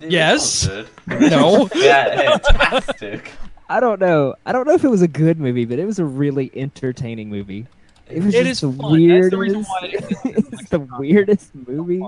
The 0.00 0.10
Yes. 0.10 0.66
good. 0.66 0.88
No. 1.30 1.68
yeah, 1.74 2.38
fantastic. 2.38 3.30
I 3.68 3.78
don't 3.80 4.00
know. 4.00 4.34
I 4.46 4.52
don't 4.52 4.66
know 4.66 4.72
if 4.74 4.82
it 4.82 4.88
was 4.88 5.02
a 5.02 5.08
good 5.08 5.38
movie, 5.38 5.64
but 5.66 5.78
it 5.78 5.84
was 5.84 5.98
a 5.98 6.04
really 6.04 6.50
entertaining 6.54 7.28
movie. 7.30 7.66
It 8.10 8.22
was 8.24 8.34
It 8.34 8.44
just 8.44 8.62
is 8.64 8.70
the 8.72 8.82
fun. 8.82 9.08
That's 9.08 9.30
the 9.30 9.36
reason 9.38 9.64
weirdest. 9.80 10.24
why 10.24 10.32
it's 10.36 10.68
the 10.70 10.78
weirdest 10.80 11.54
movie. 11.54 12.02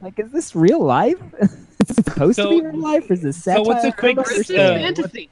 Like, 0.00 0.18
is 0.18 0.30
this 0.32 0.54
real 0.54 0.84
life? 0.84 1.18
is 1.40 1.88
it 1.88 1.94
supposed 2.04 2.36
So- 2.36 2.50
to 2.50 2.60
be 2.60 2.66
real 2.66 2.76
life, 2.78 3.08
or 3.08 3.12
is 3.14 3.22
this 3.22 3.42
satire? 3.42 3.64
so 3.64 3.68
what's 3.68 3.84
a 3.84 3.86
I 3.86 3.90
don't 3.90 3.98
quick- 4.16 4.26
This 4.26 4.50
Uh, 4.50 4.54
fantasy. 4.54 5.30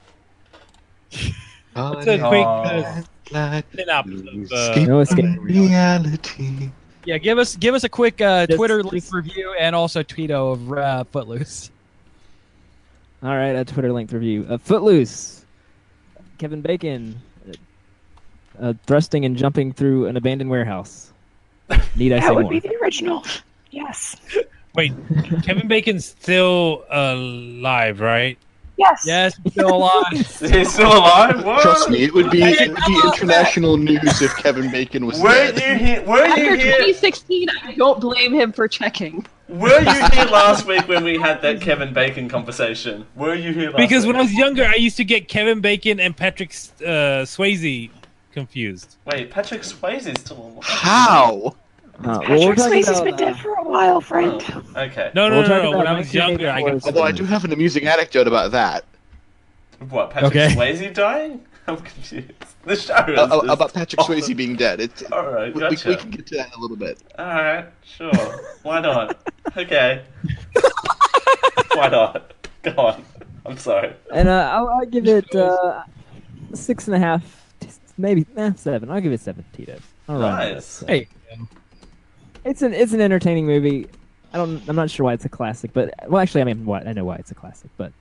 What's 1.75 2.07
a 2.07 2.19
quick 2.19 2.47
uh, 2.47 3.03
Like 3.33 3.67
synopsis 3.75 4.53
of 4.53 4.53
uh, 4.53 4.85
No 4.87 5.01
escape. 5.01 5.25
from 5.25 5.39
reality. 5.41 6.71
Yeah, 7.07 7.19
give 7.19 7.39
us 7.39 7.57
give 7.57 7.75
us 7.75 7.85
a 7.85 7.89
quick 7.89 8.21
uh, 8.21 8.47
Just- 8.47 8.57
Twitter 8.59 8.83
link 8.83 9.03
just- 9.05 9.15
review 9.15 9.55
and 9.59 9.75
also 9.75 10.03
tweeto 10.03 10.53
of 10.53 10.73
uh, 10.73 11.05
Footloose. 11.05 11.71
All 13.23 13.31
right, 13.31 13.57
a 13.57 13.65
Twitter 13.65 13.93
length 13.93 14.13
review. 14.13 14.47
Uh, 14.49 14.59
Footloose. 14.59 15.45
Kevin 16.39 16.61
Bacon. 16.61 17.21
Uh, 17.49 17.53
uh, 18.63 18.73
thrusting 18.87 19.25
and 19.25 19.37
jumping 19.37 19.73
through 19.73 20.07
an 20.07 20.17
abandoned 20.17 20.51
warehouse. 20.51 21.13
Need 21.97 22.13
I 22.13 22.21
say 22.21 22.27
That 22.27 22.35
would 22.35 22.43
more? 22.43 22.51
be 22.51 22.61
the 22.61 22.75
original. 22.83 23.25
Yes. 23.71 24.17
Wait, 24.75 24.93
Kevin 25.45 25.69
Bacon's 25.69 26.05
still 26.05 26.85
alive, 26.91 28.01
right? 28.01 28.39
Yes. 28.79 29.05
Yes, 29.07 29.39
he's 29.43 29.53
still 29.53 29.75
alive. 29.75 30.05
He's 30.13 30.73
still 30.73 30.93
alive? 30.99 31.43
What? 31.45 31.63
Trust 31.63 31.89
me, 31.89 32.05
it 32.05 32.13
would 32.13 32.31
be 32.31 32.43
it 32.43 32.69
would 32.69 32.85
be 32.87 33.01
international 33.07 33.77
news 33.79 34.21
if 34.21 34.37
Kevin 34.37 34.71
Bacon 34.71 35.07
was 35.07 35.19
Were 35.21 35.31
dead. 35.31 35.57
you 35.81 35.87
here? 35.87 36.03
Were 36.05 36.23
After 36.23 36.43
you 36.45 36.57
here? 36.57 36.73
2016, 36.73 37.49
I 37.65 37.73
don't 37.75 38.01
blame 38.01 38.35
him 38.35 38.53
for 38.53 38.69
checking. 38.69 39.25
Were 39.49 39.81
you 39.81 40.07
here 40.13 40.25
last 40.27 40.67
week 40.67 40.87
when 40.89 41.05
we 41.05 41.17
had 41.19 41.41
that 41.43 41.61
Kevin 41.63 41.95
Bacon 41.95 42.29
conversation? 42.29 43.07
Were 43.15 43.35
you 43.35 43.53
here 43.53 43.71
last 43.71 43.79
Because 43.79 44.05
week? 44.05 44.13
when 44.15 44.17
I 44.21 44.23
was 44.25 44.35
younger, 44.35 44.65
I 44.67 44.75
used 44.75 44.99
to 44.99 45.05
get 45.05 45.29
Kevin 45.29 45.61
Bacon 45.61 45.99
and 45.99 46.15
Patrick 46.17 46.51
uh, 46.81 47.25
Swayze 47.25 47.91
confused. 48.33 48.97
Wait, 49.07 49.31
Patrick 49.31 49.63
Swayze's 49.63 50.21
still 50.21 50.39
alive. 50.39 50.65
How? 50.65 51.57
Uh, 51.99 52.03
well, 52.05 52.21
Patrick 52.21 52.57
talking 52.57 52.83
Swayze's 52.83 52.89
about, 52.89 53.05
been 53.05 53.15
uh, 53.15 53.17
dead 53.17 53.37
for 53.39 53.55
a 53.55 53.63
while, 53.65 54.01
friend. 54.01 54.43
Okay. 54.77 55.11
No, 55.15 55.29
no, 55.29 55.37
We'll 55.39 55.43
no, 55.43 55.49
talk 55.49 55.63
no. 55.73 55.79
When 55.79 55.87
I 55.87 55.99
was 55.99 56.13
younger, 56.13 56.51
I 56.51 56.61
got 56.63 56.85
Although 56.85 57.03
I 57.03 57.13
do 57.13 57.25
have 57.25 57.45
an 57.45 57.53
amusing 57.53 57.87
anecdote 57.87 58.27
about 58.29 58.51
that. 58.53 58.85
What, 59.89 60.11
Patrick 60.11 60.33
Okay. 60.37 60.55
Swayze 60.55 60.93
dying? 60.95 61.45
I'm 61.67 61.79
confused. 61.79 62.33
The 62.65 62.77
show 62.77 62.95
is 62.95 63.19
Uh, 63.19 63.23
uh, 63.23 63.29
just- 63.41 63.45
about 63.53 63.73
Patrick 63.73 64.01
Swayze 64.01 64.37
being 64.37 64.57
dead. 64.57 64.81
It's, 64.81 65.03
Alright, 65.11 65.55
we, 65.55 65.63
we- 65.63 65.69
we 65.71 65.77
can 65.97 66.11
get 66.11 66.27
to 66.27 66.35
that 66.37 66.49
in 66.49 66.53
a 66.53 66.59
little 66.61 66.77
bit. 66.77 66.99
Alright, 67.19 67.67
sure. 67.85 68.13
Why 68.63 68.81
not? 68.81 69.19
Okay. 69.57 70.03
Why 71.75 71.89
not? 71.89 72.33
Go 72.63 72.73
on. 72.77 73.05
I'm 73.47 73.57
sorry. 73.57 73.95
And 74.13 74.29
uh, 74.29 74.51
I'll, 74.53 74.69
I'll 74.69 74.85
give 74.87 75.07
it 75.07 75.33
uh, 75.35 75.83
six 76.53 76.89
and 76.89 76.97
a 76.97 76.99
half, 76.99 77.23
maybe 77.97 78.27
eh, 78.37 78.53
seven. 78.57 78.91
I'll 78.91 79.01
give 79.01 79.13
it 79.13 79.21
seven. 79.21 79.45
Tito's. 79.55 79.81
All 80.09 80.19
right. 80.19 80.55
Nice. 80.55 80.85
Hey, 80.87 81.09
It's 82.47 82.63
an 82.63 82.73
it's 82.73 82.93
an 82.93 83.01
entertaining 83.01 83.45
movie. 83.47 83.87
I 84.33 84.39
don't. 84.39 84.63
I'm 84.69 84.77
not 84.77 84.89
sure 84.91 85.05
why 85.05 85.13
it's 85.15 85.25
a 85.25 85.29
classic, 85.29 85.73
but 85.73 85.93
well, 86.09 86.23
actually, 86.23 86.43
I 86.43 86.45
mean, 86.45 86.65
why, 86.65 86.81
I 86.81 86.93
know 86.93 87.05
why 87.05 87.17
it's 87.17 87.31
a 87.31 87.35
classic, 87.35 87.71
but 87.77 87.93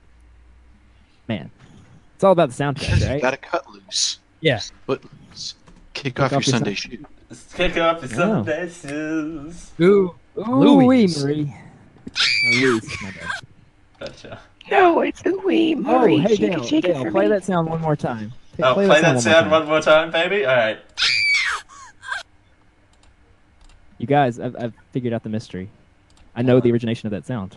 man, 1.28 1.50
it's 2.14 2.24
all 2.24 2.32
about 2.32 2.50
the 2.50 2.54
soundtrack, 2.64 3.00
You 3.00 3.06
right? 3.06 3.20
gotta 3.22 3.36
cut 3.36 3.68
loose. 3.70 4.18
Yeah. 4.40 4.60
But 4.86 5.02
kick 5.94 6.20
off 6.20 6.30
your 6.30 6.38
off 6.38 6.46
your 6.46 6.52
Sunday 6.54 6.74
Sun- 6.74 6.90
shoe. 6.92 7.06
Let's 7.28 7.52
kick 7.54 7.76
off 7.76 8.00
the 8.00 8.06
Oh. 8.06 8.44
Sunday 8.44 8.68
shoes. 8.68 9.72
Ooh. 9.80 10.14
Ooh, 10.38 10.42
Louise. 10.44 11.24
Marie. 11.24 11.52
Oh, 11.54 12.50
Louise, 12.60 12.96
my 13.02 13.10
bad. 13.10 13.30
Gotcha. 13.98 14.40
No, 14.70 15.00
it's 15.00 15.22
ooey, 15.22 15.82
Oh, 15.86 16.06
hey 16.06 16.28
shake 16.36 16.40
Dale, 16.50 16.62
it, 16.62 16.66
shake 16.68 16.84
it 16.84 16.92
Dale, 16.94 17.10
play 17.10 17.24
me. 17.24 17.30
that 17.30 17.44
sound 17.44 17.68
one 17.68 17.80
more 17.80 17.96
time. 17.96 18.32
Oh, 18.62 18.74
play, 18.74 18.86
that 18.86 19.20
sound 19.20 19.48
more 19.50 19.60
one 19.60 19.68
more 19.68 19.80
time, 19.80 20.10
baby. 20.10 20.44
All 20.44 20.54
right. 20.56 20.78
You 23.98 24.06
guys, 24.06 24.38
I've, 24.38 24.56
I've 24.56 24.74
figured 24.92 25.12
out 25.12 25.22
the 25.22 25.28
mystery. 25.28 25.68
I 26.34 26.42
know 26.42 26.60
the 26.60 26.68
uh-huh. 26.68 26.72
origination 26.72 27.06
of 27.06 27.10
that 27.12 27.26
sound. 27.26 27.56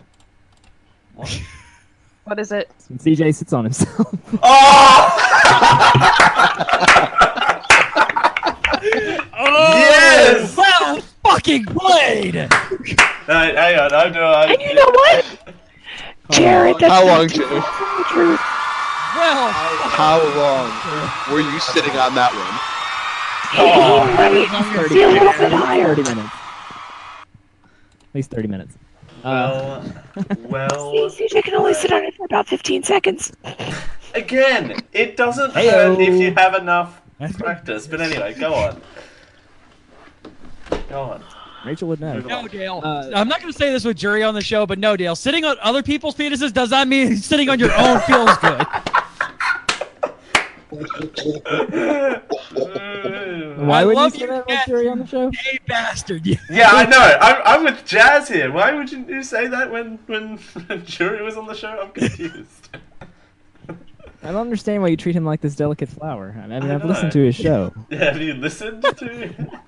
What 2.24 2.38
is 2.38 2.52
it? 2.52 2.70
When 2.88 2.98
CJ 2.98 3.34
sits 3.34 3.52
on 3.52 3.64
himself. 3.64 4.14
Oh! 4.42 5.16
Yes! 9.42 10.56
Well 10.56 11.00
fucking 11.24 11.64
played! 11.66 12.36
All 12.36 12.48
right, 13.28 13.54
hang 13.54 13.78
on. 13.78 13.92
I'm 13.92 14.12
doing. 14.12 14.24
I'm, 14.24 14.50
And 14.50 14.62
you 14.62 14.74
know 14.74 14.86
what? 14.86 15.54
Jared, 16.30 16.76
that's 16.78 16.92
How 16.92 17.04
long, 17.06 17.28
Jared? 17.28 17.50
the 17.50 18.04
truth. 18.08 18.40
Well, 19.16 19.50
How 19.50 20.18
long 20.36 21.34
were 21.34 21.40
you 21.40 21.60
sitting 21.60 21.96
on 21.96 22.14
that 22.14 22.32
one? 22.32 22.79
Right. 23.56 24.88
See 24.88 25.02
a 25.02 25.08
little 25.08 25.32
bit 25.32 25.52
higher. 25.52 25.94
30 25.94 26.02
minutes. 26.14 26.34
At 26.34 28.14
least 28.14 28.30
30 28.30 28.48
minutes. 28.48 28.74
Uh, 29.24 29.82
Well, 30.24 30.28
well. 30.48 31.10
See, 31.10 31.26
CJ 31.28 31.44
can 31.44 31.54
only 31.54 31.74
sit 31.74 31.92
on 31.92 32.02
it 32.04 32.14
for 32.14 32.24
about 32.26 32.48
15 32.48 32.82
seconds. 32.82 33.32
Again, 34.14 34.76
it 34.92 35.16
doesn't 35.16 35.52
Heyo. 35.52 35.70
hurt 35.70 36.00
if 36.00 36.20
you 36.20 36.32
have 36.34 36.54
enough 36.54 37.00
practice. 37.38 37.86
But 37.86 38.00
anyway, 38.00 38.34
go 38.38 38.54
on. 38.54 38.80
Go 40.88 41.00
on. 41.02 41.22
Rachel 41.64 41.88
would 41.88 42.00
know. 42.00 42.18
no, 42.20 42.48
Dale. 42.48 42.80
Uh, 42.82 43.10
I'm 43.14 43.28
not 43.28 43.40
going 43.40 43.52
to 43.52 43.58
say 43.58 43.70
this 43.70 43.84
with 43.84 43.96
jury 43.98 44.22
on 44.22 44.34
the 44.34 44.40
show, 44.40 44.64
but 44.66 44.78
no, 44.78 44.96
Dale. 44.96 45.14
Sitting 45.14 45.44
on 45.44 45.56
other 45.60 45.82
people's 45.82 46.14
penises 46.14 46.52
does 46.52 46.70
not 46.70 46.88
mean 46.88 47.16
sitting 47.18 47.48
on 47.50 47.58
your 47.58 47.72
own 47.76 48.00
feels 48.00 48.36
good. 48.38 48.66
Why 53.60 53.80
I 53.80 53.84
would 53.84 53.90
you 53.92 53.96
love 53.96 54.12
say 54.12 54.20
you, 54.20 54.26
that 54.28 54.48
Cat. 54.48 54.66
about 54.66 54.66
Jerry 54.66 54.88
on 54.88 54.98
the 54.98 55.06
show? 55.06 55.30
Hey, 55.30 55.58
bastard. 55.66 56.26
You. 56.26 56.36
Yeah, 56.50 56.70
I 56.70 56.86
know. 56.86 56.98
I'm, 56.98 57.42
I'm 57.44 57.64
with 57.64 57.84
Jazz 57.84 58.28
here. 58.28 58.50
Why 58.50 58.72
would 58.72 58.90
you 58.90 59.04
you 59.08 59.22
say 59.22 59.46
that 59.48 59.70
when 59.70 59.98
when 60.06 60.38
Jury 60.84 61.22
was 61.22 61.36
on 61.36 61.46
the 61.46 61.54
show? 61.54 61.68
I'm 61.68 61.90
confused. 61.90 62.68
I 64.22 64.32
don't 64.32 64.40
understand 64.40 64.82
why 64.82 64.88
you 64.88 64.96
treat 64.96 65.16
him 65.16 65.24
like 65.24 65.40
this 65.40 65.54
delicate 65.54 65.88
flower. 65.88 66.34
I 66.36 66.46
mean, 66.46 66.62
I 66.62 66.74
I've 66.74 66.84
listened 66.84 67.12
to 67.12 67.24
his 67.24 67.34
show. 67.34 67.72
Yeah, 67.88 68.12
have 68.12 68.20
you 68.20 68.34
listened 68.34 68.82
to? 68.82 69.60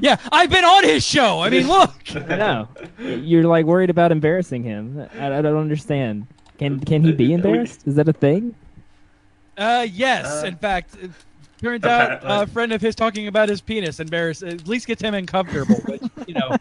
Yeah, 0.00 0.16
I've 0.32 0.50
been 0.50 0.64
on 0.64 0.84
his 0.84 1.04
show. 1.04 1.40
I 1.40 1.50
mean, 1.50 1.68
look. 1.68 1.94
I 2.14 2.36
know. 2.36 2.68
You're 2.98 3.44
like 3.44 3.66
worried 3.66 3.90
about 3.90 4.12
embarrassing 4.12 4.62
him. 4.62 5.06
I, 5.18 5.38
I 5.38 5.42
don't 5.42 5.56
understand. 5.56 6.26
Can 6.58 6.80
can 6.80 7.02
he 7.02 7.12
be 7.12 7.32
embarrassed? 7.32 7.86
Is 7.86 7.96
that 7.96 8.08
a 8.08 8.12
thing? 8.12 8.54
Uh, 9.56 9.86
yes. 9.90 10.42
Uh, 10.42 10.46
in 10.46 10.56
fact, 10.56 10.96
it 11.00 11.10
turns 11.64 11.84
out 11.84 12.12
apparently. 12.12 12.42
a 12.42 12.46
friend 12.46 12.72
of 12.72 12.80
his 12.80 12.94
talking 12.94 13.26
about 13.26 13.48
his 13.48 13.60
penis 13.60 14.00
embarrass 14.00 14.42
at 14.42 14.66
least 14.68 14.86
gets 14.86 15.02
him 15.02 15.14
uncomfortable. 15.14 15.76
Which 15.86 16.02
you 16.26 16.34
know, 16.34 16.56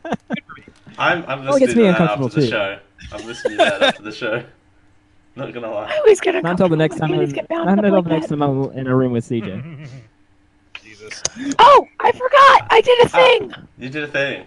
I'm 0.97 1.23
I'm 1.27 1.45
Well, 1.45 1.55
it 1.55 1.59
gets 1.59 1.75
listening 1.75 1.85
me 1.88 1.91
to 1.93 1.97
that 1.97 2.01
after 2.01 2.03
uncomfortable, 2.03 2.30
the 2.30 2.41
too. 2.41 2.47
show. 2.47 2.80
I'm 3.11 3.25
listening 3.27 3.57
to 3.57 3.63
that 3.65 3.81
after 3.84 4.03
the 4.03 4.11
show. 4.11 4.43
Not 5.35 5.51
gonna 5.53 5.69
lie. 5.71 5.85
I 5.85 5.89
lie. 5.89 5.97
always 5.97 6.21
get 6.21 6.35
Not 6.43 6.51
until 6.51 6.69
the 6.69 6.75
next 6.77 6.97
time. 6.97 7.11
Always 7.11 7.30
I'm, 7.30 7.35
get 7.35 7.47
bound 7.47 7.65
not 7.65 7.80
up 7.80 7.85
until 7.85 7.95
like 7.95 8.03
the 8.03 8.09
next 8.11 8.27
that. 8.27 8.35
time 8.38 8.41
I'm 8.43 8.71
in 8.77 8.88
a 8.88 8.95
room 8.95 9.11
with 9.13 9.27
CJ. 9.27 9.88
Jesus. 10.84 11.23
Oh, 11.59 11.88
I 11.99 12.11
forgot. 12.11 12.67
I 12.69 12.81
did 12.81 12.99
a 12.99 13.05
ah, 13.05 13.07
thing. 13.07 13.53
You 13.80 13.89
did 13.89 14.03
a 14.03 14.07
thing. 14.07 14.45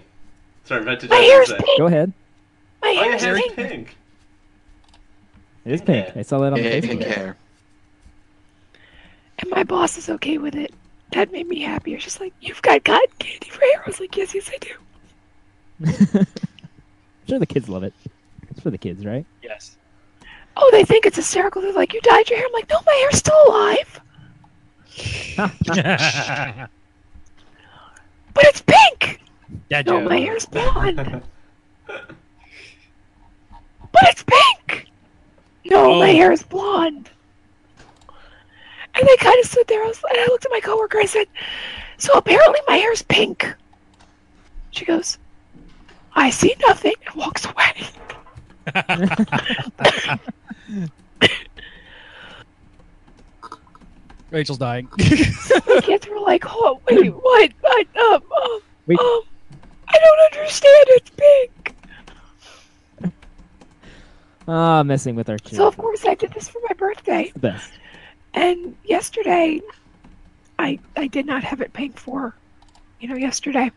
Sorry, 0.65 0.85
right 0.85 0.99
to 1.01 1.09
My 1.09 1.17
Jazz 1.17 1.27
hair's 1.29 1.49
thing. 1.49 1.57
pink. 1.59 1.79
Go 1.79 1.87
ahead. 1.87 2.13
My 2.83 2.89
Oh, 2.89 2.93
your 2.93 3.05
hair's 3.05 3.23
hair's 3.23 3.41
pink. 3.41 3.57
pink. 3.57 3.97
It 5.65 5.73
is 5.73 5.83
pink. 5.83 6.17
I 6.17 6.23
saw 6.23 6.39
that 6.41 6.53
on 6.53 6.59
Yeah, 6.63 6.71
Facebook. 6.71 6.83
pink 6.89 7.03
hair. 7.03 7.37
And 9.57 9.69
my 9.71 9.77
boss 9.77 9.97
is 9.97 10.11
okay 10.11 10.37
with 10.37 10.55
it. 10.55 10.75
That 11.13 11.33
made 11.33 11.49
me 11.49 11.61
happy. 11.63 11.95
It's 11.95 12.05
just 12.05 12.21
like, 12.21 12.35
you've 12.43 12.61
got 12.61 12.85
cotton 12.85 13.09
candy 13.19 13.49
for 13.49 13.61
hair. 13.61 13.83
I 13.87 13.87
was 13.87 13.99
like, 14.01 14.15
yes, 14.15 14.35
yes, 14.35 14.51
I 14.53 14.59
do. 14.59 14.75
I'm 16.21 16.27
sure 17.27 17.39
the 17.39 17.47
kids 17.47 17.67
love 17.69 17.83
it. 17.83 17.95
It's 18.51 18.61
for 18.61 18.69
the 18.71 18.77
kids, 18.77 19.07
right? 19.07 19.25
yes. 19.43 19.79
Oh, 20.59 20.69
they 20.73 20.85
think 20.85 21.07
it's 21.07 21.17
hysterical. 21.17 21.63
They're 21.63 21.73
like, 21.73 21.95
you 21.95 22.01
dyed 22.03 22.29
your 22.29 22.39
hair. 22.39 22.47
I'm 22.47 22.53
like, 22.53 22.69
no, 22.69 22.77
my 22.85 22.93
hair's 22.93 23.17
still 23.17 23.39
alive. 23.47 24.01
But 28.35 28.45
it's 28.45 28.63
pink. 28.63 29.21
Dad 29.71 29.87
No, 29.87 30.01
joke. 30.01 30.11
my 30.11 30.19
hair's 30.19 30.45
blonde. 30.47 31.23
but 31.87 32.03
it's 34.03 34.23
pink. 34.25 34.89
No, 35.65 35.99
my 36.01 36.11
Oh. 36.11 36.15
hair 36.15 36.33
is 36.33 36.43
blonde. 36.43 37.09
And 38.97 39.07
they 39.07 39.17
kind 39.17 39.39
of 39.41 39.47
stood 39.51 39.67
there. 39.69 39.83
I 39.85 39.89
was, 39.89 40.03
and 40.09 40.19
I 40.19 40.27
looked 40.27 40.45
at 40.47 40.51
my 40.51 40.61
coworker. 40.61 40.99
I 40.99 41.05
said, 41.05 41.27
"So 41.99 42.13
apparently 42.15 42.61
my 42.67 42.77
hair's 42.77 43.03
pink." 43.03 43.55
She 44.71 44.85
goes, 44.85 45.19
"I 46.15 46.31
see 46.31 46.55
nothing," 46.67 46.95
and 47.07 47.15
walks 47.17 47.45
away. 47.45 47.89
Rachel's 54.31 54.59
dying. 54.59 54.89
the 54.97 55.81
kids 55.85 56.09
were 56.09 56.21
like, 56.21 56.45
"Oh, 56.47 56.81
wait, 56.91 57.11
what? 57.15 57.53
I, 57.65 57.85
um, 57.99 58.23
um, 58.43 58.61
Wait. 58.87 58.99
um, 58.99 59.21
I 59.89 59.99
don't 59.99 60.35
understand. 60.35 60.85
It's 60.89 61.11
pink." 61.11 61.75
Ah, 64.49 64.83
messing 64.85 65.17
with 65.17 65.29
our 65.29 65.39
children. 65.39 65.57
So 65.59 65.67
of 65.67 65.77
course 65.77 66.05
I 66.07 66.15
did 66.15 66.33
this 66.33 66.49
for 66.49 66.61
my 66.69 66.75
birthday. 66.75 67.31
the 67.35 67.39
best. 67.41 67.73
And 68.37 68.77
yesterday, 68.85 69.61
I 70.59 70.79
I 70.97 71.07
did 71.09 71.27
not 71.27 71.43
have 71.43 71.61
it 71.63 71.73
pink 71.73 71.99
for, 71.99 72.37
you 73.01 73.09
know, 73.09 73.17
yesterday. 73.17 73.73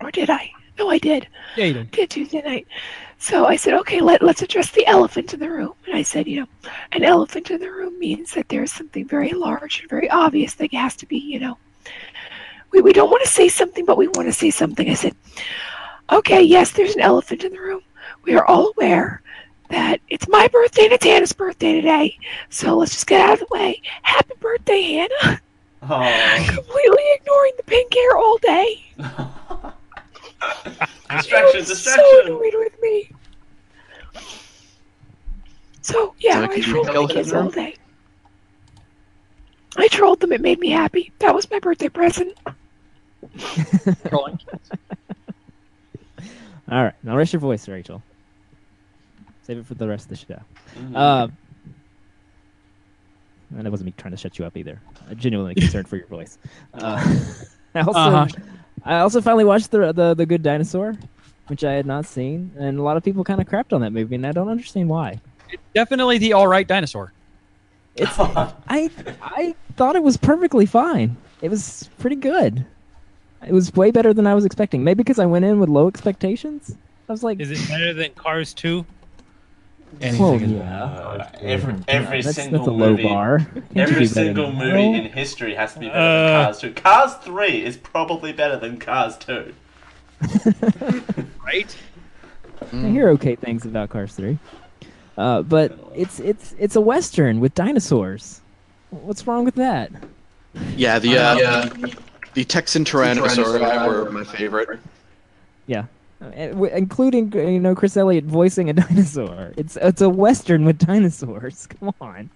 Or 0.00 0.10
did 0.10 0.28
I? 0.28 0.50
No, 0.78 0.90
I 0.90 0.98
did. 0.98 1.28
yeah, 1.56 1.66
you 1.66 1.74
did. 1.74 1.90
Did 1.92 2.10
Tuesday 2.10 2.42
night. 2.42 2.66
So 3.18 3.44
I 3.46 3.56
said, 3.56 3.74
okay, 3.74 4.00
let 4.00 4.22
let's 4.22 4.42
address 4.42 4.70
the 4.70 4.86
elephant 4.86 5.32
in 5.32 5.40
the 5.40 5.50
room. 5.50 5.74
And 5.86 5.94
I 5.94 6.02
said, 6.02 6.26
you 6.26 6.40
know, 6.40 6.70
an 6.92 7.04
elephant 7.04 7.50
in 7.50 7.60
the 7.60 7.70
room 7.70 7.98
means 7.98 8.32
that 8.32 8.48
there's 8.48 8.72
something 8.72 9.06
very 9.06 9.30
large 9.32 9.80
and 9.80 9.88
very 9.88 10.10
obvious 10.10 10.54
that 10.54 10.72
has 10.74 10.96
to 10.96 11.06
be, 11.06 11.18
you 11.18 11.38
know. 11.38 11.56
We 12.72 12.80
we 12.80 12.92
don't 12.92 13.10
want 13.10 13.22
to 13.22 13.30
say 13.30 13.48
something, 13.48 13.84
but 13.84 13.96
we 13.98 14.08
want 14.08 14.26
to 14.26 14.32
say 14.32 14.50
something. 14.50 14.90
I 14.90 14.94
said, 14.94 15.14
okay, 16.10 16.42
yes, 16.42 16.72
there's 16.72 16.94
an 16.96 17.02
elephant 17.02 17.44
in 17.44 17.52
the 17.52 17.60
room. 17.60 17.82
We 18.24 18.34
are 18.34 18.46
all 18.46 18.72
aware 18.76 19.22
that 19.70 20.00
it's 20.08 20.28
my 20.28 20.48
birthday 20.48 20.84
and 20.84 20.92
it's 20.92 21.04
Hannah's 21.04 21.32
birthday 21.32 21.72
today. 21.74 22.18
So 22.50 22.76
let's 22.76 22.92
just 22.92 23.06
get 23.06 23.20
out 23.20 23.34
of 23.34 23.40
the 23.40 23.46
way. 23.50 23.80
Happy 24.02 24.34
birthday, 24.40 24.82
Hannah. 24.82 25.40
Oh. 25.82 26.44
Completely 26.54 27.02
ignoring 27.14 27.52
the 27.56 27.62
pink 27.64 27.94
hair 27.94 28.16
all 28.16 28.36
day. 28.38 28.84
distraction, 31.10 31.52
They 31.52 31.58
were 31.58 31.64
So 31.64 31.74
distraction. 31.74 32.20
annoyed 32.26 32.54
with 32.54 32.80
me. 32.82 33.10
So 35.82 36.14
yeah, 36.18 36.46
So, 36.46 36.52
I 36.52 36.60
trolled 36.60 36.86
tell 36.86 37.02
my 37.06 37.12
kids 37.14 37.32
all 37.32 37.48
day. 37.48 37.74
I 39.76 39.88
trolled 39.88 40.20
them. 40.20 40.32
It 40.32 40.40
made 40.40 40.58
me 40.58 40.68
happy. 40.70 41.12
That 41.20 41.34
was 41.34 41.50
my 41.50 41.58
birthday 41.60 41.88
present. 41.88 42.36
Trolling. 44.08 44.38
All 46.70 46.84
right, 46.84 46.94
now 47.02 47.16
rest 47.16 47.32
your 47.32 47.40
voice, 47.40 47.66
Rachel. 47.68 48.02
Save 49.50 49.58
it 49.58 49.66
for 49.66 49.74
the 49.74 49.88
rest 49.88 50.04
of 50.04 50.10
the 50.10 50.14
show. 50.16 50.40
Mhm. 50.78 50.94
Uh, 50.94 51.26
and 53.58 53.66
it 53.66 53.70
wasn't 53.70 53.86
me 53.86 53.94
trying 53.96 54.12
to 54.12 54.16
shut 54.16 54.38
you 54.38 54.44
up 54.44 54.56
either. 54.56 54.80
I'm 55.10 55.16
genuinely 55.16 55.56
concerned 55.56 55.88
for 55.88 55.96
your 55.96 56.06
voice. 56.06 56.38
Uh, 56.74 57.04
I 57.74 57.80
also, 57.80 57.98
Uh-huh. 57.98 58.26
I 58.84 58.98
also 59.00 59.20
finally 59.20 59.42
watched 59.44 59.72
the, 59.72 59.92
the 59.92 60.14
the 60.14 60.24
Good 60.24 60.44
Dinosaur, 60.44 60.96
which 61.48 61.64
I 61.64 61.72
had 61.72 61.84
not 61.84 62.06
seen, 62.06 62.52
and 62.60 62.78
a 62.78 62.82
lot 62.82 62.96
of 62.96 63.02
people 63.02 63.24
kind 63.24 63.40
of 63.40 63.48
crapped 63.48 63.72
on 63.72 63.80
that 63.80 63.90
movie, 63.92 64.14
and 64.14 64.24
I 64.24 64.30
don't 64.30 64.48
understand 64.48 64.88
why. 64.88 65.20
It's 65.50 65.62
definitely 65.74 66.18
the 66.18 66.32
all 66.34 66.46
right 66.46 66.66
dinosaur. 66.68 67.12
It's 67.96 68.16
I 68.20 68.88
I 69.20 69.56
thought 69.76 69.96
it 69.96 70.02
was 70.04 70.16
perfectly 70.16 70.64
fine. 70.66 71.16
It 71.42 71.48
was 71.50 71.90
pretty 71.98 72.16
good. 72.16 72.64
It 73.44 73.52
was 73.52 73.74
way 73.74 73.90
better 73.90 74.14
than 74.14 74.28
I 74.28 74.34
was 74.36 74.44
expecting. 74.44 74.84
Maybe 74.84 74.98
because 74.98 75.18
I 75.18 75.26
went 75.26 75.44
in 75.44 75.58
with 75.58 75.68
low 75.68 75.88
expectations. 75.88 76.76
I 77.08 77.12
was 77.12 77.24
like, 77.24 77.40
Is 77.40 77.50
it 77.50 77.68
better 77.68 77.92
than 77.92 78.12
Cars 78.12 78.54
2? 78.54 78.86
Well, 80.00 80.34
is 80.34 80.50
yeah. 80.50 80.84
Uh, 80.84 81.28
every 81.40 81.74
every 81.88 82.22
that's, 82.22 82.36
single 82.36 82.60
that's 82.60 82.68
a 82.68 82.72
low 82.72 82.90
movie, 82.90 83.02
bar. 83.04 83.46
Every 83.76 84.06
single 84.06 84.52
movie 84.52 84.92
that? 84.92 85.06
in 85.06 85.12
history 85.12 85.54
has 85.54 85.74
to 85.74 85.80
be 85.80 85.88
better 85.88 85.98
than 85.98 86.34
Uh. 86.36 86.44
Cars 86.44 86.60
2. 86.60 86.72
Cars 86.72 87.14
3 87.16 87.64
is 87.64 87.76
probably 87.76 88.32
better 88.32 88.56
than 88.56 88.78
Cars 88.78 89.16
2. 89.18 89.54
right? 91.44 91.76
I 92.72 92.88
hear 92.88 93.08
okay 93.10 93.36
things 93.36 93.64
about 93.64 93.90
Cars 93.90 94.14
3. 94.14 94.38
Uh, 95.18 95.42
but 95.42 95.78
it's 95.94 96.18
it's 96.20 96.54
it's 96.58 96.76
a 96.76 96.80
western 96.80 97.40
with 97.40 97.54
dinosaurs. 97.54 98.40
What's 98.90 99.26
wrong 99.26 99.44
with 99.44 99.56
that? 99.56 99.90
Yeah, 100.76 100.98
the 100.98 101.18
uh, 101.18 101.34
the, 101.34 101.96
the 102.34 102.44
Texan 102.44 102.84
Tyrannosaurus 102.84 103.86
were 103.86 104.10
my 104.10 104.24
favorite. 104.24 104.80
Yeah. 105.66 105.84
Uh, 106.22 106.48
w- 106.48 106.74
including 106.74 107.32
uh, 107.34 107.38
you 107.40 107.58
know 107.60 107.74
Chris 107.74 107.96
Elliott 107.96 108.24
voicing 108.24 108.68
a 108.68 108.72
dinosaur. 108.82 109.52
It's 109.56 109.76
it's 109.80 110.02
a 110.02 110.08
western 110.08 110.64
with 110.66 110.78
dinosaurs. 110.78 111.66
Come 111.80 111.94
on. 112.00 112.28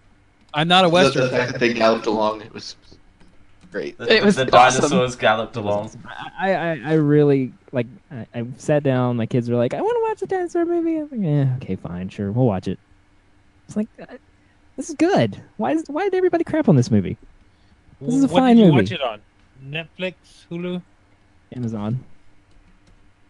I'm 0.55 0.69
not 0.69 0.85
a 0.85 0.89
western. 0.89 1.23
the 1.24 1.28
fact 1.31 1.52
that 1.52 1.59
they 1.59 1.74
galloped 1.74 2.06
along, 2.06 2.40
it 2.40 2.55
was 2.55 2.77
great. 3.73 3.98
The, 3.98 4.11
It 4.16 4.24
was 4.24 4.36
the 4.36 4.43
awesome. 4.56 4.82
dinosaurs 4.82 5.16
galloped 5.16 5.56
along. 5.56 5.90
I, 6.40 6.55
I, 6.55 6.81
I 6.85 6.93
really 6.94 7.52
like. 7.73 7.86
I, 8.11 8.27
I 8.35 8.47
sat 8.56 8.85
down. 8.85 9.16
My 9.16 9.27
kids 9.27 9.51
were 9.51 9.56
like, 9.56 9.74
"I 9.74 9.81
want 9.82 9.97
to 9.97 10.09
watch 10.11 10.23
a 10.23 10.27
dinosaur 10.35 10.65
movie." 10.65 10.97
I'm 10.97 11.09
like, 11.11 11.20
"Yeah, 11.20 11.56
okay, 11.56 11.77
fine, 11.77 12.09
sure, 12.09 12.31
we'll 12.32 12.47
watch 12.47 12.69
it." 12.69 12.78
It's 13.66 13.77
like, 13.77 13.89
uh, 14.01 14.06
this 14.77 14.89
is 14.90 14.94
good. 14.94 15.43
Why 15.59 15.73
is 15.73 15.85
why 15.89 16.05
did 16.05 16.15
everybody 16.15 16.44
crap 16.44 16.69
on 16.70 16.77
this 16.77 16.90
movie? 16.90 17.16
This 18.01 18.15
is 18.15 18.24
a 18.24 18.28
what 18.28 18.40
fine 18.40 18.56
did 18.56 18.62
you 18.66 18.73
movie. 18.73 18.82
watch 18.85 18.93
it 18.93 19.02
on? 19.02 19.20
Netflix, 19.69 20.15
Hulu. 20.51 20.81
Amazon. 21.55 21.98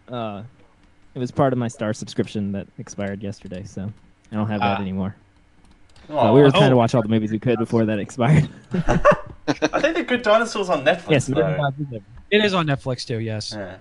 Uh, 0.09 0.43
it 1.15 1.19
was 1.19 1.31
part 1.31 1.53
of 1.53 1.59
my 1.59 1.69
Star 1.69 1.93
subscription 1.93 2.53
that 2.53 2.67
expired 2.79 3.23
yesterday, 3.23 3.65
so 3.65 3.93
I 4.33 4.35
don't 4.37 4.49
have 4.49 4.61
that 4.61 4.79
Ah. 4.79 4.83
anymore. 4.83 5.15
Aw. 6.11 6.29
Uh, 6.31 6.33
we 6.35 6.41
were 6.43 6.51
trying 6.51 6.69
to 6.71 6.75
Oh. 6.75 6.79
watch 6.79 6.95
all 6.95 7.03
the 7.03 7.09
movies 7.09 7.31
we 7.33 7.39
could 7.39 7.59
before 7.59 7.85
that 7.87 7.99
expired. 7.99 8.49
I 8.75 9.81
think 9.81 9.97
the 9.97 10.05
Good 10.07 10.23
Dinosaurs 10.23 10.69
on 10.69 10.85
Netflix. 10.85 11.11
yes, 11.11 11.27
though. 11.27 11.73
it. 11.93 12.03
It 12.31 12.45
is 12.45 12.53
on 12.55 12.67
Netflix 12.67 13.07
too. 13.07 13.19
Yes, 13.21 13.53
Yeah, 13.57 13.77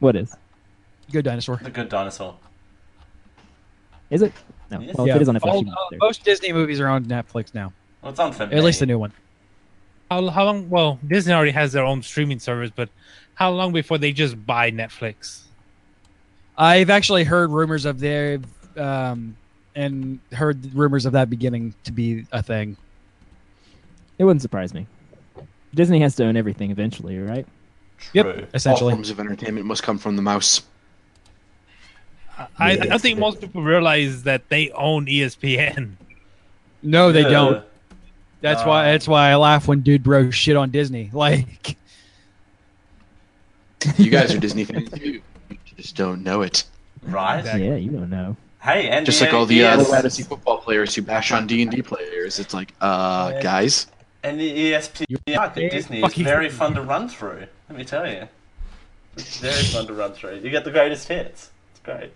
what 0.00 0.16
is? 0.16 0.34
Good 1.12 1.24
Dinosaur. 1.24 1.56
the 1.62 1.70
Good 1.70 1.88
Dinosaur. 1.88 2.34
Is 4.10 4.22
it? 4.22 4.32
No. 4.70 4.80
Yes. 4.80 4.94
Well, 4.96 5.06
yeah, 5.06 5.14
if 5.14 5.20
it 5.20 5.22
is 5.22 5.28
on 5.28 5.36
Netflix, 5.36 5.46
all- 5.46 5.58
you 5.58 5.64
can 5.64 5.74
watch 5.74 5.92
uh, 5.94 5.96
most 6.06 6.24
Disney 6.24 6.52
movies 6.52 6.80
are 6.80 6.88
on 6.88 7.04
Netflix 7.06 7.54
now. 7.54 7.72
Well, 8.02 8.10
it's 8.10 8.20
on 8.20 8.32
for 8.32 8.42
At 8.44 8.64
least 8.64 8.80
the 8.80 8.86
new 8.86 8.98
one. 8.98 9.12
How 10.10 10.26
how 10.28 10.44
long? 10.44 10.68
Well, 10.70 10.98
Disney 11.06 11.32
already 11.34 11.50
has 11.52 11.72
their 11.72 11.84
own 11.84 12.02
streaming 12.02 12.38
service, 12.38 12.70
but 12.74 12.88
how 13.38 13.52
long 13.52 13.72
before 13.72 13.98
they 13.98 14.10
just 14.12 14.34
buy 14.46 14.72
Netflix? 14.72 15.42
I've 16.56 16.90
actually 16.90 17.22
heard 17.22 17.50
rumors 17.50 17.84
of 17.84 18.00
their, 18.00 18.40
um, 18.76 19.36
and 19.76 20.18
heard 20.32 20.74
rumors 20.74 21.06
of 21.06 21.12
that 21.12 21.30
beginning 21.30 21.72
to 21.84 21.92
be 21.92 22.26
a 22.32 22.42
thing. 22.42 22.76
It 24.18 24.24
wouldn't 24.24 24.42
surprise 24.42 24.74
me. 24.74 24.88
Disney 25.72 26.00
has 26.00 26.16
to 26.16 26.24
own 26.24 26.36
everything 26.36 26.72
eventually, 26.72 27.16
right? 27.20 27.46
Yep. 28.12 28.26
essentially. 28.26 28.40
All 28.42 28.48
Essentially, 28.54 28.92
forms 28.94 29.10
of 29.10 29.20
entertainment 29.20 29.66
must 29.66 29.84
come 29.84 29.98
from 29.98 30.16
the 30.16 30.22
mouse. 30.22 30.62
I, 32.58 32.72
Yeah, 32.72 32.94
I 32.94 32.98
think 32.98 33.20
most 33.20 33.40
people 33.40 33.62
realize 33.62 34.24
that 34.24 34.48
they 34.48 34.70
own 34.70 35.06
ESPN. 35.06 35.92
no, 36.82 37.12
they 37.12 37.22
Yeah. 37.22 37.28
don't. 37.28 37.64
That's 38.40 38.64
why. 38.64 38.82
Uh, 38.88 38.92
That's 38.92 39.06
why 39.08 39.30
I 39.30 39.36
laugh 39.36 39.66
when 39.68 39.80
Dude 39.80 40.02
Bro 40.02 40.30
shit 40.32 40.56
on 40.56 40.70
Disney. 40.70 41.10
Like, 41.12 41.76
You 43.96 44.10
guys 44.10 44.34
are 44.34 44.38
Disney 44.38 44.64
fans 44.64 44.90
too. 44.90 45.20
You 45.50 45.56
just 45.76 45.96
don't 45.96 46.22
know 46.22 46.42
it. 46.42 46.64
Right? 47.04 47.44
Yeah, 47.44 47.76
you 47.76 47.90
don't 47.90 48.10
know. 48.10 48.36
Hey, 48.60 48.88
and 48.88 49.06
Just 49.06 49.20
like 49.20 49.32
all 49.32 49.46
the 49.46 49.64
uh, 49.64 49.80
ES 49.80 49.90
fantasy 49.90 50.22
football 50.24 50.58
players 50.58 50.94
who 50.94 51.02
bash 51.02 51.30
on 51.30 51.46
D 51.46 51.62
and 51.62 51.70
D 51.70 51.80
players. 51.80 52.38
It's 52.40 52.52
like, 52.52 52.74
uh, 52.80 53.30
Yeah. 53.34 53.42
guys. 53.42 53.86
and 54.24 54.38
the 54.40 54.44
E 54.44 54.72
ESPN 54.72 55.38
arc 55.38 55.56
at 55.56 55.70
Disney 55.70 56.02
is 56.02 56.14
very 56.14 56.48
fun 56.50 56.74
to 56.74 56.82
run 56.82 57.08
through. 57.08 57.46
Let 57.68 57.78
me 57.78 57.84
tell 57.84 58.06
you, 58.10 58.26
it's 59.16 59.38
very 59.38 59.62
fun 59.62 59.86
to 59.86 59.92
run 59.94 60.12
through. 60.12 60.40
You 60.40 60.50
get 60.50 60.64
the 60.64 60.72
greatest 60.72 61.06
hits. 61.06 61.50
It's 61.72 61.80
great. 61.84 62.12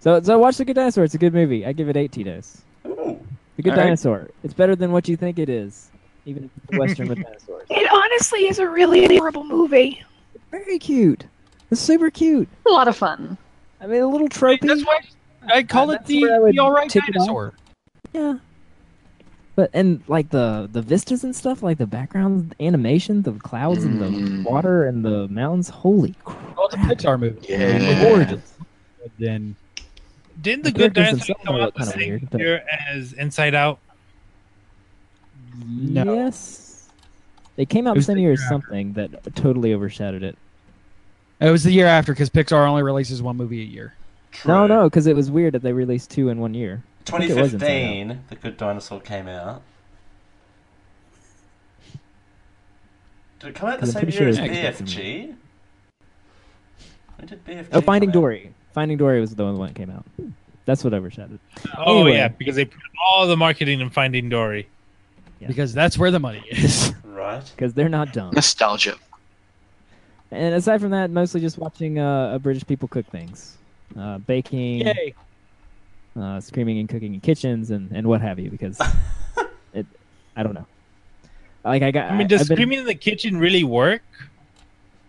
So, 0.00 0.20
so 0.22 0.38
watch 0.38 0.56
The 0.56 0.64
Good 0.64 0.76
Dinosaur. 0.76 1.02
It's 1.02 1.14
a 1.14 1.18
good 1.18 1.34
movie. 1.34 1.66
I 1.66 1.72
give 1.72 1.88
it 1.88 1.96
eight 1.96 2.12
Tito's. 2.12 2.62
Ooh. 2.86 3.18
The 3.56 3.62
Good 3.62 3.72
All 3.72 3.76
right. 3.78 3.84
Dinosaur. 3.86 4.30
It's 4.44 4.54
better 4.54 4.76
than 4.76 4.92
what 4.92 5.08
you 5.08 5.16
think 5.16 5.36
it 5.40 5.48
is, 5.48 5.90
even 6.26 6.44
if 6.44 6.50
it's 6.68 6.78
western 6.78 7.08
with 7.08 7.22
dinosaurs. 7.22 7.66
It 7.70 7.90
honestly 7.90 8.40
is 8.48 8.58
a 8.58 8.68
really 8.68 9.04
adorable 9.04 9.44
movie. 9.44 10.02
Very 10.50 10.78
cute. 10.78 11.24
It's 11.70 11.80
super 11.80 12.10
cute. 12.10 12.48
A 12.66 12.70
lot 12.70 12.88
of 12.88 12.96
fun. 12.96 13.38
I 13.80 13.86
mean, 13.86 14.02
a 14.02 14.06
little 14.06 14.28
tropey. 14.28 14.60
that's 14.66 14.84
why 14.84 15.00
I 15.48 15.62
call 15.62 15.90
it 15.92 16.04
the, 16.06 16.22
where 16.22 16.34
I 16.36 16.38
would 16.38 16.54
the 16.54 16.58
all 16.58 16.72
right 16.72 16.88
tick 16.90 17.04
it 17.08 17.16
off. 17.16 17.26
dinosaur. 17.26 17.54
Yeah. 18.12 18.38
But 19.54 19.70
and 19.72 20.02
like 20.06 20.28
the 20.30 20.68
the 20.70 20.82
vistas 20.82 21.24
and 21.24 21.34
stuff, 21.34 21.62
like 21.62 21.78
the 21.78 21.86
background 21.86 22.54
animation, 22.60 23.22
the 23.22 23.32
clouds 23.32 23.84
and 23.84 23.98
Mm. 24.00 24.44
the 24.44 24.50
water 24.50 24.84
and 24.84 25.02
the 25.04 25.28
mountains. 25.28 25.70
Holy 25.70 26.14
crap! 26.24 26.56
Well, 26.56 26.66
it's 26.66 26.74
a 26.74 26.78
Pixar 26.78 27.18
movie. 27.18 27.40
Yeah. 27.48 28.02
gorgeous. 28.02 28.52
Then 29.18 29.56
Didn't 30.42 30.64
the 30.64 30.72
The 30.72 30.78
Good 30.78 30.94
characters 30.94 31.26
Dinosaur 31.26 31.36
come 31.46 31.56
out 31.56 31.74
the 31.74 31.84
same 31.86 32.28
year 32.36 32.62
as 32.90 33.14
Inside 33.14 33.54
Out? 33.54 33.78
No. 35.64 36.14
Yes. 36.14 36.88
They 37.56 37.64
came 37.64 37.86
out 37.86 37.96
It 37.96 38.00
the 38.00 38.04
same 38.04 38.18
year 38.18 38.32
as 38.32 38.46
something 38.48 38.92
that 38.94 39.34
totally 39.34 39.72
overshadowed 39.72 40.22
it. 40.22 40.36
It 41.40 41.50
was 41.50 41.64
the 41.64 41.72
year 41.72 41.86
after 41.86 42.12
because 42.12 42.28
Pixar 42.30 42.66
only 42.68 42.82
releases 42.82 43.22
one 43.22 43.36
movie 43.36 43.60
a 43.62 43.64
year. 43.64 43.94
No, 44.46 44.66
True. 44.66 44.68
no, 44.68 44.84
because 44.84 45.06
it 45.06 45.16
was 45.16 45.30
weird 45.30 45.54
that 45.54 45.62
they 45.62 45.72
released 45.72 46.10
two 46.10 46.28
in 46.28 46.38
one 46.38 46.52
year. 46.54 46.82
I 47.12 47.16
it 47.22 47.34
was 47.36 47.54
Inside 47.54 47.68
2015, 47.68 48.24
The 48.28 48.34
Good 48.36 48.56
Dinosaur 48.56 49.00
came 49.00 49.28
out. 49.28 49.62
Did 53.38 53.50
it 53.50 53.54
come 53.54 53.68
out 53.70 53.80
the 53.80 53.86
same 53.86 54.08
year 54.08 54.28
as 54.28 54.36
sure 54.36 54.44
it's- 54.46 54.80
BFG? 54.80 55.34
When 57.16 57.28
did 57.28 57.44
BFG 57.44 57.68
Oh, 57.72 57.80
Finding 57.80 58.10
come 58.10 58.18
out? 58.18 58.20
Dory. 58.22 58.52
Finding 58.72 58.96
Dory 58.98 59.20
was 59.20 59.34
the 59.34 59.44
one 59.44 59.58
that 59.66 59.74
came 59.74 59.90
out. 59.90 60.04
That's 60.66 60.82
what 60.84 60.92
overshadowed. 60.92 61.38
Oh 61.76 62.00
Anyway. 62.00 62.16
yeah, 62.16 62.28
because 62.28 62.56
they 62.56 62.64
put 62.64 62.80
all 63.08 63.26
the 63.26 63.36
marketing 63.36 63.80
in 63.80 63.88
Finding 63.90 64.28
Dory. 64.28 64.68
Yeah. 65.40 65.48
Because 65.48 65.72
that's 65.74 65.98
where 65.98 66.10
the 66.10 66.20
money 66.20 66.42
is. 66.50 66.92
Right. 67.16 67.42
Because 67.56 67.72
they're 67.72 67.88
not 67.88 68.12
dumb. 68.12 68.32
Nostalgia. 68.34 68.96
And 70.30 70.54
aside 70.54 70.82
from 70.82 70.90
that, 70.90 71.10
mostly 71.10 71.40
just 71.40 71.56
watching 71.56 71.98
uh, 71.98 72.36
British 72.38 72.66
people 72.66 72.88
cook 72.88 73.06
things, 73.06 73.56
uh, 73.98 74.18
baking, 74.18 74.80
Yay. 74.86 75.14
uh, 76.20 76.38
screaming 76.40 76.78
and 76.78 76.88
cooking 76.90 77.14
in 77.14 77.20
kitchens, 77.20 77.70
and, 77.70 77.90
and 77.92 78.06
what 78.06 78.20
have 78.20 78.38
you. 78.38 78.50
Because 78.50 78.78
it, 79.72 79.86
I 80.36 80.42
don't 80.42 80.52
know. 80.52 80.66
Like 81.64 81.82
I 81.82 81.90
got. 81.90 82.10
I 82.10 82.16
mean, 82.18 82.26
does 82.28 82.42
I've 82.42 82.48
been- 82.48 82.56
screaming 82.58 82.80
in 82.80 82.84
the 82.84 82.94
kitchen 82.94 83.38
really 83.38 83.64
work? 83.64 84.02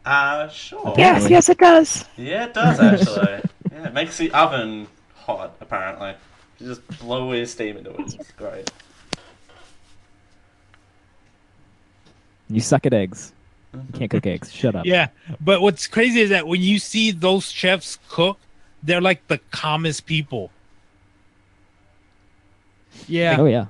Uh, 0.05 0.47
sure. 0.47 0.93
Yes, 0.97 1.23
Really? 1.23 1.31
yes, 1.31 1.49
it 1.49 1.57
does. 1.57 2.05
Yeah, 2.15 2.45
it 2.45 2.53
does 2.53 2.79
actually. 2.79 3.41
yeah, 3.73 3.87
it 3.87 3.93
makes 3.93 4.17
the 4.17 4.31
oven 4.31 4.87
hot. 5.13 5.55
Apparently, 5.59 6.13
you 6.59 6.67
just 6.67 6.87
blow 6.99 7.23
away 7.25 7.43
steam 7.45 7.75
into 7.75 7.89
it. 7.91 8.13
It's 8.15 8.31
great. 8.31 8.71
You 12.49 12.61
suck 12.61 12.86
at 12.86 12.94
eggs. 12.94 13.34
You 13.74 13.82
can't 13.99 14.10
cook 14.11 14.26
eggs. 14.26 14.52
Shut 14.52 14.76
up. 14.76 14.86
Yeah, 14.86 15.10
but 15.41 15.61
what's 15.61 15.88
crazy 15.88 16.22
is 16.22 16.30
that 16.30 16.48
when 16.48 16.61
you 16.61 16.80
see 16.80 17.11
those 17.11 17.52
chefs 17.52 17.99
cook, 18.10 18.40
they're 18.84 19.02
like 19.02 19.28
the 19.28 19.40
calmest 19.52 20.06
people. 20.06 20.49
Yeah. 23.07 23.36
Oh 23.40 23.45
yeah. 23.45 23.65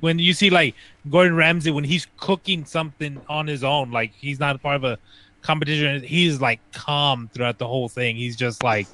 When 0.00 0.18
you 0.18 0.32
see 0.32 0.50
like 0.50 0.74
Gordon 1.10 1.34
Ramsay 1.34 1.70
when 1.70 1.84
he's 1.84 2.06
cooking 2.18 2.64
something 2.64 3.20
on 3.28 3.46
his 3.46 3.64
own, 3.64 3.90
like 3.90 4.12
he's 4.14 4.38
not 4.38 4.60
part 4.62 4.76
of 4.76 4.84
a 4.84 4.98
competition, 5.42 6.02
he's 6.02 6.40
like 6.40 6.60
calm 6.72 7.28
throughout 7.32 7.58
the 7.58 7.66
whole 7.66 7.88
thing. 7.88 8.16
He's 8.16 8.36
just 8.36 8.62
like 8.62 8.86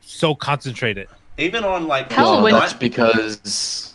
so 0.00 0.34
concentrated. 0.34 1.08
Even 1.36 1.64
on 1.64 1.86
like 1.86 2.10
Well, 2.10 2.42
when- 2.42 2.54
that's 2.54 2.72
because 2.72 3.94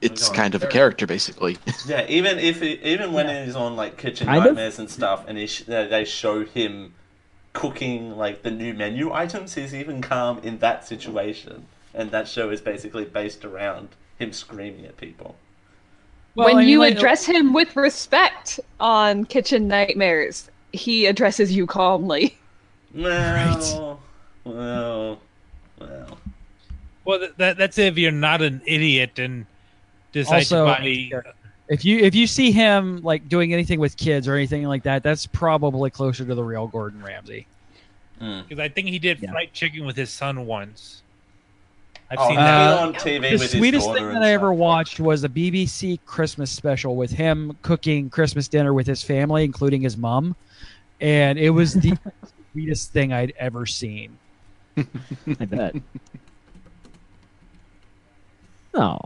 it's 0.00 0.28
kind 0.28 0.54
of 0.54 0.62
a 0.62 0.66
character, 0.66 1.06
basically. 1.06 1.56
Yeah, 1.86 2.06
even 2.08 2.38
if 2.38 2.62
it, 2.62 2.82
even 2.82 3.12
when 3.12 3.44
he's 3.46 3.56
on 3.56 3.76
like 3.76 3.96
Kitchen 3.96 4.26
Kind 4.26 4.38
of. 4.40 4.44
Nightmares 4.46 4.78
and 4.78 4.90
stuff, 4.90 5.24
and 5.26 5.38
he 5.38 5.46
sh- 5.46 5.62
they 5.64 5.86
they 5.86 6.04
show 6.04 6.44
him 6.44 6.94
cooking 7.52 8.16
like 8.16 8.42
the 8.42 8.50
new 8.50 8.74
menu 8.74 9.12
items, 9.12 9.54
he's 9.54 9.74
even 9.74 10.00
calm 10.02 10.38
in 10.40 10.58
that 10.58 10.86
situation, 10.86 11.66
and 11.94 12.10
that 12.10 12.28
show 12.28 12.50
is 12.50 12.60
basically 12.60 13.04
based 13.04 13.44
around 13.44 13.88
him 14.18 14.32
screaming 14.32 14.84
at 14.84 14.96
people. 14.96 15.36
Well, 16.34 16.46
when 16.46 16.56
I 16.56 16.60
mean, 16.60 16.68
you 16.68 16.78
like- 16.80 16.94
address 16.96 17.24
him 17.24 17.52
with 17.52 17.74
respect 17.74 18.60
on 18.78 19.24
Kitchen 19.24 19.66
Nightmares, 19.66 20.50
he 20.72 21.06
addresses 21.06 21.52
you 21.56 21.66
calmly. 21.66 22.36
Well, 22.94 24.00
well, 24.44 25.20
well. 25.78 26.18
Well, 27.04 27.28
that 27.36 27.58
that's 27.58 27.76
if 27.76 27.98
you're 27.98 28.10
not 28.10 28.40
an 28.40 28.62
idiot 28.66 29.18
and 29.18 29.44
decide 30.18 30.36
Also, 30.36 30.66
to 30.66 31.22
buy. 31.22 31.22
If 31.68 31.84
you 31.84 31.98
if 31.98 32.14
you 32.14 32.26
see 32.26 32.50
him 32.50 33.02
like 33.02 33.28
doing 33.28 33.52
anything 33.52 33.78
with 33.78 33.96
kids 33.96 34.26
or 34.26 34.34
anything 34.34 34.64
like 34.64 34.82
that, 34.84 35.02
that's 35.02 35.26
probably 35.26 35.90
closer 35.90 36.24
to 36.24 36.34
the 36.34 36.42
real 36.42 36.66
Gordon 36.66 37.02
Ramsay. 37.02 37.46
Mm. 38.22 38.48
Because 38.48 38.58
I 38.58 38.68
think 38.68 38.88
he 38.88 38.98
did 38.98 39.20
Yeah. 39.20 39.32
fried 39.32 39.52
chicken 39.52 39.84
with 39.84 39.96
his 39.96 40.10
son 40.10 40.46
once. 40.46 41.02
I've 42.10 42.18
Oh, 42.20 42.28
seen 42.28 42.36
that. 42.36 42.78
Uh, 42.78 42.86
on 42.86 42.94
TV 42.94 43.20
The 43.20 43.32
with 43.32 43.42
his 43.42 43.50
sweetest 43.50 43.92
thing 43.92 44.08
that 44.08 44.22
I 44.22 44.32
ever 44.32 44.52
watched 44.54 44.98
was 44.98 45.24
a 45.24 45.28
BBC 45.28 46.00
Christmas 46.06 46.50
special 46.50 46.96
with 46.96 47.10
him 47.10 47.54
cooking 47.60 48.08
Christmas 48.08 48.48
dinner 48.48 48.72
with 48.72 48.86
his 48.86 49.02
family, 49.02 49.44
including 49.44 49.82
his 49.82 49.96
mom. 49.98 50.34
and 51.02 51.38
it 51.38 51.50
was 51.50 51.74
the 51.74 51.96
sweetest 52.52 52.92
thing 52.92 53.12
I'd 53.12 53.34
ever 53.38 53.66
seen. 53.66 54.16
I 54.78 55.44
bet. 55.44 55.74
Oh. 58.74 58.98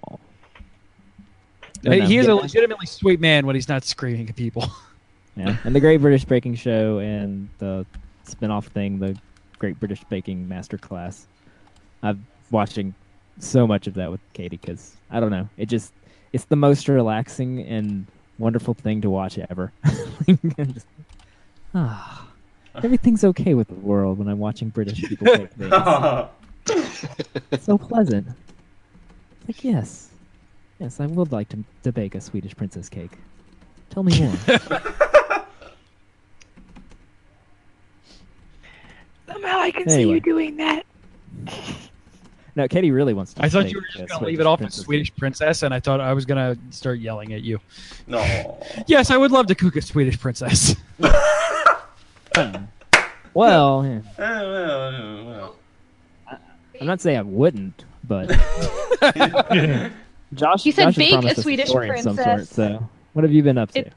He 1.83 2.01
he 2.01 2.17
is 2.19 2.27
a 2.29 2.35
legitimately 2.35 2.87
sweet 2.87 3.21
man 3.21 3.47
when 3.47 3.55
he's 3.55 3.69
not 3.69 3.85
screaming 3.85 4.29
at 4.29 4.37
people. 4.37 4.71
Yeah, 5.35 5.57
and 5.65 5.75
the 5.75 5.81
Great 5.81 5.97
British 5.97 6.27
Baking 6.27 6.57
Show 6.57 6.99
and 6.99 7.49
the 7.57 7.87
spin-off 8.25 8.67
thing, 8.67 8.99
the 8.99 9.17
Great 9.59 9.81
British 9.81 10.05
Baking 10.11 10.47
Masterclass. 10.47 11.25
I'm 12.03 12.27
watching 12.51 12.95
so 13.39 13.67
much 13.67 13.87
of 13.87 13.95
that 13.95 14.11
with 14.11 14.21
Katie 14.35 14.59
because 14.59 14.95
I 15.11 15.21
don't 15.21 15.31
know, 15.31 15.49
it 15.57 15.71
just 15.71 15.95
it's 16.35 16.45
the 16.45 16.57
most 16.57 16.87
relaxing 16.87 17.61
and 17.63 18.07
wonderful 18.39 18.75
thing 18.75 19.01
to 19.01 19.09
watch 19.09 19.39
ever. 19.39 19.73
Just- 20.59 20.87
ah, 21.75 22.29
everything's 22.75 23.25
okay 23.25 23.55
with 23.55 23.69
the 23.69 23.75
world 23.75 24.19
when 24.19 24.29
I'm 24.29 24.39
watching 24.39 24.69
British 24.69 25.01
people 25.03 25.27
bake 25.35 25.51
things. 25.55 26.29
It's 27.51 27.65
so 27.65 27.79
pleasant. 27.79 28.29
It's 28.29 29.49
like 29.49 29.65
yes, 29.65 30.11
yes, 30.83 31.01
I 31.01 31.07
would 31.07 31.33
like 31.33 31.49
to, 31.51 31.65
to 31.85 31.93
bake 31.93 32.15
a 32.15 32.21
Swedish 32.21 32.55
princess 32.57 32.89
cake. 32.89 33.13
Tell 33.91 34.03
me 34.03 34.19
more. 34.21 34.35
Somehow 39.29 39.59
I 39.61 39.71
can 39.71 39.89
see 39.89 39.95
Anyway. 39.95 40.15
you 40.15 40.21
doing 40.21 40.57
that. 40.59 40.85
no, 42.57 42.69
Katie 42.69 42.91
really 42.91 43.15
wants 43.15 43.35
to. 43.35 43.45
I 43.45 43.49
thought 43.49 43.71
you 43.71 43.79
were 43.79 43.83
a 43.83 43.87
just 43.87 43.97
going 43.97 44.09
to 44.09 44.15
Swedish 44.17 44.27
leave 44.33 44.41
it 44.41 44.47
off 44.47 44.59
with 44.61 44.65
princess 44.67 44.85
Swedish 44.85 45.17
princess, 45.17 45.63
and 45.63 45.73
I 45.73 45.81
thought 45.81 46.01
I 46.01 46.13
was 46.13 46.25
going 46.27 46.57
to 46.57 46.61
start 46.77 46.99
yelling 46.99 47.33
at 47.33 47.43
you. 47.43 47.61
No. 48.07 48.59
Yes, 48.87 49.11
I 49.11 49.17
would 49.17 49.31
love 49.31 49.47
to 49.47 49.55
cook 49.55 49.77
a 49.77 49.83
Swedish 49.83 50.19
princess. 50.21 50.75
cake. 52.35 52.57
Well, 53.35 53.83
yeah. 53.87 54.01
Eh, 54.19 54.43
well, 54.43 54.89
eh, 54.95 55.23
well. 55.25 55.57
I'm 56.79 56.87
not 56.87 57.01
saying 57.01 57.19
I 57.19 57.23
wouldn't, 57.23 57.87
but 58.05 58.31
Josh. 60.35 60.63
He 60.63 60.71
said 60.73 60.87
Josh 60.87 60.97
has 60.97 61.23
bake 61.25 61.25
a 61.39 61.41
Swedish 61.41 61.69
story 61.69 61.91
of 61.91 62.01
some 62.01 62.17
sort, 62.17 62.27
princess. 62.27 62.51
so, 62.55 62.89
what 63.13 63.23
have 63.25 63.33
you 63.33 63.43
been 63.43 63.59
up 63.59 63.71
to? 63.73 63.81
It- 63.81 63.93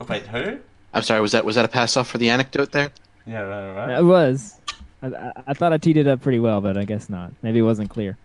Oh, 0.00 0.06
wait, 0.08 0.26
who? 0.28 0.58
I'm 0.94 1.02
sorry. 1.02 1.20
Was 1.20 1.32
that 1.32 1.44
was 1.44 1.56
that 1.56 1.64
a 1.64 1.68
pass 1.68 1.96
off 1.96 2.08
for 2.08 2.18
the 2.18 2.30
anecdote 2.30 2.70
there? 2.72 2.90
Yeah, 3.26 3.40
right, 3.40 3.74
right. 3.88 3.98
It 3.98 4.04
was. 4.04 4.54
I, 5.02 5.08
I, 5.08 5.32
I 5.48 5.54
thought 5.54 5.72
I 5.72 5.78
teed 5.78 5.96
it 5.96 6.06
up 6.06 6.22
pretty 6.22 6.38
well, 6.38 6.60
but 6.60 6.76
I 6.76 6.84
guess 6.84 7.08
not. 7.10 7.32
Maybe 7.42 7.58
it 7.58 7.62
wasn't 7.62 7.90
clear. 7.90 8.16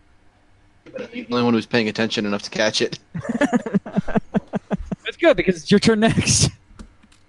The 0.85 1.25
only 1.31 1.43
one 1.43 1.45
who 1.53 1.55
was 1.55 1.65
paying 1.65 1.87
attention 1.89 2.25
enough 2.25 2.43
to 2.43 2.49
catch 2.51 2.81
it. 2.81 2.99
That's 3.39 5.17
good 5.19 5.35
because 5.35 5.57
it's 5.57 5.71
your 5.71 5.79
turn 5.79 5.99
next. 6.01 6.49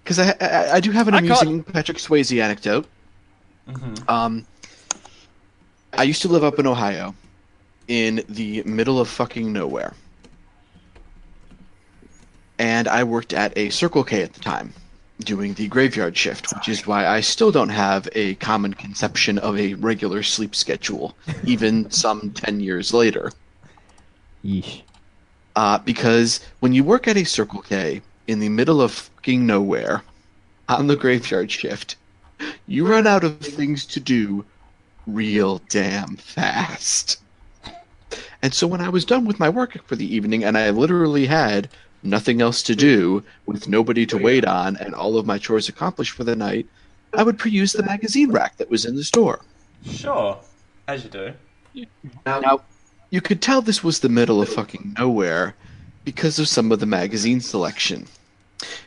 Because 0.03 0.19
I, 0.19 0.35
I 0.39 0.71
I 0.75 0.79
do 0.79 0.91
have 0.91 1.07
an 1.07 1.15
I 1.15 1.27
caught- 1.27 1.41
amusing 1.41 1.63
Patrick 1.63 1.97
Swayze 1.97 2.39
anecdote. 2.39 2.85
Mhm. 3.67 4.07
Um, 4.09 4.45
I 5.93 6.03
used 6.03 6.21
to 6.21 6.27
live 6.27 6.43
up 6.43 6.59
in 6.59 6.67
Ohio, 6.67 7.15
in 7.87 8.23
the 8.29 8.63
middle 8.63 8.99
of 8.99 9.07
fucking 9.07 9.51
nowhere, 9.51 9.93
and 12.57 12.87
I 12.87 13.03
worked 13.03 13.33
at 13.33 13.57
a 13.57 13.69
Circle 13.69 14.03
K 14.03 14.21
at 14.21 14.33
the 14.33 14.39
time, 14.39 14.73
doing 15.19 15.53
the 15.53 15.67
graveyard 15.67 16.15
shift, 16.17 16.53
which 16.53 16.69
is 16.69 16.87
why 16.87 17.05
I 17.05 17.21
still 17.21 17.51
don't 17.51 17.69
have 17.69 18.07
a 18.13 18.35
common 18.35 18.73
conception 18.73 19.37
of 19.39 19.57
a 19.57 19.73
regular 19.75 20.23
sleep 20.23 20.55
schedule, 20.55 21.15
even 21.43 21.89
some 21.91 22.31
ten 22.31 22.59
years 22.59 22.93
later. 22.93 23.31
Yeesh. 24.43 24.81
Uh, 25.55 25.77
because 25.79 26.41
when 26.59 26.73
you 26.73 26.83
work 26.83 27.07
at 27.07 27.17
a 27.17 27.23
Circle 27.23 27.61
K 27.61 28.01
in 28.27 28.39
the 28.39 28.49
middle 28.49 28.81
of 28.81 28.91
fucking 28.91 29.45
nowhere 29.45 30.03
on 30.67 30.87
the 30.87 30.95
graveyard 30.95 31.49
shift, 31.51 31.95
you 32.67 32.85
run 32.85 33.07
out 33.07 33.23
of 33.23 33.39
things 33.39 33.85
to 33.85 33.99
do 33.99 34.45
real 35.07 35.61
damn 35.69 36.15
fast. 36.17 37.21
And 38.45 38.53
so 38.53 38.67
when 38.67 38.79
I 38.79 38.89
was 38.89 39.05
done 39.05 39.25
with 39.25 39.39
my 39.39 39.49
work 39.49 39.83
for 39.87 39.95
the 39.95 40.05
evening 40.05 40.43
and 40.43 40.55
I 40.55 40.69
literally 40.69 41.25
had 41.25 41.67
nothing 42.03 42.41
else 42.43 42.61
to 42.61 42.75
do 42.75 43.23
with 43.47 43.67
nobody 43.67 44.05
to 44.05 44.19
wait 44.19 44.45
on 44.45 44.77
and 44.77 44.93
all 44.93 45.17
of 45.17 45.25
my 45.25 45.39
chores 45.39 45.67
accomplished 45.67 46.11
for 46.11 46.23
the 46.23 46.35
night, 46.35 46.67
I 47.15 47.23
would 47.23 47.39
peruse 47.39 47.73
the 47.73 47.81
magazine 47.81 48.31
rack 48.31 48.57
that 48.57 48.69
was 48.69 48.85
in 48.85 48.97
the 48.97 49.03
store. 49.03 49.41
Sure. 49.83 50.37
As 50.87 51.03
you 51.03 51.09
do. 51.09 51.33
Now, 52.23 52.61
you 53.09 53.19
could 53.19 53.41
tell 53.41 53.63
this 53.63 53.83
was 53.83 54.01
the 54.01 54.09
middle 54.09 54.43
of 54.43 54.49
fucking 54.49 54.93
nowhere 54.95 55.55
because 56.03 56.37
of 56.37 56.47
some 56.47 56.71
of 56.71 56.79
the 56.79 56.85
magazine 56.85 57.41
selection. 57.41 58.05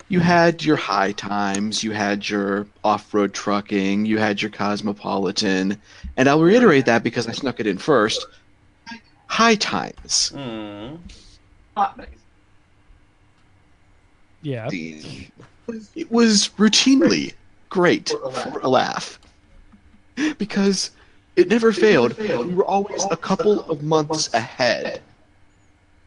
You 0.08 0.20
had 0.20 0.64
your 0.64 0.76
High 0.76 1.10
Times, 1.10 1.82
you 1.82 1.90
had 1.90 2.28
your 2.28 2.68
Off 2.84 3.12
Road 3.12 3.34
Trucking, 3.34 4.06
you 4.06 4.18
had 4.18 4.40
your 4.40 4.52
Cosmopolitan, 4.52 5.82
and 6.16 6.28
I'll 6.28 6.42
reiterate 6.42 6.86
that 6.86 7.02
because 7.02 7.26
I 7.26 7.32
snuck 7.32 7.58
it 7.58 7.66
in 7.66 7.78
first. 7.78 8.24
High 9.28 9.54
Times. 9.54 10.30
Hmm. 10.34 10.96
Yeah. 14.42 14.68
It 14.70 16.10
was 16.10 16.48
routinely 16.58 17.34
great 17.68 18.08
for 18.08 18.58
a 18.60 18.68
laugh. 18.68 19.18
Because 20.38 20.90
it 21.36 21.48
never 21.48 21.72
failed. 21.72 22.18
We 22.18 22.54
were 22.54 22.64
always 22.64 23.04
a 23.10 23.16
couple 23.16 23.60
of 23.70 23.82
months 23.82 24.32
ahead 24.34 25.00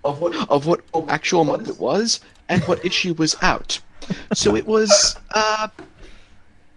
of 0.04 0.20
what 0.20 0.36
of 0.50 0.66
what 0.66 0.82
actual 1.08 1.46
month 1.46 1.70
it 1.70 1.80
was 1.80 2.20
and 2.50 2.62
what 2.64 2.84
issue 2.90 3.14
was 3.14 3.36
out. 3.42 3.80
So 4.34 4.56
it 4.56 4.66
was 4.66 5.16
uh 5.34 5.70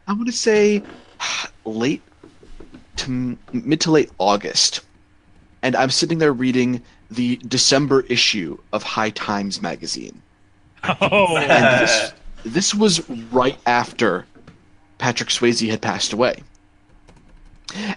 I 0.06 0.12
want 0.12 0.26
to 0.26 0.32
say 0.32 0.82
late 1.64 2.02
to 2.96 3.36
mid 3.52 3.80
to 3.80 3.90
late 3.90 4.10
August. 4.18 4.82
And 5.64 5.74
I'm 5.74 5.88
sitting 5.88 6.18
there 6.18 6.34
reading 6.34 6.82
the 7.10 7.36
December 7.36 8.02
issue 8.02 8.58
of 8.74 8.82
High 8.82 9.08
Times 9.08 9.62
magazine. 9.62 10.20
Oh, 11.00 11.38
And 11.38 11.80
this, 11.80 12.12
this 12.44 12.74
was 12.74 13.08
right 13.32 13.58
after 13.64 14.26
Patrick 14.98 15.30
Swayze 15.30 15.66
had 15.70 15.80
passed 15.80 16.12
away. 16.12 16.42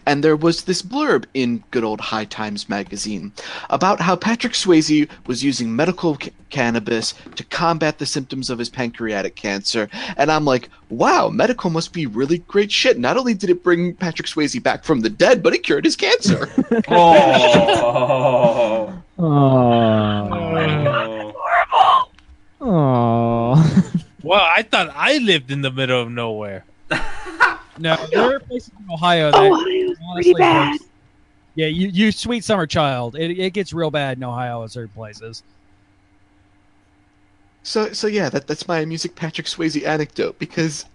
And 0.06 0.24
there 0.24 0.36
was 0.36 0.64
this 0.64 0.82
blurb 0.82 1.26
in 1.34 1.64
good 1.72 1.84
old 1.84 2.02
High 2.02 2.26
Times 2.26 2.70
magazine 2.70 3.32
about 3.70 4.00
how 4.00 4.16
Patrick 4.16 4.54
Swayze 4.54 5.10
was 5.26 5.44
using 5.44 5.76
medical 5.76 6.18
ca- 6.18 6.32
cannabis 6.50 7.14
to 7.36 7.44
combat 7.44 8.00
the 8.00 8.06
symptoms 8.06 8.50
of 8.50 8.60
his 8.60 8.70
pancreatic 8.70 9.36
cancer. 9.36 9.90
And 10.16 10.32
I'm 10.32 10.46
like, 10.46 10.70
wow, 10.90 11.30
medical 11.30 11.70
must 11.70 11.94
be 11.94 12.06
really 12.06 12.40
great 12.40 12.72
shit. 12.72 12.98
Not 12.98 13.18
only 13.18 13.34
did 13.34 13.50
it 13.50 13.64
bring 13.64 13.94
Patrick 13.96 14.28
Swayze 14.28 14.62
back 14.62 14.84
from 14.84 15.02
the 15.02 15.10
dead, 15.10 15.44
but 15.44 15.54
it 15.54 15.64
cured 15.64 15.86
his 15.86 15.96
cancer. 15.96 16.50
Oh. 16.90 18.94
Oh. 19.20 19.20
oh. 19.20 19.74
Oh. 22.60 23.92
well, 24.24 24.42
I 24.42 24.64
thought 24.64 24.90
I 24.94 25.20
lived 25.20 25.52
in 25.52 25.62
the 25.62 25.72
middle 25.72 26.02
of 26.02 26.12
nowhere. 26.12 26.66
No, 27.80 27.96
there 28.12 28.36
are 28.36 28.40
places 28.40 28.72
in 28.80 28.92
Ohio 28.92 29.32
that 29.32 29.40
Ohio's 29.40 29.98
pretty 30.14 30.34
bad. 30.34 30.72
works. 30.72 30.84
Yeah, 31.56 31.68
you, 31.68 31.88
you 31.88 32.12
sweet 32.12 32.44
summer 32.44 32.68
child. 32.68 33.16
It, 33.16 33.32
it 33.40 33.54
gets 33.54 33.74
real 33.74 33.90
bad 33.90 34.18
in 34.18 34.24
Ohio 34.24 34.64
at 34.64 34.72
certain 34.72 34.94
places. 34.94 35.44
So 37.64 37.92
so 37.92 38.08
yeah, 38.08 38.30
that 38.30 38.48
that's 38.48 38.68
my 38.68 38.86
music 38.86 39.16
Patrick 39.16 39.48
Swayze 39.48 39.86
anecdote 39.86 40.40
because 40.40 40.86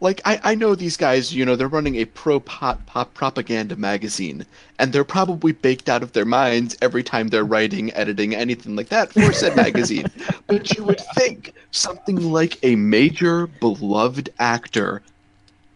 like 0.00 0.20
I, 0.24 0.40
I 0.42 0.54
know 0.54 0.74
these 0.74 0.96
guys, 0.96 1.34
you 1.34 1.44
know, 1.44 1.56
they're 1.56 1.68
running 1.68 1.96
a 1.96 2.04
pro 2.04 2.40
pop 2.40 2.84
pop 2.86 3.14
propaganda 3.14 3.76
magazine 3.76 4.44
and 4.78 4.92
they're 4.92 5.04
probably 5.04 5.52
baked 5.52 5.88
out 5.88 6.02
of 6.02 6.12
their 6.12 6.24
minds 6.24 6.76
every 6.82 7.02
time 7.02 7.28
they're 7.28 7.44
writing, 7.44 7.92
editing, 7.92 8.34
anything 8.34 8.76
like 8.76 8.88
that 8.88 9.12
for 9.12 9.32
said 9.32 9.56
magazine. 9.56 10.06
But 10.48 10.76
you 10.76 10.84
would 10.84 11.00
think 11.14 11.54
something 11.70 12.32
like 12.32 12.58
a 12.62 12.74
major 12.76 13.46
beloved 13.46 14.30
actor 14.38 15.02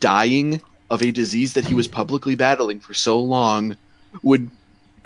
dying 0.00 0.60
of 0.90 1.02
a 1.02 1.10
disease 1.10 1.54
that 1.54 1.64
he 1.66 1.74
was 1.74 1.88
publicly 1.88 2.34
battling 2.34 2.80
for 2.80 2.94
so 2.94 3.18
long 3.18 3.76
would 4.22 4.50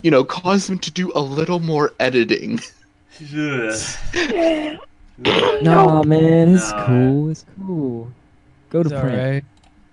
you 0.03 0.11
know, 0.11 0.25
cause 0.25 0.69
him 0.69 0.79
to 0.79 0.91
do 0.91 1.13
a 1.15 1.21
little 1.21 1.61
more 1.61 1.93
editing. 2.01 2.61
Yeah. 3.21 3.77
Yeah. 4.15 4.77
no, 5.61 6.03
man, 6.05 6.55
it's 6.55 6.71
No. 6.71 6.85
cool. 6.87 7.31
It's 7.31 7.45
cool. 7.67 8.13
Go 8.71 8.83
to 8.83 8.89
It's 8.89 9.01
print. 9.01 9.19
right. 9.19 9.45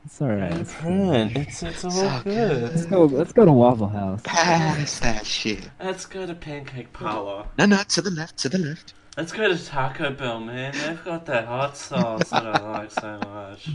It's 0.06 0.22
all 0.22 0.30
right. 0.30 0.54
It's 0.54 0.74
cool. 0.76 1.10
Friend, 1.10 1.36
it's 1.38 1.64
it's 1.64 1.84
all 1.84 1.92
So 1.92 2.22
good. 2.24 2.62
Let's 2.64 2.86
go. 2.86 3.04
Let's 3.04 3.34
go 3.34 3.44
to 3.44 3.52
Waffle 3.52 3.90
House. 3.90 4.22
Pass 4.24 5.00
that 5.02 5.26
shit. 5.26 5.70
Let's 5.84 6.06
go 6.06 6.26
to 6.26 6.34
Pancake 6.34 6.94
Parlor. 6.94 7.46
No, 7.58 7.66
no, 7.66 7.84
to 7.90 8.02
the 8.02 8.12
left, 8.12 8.38
to 8.38 8.50
the 8.50 8.60
left. 8.60 8.94
Let's 9.18 9.32
go 9.32 9.48
to 9.52 9.66
Taco 9.66 10.12
Bell, 10.12 10.40
man. 10.40 10.74
They've 10.86 11.04
got 11.04 11.26
that 11.26 11.46
hot 11.46 11.76
sauce 11.76 12.30
that 12.30 12.46
I 12.46 12.72
like 12.72 12.92
so 12.92 13.20
much. 13.26 13.70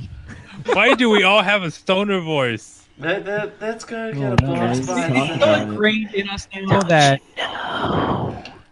Why 0.73 0.95
do 0.95 1.11
we 1.11 1.25
all 1.25 1.43
have 1.43 1.65
a 1.65 1.71
stoner 1.73 2.21
voice? 2.21 2.87
Let, 2.99 3.27
let, 3.27 3.61
let's 3.61 3.85
go 3.85 4.09
Oh, 4.09 4.13
get 4.13 4.41
a 4.41 4.47
no, 4.47 4.55
box 4.55 4.79
it's 4.79 4.87
by 4.87 5.09
talking 5.09 5.41
So 5.41 5.55
ingrained 5.55 6.15
in 6.15 6.29
us 6.29 6.47
now 6.55 6.81
that 6.83 7.21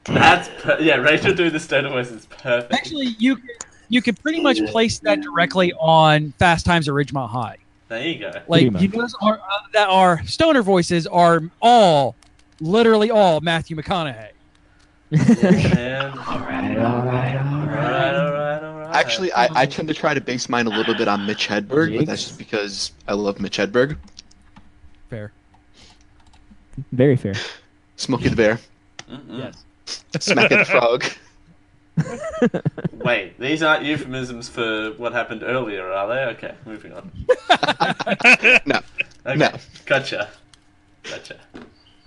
That's 0.05 0.49
per- 0.63 0.79
yeah. 0.81 0.97
Rachel 0.97 1.35
doing 1.35 1.53
the 1.53 1.59
stoner 1.59 1.89
voice 1.89 2.11
is 2.11 2.27
perfect. 2.27 2.73
actually 2.73 3.17
you 3.19 3.37
can 3.37 3.49
you 3.89 4.01
can 4.01 4.15
pretty 4.15 4.41
much 4.41 4.65
place 4.67 5.01
that 5.01 5.21
directly 5.21 5.73
on 5.73 6.33
Fast 6.39 6.65
Times 6.65 6.89
at 6.89 6.95
Ridgemont 6.95 7.31
High. 7.31 7.57
There 7.89 8.07
you 8.07 8.21
go. 8.21 8.31
Like 8.47 8.71
Pretty 8.71 8.87
you 8.87 8.89
notice 8.93 9.17
are, 9.21 9.39
uh, 9.39 9.59
that 9.73 9.89
our 9.89 10.25
stoner 10.25 10.63
voices 10.63 11.09
are 11.09 11.41
all, 11.61 12.15
literally 12.61 13.11
all 13.11 13.41
Matthew 13.41 13.77
McConaughey. 13.77 14.29
And 15.13 15.21
all 16.19 16.39
right, 16.39 16.77
all 16.77 17.03
right, 17.03 17.37
all 17.37 17.67
right, 17.67 18.15
all 18.15 18.33
right, 18.33 18.63
all 18.63 18.79
right. 18.81 18.95
Actually, 18.97 19.33
I, 19.33 19.49
I 19.63 19.67
tend 19.67 19.89
to 19.89 19.95
try 19.95 20.15
to 20.15 20.21
base 20.21 20.49
mine 20.49 20.67
a 20.67 20.71
little 20.71 20.95
bit 20.95 21.09
on 21.09 21.27
Mitch 21.27 21.49
Hedberg, 21.49 21.97
but 21.97 22.07
that's 22.07 22.25
just 22.25 22.39
because 22.39 22.93
I 23.09 23.15
love 23.15 23.41
Mitch 23.41 23.59
Hedberg. 23.59 23.97
Fair. 25.09 25.33
Very 26.93 27.17
fair. 27.17 27.35
Smokey 27.97 28.29
the 28.29 28.37
Bear, 28.37 28.59
Mm-mm. 29.11 29.39
Yes. 29.39 29.65
Smacky 30.15 30.51
the 30.51 30.65
Frog. 30.65 31.05
Wait, 33.05 33.39
these 33.39 33.63
aren't 33.63 33.85
euphemisms 33.85 34.49
for 34.49 34.93
what 34.93 35.13
happened 35.13 35.43
earlier, 35.43 35.91
are 35.93 36.09
they? 36.09 36.25
Okay, 36.37 36.55
moving 36.65 36.93
on. 36.93 37.11
No, 38.67 38.81
Okay, 39.27 39.37
no. 39.37 39.51
gotcha, 39.85 40.31
gotcha. 41.03 41.37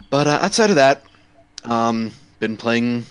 But 0.09 0.27
uh, 0.27 0.39
outside 0.41 0.69
of 0.71 0.77
that, 0.77 1.03
um, 1.65 2.11
been 2.43 2.57
playing 2.57 3.05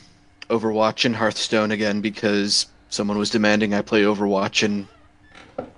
Overwatch 0.51 1.07
and 1.07 1.17
Hearthstone 1.17 1.71
again 1.71 2.03
because 2.03 2.67
someone 2.91 3.17
was 3.17 3.31
demanding 3.31 3.73
I 3.73 3.81
play 3.81 4.03
Overwatch 4.03 4.63
and 4.63 4.87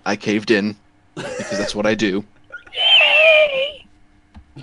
I 0.05 0.16
caved 0.16 0.51
in 0.51 0.74
because 1.14 1.56
that's 1.56 1.72
what 1.72 1.86
I 1.86 1.94
do. 1.94 2.24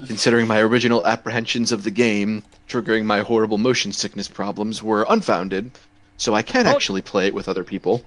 Considering 0.08 0.46
my 0.46 0.60
original 0.60 1.08
apprehensions 1.08 1.72
of 1.72 1.86
the 1.86 1.92
game 1.92 2.44
triggering 2.68 3.06
my 3.06 3.22
horrible 3.22 3.58
motion 3.58 3.94
sickness 3.94 4.28
problems 4.28 4.84
were 4.84 5.06
unfounded, 5.08 5.72
so 6.18 6.34
I 6.34 6.42
can 6.42 6.68
Oh. 6.68 6.72
actually 6.72 7.02
play 7.02 7.28
it 7.28 7.34
with 7.34 7.48
other 7.48 7.64
people. 7.64 8.04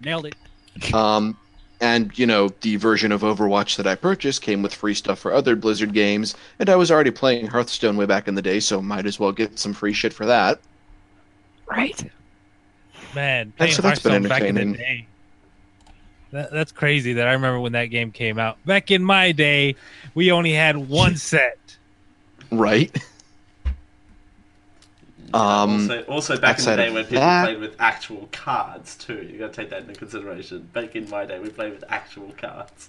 Nailed 0.00 0.26
it. 0.26 0.92
Um, 0.92 1.36
and 1.80 2.16
you 2.18 2.26
know, 2.26 2.48
the 2.60 2.76
version 2.76 3.12
of 3.12 3.22
Overwatch 3.22 3.76
that 3.76 3.86
I 3.86 3.94
purchased 3.94 4.42
came 4.42 4.62
with 4.62 4.74
free 4.74 4.94
stuff 4.94 5.18
for 5.18 5.32
other 5.32 5.56
Blizzard 5.56 5.92
games, 5.92 6.34
and 6.58 6.68
I 6.68 6.76
was 6.76 6.90
already 6.90 7.10
playing 7.10 7.46
Hearthstone 7.46 7.96
way 7.96 8.06
back 8.06 8.28
in 8.28 8.34
the 8.34 8.42
day, 8.42 8.60
so 8.60 8.82
might 8.82 9.06
as 9.06 9.18
well 9.18 9.32
get 9.32 9.58
some 9.58 9.72
free 9.72 9.92
shit 9.92 10.12
for 10.12 10.26
that. 10.26 10.60
Right? 11.66 12.10
Man, 13.14 13.52
playing 13.56 13.72
so 13.72 13.82
that's 13.82 14.00
been 14.00 14.12
Hearthstone 14.12 14.28
back 14.28 14.42
in 14.42 14.54
the 14.54 14.60
entertaining. 14.62 14.74
day. 14.74 15.06
That, 16.30 16.52
that's 16.52 16.72
crazy 16.72 17.14
that 17.14 17.26
I 17.26 17.32
remember 17.32 17.60
when 17.60 17.72
that 17.72 17.86
game 17.86 18.12
came 18.12 18.38
out. 18.38 18.58
Back 18.66 18.90
in 18.90 19.02
my 19.02 19.32
day, 19.32 19.76
we 20.14 20.30
only 20.30 20.52
had 20.52 20.76
one 20.76 21.16
set. 21.16 21.58
Right? 22.50 22.96
Um, 25.34 25.82
also, 25.82 26.02
also 26.04 26.38
back 26.38 26.58
in 26.58 26.64
the 26.64 26.76
day 26.76 26.90
when 26.90 27.04
people 27.04 27.20
that- 27.20 27.44
played 27.44 27.60
with 27.60 27.76
actual 27.78 28.28
cards 28.32 28.96
too. 28.96 29.26
You 29.30 29.38
got 29.38 29.52
to 29.52 29.60
take 29.60 29.70
that 29.70 29.82
into 29.82 29.94
consideration. 29.94 30.68
Back 30.72 30.96
in 30.96 31.08
my 31.10 31.24
day, 31.26 31.38
we 31.38 31.50
played 31.50 31.72
with 31.72 31.84
actual 31.88 32.32
cards. 32.40 32.88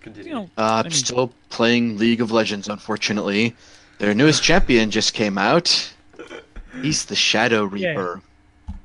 Continue. 0.00 0.30
You 0.32 0.50
Uh, 0.56 0.62
I 0.78 0.82
mean- 0.84 0.92
still 0.92 1.32
playing 1.50 1.98
League 1.98 2.20
of 2.20 2.30
Legends, 2.30 2.68
unfortunately. 2.68 3.54
Their 3.98 4.14
newest 4.14 4.42
champion 4.42 4.90
just 4.90 5.12
came 5.12 5.36
out. 5.36 5.92
He's 6.80 7.04
the 7.04 7.16
Shadow 7.16 7.64
Reaper. 7.64 8.22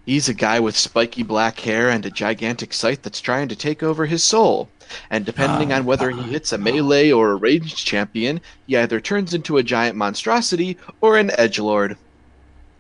He's 0.05 0.27
a 0.27 0.33
guy 0.33 0.59
with 0.59 0.75
spiky 0.77 1.23
black 1.23 1.59
hair 1.61 1.89
and 1.89 2.05
a 2.05 2.09
gigantic 2.11 2.73
scythe 2.73 3.01
that's 3.01 3.21
trying 3.21 3.47
to 3.47 3.55
take 3.55 3.81
over 3.81 4.05
his 4.05 4.23
soul. 4.23 4.69
And 5.09 5.25
depending 5.25 5.71
on 5.73 5.85
whether 5.85 6.09
he 6.09 6.21
hits 6.23 6.51
a 6.51 6.57
melee 6.57 7.11
or 7.11 7.31
a 7.31 7.35
ranged 7.35 7.77
champion, 7.77 8.41
he 8.67 8.77
either 8.77 8.99
turns 8.99 9.33
into 9.33 9.57
a 9.57 9.63
giant 9.63 9.95
monstrosity 9.95 10.77
or 11.01 11.17
an 11.17 11.29
edgelord. 11.29 11.97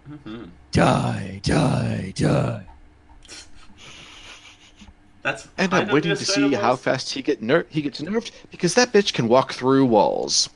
Mhm. 0.09 0.49
Die, 0.71 1.39
die, 1.43 2.13
die. 2.15 2.65
That's 5.23 5.47
And 5.57 5.73
I'm 5.73 5.87
waiting 5.89 6.15
to 6.15 6.23
see 6.23 6.53
how 6.53 6.75
fast 6.75 7.13
he 7.13 7.23
get 7.23 7.41
ner- 7.41 7.65
he 7.69 7.81
gets 7.81 7.99
nerfed 7.99 8.29
because 8.51 8.75
that 8.75 8.93
bitch 8.93 9.11
can 9.13 9.27
walk 9.27 9.53
through 9.53 9.85
walls. 9.85 10.49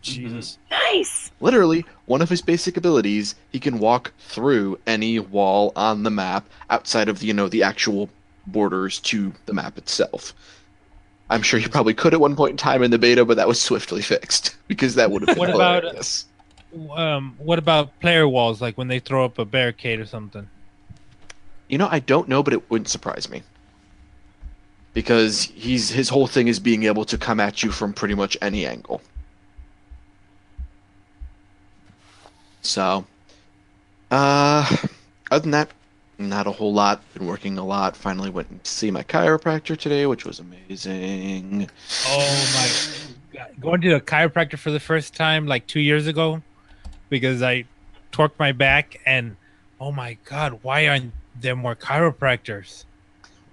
Jesus. 0.00 0.58
Nice. 0.70 1.30
Literally, 1.40 1.84
one 2.06 2.20
of 2.22 2.28
his 2.28 2.42
basic 2.42 2.76
abilities, 2.76 3.34
he 3.50 3.58
can 3.58 3.78
walk 3.78 4.12
through 4.18 4.78
any 4.86 5.18
wall 5.18 5.72
on 5.74 6.02
the 6.02 6.10
map 6.10 6.46
outside 6.68 7.08
of 7.08 7.22
you 7.22 7.32
know 7.32 7.48
the 7.48 7.62
actual 7.62 8.10
borders 8.46 8.98
to 9.00 9.32
the 9.46 9.54
map 9.54 9.78
itself. 9.78 10.34
I'm 11.30 11.42
sure 11.42 11.58
he 11.58 11.68
probably 11.68 11.94
could 11.94 12.12
at 12.12 12.20
one 12.20 12.36
point 12.36 12.50
in 12.52 12.56
time 12.56 12.82
in 12.82 12.90
the 12.90 12.98
beta, 12.98 13.24
but 13.24 13.36
that 13.36 13.48
was 13.48 13.60
swiftly 13.60 14.02
fixed 14.02 14.56
because 14.68 14.96
that 14.96 15.10
would 15.10 15.22
have 15.22 15.28
been 15.28 15.38
What 15.38 15.54
about-. 15.54 16.24
Um, 16.96 17.34
what 17.38 17.58
about 17.58 17.98
player 18.00 18.26
walls? 18.26 18.60
Like 18.60 18.76
when 18.78 18.88
they 18.88 18.98
throw 18.98 19.24
up 19.24 19.38
a 19.38 19.44
barricade 19.44 20.00
or 20.00 20.06
something? 20.06 20.48
You 21.68 21.78
know, 21.78 21.88
I 21.90 22.00
don't 22.00 22.28
know, 22.28 22.42
but 22.42 22.52
it 22.52 22.70
wouldn't 22.70 22.88
surprise 22.88 23.30
me 23.30 23.42
because 24.94 25.44
he's 25.44 25.90
his 25.90 26.08
whole 26.08 26.26
thing 26.26 26.48
is 26.48 26.58
being 26.60 26.84
able 26.84 27.04
to 27.06 27.18
come 27.18 27.40
at 27.40 27.62
you 27.62 27.70
from 27.70 27.92
pretty 27.92 28.14
much 28.14 28.36
any 28.42 28.66
angle. 28.66 29.00
So, 32.62 33.04
uh, 34.10 34.76
other 35.30 35.42
than 35.42 35.50
that, 35.52 35.70
not 36.18 36.46
a 36.46 36.52
whole 36.52 36.72
lot. 36.72 37.02
Been 37.14 37.26
working 37.26 37.58
a 37.58 37.64
lot. 37.64 37.96
Finally 37.96 38.30
went 38.30 38.64
to 38.64 38.70
see 38.70 38.90
my 38.90 39.02
chiropractor 39.02 39.76
today, 39.76 40.06
which 40.06 40.24
was 40.24 40.40
amazing. 40.40 41.68
Oh 42.06 42.52
my! 42.54 43.38
God. 43.38 43.60
Going 43.60 43.80
to 43.82 43.94
a 43.96 44.00
chiropractor 44.00 44.58
for 44.58 44.70
the 44.70 44.80
first 44.80 45.14
time 45.14 45.46
like 45.46 45.66
two 45.66 45.80
years 45.80 46.06
ago 46.06 46.42
because 47.08 47.42
I 47.42 47.64
torqued 48.12 48.38
my 48.38 48.52
back 48.52 49.00
and 49.06 49.36
oh 49.80 49.92
my 49.92 50.16
god, 50.24 50.60
why 50.62 50.86
aren't 50.86 51.12
there 51.40 51.56
more 51.56 51.74
chiropractors? 51.76 52.84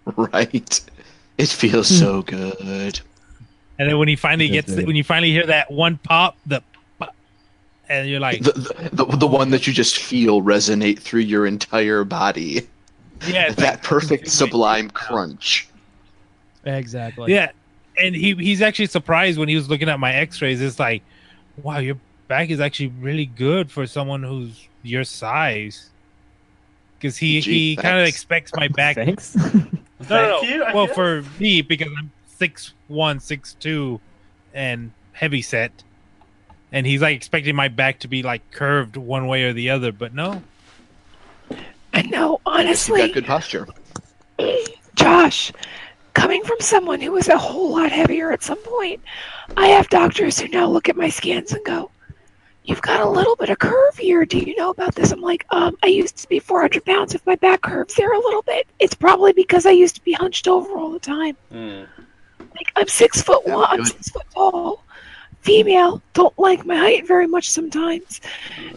Right? 0.15 0.81
It 1.37 1.49
feels 1.49 1.87
so 1.87 2.21
good. 2.23 2.99
And 3.77 3.89
then 3.89 3.97
when 3.99 4.07
he 4.07 4.15
finally 4.15 4.47
Yes, 4.47 4.65
gets, 4.65 4.85
when 4.85 4.95
you 4.95 5.03
finally 5.03 5.31
hear 5.31 5.45
that 5.45 5.71
one 5.71 5.97
pop, 5.99 6.35
the, 6.45 6.61
pop, 6.61 6.68
and 7.89 8.07
you're 8.09 8.19
like, 8.19 8.41
The, 8.41 8.51
the, 8.53 9.05
the, 9.05 9.17
the 9.17 9.27
one 9.27 9.49
that 9.51 9.67
you 9.67 9.73
just 9.73 9.97
feel 9.99 10.41
resonate 10.41 10.99
through 10.99 11.21
your 11.21 11.45
entire 11.47 12.03
body. 12.03 12.67
yeah, 13.27 13.45
it's 13.47 13.55
that 13.55 13.75
like- 13.75 13.83
perfect 13.83 14.29
sublime 14.29 14.89
crunch. 14.89 15.67
Exactly. 16.65 17.33
Yeah, 17.33 17.51
and 18.01 18.13
he 18.15 18.35
he's 18.35 18.61
actually 18.61 18.87
surprised 18.87 19.39
when 19.39 19.47
he 19.49 19.55
was 19.55 19.69
looking 19.69 19.89
at 19.89 19.99
my 19.99 20.13
X-rays. 20.13 20.61
It's 20.61 20.77
like, 20.79 21.01
wow, 21.63 21.77
your 21.79 21.97
back 22.27 22.49
is 22.49 22.59
actually 22.59 22.87
really 22.99 23.25
good 23.25 23.71
for 23.71 23.87
someone 23.87 24.23
who's 24.23 24.67
your 24.83 25.03
size. 25.03 25.89
Because 26.97 27.15
he 27.17 27.39
Gee, 27.39 27.69
he 27.69 27.75
kind 27.77 27.97
of 27.97 28.05
expects 28.07 28.51
my 28.55 28.67
back. 28.67 28.97
no, 28.97 29.05
Thanks. 29.05 29.35
no, 29.35 29.43
no. 30.09 30.39
Thank 30.41 30.49
you, 30.53 30.63
I 30.63 30.73
well, 30.73 30.85
guess. 30.87 30.95
for 30.95 31.23
me 31.39 31.61
because 31.61 31.87
I'm 31.97 32.11
six 32.27 32.73
one, 32.89 33.21
six 33.21 33.53
two, 33.53 34.01
and 34.53 34.91
heavy 35.13 35.41
set, 35.41 35.71
and 36.71 36.85
he's 36.85 37.01
like 37.01 37.15
expecting 37.15 37.55
my 37.55 37.67
back 37.67 37.99
to 37.99 38.07
be 38.07 38.23
like 38.23 38.51
curved 38.51 38.97
one 38.97 39.27
way 39.27 39.43
or 39.43 39.53
the 39.53 39.69
other, 39.69 39.91
but 39.91 40.13
no. 40.13 40.43
I 41.93 42.03
know, 42.03 42.39
honestly. 42.45 43.01
You 43.01 43.05
honestly, 43.05 43.07
got 43.07 43.13
good 43.13 43.25
posture. 43.25 43.67
Josh, 44.95 45.51
coming 46.13 46.43
from 46.43 46.59
someone 46.59 47.01
who 47.01 47.11
was 47.11 47.27
a 47.27 47.37
whole 47.37 47.71
lot 47.71 47.91
heavier 47.91 48.31
at 48.31 48.43
some 48.43 48.61
point, 48.63 49.01
I 49.57 49.67
have 49.67 49.89
doctors 49.89 50.39
who 50.39 50.47
now 50.49 50.67
look 50.67 50.89
at 50.89 50.95
my 50.95 51.09
scans 51.09 51.51
and 51.51 51.63
go, 51.65 51.91
You've 52.69 52.83
got 52.83 52.99
a 52.99 53.09
little 53.09 53.35
bit 53.35 53.49
of 53.49 53.57
curve 53.57 53.97
here. 53.97 54.25
Do 54.25 54.37
you 54.37 54.55
know 54.55 54.69
about 54.69 54.93
this? 54.93 55.11
I'm 55.11 55.21
like, 55.21 55.43
um, 55.49 55.75
I 55.81 55.87
used 55.87 56.17
to 56.17 56.29
be 56.29 56.37
400 56.37 56.85
pounds. 56.85 57.15
If 57.15 57.25
my 57.25 57.33
back 57.35 57.63
curves 57.63 57.95
there 57.95 58.13
a 58.13 58.19
little 58.19 58.43
bit, 58.43 58.67
it's 58.77 58.93
probably 58.93 59.33
because 59.33 59.65
I 59.65 59.71
used 59.71 59.95
to 59.95 60.03
be 60.03 60.11
hunched 60.13 60.47
over 60.47 60.77
all 60.77 60.91
the 60.91 60.99
time. 60.99 61.35
Mm. 61.51 61.87
Like, 62.37 62.71
I'm 62.75 62.87
six 62.87 63.23
foot 63.23 63.41
Yeah, 63.47 63.55
one, 63.55 63.67
I'm 63.71 63.85
six 63.85 64.09
foot 64.09 64.25
tall. 64.35 64.83
Female, 65.41 66.01
don't 66.13 66.37
like 66.37 66.65
my 66.65 66.75
height 66.75 67.07
very 67.07 67.27
much 67.27 67.49
sometimes. 67.49 68.21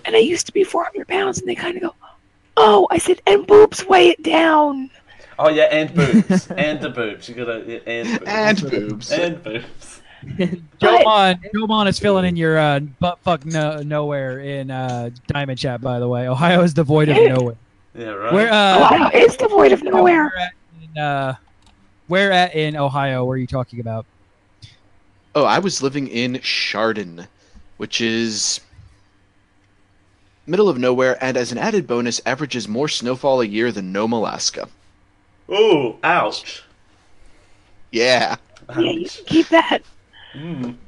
And 0.04 0.14
I 0.14 0.20
used 0.20 0.46
to 0.46 0.52
be 0.52 0.64
400 0.64 1.08
pounds, 1.08 1.38
and 1.40 1.48
they 1.48 1.54
kind 1.54 1.76
of 1.76 1.82
go, 1.82 1.94
Oh, 2.56 2.86
I 2.90 2.98
said, 2.98 3.20
and 3.26 3.46
boobs 3.46 3.86
weigh 3.86 4.10
it 4.10 4.22
down. 4.22 4.90
Oh 5.38 5.48
yeah, 5.48 5.64
and 5.64 5.94
boobs, 5.94 6.50
and 6.56 6.80
the 6.80 6.90
boobs. 6.90 7.28
You 7.28 7.34
gotta 7.34 7.64
yeah, 7.66 7.78
and 7.86 8.20
boobs. 8.20 8.30
And 8.30 8.70
boobs. 8.70 9.12
and 9.12 9.42
boobs. 9.42 10.00
Joe 10.78 10.98
Mon, 11.02 11.40
Joe 11.52 11.66
Mon 11.66 11.88
is 11.88 11.98
filling 11.98 12.24
in 12.24 12.36
your 12.36 12.58
uh, 12.58 12.78
butt 12.78 13.18
fuck 13.20 13.44
no, 13.44 13.82
nowhere 13.82 14.38
in 14.38 14.70
uh, 14.70 15.10
Diamond 15.26 15.58
Chat. 15.58 15.80
By 15.80 15.98
the 15.98 16.08
way, 16.08 16.28
Ohio 16.28 16.62
is 16.62 16.74
devoid 16.74 17.08
of 17.08 17.16
nowhere. 17.16 17.56
Yeah, 17.94 18.10
right. 18.10 18.32
Where 18.32 18.52
uh, 18.52 18.80
Ohio 18.80 19.10
is 19.12 19.36
devoid 19.36 19.72
of 19.72 19.82
nowhere. 19.82 20.30
Where 20.30 20.38
at 20.38 20.52
in, 20.80 21.02
uh, 21.02 21.34
where 22.06 22.32
at 22.32 22.54
in 22.54 22.76
Ohio 22.76 23.24
were 23.24 23.36
you 23.36 23.46
talking 23.46 23.80
about? 23.80 24.06
Oh, 25.34 25.44
I 25.44 25.58
was 25.58 25.82
living 25.82 26.08
in 26.08 26.40
Chardon, 26.40 27.28
which 27.76 28.00
is 28.00 28.60
middle 30.46 30.68
of 30.68 30.78
nowhere, 30.78 31.18
and 31.20 31.36
as 31.36 31.50
an 31.50 31.58
added 31.58 31.84
bonus, 31.84 32.20
averages 32.24 32.68
more 32.68 32.88
snowfall 32.88 33.40
a 33.40 33.44
year 33.44 33.72
than 33.72 33.90
Nome, 33.90 34.12
Alaska. 34.12 34.68
Ooh, 35.48 35.98
ouch. 36.02 36.64
Yeah, 37.92 38.36
Yeah, 38.74 38.92
you 38.92 39.08
Ouch. 39.08 39.16
can 39.16 39.24
keep 39.26 39.48
that. 39.50 39.82
Mm. 40.34 40.78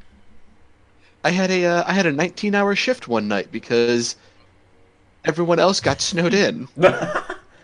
I 1.25 1.31
had 1.33 1.51
a 1.51 1.65
uh, 1.65 1.85
I 1.87 1.93
had 1.93 2.07
a 2.07 2.12
19-hour 2.12 2.77
shift 2.77 3.09
one 3.09 3.27
night 3.27 3.51
because 3.51 4.16
everyone 5.25 5.59
else 5.59 5.81
got 5.81 6.01
snowed 6.01 6.33
in. 6.35 6.69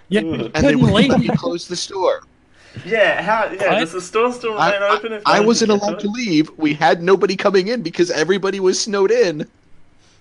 Yeah, 0.08 0.22
and 0.54 0.66
they 0.66 0.74
couldn't 0.74 0.76
wouldn't 0.76 1.06
let 1.06 1.18
me 1.18 1.30
close 1.30 1.66
the 1.68 1.76
store. 1.76 2.26
Yeah, 2.84 3.20
how? 3.22 3.44
Yeah, 3.50 3.72
What? 3.72 3.80
does 3.80 3.92
the 3.92 4.00
store 4.00 4.32
still 4.32 4.56
I, 4.58 4.74
remain 4.74 4.90
open? 4.92 5.12
If 5.12 5.22
I, 5.26 5.38
I 5.38 5.40
wasn't 5.40 5.70
allowed 5.72 6.00
to 6.00 6.08
leave. 6.08 6.50
We 6.56 6.72
had 6.74 7.02
nobody 7.02 7.36
coming 7.36 7.68
in 7.68 7.82
because 7.82 8.10
everybody 8.10 8.60
was 8.60 8.80
snowed 8.80 9.10
in, 9.10 9.46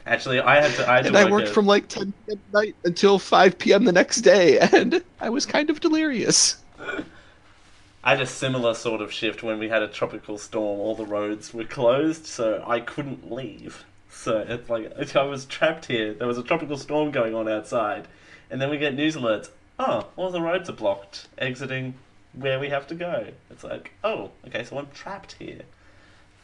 Actually, 0.05 0.39
I 0.39 0.59
had 0.61 0.73
to. 0.75 0.89
I 0.89 0.95
had 0.97 1.05
and 1.05 1.13
to 1.15 1.19
I 1.19 1.23
work 1.25 1.31
worked 1.33 1.47
at- 1.49 1.53
from 1.53 1.67
like 1.67 1.87
10 1.87 2.11
p.m. 2.25 2.39
at 2.47 2.53
night 2.53 2.75
until 2.83 3.19
5 3.19 3.59
p.m. 3.59 3.83
the 3.83 3.91
next 3.91 4.21
day, 4.21 4.57
and 4.73 5.03
I 5.19 5.29
was 5.29 5.45
kind 5.45 5.69
of 5.69 5.79
delirious. 5.79 6.57
I 8.03 8.11
had 8.11 8.21
a 8.21 8.25
similar 8.25 8.73
sort 8.73 9.01
of 9.01 9.11
shift 9.11 9.43
when 9.43 9.59
we 9.59 9.69
had 9.69 9.83
a 9.83 9.87
tropical 9.87 10.37
storm. 10.39 10.79
All 10.79 10.95
the 10.95 11.05
roads 11.05 11.53
were 11.53 11.65
closed, 11.65 12.25
so 12.25 12.63
I 12.65 12.79
couldn't 12.79 13.31
leave. 13.31 13.83
So 14.09 14.39
it's 14.47 14.69
like 14.69 15.15
I 15.15 15.23
was 15.23 15.45
trapped 15.45 15.85
here. 15.85 16.13
There 16.15 16.27
was 16.27 16.37
a 16.39 16.43
tropical 16.43 16.77
storm 16.77 17.11
going 17.11 17.35
on 17.35 17.47
outside, 17.47 18.07
and 18.49 18.59
then 18.59 18.69
we 18.71 18.77
get 18.79 18.95
news 18.95 19.15
alerts. 19.15 19.49
Oh, 19.77 20.07
all 20.15 20.31
the 20.31 20.41
roads 20.41 20.69
are 20.69 20.73
blocked. 20.73 21.27
Exiting 21.37 21.93
where 22.33 22.59
we 22.59 22.69
have 22.69 22.87
to 22.87 22.95
go. 22.95 23.27
It's 23.49 23.63
like, 23.63 23.91
oh, 24.03 24.31
okay, 24.47 24.63
so 24.63 24.77
I'm 24.77 24.87
trapped 24.93 25.33
here. 25.33 25.61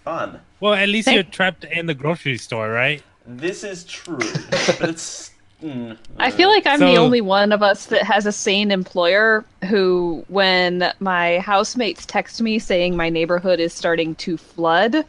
Fun. 0.04 0.40
Well, 0.60 0.74
at 0.74 0.90
least 0.90 1.12
you're 1.12 1.24
trapped 1.24 1.64
in 1.64 1.88
the 1.88 1.94
grocery 1.94 2.38
store, 2.38 2.70
right? 2.70 3.02
This 3.26 3.64
is 3.64 3.84
true, 3.86 4.18
but 4.78 4.90
it's. 4.90 5.32
mm, 5.64 5.98
I 6.18 6.30
feel 6.30 6.50
like 6.50 6.68
I'm 6.68 6.80
the 6.80 6.98
only 6.98 7.22
one 7.22 7.52
of 7.52 7.64
us 7.64 7.88
that 7.88 8.04
has 8.04 8.28
a 8.28 8.32
sane 8.32 8.70
employer 8.70 9.44
who, 9.68 10.24
when 10.28 10.92
my 11.00 11.40
housemates 11.40 12.06
text 12.06 12.40
me 12.42 12.60
saying 12.60 12.96
my 12.96 13.10
neighborhood 13.10 13.60
is 13.60 13.74
starting 13.74 14.14
to 14.16 14.38
flood, 14.38 15.06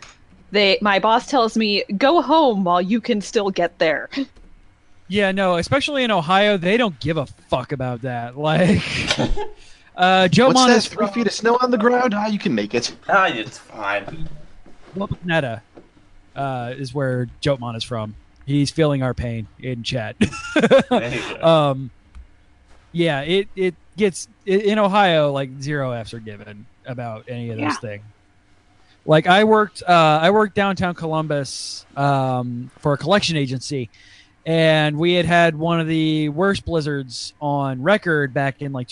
they 0.51 0.79
my 0.81 0.99
boss 0.99 1.27
tells 1.27 1.59
me 1.59 1.85
go 1.99 2.23
home 2.23 2.65
while 2.65 2.81
you 2.81 3.01
can 3.01 3.21
still 3.21 3.51
get 3.51 3.79
there. 3.79 4.09
Yeah, 5.09 5.31
no, 5.33 5.57
especially 5.57 6.03
in 6.03 6.11
Ohio, 6.11 6.57
they 6.57 6.77
don't 6.77 6.99
give 6.99 7.17
a 7.17 7.27
fuck 7.27 7.73
about 7.73 8.03
that. 8.03 8.37
Like, 8.37 8.83
uh, 9.97 10.29
Joe 10.29 10.49
What's 10.49 10.55
Mon 10.61 10.69
that? 10.71 10.77
is 10.79 10.87
Three 10.89 11.07
feet 11.09 11.27
of 11.27 11.33
snow 11.33 11.59
on 11.61 11.71
the 11.71 11.79
ground? 11.79 12.15
Ah, 12.15 12.27
you 12.27 12.39
can 12.39 12.55
make 12.55 12.75
it. 12.75 12.95
Ah, 13.09 13.27
it's 13.29 13.59
fine. 13.59 14.29
Netta, 15.25 15.63
uh, 16.35 16.73
is 16.77 16.95
where 16.95 17.27
Joe 17.41 17.57
Mon 17.59 17.77
is 17.77 17.85
from. 17.85 18.15
He's 18.47 18.71
feeling 18.71 19.03
our 19.03 19.13
pain 19.15 19.49
in 19.59 19.83
chat. 19.83 20.17
There 20.91 21.15
you 21.15 21.37
go. 21.39 21.47
um, 21.47 21.91
yeah, 22.93 23.21
it 23.23 23.49
it 23.57 23.75
gets 23.97 24.29
i 24.47 24.51
in 24.53 24.79
Ohio 24.79 25.33
like 25.33 25.51
zero 25.61 25.93
Fs 25.93 26.15
are 26.15 26.21
given 26.21 26.67
about 26.87 27.25
any 27.29 27.51
of 27.51 27.57
those 27.57 27.65
Yeah. 27.65 27.77
things. 27.77 28.05
Like 29.05 29.27
I 29.27 29.45
worked, 29.45 29.83
uh, 29.87 30.19
I 30.23 30.31
worked 30.31 30.55
downtown 30.57 30.95
Columbus 30.95 31.87
um, 31.97 32.71
for 32.81 32.93
a 32.95 32.99
collection 32.99 33.37
agency, 33.37 33.91
and 34.45 34.97
we 34.99 35.13
had 35.13 35.27
had 35.27 35.55
one 35.57 35.79
of 35.81 35.87
the 35.87 36.29
worst 36.31 36.65
blizzards 36.65 37.33
on 37.41 37.83
record 37.83 38.33
back 38.35 38.63
in 38.63 38.73
like 38.73 38.89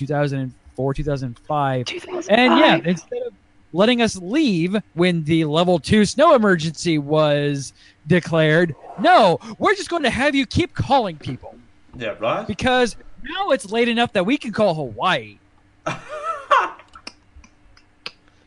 2004, 0.76 0.94
2005. 0.94 1.86
2005. 1.86 2.38
And 2.38 2.58
yeah, 2.58 2.80
instead 2.84 3.22
of 3.26 3.32
letting 3.72 4.02
us 4.02 4.16
leave 4.16 4.76
when 4.94 5.24
the 5.24 5.44
level 5.44 5.78
two 5.78 6.04
snow 6.04 6.34
emergency 6.34 6.98
was 6.98 7.72
declared, 8.06 8.74
no, 9.00 9.38
we're 9.58 9.74
just 9.74 9.88
going 9.90 10.02
to 10.04 10.10
have 10.10 10.34
you 10.34 10.46
keep 10.46 10.74
calling 10.74 11.16
people 11.16 11.54
Yeah, 11.96 12.14
right? 12.20 12.46
because 12.46 12.96
now 13.22 13.50
it's 13.50 13.70
late 13.70 13.88
enough 13.88 14.12
that 14.12 14.24
we 14.26 14.36
can 14.36 14.52
call 14.52 14.74
Hawaii. 14.74 15.38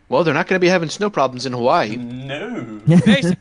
Well, 0.09 0.23
they're 0.23 0.33
not 0.33 0.47
going 0.47 0.55
to 0.55 0.61
be 0.63 0.69
having 0.69 0.87
snow 0.87 1.09
problems 1.09 1.45
in 1.45 1.51
Hawaii. 1.51 1.97
No, 1.97 2.79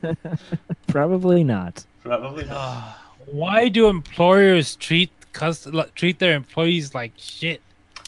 Probably 0.89 1.45
not. 1.45 1.85
probably 2.03 2.45
not. 2.45 2.99
Why 3.27 3.69
do 3.69 3.87
employers 3.87 4.75
treat 4.75 5.11
cust- 5.33 5.69
treat 5.95 6.19
their 6.19 6.35
employees 6.35 6.93
like 6.93 7.13
shit? 7.17 7.61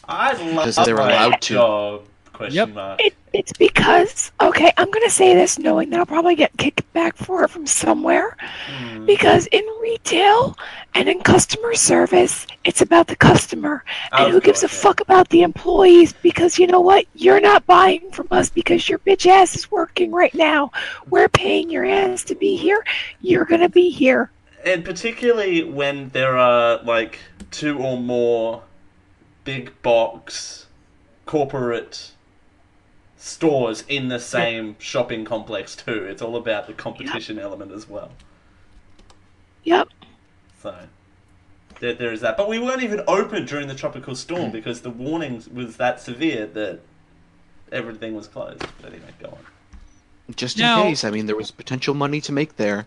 I 0.09 0.33
love 0.33 0.65
Because 0.65 0.75
they're 0.85 0.95
allowed 0.95 1.41
to. 1.41 1.53
job. 1.53 2.01
Question 2.33 2.55
Yep. 2.55 2.69
mark. 2.69 3.01
It, 3.03 3.13
it's 3.33 3.51
because 3.53 4.31
okay, 4.41 4.71
I'm 4.77 4.89
gonna 4.89 5.09
say 5.09 5.35
this 5.35 5.59
knowing 5.59 5.89
that 5.89 5.99
I'll 5.99 6.05
probably 6.05 6.35
get 6.35 6.51
kicked 6.57 6.91
back 6.93 7.17
for 7.17 7.43
it 7.43 7.49
from 7.49 7.67
somewhere. 7.67 8.37
Hmm. 8.67 9.05
Because 9.05 9.45
in 9.47 9.61
retail 9.81 10.57
and 10.95 11.09
in 11.09 11.19
customer 11.19 11.73
service, 11.75 12.47
it's 12.63 12.81
about 12.81 13.07
the 13.07 13.17
customer. 13.17 13.83
And 14.13 14.27
Of 14.27 14.31
who 14.31 14.39
gives 14.41 14.63
a 14.63 14.67
course, 14.67 14.73
yeah. 14.73 14.81
fuck 14.89 15.01
about 15.01 15.27
the 15.29 15.41
employees? 15.41 16.13
Because 16.13 16.57
you 16.57 16.65
know 16.65 16.79
what? 16.79 17.05
You're 17.13 17.41
not 17.41 17.65
buying 17.65 18.09
from 18.11 18.27
us 18.31 18.49
because 18.49 18.87
your 18.87 18.99
bitch 18.99 19.27
ass 19.27 19.53
is 19.55 19.69
working 19.69 20.11
right 20.11 20.33
now. 20.33 20.71
We're 21.09 21.29
paying 21.29 21.69
your 21.69 21.83
ass 21.85 22.23
to 22.25 22.35
be 22.35 22.55
here. 22.55 22.85
You're 23.21 23.45
gonna 23.45 23.69
be 23.69 23.89
here. 23.89 24.31
And 24.65 24.83
particularly 24.85 25.63
when 25.63 26.09
there 26.09 26.37
are 26.37 26.81
like 26.83 27.19
two 27.51 27.77
or 27.79 27.97
more 27.97 28.63
big 29.43 29.81
box 29.81 30.67
corporate 31.25 32.11
stores 33.17 33.83
in 33.87 34.07
the 34.07 34.19
same 34.19 34.75
shopping 34.79 35.25
complex 35.25 35.75
too. 35.75 36.05
It's 36.05 36.21
all 36.21 36.35
about 36.35 36.67
the 36.67 36.73
competition 36.73 37.37
element 37.37 37.71
as 37.71 37.87
well. 37.87 38.11
Yep. 39.63 39.89
So 40.61 40.75
there, 41.79 41.93
there 41.93 42.11
is 42.11 42.21
that. 42.21 42.37
But 42.37 42.47
we 42.47 42.59
weren't 42.59 42.83
even 42.83 43.01
open 43.07 43.45
during 43.45 43.67
the 43.67 43.75
tropical 43.75 44.15
storm 44.15 44.51
because 44.51 44.81
the 44.81 44.89
warning 44.89 45.43
was 45.53 45.77
that 45.77 46.01
severe 46.01 46.47
that 46.47 46.79
everything 47.71 48.15
was 48.15 48.27
closed. 48.27 48.65
But 48.81 48.93
anyway, 48.93 49.11
go 49.21 49.29
on. 49.29 49.37
Just 50.35 50.57
in 50.57 50.61
Now- 50.63 50.83
case. 50.83 51.03
I 51.03 51.11
mean, 51.11 51.25
there 51.25 51.35
was 51.35 51.51
potential 51.51 51.93
money 51.93 52.21
to 52.21 52.31
make 52.31 52.57
there. 52.57 52.85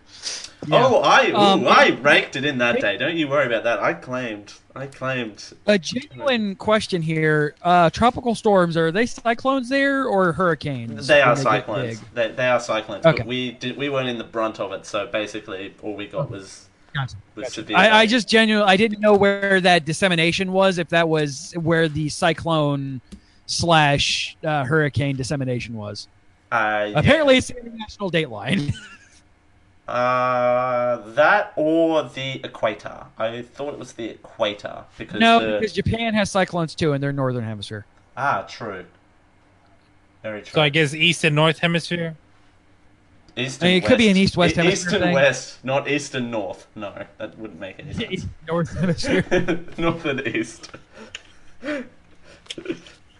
Oh, 0.71 1.01
I 1.01 1.29
ooh, 1.29 1.35
Um, 1.35 1.67
I 1.67 1.97
raked 2.01 2.35
it 2.35 2.45
in 2.45 2.57
that 2.59 2.79
day. 2.79 2.97
Don't 2.97 3.17
you 3.17 3.27
worry 3.27 3.45
about 3.47 3.63
that. 3.65 3.79
I 3.81 3.93
claimed. 3.93 4.53
I 4.75 4.87
claimed. 4.87 5.43
A 5.67 5.77
genuine 5.77 6.55
question 6.55 7.01
here: 7.01 7.55
uh, 7.61 7.89
Tropical 7.89 8.33
storms 8.33 8.77
are 8.77 8.91
they 8.91 9.05
cyclones 9.05 9.67
there 9.69 10.05
or 10.05 10.31
hurricanes? 10.31 11.07
They 11.07 11.21
are 11.21 11.35
when 11.35 11.35
get 11.35 11.43
cyclones. 11.43 12.01
They, 12.13 12.31
they 12.31 12.47
are 12.47 12.59
cyclones. 12.59 13.05
Okay. 13.05 13.17
But 13.19 13.27
we 13.27 13.51
did. 13.51 13.75
We 13.77 13.89
weren't 13.89 14.07
in 14.09 14.17
the 14.17 14.23
brunt 14.23 14.59
of 14.59 14.71
it. 14.71 14.85
So 14.85 15.05
basically, 15.07 15.73
all 15.81 15.95
we 15.95 16.07
got 16.07 16.31
was 16.31 16.69
Gotcha. 16.93 17.15
was 17.35 17.53
severe. 17.53 17.75
I, 17.75 17.99
I 18.01 18.05
just 18.05 18.29
genuinely 18.29 18.71
I 18.71 18.77
didn't 18.77 19.01
know 19.01 19.15
where 19.15 19.59
that 19.61 19.83
dissemination 19.83 20.53
was. 20.53 20.77
If 20.77 20.89
that 20.89 21.09
was 21.09 21.53
where 21.57 21.89
the 21.89 22.07
cyclone 22.09 23.01
slash 23.47 24.37
uh, 24.43 24.63
hurricane 24.63 25.17
dissemination 25.17 25.75
was. 25.75 26.07
Uh, 26.53 26.89
yeah. 26.91 26.99
Apparently, 26.99 27.37
it's 27.37 27.47
the 27.47 27.57
international 27.59 28.11
dateline. 28.11 28.73
Uh, 29.85 31.01
that 31.11 31.51
or 31.57 32.03
the 32.03 32.35
equator. 32.45 33.03
I 33.17 33.41
thought 33.41 33.73
it 33.73 33.79
was 33.79 33.91
the 33.91 34.11
equator 34.11 34.85
because 34.97 35.19
no, 35.19 35.39
the 35.45 35.59
because 35.59 35.73
Japan 35.73 36.13
has 36.13 36.31
cyclones 36.31 36.73
too, 36.73 36.93
and 36.93 37.03
they're 37.03 37.11
northern 37.11 37.43
hemisphere. 37.43 37.85
ah 38.15 38.45
true. 38.47 38.85
Very 40.21 40.41
true. 40.41 40.51
So 40.53 40.61
I 40.61 40.69
guess 40.69 40.93
east 40.93 41.25
and 41.25 41.35
north 41.35 41.59
hemisphere. 41.59 42.15
East 43.35 43.61
I 43.61 43.65
mean, 43.67 43.75
and 43.75 43.83
it 43.83 43.87
could 43.87 43.97
be 43.97 44.07
an 44.07 44.13
west. 44.15 44.23
east-west 44.23 44.53
E- 44.53 44.55
hemisphere 44.61 44.87
East 44.87 44.93
and 44.95 45.03
thing. 45.03 45.13
west, 45.13 45.65
not 45.65 45.87
east 45.89 46.15
and 46.15 46.31
north. 46.31 46.65
No, 46.75 47.03
that 47.17 47.37
wouldn't 47.37 47.59
make 47.59 47.77
any 47.79 47.93
sense. 48.19 48.25
North 48.47 48.73
hemisphere. 48.79 49.25
north 49.77 50.05
and 50.05 50.25
east. 50.27 50.71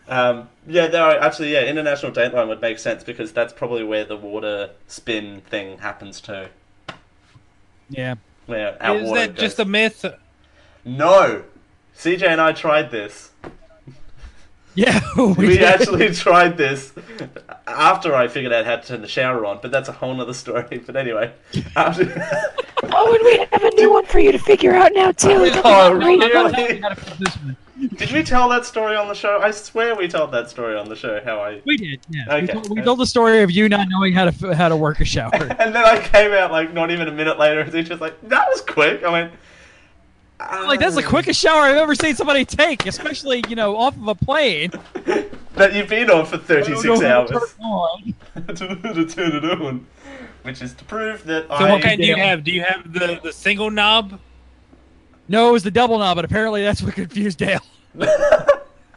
um, 0.07 0.47
yeah, 0.68 0.88
no, 0.88 1.11
actually, 1.11 1.53
yeah, 1.53 1.64
international 1.65 2.11
dateline 2.11 2.48
would 2.48 2.61
make 2.61 2.80
sense 2.80 3.03
because 3.03 3.31
that's 3.31 3.53
probably 3.53 3.84
where 3.84 4.06
the 4.06 4.18
water 4.18 4.72
spin 4.88 5.41
thing 5.41 5.80
happens 5.80 6.22
too. 6.22 6.48
Yeah. 7.90 8.15
Where 8.45 8.81
our 8.81 8.98
Is 8.98 9.10
water 9.10 9.27
that 9.27 9.35
just 9.35 9.60
a 9.60 9.65
myth? 9.65 10.06
No, 10.85 11.44
CJ 11.98 12.27
and 12.27 12.41
I 12.41 12.52
tried 12.53 12.91
this. 12.91 13.31
Yeah, 14.76 14.99
We, 15.18 15.49
did. 15.49 15.61
actually 15.61 16.11
tried 16.15 16.57
this 16.57 16.94
after 17.68 18.15
I 18.15 18.27
figured 18.27 18.52
out 18.52 18.65
how 18.65 18.77
to 18.77 18.88
turn 18.88 19.02
the 19.03 19.07
shower 19.07 19.45
on, 19.45 19.60
but 19.61 19.72
that's 19.72 19.88
a 19.88 19.91
whole 19.91 20.15
nother 20.15 20.34
story. 20.34 20.81
But 20.84 20.95
anyway, 20.95 21.31
after... 21.76 22.11
Oh, 22.81 23.14
and 23.14 23.23
we 23.23 23.38
have 23.52 23.64
a 23.64 23.76
new 23.76 23.94
one 23.94 24.06
for 24.07 24.19
you 24.19 24.31
to 24.31 24.40
figure 24.40 24.73
out 24.73 24.91
now 24.95 25.11
too. 25.11 25.52
Oh, 25.64 25.99
Great. 25.99 26.19
really? 26.19 27.53
Did 27.95 28.12
we 28.12 28.24
tell 28.24 28.48
that 28.50 28.66
story 28.66 28.95
on 28.95 29.08
the 29.08 29.16
show? 29.16 29.40
I 29.41 29.50
swear 29.52 29.95
we 29.95 30.08
told 30.08 30.32
that 30.32 30.50
story 30.50 30.76
on 30.78 30.88
the 30.90 30.95
show. 30.95 31.20
How 31.26 31.40
I 31.40 31.62
We 31.66 31.78
did. 31.78 32.00
Yeah. 32.10 32.26
We, 32.28 32.34
Okay. 32.44 32.54
told, 32.54 32.70
we 32.70 32.82
told 32.82 33.00
the 33.00 33.06
story 33.08 33.41
of 33.41 33.50
you 33.52 33.68
not 33.68 33.88
knowing 33.90 34.14
how 34.14 34.30
to 34.30 34.56
how 34.56 34.70
to 34.70 34.76
work 34.78 35.00
a 35.00 35.06
shower. 35.06 35.34
and 35.60 35.74
then 35.74 35.84
I 35.84 36.00
came 36.00 36.32
out 36.34 36.52
like 36.52 36.74
not 36.74 36.91
even 36.91 37.08
a 37.08 37.12
minute 37.12 37.40
later, 37.40 37.62
and 37.62 37.72
teacher's 37.72 38.00
like, 38.00 38.16
"That 38.30 38.48
was 38.50 38.62
quick." 38.62 39.04
I 39.04 39.10
went, 39.10 39.34
like 40.68 40.80
that's 40.80 40.95
the 40.95 41.04
quickest 41.04 41.40
shower 41.40 41.62
I've 41.62 41.78
ever 41.78 41.95
seen 41.95 42.16
somebody 42.16 42.45
take, 42.45 42.86
especially 42.86 43.44
you 43.50 43.56
know 43.56 43.76
off 43.76 43.95
of 43.95 44.08
a 44.08 44.16
plane. 44.16 44.72
"That 45.56 45.74
you've 45.74 45.90
been 45.90 46.10
on 46.12 46.26
for 46.28 46.38
thirty 46.38 46.76
six 46.76 46.86
I 46.86 46.88
don't 46.88 47.02
know 47.02 47.08
how 47.10 47.22
hours 47.22 47.30
to 48.48 48.56
turn 48.56 48.70
on. 48.72 48.84
to, 48.94 48.94
to 48.94 49.06
turn 49.06 49.32
it 49.36 49.45
on," 49.45 49.88
which 50.44 50.62
is 50.62 50.74
to 50.76 50.84
prove 50.84 51.24
that 51.26 51.48
I 51.50 51.58
So 51.60 51.66
I. 51.66 51.72
what 51.72 51.82
kind 51.82 52.00
do 52.00 52.06
you 52.08 52.16
have? 52.18 52.44
Do 52.44 52.52
you 52.52 52.62
have 52.64 52.94
the, 52.94 53.20
the 53.24 53.34
single 53.34 53.72
knob? 53.72 54.20
No, 55.28 55.50
it 55.50 55.52
was 55.54 55.64
the 55.64 55.72
double 55.72 55.98
knob, 56.00 56.16
but 56.18 56.26
apparently 56.26 56.64
that's 56.64 56.82
what 56.82 56.94
confused 56.95 57.38
Dale. 57.40 57.62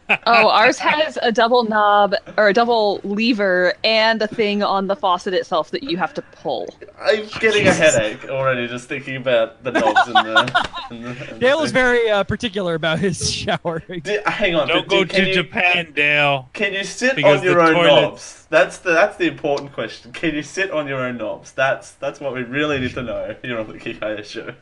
Oh, 0.09 0.49
ours 0.51 0.79
has 0.79 1.19
a 1.21 1.33
double 1.33 1.65
knob 1.65 2.15
or 2.37 2.49
a 2.49 2.53
double 2.53 3.01
lever 3.03 3.75
and 3.83 4.23
a 4.23 4.29
thing 4.29 4.63
on 4.63 4.87
the 4.87 4.95
faucet 4.95 5.35
itself 5.35 5.73
that 5.73 5.83
you 5.83 5.97
have 5.97 6.15
to 6.15 6.23
pull. 6.23 6.69
I'm 7.01 7.27
getting 7.41 7.67
a 7.67 7.73
headache 7.73 8.29
already 8.29 8.69
just 8.69 8.89
thinking 8.89 9.17
about 9.17 9.65
the 9.65 9.73
knobs 9.73 10.07
and 10.07 10.15
the. 10.15 10.67
And 10.91 11.05
the 11.05 11.31
and 11.31 11.41
Dale 11.41 11.59
the 11.59 11.65
is 11.65 11.73
very 11.73 12.09
uh, 12.09 12.23
particular 12.23 12.75
about 12.75 13.01
his 13.01 13.29
showering. 13.29 14.01
Di- 14.05 14.21
hang 14.27 14.55
on. 14.55 14.69
Don't 14.69 14.87
go 14.87 15.03
di- 15.03 15.11
can 15.13 15.21
to 15.23 15.29
you, 15.29 15.35
Japan, 15.35 15.93
Dale. 15.93 16.51
Can 16.53 16.73
you 16.73 16.85
sit 16.85 17.23
on 17.25 17.43
your 17.43 17.61
own 17.61 17.75
toilet- 17.75 18.01
knobs? 18.03 18.47
That's 18.49 18.79
the 18.79 18.93
that's 18.93 19.17
the 19.17 19.27
important 19.27 19.73
question. 19.73 20.13
Can 20.13 20.37
you 20.37 20.43
sit 20.45 20.71
on 20.71 20.87
your 20.87 21.01
own 21.01 21.17
knobs? 21.17 21.51
That's 21.51 21.93
that's 21.93 22.21
what 22.21 22.33
we 22.33 22.43
really 22.45 22.79
need 22.79 22.95
to 22.95 23.03
know 23.03 23.35
here 23.43 23.59
on 23.59 23.67
the 23.67 23.77
Geek 23.79 24.01
IO 24.01 24.23
show. 24.23 24.55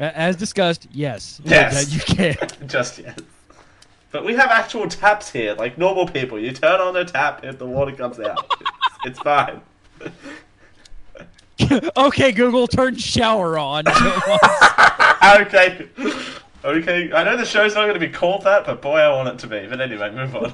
A- 0.00 0.18
As 0.18 0.34
discussed, 0.36 0.88
yes. 0.90 1.40
Yes. 1.44 1.74
That 1.74 1.92
you 1.94 2.00
can. 2.00 2.36
Just 2.68 2.98
yes. 2.98 3.16
But 4.10 4.24
we 4.24 4.34
have 4.34 4.50
actual 4.50 4.88
taps 4.88 5.30
here, 5.30 5.54
like 5.54 5.78
normal 5.78 6.06
people. 6.08 6.38
You 6.38 6.50
turn 6.52 6.80
on 6.80 6.94
the 6.94 7.04
tap 7.04 7.44
if 7.44 7.58
the 7.58 7.66
water 7.66 7.92
comes 7.92 8.18
out. 8.18 8.50
It's, 9.02 9.06
it's 9.06 9.18
fine. 9.20 9.62
okay, 11.96 12.32
Google, 12.32 12.66
turn 12.66 12.96
shower 12.96 13.56
on. 13.58 13.84
okay. 13.88 15.88
Okay, 16.62 17.10
I 17.12 17.24
know 17.24 17.38
the 17.38 17.46
show's 17.46 17.74
not 17.74 17.82
going 17.82 17.94
to 17.94 18.00
be 18.00 18.08
called 18.10 18.42
that, 18.44 18.66
but 18.66 18.82
boy, 18.82 18.98
I 18.98 19.08
want 19.16 19.28
it 19.28 19.38
to 19.38 19.46
be. 19.46 19.66
But 19.66 19.80
anyway, 19.80 20.10
move 20.10 20.36
on. 20.36 20.52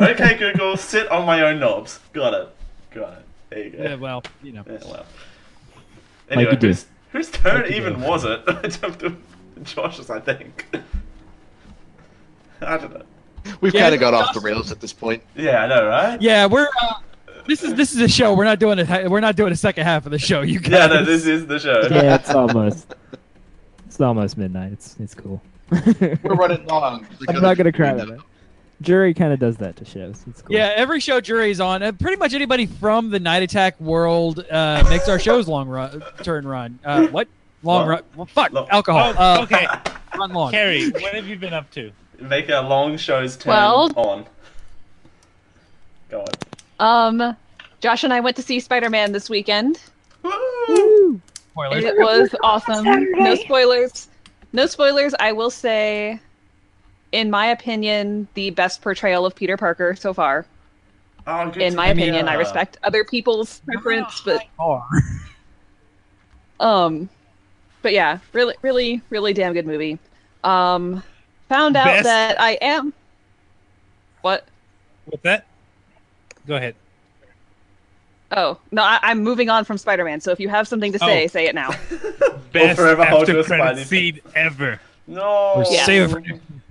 okay, 0.00 0.36
Google, 0.38 0.76
sit 0.76 1.08
on 1.10 1.26
my 1.26 1.42
own 1.42 1.58
knobs. 1.58 1.98
Got 2.12 2.34
it. 2.34 2.48
Got 2.92 3.14
it. 3.14 3.24
There 3.50 3.64
you 3.64 3.70
go. 3.70 3.82
yeah, 3.82 3.94
well, 3.96 4.22
you 4.44 4.52
know. 4.52 4.62
Yeah, 4.64 4.78
well. 4.84 5.04
Like 6.28 6.38
Anyway, 6.38 6.52
you 6.52 6.56
do. 6.58 6.74
Whose, 7.16 7.28
whose 7.28 7.42
turn 7.42 7.62
Like 7.62 7.70
even 7.72 8.00
do. 8.00 8.06
was 8.06 8.24
it? 8.24 9.12
Josh's, 9.64 10.10
I 10.10 10.20
think. 10.20 10.66
I 12.60 12.76
don't 12.78 12.92
know. 12.94 13.02
We've 13.60 13.74
Yeah, 13.74 13.82
kind 13.82 13.94
of 13.94 14.00
got 14.00 14.12
Josh- 14.12 14.28
off 14.28 14.34
the 14.34 14.40
rails 14.40 14.72
at 14.72 14.80
this 14.80 14.92
point. 14.92 15.22
Yeah, 15.36 15.62
I 15.64 15.66
know, 15.68 15.86
right? 15.86 16.20
Yeah, 16.20 16.46
we're. 16.46 16.68
Uh, 16.82 16.94
this 17.46 17.62
is 17.62 17.74
this 17.74 17.92
is 17.94 18.00
a 18.00 18.08
show. 18.08 18.34
We're 18.34 18.44
not 18.44 18.58
doing 18.58 18.78
it. 18.80 19.08
We're 19.10 19.20
not 19.20 19.36
doing 19.36 19.52
a 19.52 19.56
second 19.56 19.84
half 19.84 20.04
of 20.04 20.10
the 20.12 20.18
show. 20.18 20.42
You 20.42 20.58
guys. 20.58 20.72
Yeah, 20.72 20.86
no, 20.86 21.04
this 21.04 21.26
is 21.26 21.46
the 21.46 21.58
show. 21.60 21.82
Yeah, 21.90 22.16
it's 22.16 22.30
almost. 22.34 22.94
It's 23.86 24.00
almost 24.00 24.36
midnight. 24.36 24.72
It's 24.72 24.96
it's 24.98 25.14
cool. 25.14 25.40
We're 25.70 26.18
running 26.34 26.64
long. 26.66 27.06
I'm 27.28 27.40
not 27.40 27.56
gonna 27.56 27.72
cry 27.72 27.90
about 27.90 28.08
it. 28.08 28.20
Jury 28.82 29.14
kind 29.14 29.32
of 29.32 29.38
does 29.38 29.56
that 29.58 29.76
to 29.76 29.84
shows. 29.84 30.22
It's 30.28 30.42
cool. 30.42 30.54
Yeah, 30.54 30.72
every 30.76 31.00
show 31.00 31.20
jury's 31.20 31.60
on. 31.60 31.82
Uh, 31.82 31.92
pretty 31.92 32.16
much 32.18 32.34
anybody 32.34 32.66
from 32.66 33.08
the 33.10 33.18
Night 33.18 33.42
Attack 33.42 33.80
world 33.80 34.44
uh, 34.50 34.84
makes 34.90 35.08
our 35.08 35.18
shows 35.18 35.48
long 35.48 35.68
run, 35.68 36.02
turn 36.22 36.46
run. 36.46 36.78
Uh, 36.84 37.06
what? 37.06 37.26
Long 37.62 37.86
What? 37.86 37.88
run? 37.90 38.02
Well, 38.16 38.26
fuck, 38.26 38.52
Long- 38.52 38.68
alcohol. 38.70 39.14
Oh, 39.18 39.40
Uh, 39.40 39.42
okay. 39.44 39.66
Run 40.18 40.32
long. 40.32 40.50
Carrie, 40.52 40.90
what 40.90 41.14
have 41.14 41.26
you 41.26 41.36
been 41.36 41.54
up 41.54 41.70
to? 41.72 41.90
Make 42.20 42.48
a 42.50 42.60
long 42.60 42.96
show's 42.98 43.36
turn 43.36 43.50
Well- 43.54 43.90
on. 43.96 44.26
Go 46.10 46.24
on. 46.78 47.18
Um, 47.18 47.36
Josh 47.80 48.04
and 48.04 48.12
I 48.12 48.20
went 48.20 48.36
to 48.36 48.42
see 48.42 48.60
Spider 48.60 48.90
Man 48.90 49.12
this 49.12 49.28
weekend. 49.30 49.80
Spoilers. 50.22 51.84
It 51.84 51.96
was 51.96 52.34
awesome. 52.42 52.84
No 52.84 53.34
spoilers. 53.36 54.08
No 54.52 54.66
spoilers. 54.66 55.14
I 55.18 55.32
will 55.32 55.50
say, 55.50 56.20
in 57.12 57.30
my 57.30 57.46
opinion, 57.46 58.28
the 58.34 58.50
best 58.50 58.82
portrayal 58.82 59.24
of 59.26 59.34
Peter 59.34 59.56
Parker 59.56 59.94
so 59.96 60.12
far. 60.12 60.46
Oh, 61.26 61.50
good 61.50 61.62
In 61.62 61.70
to 61.72 61.76
my 61.76 61.86
hear. 61.86 61.94
opinion, 61.94 62.28
I 62.28 62.34
respect 62.34 62.78
other 62.84 63.04
people's 63.04 63.60
preference, 63.66 64.20
but 64.24 64.42
Are. 64.58 64.86
um, 66.60 67.08
but 67.82 67.92
yeah, 67.92 68.18
really, 68.32 68.54
really, 68.62 69.02
really 69.10 69.32
damn 69.32 69.52
good 69.52 69.66
movie. 69.66 69.98
Um, 70.44 71.02
found 71.48 71.76
out 71.76 71.86
Best- 71.86 72.04
that 72.04 72.40
I 72.40 72.52
am. 72.60 72.92
What? 74.22 74.46
What's 75.06 75.22
that? 75.24 75.46
Go 76.46 76.56
ahead. 76.56 76.74
Oh 78.32 78.58
no, 78.72 78.82
I, 78.82 78.98
I'm 79.02 79.22
moving 79.22 79.48
on 79.50 79.64
from 79.64 79.78
Spider 79.78 80.04
Man. 80.04 80.20
So 80.20 80.32
if 80.32 80.40
you 80.40 80.48
have 80.48 80.66
something 80.66 80.92
to 80.92 80.98
say, 80.98 81.24
Oh. 81.24 81.26
say 81.28 81.46
it 81.46 81.54
now. 81.54 81.70
Best 82.52 82.76
forever 82.78 83.04
hold 83.04 83.22
after 83.22 83.34
your 83.34 83.44
credit 83.44 83.86
scene 83.86 84.20
ever. 84.34 84.80
No. 85.06 85.54
We're 85.58 85.64
Yeah. 85.72 85.84
saving 85.86 86.08
for 86.10 86.20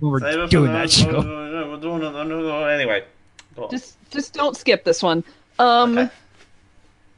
when 0.00 0.12
we're 0.12 0.20
Save 0.20 0.50
doing 0.50 0.72
that 0.72 0.90
show. 0.90 1.20
We're 1.70 1.76
doing 1.80 2.02
it. 2.02 2.80
Anyway. 2.80 3.04
Just 3.70 3.96
just 4.10 4.34
don't 4.34 4.56
skip 4.56 4.84
this 4.84 5.02
one. 5.02 5.24
Um 5.58 5.98
Okay. 5.98 6.10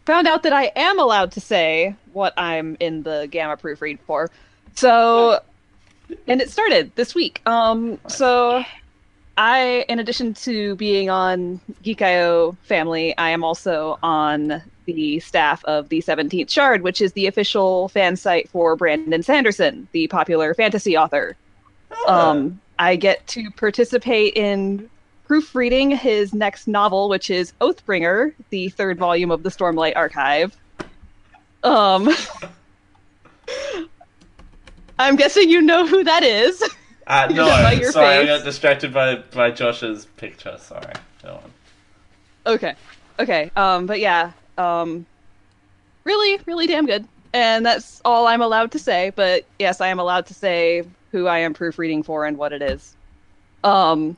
found 0.06 0.26
out 0.28 0.42
that 0.44 0.52
I 0.52 0.70
am 0.76 0.98
allowed 0.98 1.32
to 1.32 1.40
say 1.40 1.94
what 2.12 2.32
I'm 2.36 2.76
in 2.80 3.02
the 3.02 3.28
gamma 3.30 3.56
proofread 3.56 3.98
for. 4.06 4.30
So 4.74 5.40
and 6.26 6.40
it 6.40 6.50
started 6.50 6.92
this 6.94 7.14
week. 7.14 7.42
Um 7.46 7.98
so 8.08 8.64
I 9.36 9.84
in 9.88 9.98
addition 9.98 10.34
to 10.34 10.76
being 10.76 11.10
on 11.10 11.60
Geek.io 11.82 12.56
family, 12.62 13.16
I 13.18 13.30
am 13.30 13.42
also 13.44 13.98
on 14.02 14.62
the 14.86 15.20
staff 15.20 15.64
of 15.66 15.88
the 15.90 16.00
17th 16.00 16.48
Shard, 16.48 16.82
which 16.82 17.02
is 17.02 17.12
the 17.12 17.26
official 17.26 17.88
fan 17.88 18.16
site 18.16 18.48
for 18.48 18.74
Brandon 18.74 19.22
Sanderson, 19.22 19.86
the 19.92 20.06
popular 20.08 20.54
fantasy 20.54 20.96
author. 20.96 21.36
Um, 22.06 22.60
I 22.78 22.96
get 22.96 23.26
to 23.28 23.50
participate 23.52 24.34
in 24.34 24.88
proofreading 25.26 25.90
his 25.90 26.32
next 26.32 26.66
novel, 26.66 27.08
which 27.08 27.30
is 27.30 27.52
Oathbringer, 27.60 28.32
the 28.50 28.70
third 28.70 28.98
volume 28.98 29.30
of 29.30 29.42
the 29.42 29.50
Stormlight 29.50 29.94
Archive. 29.96 30.56
Um, 31.62 32.08
I'm 34.98 35.16
guessing 35.16 35.48
you 35.48 35.60
know 35.60 35.86
who 35.86 36.04
that 36.04 36.22
is. 36.22 36.62
Uh, 37.08 37.26
no, 37.30 37.46
sorry, 37.46 37.64
I 37.64 37.78
face. 37.78 38.26
got 38.26 38.44
distracted 38.44 38.92
by 38.92 39.14
by 39.14 39.50
Josh's 39.50 40.04
picture. 40.18 40.58
Sorry. 40.58 40.92
Go 41.22 41.40
on. 41.42 41.50
Okay, 42.54 42.74
okay. 43.18 43.50
Um, 43.56 43.86
but 43.86 43.98
yeah, 43.98 44.32
um, 44.58 45.06
really, 46.04 46.38
really 46.44 46.66
damn 46.66 46.84
good. 46.84 47.08
And 47.32 47.64
that's 47.64 48.02
all 48.04 48.26
I'm 48.26 48.42
allowed 48.42 48.72
to 48.72 48.78
say. 48.78 49.10
But 49.16 49.46
yes, 49.58 49.80
I 49.80 49.88
am 49.88 49.98
allowed 49.98 50.26
to 50.26 50.34
say 50.34 50.84
who 51.10 51.26
I 51.26 51.38
am 51.38 51.54
proofreading 51.54 52.02
for 52.02 52.26
and 52.26 52.36
what 52.36 52.52
it 52.52 52.60
is. 52.62 52.94
Um, 53.64 54.16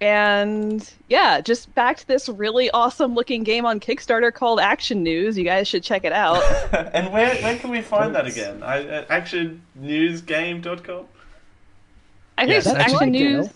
and 0.00 0.88
yeah, 1.08 1.40
just 1.42 1.72
backed 1.74 2.06
this 2.06 2.28
really 2.28 2.70
awesome 2.70 3.14
looking 3.14 3.42
game 3.42 3.66
on 3.66 3.80
Kickstarter 3.80 4.32
called 4.32 4.58
Action 4.58 5.02
News. 5.02 5.36
You 5.36 5.44
guys 5.44 5.68
should 5.68 5.82
check 5.82 6.04
it 6.04 6.12
out. 6.12 6.42
and 6.94 7.12
where 7.12 7.34
where 7.36 7.58
can 7.58 7.70
we 7.70 7.82
find 7.82 8.14
that 8.14 8.26
again? 8.26 8.62
I, 8.62 8.86
uh, 8.88 9.04
actionnewsgame.com. 9.06 11.06
I 12.38 12.42
think 12.46 12.52
Yes, 12.54 12.66
it's 12.66 12.74
Action 12.74 12.98
right, 12.98 13.08
News. 13.10 13.46
Dale. 13.46 13.54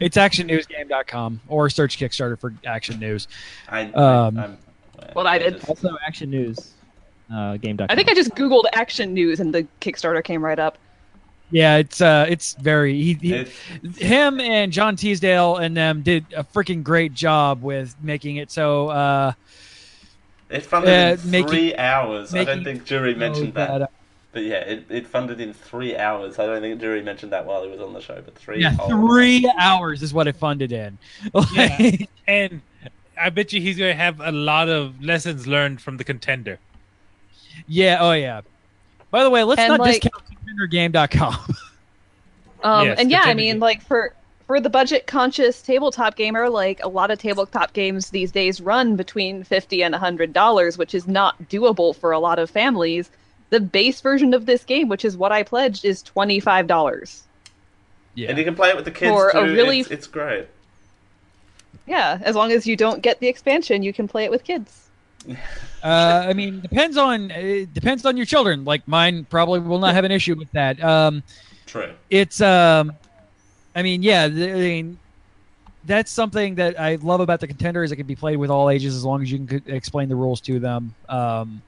It's 0.00 0.16
actionnewsgame.com 0.16 1.40
or 1.46 1.70
search 1.70 1.98
Kickstarter 1.98 2.36
for 2.38 2.52
Action 2.66 2.98
News. 2.98 3.28
I, 3.68 3.82
Um, 3.92 4.36
I, 4.36 4.44
I'm, 4.44 4.58
What 5.12 5.28
I 5.28 5.38
did. 5.38 5.64
Also, 5.68 5.96
Action 6.04 6.30
News. 6.30 6.72
Uh, 7.32 7.56
game. 7.58 7.76
I 7.88 7.94
think 7.94 8.10
I 8.10 8.14
just 8.14 8.34
Googled 8.34 8.64
Action 8.72 9.12
News 9.12 9.38
and 9.38 9.54
the 9.54 9.64
Kickstarter 9.80 10.24
came 10.24 10.42
right 10.42 10.58
up. 10.58 10.78
Yeah, 11.50 11.76
it's 11.76 12.00
uh, 12.00 12.26
it's 12.28 12.54
very 12.54 12.94
he, 13.02 13.14
he, 13.14 13.34
It- 13.34 13.48
him 13.96 14.38
and 14.40 14.70
John 14.72 14.96
Teasdale 14.96 15.56
and 15.56 15.76
them 15.76 16.02
did 16.02 16.26
a 16.36 16.44
freaking 16.44 16.82
great 16.82 17.14
job 17.14 17.62
with 17.62 17.94
making 18.02 18.36
it 18.36 18.50
so. 18.50 18.88
Uh, 18.88 19.32
It 20.50 20.62
funded 20.64 20.90
Uh, 21.18 21.22
in 21.22 21.30
making- 21.30 21.48
three 21.48 21.76
hours. 21.76 22.34
I 22.34 22.44
don't 22.44 22.64
think 22.64 22.84
Jury 22.84 23.14
mentioned 23.14 23.54
so 23.54 23.60
that. 23.60 23.82
uh, 23.82 23.86
But 24.32 24.44
yeah, 24.44 24.56
it, 24.60 24.84
it 24.90 25.06
funded 25.06 25.40
in 25.40 25.54
three 25.54 25.96
hours. 25.96 26.38
I 26.38 26.44
don't 26.46 26.60
think 26.60 26.80
Jury 26.80 27.02
mentioned 27.02 27.32
that 27.32 27.46
while 27.46 27.62
he 27.64 27.70
was 27.70 27.80
on 27.80 27.92
the 27.94 28.00
show, 28.00 28.20
but 28.22 28.34
three 28.36 28.60
yeah, 28.62 28.76
three 28.86 29.50
hours 29.58 30.02
is 30.02 30.12
what 30.12 30.26
it 30.28 30.36
funded 30.36 30.70
in. 30.72 30.98
Yeah. 31.54 31.96
And 32.26 32.60
I 33.20 33.30
bet 33.30 33.52
you 33.54 33.60
he's 33.60 33.78
going 33.78 33.90
to 33.96 33.96
have 34.02 34.20
a 34.20 34.30
lot 34.32 34.68
of 34.68 35.02
lessons 35.02 35.46
learned 35.46 35.80
from 35.80 35.96
the 35.96 36.04
contender. 36.04 36.58
Yeah, 37.66 37.98
oh 38.00 38.12
yeah. 38.12 38.42
By 39.10 39.24
the 39.24 39.30
way, 39.30 39.42
let's 39.44 39.60
And, 39.60 39.70
not 39.70 39.80
like- 39.80 40.02
discount 40.02 40.27
contenderdgame.com. 40.48 41.54
Um, 42.60 42.86
Yes, 42.88 42.98
and 42.98 43.08
yeah, 43.08 43.18
I 43.18 43.26
continue. 43.26 43.52
mean, 43.52 43.60
like 43.60 43.80
for 43.82 44.12
for 44.48 44.60
the 44.60 44.68
budget 44.68 45.06
conscious 45.06 45.62
tabletop 45.62 46.16
gamer, 46.16 46.48
like 46.50 46.80
a 46.82 46.88
lot 46.88 47.12
of 47.12 47.20
tabletop 47.20 47.72
games 47.72 48.10
these 48.10 48.32
days 48.32 48.60
run 48.60 48.96
between 48.96 49.44
fifty 49.44 49.80
and 49.84 49.94
hundred 49.94 50.32
dollars, 50.32 50.76
which 50.76 50.92
is 50.92 51.06
not 51.06 51.40
doable 51.44 51.94
for 51.94 52.10
a 52.10 52.18
lot 52.18 52.40
of 52.40 52.50
families. 52.50 53.10
The 53.50 53.60
base 53.60 54.00
version 54.00 54.34
of 54.34 54.46
this 54.46 54.64
game, 54.64 54.88
which 54.88 55.04
is 55.04 55.16
what 55.16 55.30
I 55.30 55.44
pledged, 55.44 55.84
is 55.84 56.02
twenty 56.02 56.40
five 56.40 56.66
dollars. 56.66 57.22
yeah. 58.16 58.28
And 58.30 58.36
you 58.36 58.42
can 58.44 58.56
play 58.56 58.70
it 58.70 58.74
with 58.76 58.86
the 58.86 58.90
kids 58.90 59.12
For 59.12 59.30
too. 59.30 59.38
a 59.38 59.42
really- 59.44 59.78
It's, 59.78 59.92
it's 59.92 60.06
great. 60.08 60.48
Yeah, 61.86 62.18
as 62.22 62.34
long 62.34 62.50
as 62.50 62.66
you 62.66 62.74
don't 62.74 63.02
get 63.02 63.20
the 63.20 63.28
expansion, 63.28 63.84
you 63.84 63.92
can 63.92 64.08
play 64.08 64.24
it 64.24 64.32
with 64.32 64.42
kids. 64.42 64.87
Uh, 65.82 66.26
I 66.28 66.32
mean, 66.32 66.60
depends 66.60 66.96
on 66.96 67.30
it 67.30 67.72
depends 67.72 68.04
on 68.04 68.16
your 68.16 68.26
children. 68.26 68.64
Like 68.64 68.86
mine 68.88 69.26
probably 69.28 69.60
will 69.60 69.78
not 69.78 69.94
have 69.94 70.04
an 70.04 70.12
issue 70.12 70.36
with 70.36 70.50
that. 70.52 70.82
Um, 70.82 71.22
True. 71.66 71.92
it's 72.10 72.40
um, 72.40 72.92
I 73.74 73.82
mean, 73.82 74.02
yeah, 74.02 74.28
the, 74.28 74.50
I 74.50 74.54
mean, 74.54 74.98
that's 75.84 76.10
something 76.10 76.54
that 76.56 76.80
I 76.80 76.96
love 76.96 77.20
about 77.20 77.40
the 77.40 77.46
contender 77.46 77.84
is 77.84 77.92
it 77.92 77.96
can 77.96 78.06
be 78.06 78.16
played 78.16 78.36
with 78.36 78.50
all 78.50 78.70
ages 78.70 78.96
as 78.96 79.04
long 79.04 79.22
as 79.22 79.30
you 79.30 79.46
can 79.46 79.64
c- 79.64 79.72
explain 79.72 80.08
the 80.08 80.16
rules 80.16 80.40
to 80.42 80.58
them. 80.58 80.94
Um, 81.08 81.62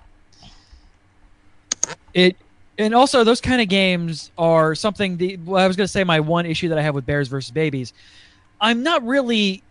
it 2.14 2.36
and 2.78 2.94
also 2.94 3.24
those 3.24 3.40
kind 3.40 3.60
of 3.60 3.68
games 3.68 4.30
are 4.38 4.74
something. 4.74 5.16
The 5.16 5.36
well, 5.38 5.62
I 5.62 5.66
was 5.66 5.76
going 5.76 5.86
to 5.86 5.92
say 5.92 6.02
my 6.02 6.20
one 6.20 6.46
issue 6.46 6.68
that 6.70 6.78
I 6.78 6.82
have 6.82 6.94
with 6.94 7.06
Bears 7.06 7.28
versus 7.28 7.50
Babies. 7.50 7.92
I'm 8.60 8.82
not 8.82 9.04
really 9.06 9.62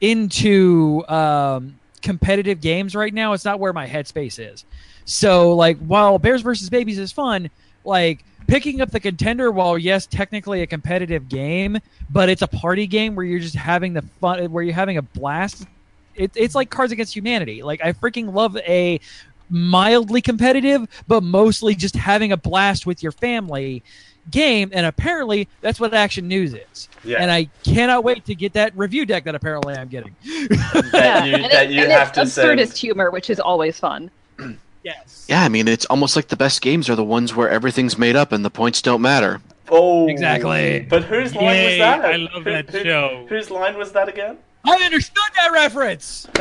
into 0.00 1.04
um, 1.08 1.78
competitive 2.04 2.60
games 2.60 2.94
right 2.94 3.12
now. 3.12 3.32
It's 3.32 3.44
not 3.44 3.58
where 3.58 3.72
my 3.72 3.88
headspace 3.88 4.38
is. 4.38 4.64
So 5.06 5.56
like 5.56 5.78
while 5.78 6.18
Bears 6.18 6.42
versus 6.42 6.70
Babies 6.70 6.98
is 6.98 7.10
fun, 7.10 7.50
like 7.84 8.24
picking 8.46 8.80
up 8.80 8.90
the 8.90 9.00
contender 9.00 9.50
while 9.50 9.78
yes 9.78 10.06
technically 10.06 10.60
a 10.60 10.66
competitive 10.66 11.30
game 11.30 11.78
but 12.10 12.28
it's 12.28 12.42
a 12.42 12.46
party 12.46 12.86
game 12.86 13.14
where 13.14 13.24
you're 13.24 13.40
just 13.40 13.54
having 13.54 13.94
the 13.94 14.02
fun 14.20 14.50
where 14.52 14.62
you're 14.62 14.74
having 14.74 14.98
a 14.98 15.02
blast 15.02 15.66
it, 16.14 16.30
it's 16.34 16.54
like 16.54 16.68
cards 16.68 16.92
against 16.92 17.16
humanity 17.16 17.62
like 17.62 17.82
i 17.82 17.90
freaking 17.90 18.34
love 18.34 18.54
a 18.58 19.00
mildly 19.48 20.20
competitive 20.20 20.86
but 21.08 21.22
mostly 21.22 21.74
just 21.74 21.96
having 21.96 22.32
a 22.32 22.36
blast 22.36 22.84
with 22.84 23.02
your 23.02 23.12
family 23.12 23.82
game 24.30 24.70
and 24.72 24.86
apparently 24.86 25.46
that's 25.60 25.78
what 25.78 25.92
action 25.94 26.26
news 26.26 26.54
is 26.54 26.88
Yeah. 27.04 27.18
and 27.20 27.30
i 27.30 27.48
cannot 27.62 28.04
wait 28.04 28.24
to 28.24 28.34
get 28.34 28.54
that 28.54 28.76
review 28.76 29.04
deck 29.04 29.24
that 29.24 29.34
apparently 29.34 29.74
i'm 29.74 29.88
getting 29.88 30.14
That 30.24 31.26
you, 31.26 31.48
that 31.48 31.70
you 31.70 31.82
and 31.82 31.92
have 31.92 32.08
it's 32.08 32.18
to 32.18 32.26
send. 32.26 32.58
absurdist 32.60 32.76
humor, 32.78 33.10
which 33.10 33.28
is 33.30 33.38
always 33.40 33.78
fun. 33.78 34.10
yes 34.82 35.26
Yeah, 35.28 35.42
I 35.42 35.48
mean, 35.48 35.68
it's 35.68 35.84
almost 35.86 36.16
like 36.16 36.28
the 36.28 36.36
best 36.36 36.60
games 36.62 36.88
are 36.90 36.96
the 36.96 37.04
ones 37.04 37.34
where 37.34 37.48
everything's 37.50 37.98
made 37.98 38.16
up 38.16 38.32
and 38.32 38.44
the 38.44 38.50
points 38.50 38.80
don't 38.82 39.00
matter. 39.02 39.40
Oh, 39.70 40.08
Exactly. 40.08 40.86
But 40.88 41.04
whose 41.04 41.34
line 41.34 41.44
Yay, 41.56 41.66
was 41.66 41.78
that? 41.78 42.04
I 42.04 42.16
love 42.16 42.42
Who- 42.44 42.50
that 42.52 42.70
who- 42.70 42.82
show. 42.84 43.26
Whose 43.28 43.50
line 43.50 43.76
was 43.78 43.92
that 43.92 44.08
again? 44.08 44.38
i 44.66 44.76
understood 44.82 45.30
that 45.36 45.52
reference 45.52 46.26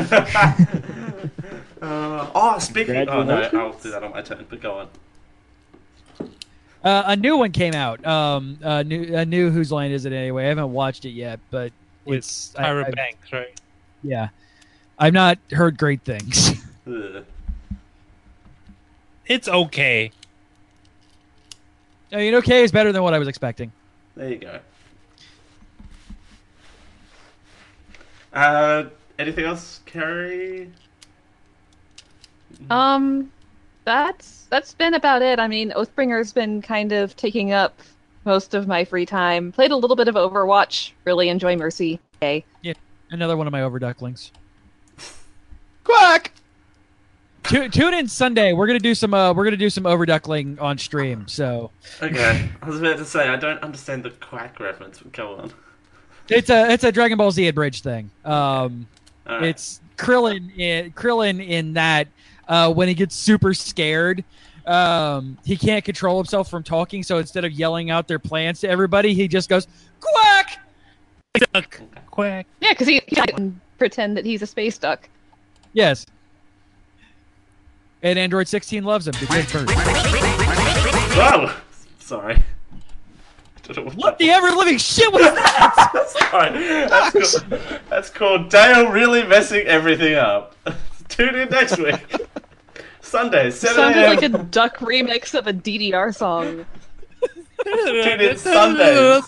Uh, 1.82 2.30
oh, 2.34 2.58
speaking. 2.60 2.96
Oh 3.10 3.24
no, 3.24 3.42
I'll 3.54 3.74
do 3.74 3.92
that 3.92 4.04
on 4.04 4.12
my 4.12 4.22
turn. 4.22 4.46
But 4.50 4.62
go 4.62 4.80
on. 4.80 4.88
Uh, 6.84 7.04
a 7.08 7.16
new 7.16 7.38
one 7.38 7.52
came 7.52 7.74
out. 7.74 8.06
Um, 8.06 8.58
a 8.62 8.84
new, 8.84 9.16
a 9.16 9.26
new 9.26 9.50
whose 9.50 9.72
line 9.72 9.92
is 9.92 10.06
it 10.06 10.12
anyway? 10.14 10.46
I 10.46 10.48
haven't 10.50 10.72
watched 10.74 11.06
it 11.06 11.12
yet, 11.12 11.40
but 11.50 11.72
With 12.06 12.18
it's 12.20 12.54
I- 12.58 12.64
Tyra 12.64 12.86
I- 12.88 12.92
Banks, 12.92 13.32
right? 13.32 13.62
yeah. 14.04 14.30
I've 15.00 15.14
not 15.14 15.38
heard 15.52 15.78
great 15.78 16.02
things. 16.02 16.62
It's 19.26 19.48
okay. 19.48 20.12
I 22.12 22.16
mean, 22.18 22.36
okay 22.36 22.62
is 22.64 22.74
better 22.74 22.92
than 22.92 23.04
what 23.04 23.14
I 23.14 23.20
was 23.20 23.30
expecting. 23.30 23.72
There 24.18 24.28
you 24.30 24.36
go. 24.36 24.60
Uh, 28.34 28.86
anything 29.18 29.46
else, 29.46 29.80
Carrie? 29.86 30.70
Um, 32.70 33.32
that's 33.86 34.46
that's 34.50 34.74
been 34.74 34.94
about 34.94 35.22
it. 35.22 35.40
I 35.40 35.48
mean, 35.48 35.72
Oathbringer's 35.72 36.32
been 36.34 36.62
kind 36.62 36.92
of 36.92 37.16
taking 37.16 37.52
up 37.52 37.80
most 38.26 38.54
of 38.54 38.68
my 38.68 38.86
free 38.86 39.06
time. 39.06 39.52
Played 39.52 39.72
a 39.72 39.76
little 39.76 39.96
bit 39.96 40.08
of 40.08 40.16
Overwatch. 40.16 40.92
Really 41.06 41.30
enjoy 41.30 41.56
Mercy. 41.56 42.00
Okay. 42.18 42.46
Another 43.12 43.38
one 43.38 43.46
of 43.46 43.52
my 43.52 43.60
overducklings. 43.62 44.32
Quack! 45.84 46.32
Tu- 47.44 47.70
tune 47.70 47.94
in 47.94 48.08
Sunday. 48.08 48.54
We're 48.54 48.66
gonna 48.68 48.80
do 48.80 48.96
some. 48.96 49.14
Uh, 49.14 49.34
we're 49.34 49.44
gonna 49.44 49.58
do 49.58 49.70
some 49.70 49.84
overduckling 49.84 50.60
on 50.62 50.78
stream. 50.78 51.28
So 51.28 51.70
Okay, 52.02 52.50
I 52.62 52.66
was 52.66 52.80
about 52.80 52.98
to 52.98 53.06
say 53.06 53.28
I 53.28 53.36
don't 53.36 53.62
understand 53.62 54.04
the 54.04 54.12
quack 54.12 54.60
reference. 54.60 55.00
But 55.00 55.12
go 55.12 55.36
on. 55.36 55.52
it's 56.30 56.50
a 56.50 56.72
it's 56.72 56.84
a 56.86 56.92
Dragon 56.92 57.18
Ball 57.18 57.32
Z 57.32 57.48
abridged 57.48 57.84
thing. 57.84 58.10
Um, 58.24 58.88
All 59.28 59.36
right. 59.36 59.44
it's 59.44 59.82
Krillin 59.98 60.58
in 60.58 60.92
Krillin 60.94 61.46
in 61.46 61.74
that 61.74 62.08
uh, 62.48 62.74
when 62.74 62.88
he 62.88 62.94
gets 62.94 63.15
super 63.15 63.53
scared, 63.53 64.24
um, 64.65 65.38
he 65.45 65.57
can't 65.57 65.84
control 65.84 66.18
himself 66.18 66.49
from 66.49 66.64
talking. 66.64 67.03
So 67.03 67.18
instead 67.18 67.45
of 67.45 67.52
yelling 67.52 67.90
out 67.90 68.07
their 68.07 68.20
plans 68.20 68.60
to 68.61 68.70
everybody, 68.70 69.14
he 69.14 69.28
just 69.28 69.49
goes 69.49 69.68
quack. 69.99 70.60
Duck, 71.53 71.82
quack. 72.11 72.45
Yeah, 72.61 72.72
because 72.72 72.88
he, 72.88 73.02
he 73.07 73.15
can 73.15 73.60
pretend 73.78 74.15
that 74.18 74.26
he's 74.26 74.41
a 74.41 74.48
space 74.48 74.78
duck. 74.78 75.10
Yes. 75.74 76.06
And 78.03 78.20
Android 78.20 78.48
16 78.48 78.84
loves 78.84 79.07
him 79.07 79.15
because 79.20 79.52
birds. 79.52 79.72
Whoa! 81.15 81.52
Sorry. 81.99 82.44
Don't 83.64 83.95
What 83.95 84.18
the 84.18 84.30
ever 84.30 84.52
living 84.52 84.78
shit 84.78 85.11
was 85.11 85.22
that? 85.22 86.10
Sorry. 86.30 86.88
That's 86.90 87.40
called, 87.40 87.61
that's 87.90 88.10
called 88.10 88.49
Dale 88.49 88.91
really 88.91 89.24
messing 89.24 89.65
everything 89.68 90.15
up. 90.15 90.56
Tune 91.07 91.36
in 91.36 91.49
next 91.49 91.78
week. 91.78 92.28
Sunday, 93.14 93.52
7 93.52 93.76
Sounded 93.76 93.99
a.m. 93.99 94.10
like 94.10 94.23
a 94.23 94.30
duck 94.45 94.77
remix 94.77 95.38
of 95.38 95.45
a 95.45 95.53
DDR 95.53 96.15
song. 96.15 96.65
Tune 97.64 98.19
in 98.19 98.38
Sunday. 98.40 99.22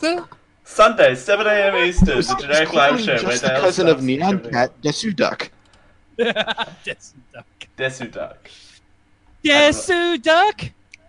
Sunday, 0.64 1.14
7 1.14 1.46
a.m. 1.46 1.76
Eastern, 1.76 2.18
the 2.18 2.38
generic 2.42 2.74
live 2.74 3.00
show. 3.00 3.18
Just 3.18 3.26
where 3.26 3.38
the 3.38 3.62
cousin 3.62 3.88
of 3.88 4.02
Neon 4.02 4.40
Cat, 4.50 4.70
up. 4.70 4.82
Desu 4.82 5.16
Duck. 5.16 5.52
Desu 6.18 7.14
Duck. 7.32 7.46
Desu 7.78 8.12
Duck. 8.12 8.50
Desu 9.44 10.20
Duck? 10.24 10.62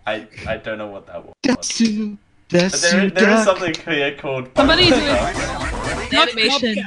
I, 0.05 0.27
I 0.47 0.57
don't 0.57 0.77
know 0.77 0.85
what 0.85 1.07
that 1.07 1.25
was. 1.25 1.33
Desu, 1.43 2.15
But 2.47 2.59
there, 2.59 2.69
Desu 2.69 2.91
there 3.15 3.29
is 3.31 3.45
Duck. 3.45 3.57
something 3.57 3.73
here 3.91 4.15
called 4.17 4.49
Somebody 4.55 4.89
do 4.89 4.99
Duck 6.11 6.29
animation. 6.29 6.77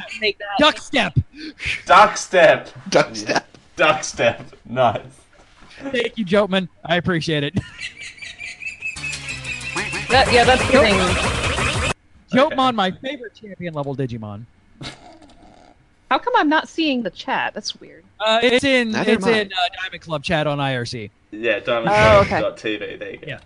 Duck 0.61 0.79
Step. 0.79 1.19
Duck 1.85 2.17
Step. 2.17 2.69
Duck 2.91 3.17
Step. 3.17 3.57
Duck 3.75 4.05
Step. 4.05 4.55
Nice. 4.65 5.20
Thank 5.81 6.19
you, 6.19 6.25
Joteman. 6.25 6.69
I 6.85 6.97
appreciate 6.97 7.45
it. 7.45 7.59
That, 10.11 10.33
yeah, 10.33 10.43
that's 10.43 10.61
the 10.67 10.73
thing. 10.81 11.97
Jotemon, 12.37 12.75
my 12.75 12.91
favorite 12.91 13.33
champion 13.33 13.75
level 13.75 13.95
Digimon. 13.95 14.45
How 16.11 16.19
come 16.19 16.33
I'm 16.37 16.49
not 16.49 16.69
seeing 16.69 17.05
the 17.05 17.11
chat? 17.11 17.55
That's 17.55 17.81
weird. 17.81 18.03
Uh, 18.19 18.41
it's 18.43 18.65
in 18.65 18.91
Neither 18.91 19.13
it's 19.13 19.27
in 19.27 19.47
uh, 19.53 19.81
Diamond 19.81 20.03
Club 20.03 20.25
chat 20.25 20.49
on 20.49 20.59
IRC. 20.59 21.11
Yeah, 21.31 21.61
Oh, 21.65 22.21
okay. 22.23 22.41
diamondclub.tv. 22.43 22.99
There 22.99 23.11
you 23.13 23.17
go. 23.19 23.27
Yeah. 23.29 23.39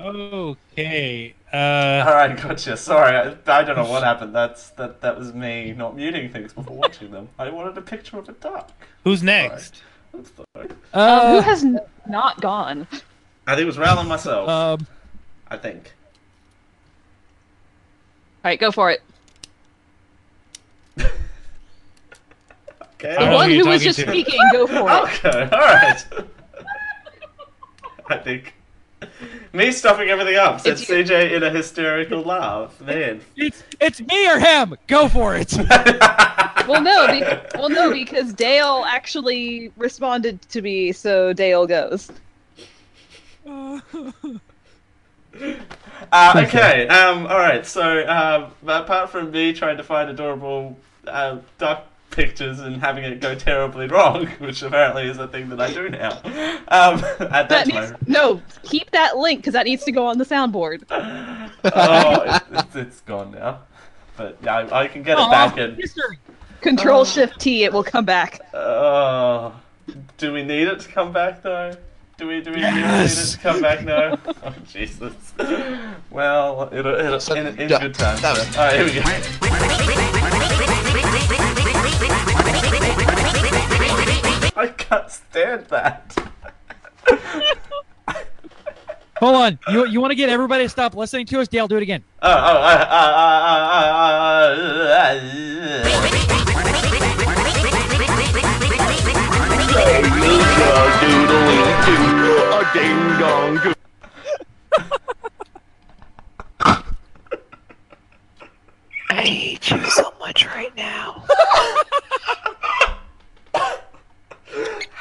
Okay. 0.00 1.34
Uh, 1.52 1.56
All 2.08 2.14
right, 2.14 2.36
gotcha. 2.42 2.76
Sorry, 2.76 3.16
I, 3.16 3.36
I 3.46 3.62
don't 3.62 3.76
know 3.76 3.88
what 3.88 4.02
happened. 4.02 4.34
That's 4.34 4.70
that. 4.70 5.00
That 5.02 5.16
was 5.16 5.32
me 5.32 5.72
not 5.72 5.94
muting 5.94 6.28
things 6.30 6.52
before 6.52 6.76
watching 6.76 7.12
them. 7.12 7.28
I 7.38 7.48
wanted 7.50 7.78
a 7.78 7.82
picture 7.82 8.18
of 8.18 8.28
a 8.28 8.32
duck. 8.32 8.72
who's 9.04 9.22
next? 9.22 9.80
I'm. 10.14 10.24
Um, 10.56 10.68
who 10.92 10.98
Uh, 11.38 11.40
has 11.42 11.64
n- 11.64 11.80
not 12.08 12.40
gone? 12.40 12.86
I 13.46 13.52
think 13.54 13.62
it 13.62 13.66
was 13.66 13.78
Rowling 13.78 14.08
myself. 14.08 14.48
um, 14.48 14.86
I 15.48 15.56
think. 15.56 15.92
All 18.44 18.50
right, 18.50 18.60
go 18.60 18.70
for 18.70 18.90
it. 18.90 19.02
Okay. 20.98 21.08
The 23.00 23.16
I 23.16 23.18
don't 23.20 23.30
know 23.30 23.36
one 23.36 23.50
who 23.50 23.58
who 23.64 23.68
was 23.68 23.82
just 23.82 23.98
to. 23.98 24.06
speaking, 24.08 24.40
go 24.52 24.66
for 24.66 24.74
it. 24.74 25.24
Okay. 25.24 25.42
All 25.52 25.58
right. 25.60 26.04
I 28.08 28.16
think. 28.18 28.54
Me 29.52 29.70
stuffing 29.72 30.08
everything 30.08 30.36
up 30.36 30.60
sent 30.60 30.80
It's 30.80 30.88
you. 30.88 30.96
CJ 30.96 31.32
in 31.32 31.42
a 31.42 31.50
hysterical 31.50 32.22
laugh. 32.22 32.80
Man. 32.80 33.20
it's 33.36 33.62
it's 33.80 34.00
me 34.00 34.28
or 34.28 34.38
him. 34.38 34.74
Go 34.86 35.08
for 35.08 35.36
it. 35.36 35.56
Well, 36.66 36.80
no, 36.80 37.06
be- 37.08 37.58
well, 37.58 37.68
no, 37.68 37.92
because 37.92 38.32
Dale 38.32 38.86
actually 38.88 39.70
responded 39.76 40.40
to 40.48 40.62
me, 40.62 40.92
so 40.92 41.34
Dale 41.34 41.66
goes. 41.66 42.10
Uh, 43.46 43.80
okay. 46.46 46.86
Um. 46.88 47.26
All 47.26 47.38
right. 47.38 47.66
So, 47.66 48.06
um, 48.08 48.52
apart 48.66 49.10
from 49.10 49.30
me 49.30 49.52
trying 49.52 49.76
to 49.76 49.82
find 49.82 50.08
adorable 50.08 50.78
uh, 51.06 51.38
duck 51.58 51.86
pictures 52.14 52.60
and 52.60 52.76
having 52.80 53.04
it 53.04 53.20
go 53.20 53.34
terribly 53.34 53.86
wrong, 53.86 54.26
which 54.38 54.62
apparently 54.62 55.08
is 55.08 55.18
a 55.18 55.28
thing 55.28 55.48
that 55.50 55.60
I 55.60 55.72
do 55.72 55.88
now. 55.88 56.12
Um. 56.68 57.04
At 57.04 57.18
That 57.18 57.48
that 57.48 57.66
needs, 57.66 57.92
moment. 57.92 58.08
no, 58.08 58.42
keep 58.62 58.90
that 58.92 59.16
link 59.16 59.40
because 59.40 59.52
that 59.54 59.64
needs 59.66 59.84
to 59.84 59.92
go 59.92 60.06
on 60.06 60.18
the 60.18 60.24
soundboard. 60.24 60.84
oh, 60.90 62.22
it, 62.22 62.42
it's, 62.52 62.76
it's 62.76 63.00
gone 63.02 63.32
now. 63.32 63.60
But 64.16 64.38
yeah, 64.42 64.56
I, 64.58 64.82
I 64.82 64.88
can 64.88 65.02
get 65.02 65.18
it 65.18 65.30
back 65.30 65.56
and. 65.58 65.76
history. 65.76 66.18
Control 66.60 67.04
Shift 67.04 67.40
T, 67.40 67.64
it 67.64 67.72
will 67.72 67.84
come 67.84 68.04
back. 68.06 68.40
Oh, 68.54 69.54
do 70.16 70.32
we 70.32 70.42
need 70.42 70.66
it 70.68 70.80
to 70.80 70.88
come 70.88 71.12
back 71.12 71.42
though? 71.42 71.76
Do 72.16 72.28
we 72.28 72.40
do 72.40 72.50
we 72.52 72.62
really 72.62 72.80
need 72.80 73.08
to 73.10 73.38
come 73.38 73.60
back 73.60 73.84
now? 73.84 74.18
Oh 74.44 74.54
Jesus. 74.70 75.14
Well, 76.10 76.68
it'll, 76.72 76.94
it'll 76.94 77.36
in, 77.36 77.46
in 77.58 77.68
good 77.68 77.94
time. 77.94 78.20
That 78.20 78.36
was- 78.38 78.56
All 78.56 78.64
right, 78.64 78.76
here 78.76 78.84
we 78.84 78.92
go. 78.92 80.14
I 84.56 84.68
can't 84.68 85.10
stand 85.10 85.66
that. 85.66 86.16
Hold 89.18 89.36
on. 89.36 89.58
You 89.68 89.86
you 89.86 90.00
want 90.00 90.10
to 90.12 90.14
get 90.16 90.28
everybody 90.28 90.64
to 90.64 90.68
stop 90.68 90.94
listening 90.94 91.26
to 91.26 91.40
us? 91.40 91.48
Dale, 91.48 91.66
do 91.68 91.76
it 91.76 91.82
again. 91.82 92.04
Oh, 92.22 92.30
oh, 92.30 92.32
uh, 92.34 92.38
uh, 92.38 92.46
uh, 92.46 93.24
uh, 93.24 93.74
uh, 93.74 94.04
uh, 94.98 95.20
uh, 97.30 97.33
I 109.10 109.22
hate 109.26 109.70
you 109.70 109.84
so 109.86 110.12
much 110.20 110.46
right 110.46 110.74
now. 110.76 111.24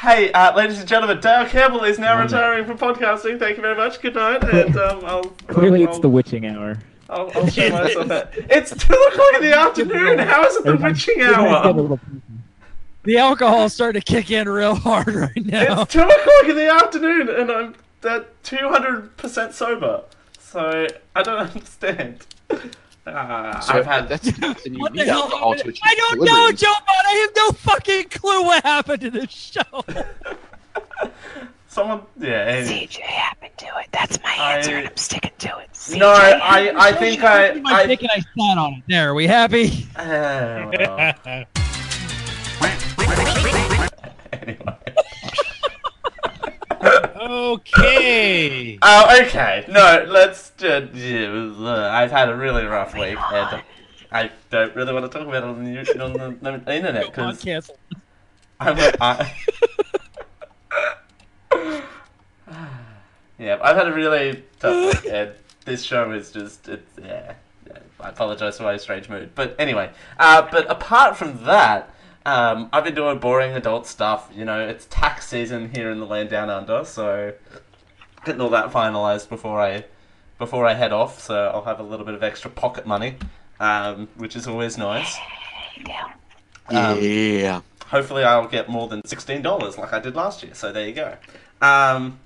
hey, 0.01 0.31
uh, 0.31 0.55
ladies 0.55 0.79
and 0.79 0.87
gentlemen, 0.87 1.19
Dale 1.19 1.45
Campbell 1.45 1.83
is 1.83 1.99
now 1.99 2.19
retiring 2.19 2.65
from 2.65 2.79
podcasting. 2.79 3.37
Thank 3.37 3.57
you 3.57 3.61
very 3.61 3.75
much. 3.75 4.01
Good 4.01 4.15
night. 4.15 4.43
And 4.43 4.75
um, 4.77 5.05
I'll, 5.05 5.23
Clearly, 5.23 5.83
I'll, 5.83 5.89
it's 5.91 5.99
the 5.99 6.09
witching 6.09 6.47
hour. 6.47 6.79
I'll, 7.11 7.31
I'll 7.35 7.47
show 7.47 7.69
myself 7.69 8.07
that. 8.07 8.33
It's 8.35 8.71
two 8.71 8.93
o'clock 8.93 9.35
in 9.35 9.41
the 9.43 9.55
afternoon. 9.55 10.17
How 10.17 10.45
is 10.45 10.55
it 10.55 10.63
the 10.65 10.77
witching 10.77 11.21
hour? 11.21 11.99
Little- 13.05 13.13
The 13.13 13.17
alcohol's 13.17 13.73
starting 13.73 14.01
to 14.01 14.05
kick 14.05 14.31
in 14.31 14.47
real 14.49 14.75
hard 14.75 15.07
right 15.15 15.45
now. 15.45 15.81
It's 15.83 15.93
two 15.93 16.01
o'clock 16.01 16.45
in 16.45 16.55
the 16.55 16.69
afternoon, 16.71 17.29
and 17.29 17.51
I'm 17.51 17.75
at 18.03 18.43
two 18.43 18.69
hundred 18.69 19.15
percent 19.17 19.53
sober. 19.53 20.03
So 20.39 20.87
I 21.15 21.23
don't 21.23 21.37
understand. 21.53 22.25
Uh, 23.05 23.59
So 23.59 23.73
I've 23.73 23.85
had 23.85 24.07
that's, 24.09 24.31
that's 24.39 24.65
and 24.65 24.75
you 24.75 24.81
What 24.81 24.93
the 24.93 25.03
hell 25.05 25.23
alcohol 25.23 25.55
to 25.55 25.73
I 25.83 25.95
don't 25.95 26.21
know. 26.23 26.51
Joe 26.53 26.67
Bot. 26.71 27.05
I 27.05 27.13
have 27.27 27.31
no 27.35 27.51
fucking 27.51 28.05
clue 28.09 28.43
what 28.43 28.63
happened 28.63 29.01
to 29.01 29.11
this 29.11 29.29
show. 29.31 29.83
someone. 31.67 32.01
Yeah. 32.19 32.29
anyway. 32.31 32.87
CJ 32.87 32.99
happened 33.01 33.57
to 33.57 33.65
it. 33.65 33.87
That's 33.91 34.21
my 34.23 34.33
I- 34.37 34.57
answer, 34.57 34.77
and 34.77 34.87
I'm 34.87 34.95
sticking 34.97 35.31
to 35.39 35.57
it. 35.59 35.69
CJ 35.73 35.97
No, 35.99 36.09
I 36.11 36.73
I 36.77 36.91
think 36.93 37.23
I 37.23 37.53
my 37.55 37.73
I. 37.81 37.85
dick 37.87 38.01
and 38.03 38.11
I 38.13 38.19
sat 38.19 38.57
on 38.57 38.73
it. 38.75 38.83
There, 38.87 39.09
are 39.09 39.13
we 39.13 39.27
happy? 39.27 39.85
Uh, 39.97 40.71
well. 42.61 42.92
Anyway. 44.33 44.77
okay. 47.23 48.79
Oh, 48.81 49.21
okay. 49.21 49.65
No, 49.69 50.05
let's. 50.07 50.51
Uh, 50.61 50.87
uh, 50.93 51.89
I've 51.91 52.11
had 52.11 52.29
a 52.29 52.35
really 52.35 52.65
rough 52.65 52.93
week, 52.93 53.17
and 53.31 53.63
I 54.11 54.31
don't 54.49 54.75
really 54.75 54.93
want 54.93 55.11
to 55.11 55.17
talk 55.17 55.27
about 55.27 55.43
it 55.43 55.43
on 55.43 55.63
the, 55.63 56.03
on 56.03 56.13
the, 56.41 56.61
the 56.65 56.75
internet 56.75 57.05
because. 57.07 57.43
I'm. 58.59 58.77
I, 59.01 59.33
yeah, 63.39 63.57
I've 63.61 63.75
had 63.75 63.87
a 63.87 63.93
really 63.93 64.43
tough 64.59 65.03
week, 65.03 65.05
and 65.13 65.31
this 65.65 65.83
show 65.83 66.11
is 66.11 66.31
just. 66.31 66.67
It's, 66.67 66.99
yeah, 67.01 67.33
yeah, 67.67 67.79
I 67.99 68.09
apologize 68.09 68.57
for 68.57 68.63
my 68.63 68.77
strange 68.77 69.09
mood, 69.09 69.31
but 69.35 69.55
anyway. 69.59 69.91
Uh, 70.19 70.47
but 70.51 70.69
apart 70.69 71.17
from 71.17 71.43
that. 71.45 71.89
Um, 72.25 72.69
I've 72.71 72.83
been 72.85 72.95
doing 72.95 73.19
boring 73.19 73.51
adult 73.53 73.85
stuff. 73.85 74.29
You 74.35 74.45
know, 74.45 74.65
it's 74.65 74.85
tax 74.89 75.27
season 75.27 75.69
here 75.73 75.91
in 75.91 75.99
the 75.99 76.05
land 76.05 76.29
down 76.29 76.49
under, 76.49 76.85
so 76.85 77.33
getting 78.25 78.41
all 78.41 78.49
that 78.51 78.71
finalized 78.71 79.29
before 79.29 79.59
I 79.59 79.85
before 80.39 80.65
I 80.65 80.73
head 80.73 80.93
off. 80.93 81.19
So 81.19 81.51
I'll 81.53 81.63
have 81.65 81.79
a 81.79 81.83
little 81.83 82.05
bit 82.05 82.15
of 82.15 82.23
extra 82.23 82.49
pocket 82.49 82.85
money, 82.85 83.15
um, 83.59 84.07
which 84.15 84.35
is 84.35 84.47
always 84.47 84.77
nice. 84.77 85.17
Um, 86.69 86.99
Yeah. 87.01 87.61
Hopefully, 87.87 88.23
I'll 88.23 88.47
get 88.47 88.69
more 88.69 88.87
than 88.87 89.05
sixteen 89.05 89.41
dollars 89.41 89.77
like 89.77 89.93
I 89.93 89.99
did 89.99 90.15
last 90.15 90.43
year. 90.43 90.53
So 90.55 90.71
there 90.71 90.87
you 90.87 90.93
go. 90.93 91.17
Um, 91.61 92.19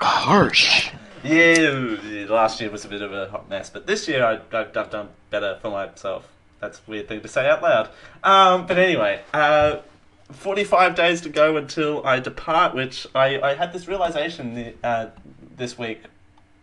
Harsh. 0.00 0.90
yeah, 1.22 1.96
yeah, 2.02 2.26
last 2.28 2.60
year 2.60 2.70
was 2.70 2.84
a 2.84 2.88
bit 2.88 3.02
of 3.02 3.12
a 3.12 3.28
hot 3.30 3.48
mess, 3.50 3.68
but 3.70 3.86
this 3.86 4.06
year 4.08 4.24
I, 4.24 4.34
I've 4.56 4.72
done 4.90 5.08
better 5.30 5.58
for 5.60 5.70
myself. 5.70 6.28
That's 6.64 6.78
a 6.78 6.90
weird 6.90 7.08
thing 7.08 7.20
to 7.20 7.28
say 7.28 7.46
out 7.46 7.62
loud. 7.62 7.90
Um, 8.22 8.66
but 8.66 8.78
anyway, 8.78 9.20
uh, 9.34 9.80
45 10.32 10.94
days 10.94 11.20
to 11.20 11.28
go 11.28 11.58
until 11.58 12.04
I 12.06 12.20
depart, 12.20 12.74
which 12.74 13.06
I, 13.14 13.38
I 13.38 13.54
had 13.54 13.74
this 13.74 13.86
realization 13.86 14.54
the, 14.54 14.74
uh, 14.82 15.06
this 15.56 15.78
week 15.78 16.04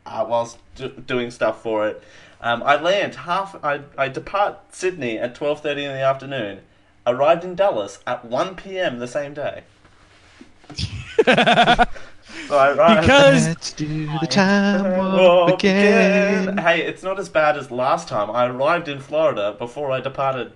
uh, 0.07 0.25
whilst 0.27 0.57
do, 0.75 0.89
doing 0.89 1.29
stuff 1.29 1.61
for 1.61 1.87
it. 1.87 2.01
Um, 2.41 2.63
I 2.63 2.81
land 2.81 3.13
half. 3.13 3.55
I, 3.63 3.81
I 3.95 4.07
depart 4.07 4.73
Sydney 4.73 5.19
at 5.19 5.35
12:30 5.35 5.67
in 5.67 5.93
the 5.93 6.01
afternoon. 6.01 6.61
Arrived 7.05 7.43
in 7.43 7.53
Dallas 7.53 7.99
at 8.07 8.25
1 8.25 8.55
p.m. 8.55 8.97
the 8.97 9.07
same 9.07 9.35
day. 9.35 9.63
so 12.51 12.57
I. 12.59 12.99
Because 13.01 13.47
Let's 13.47 13.73
do 13.73 14.05
the 14.19 14.27
time 14.27 14.83
Walk 14.97 15.13
warp 15.19 15.53
again. 15.59 16.49
again. 16.49 16.57
Hey, 16.57 16.81
it's 16.81 17.01
not 17.03 17.17
as 17.19 17.29
bad 17.29 17.57
as 17.57 17.71
last 17.71 18.07
time. 18.07 18.29
I 18.29 18.45
arrived 18.47 18.87
in 18.87 18.99
Florida 18.99 19.55
before 19.57 19.91
I 19.91 20.01
departed 20.01 20.51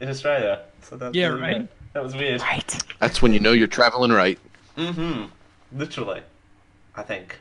in 0.00 0.08
Australia. 0.08 0.60
So 0.82 0.96
that, 0.96 1.14
Yeah, 1.14 1.28
right. 1.28 1.66
That 1.94 2.02
was 2.02 2.14
weird. 2.14 2.42
Right. 2.42 2.82
That's 2.98 3.22
when 3.22 3.32
you 3.32 3.40
know 3.40 3.52
you're 3.52 3.66
traveling 3.66 4.12
right. 4.12 4.38
Mm-hmm. 4.76 5.24
Literally. 5.78 6.22
I 6.94 7.02
think. 7.02 7.38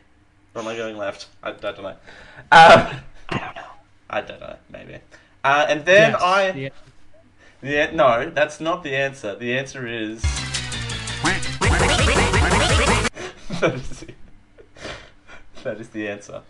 Or 0.56 0.62
am 0.62 0.68
I 0.68 0.76
going 0.76 0.98
left? 0.98 1.28
I, 1.44 1.50
I 1.50 1.54
don't 1.54 1.82
know. 1.84 1.96
Uh, 2.52 2.94
I 3.30 3.38
don't 3.38 3.56
know. 3.56 3.62
I 4.10 4.22
don't 4.22 4.40
know. 4.40 4.56
Maybe. 4.72 4.98
Uh, 5.44 5.66
and 5.70 5.86
then 5.86 6.12
Yes, 6.14 6.22
I. 6.22 6.52
the- 6.52 6.72
Yeah, 7.62 7.92
no, 7.92 8.30
that's 8.30 8.60
not 8.62 8.84
the 8.84 8.96
answer. 8.96 9.36
The 9.36 9.58
answer 9.58 9.86
is. 9.88 10.24
that, 13.62 13.76
is 13.76 13.90
the... 14.00 14.14
that 15.64 15.82
is 15.82 15.90
the 15.90 16.08
answer. 16.08 16.42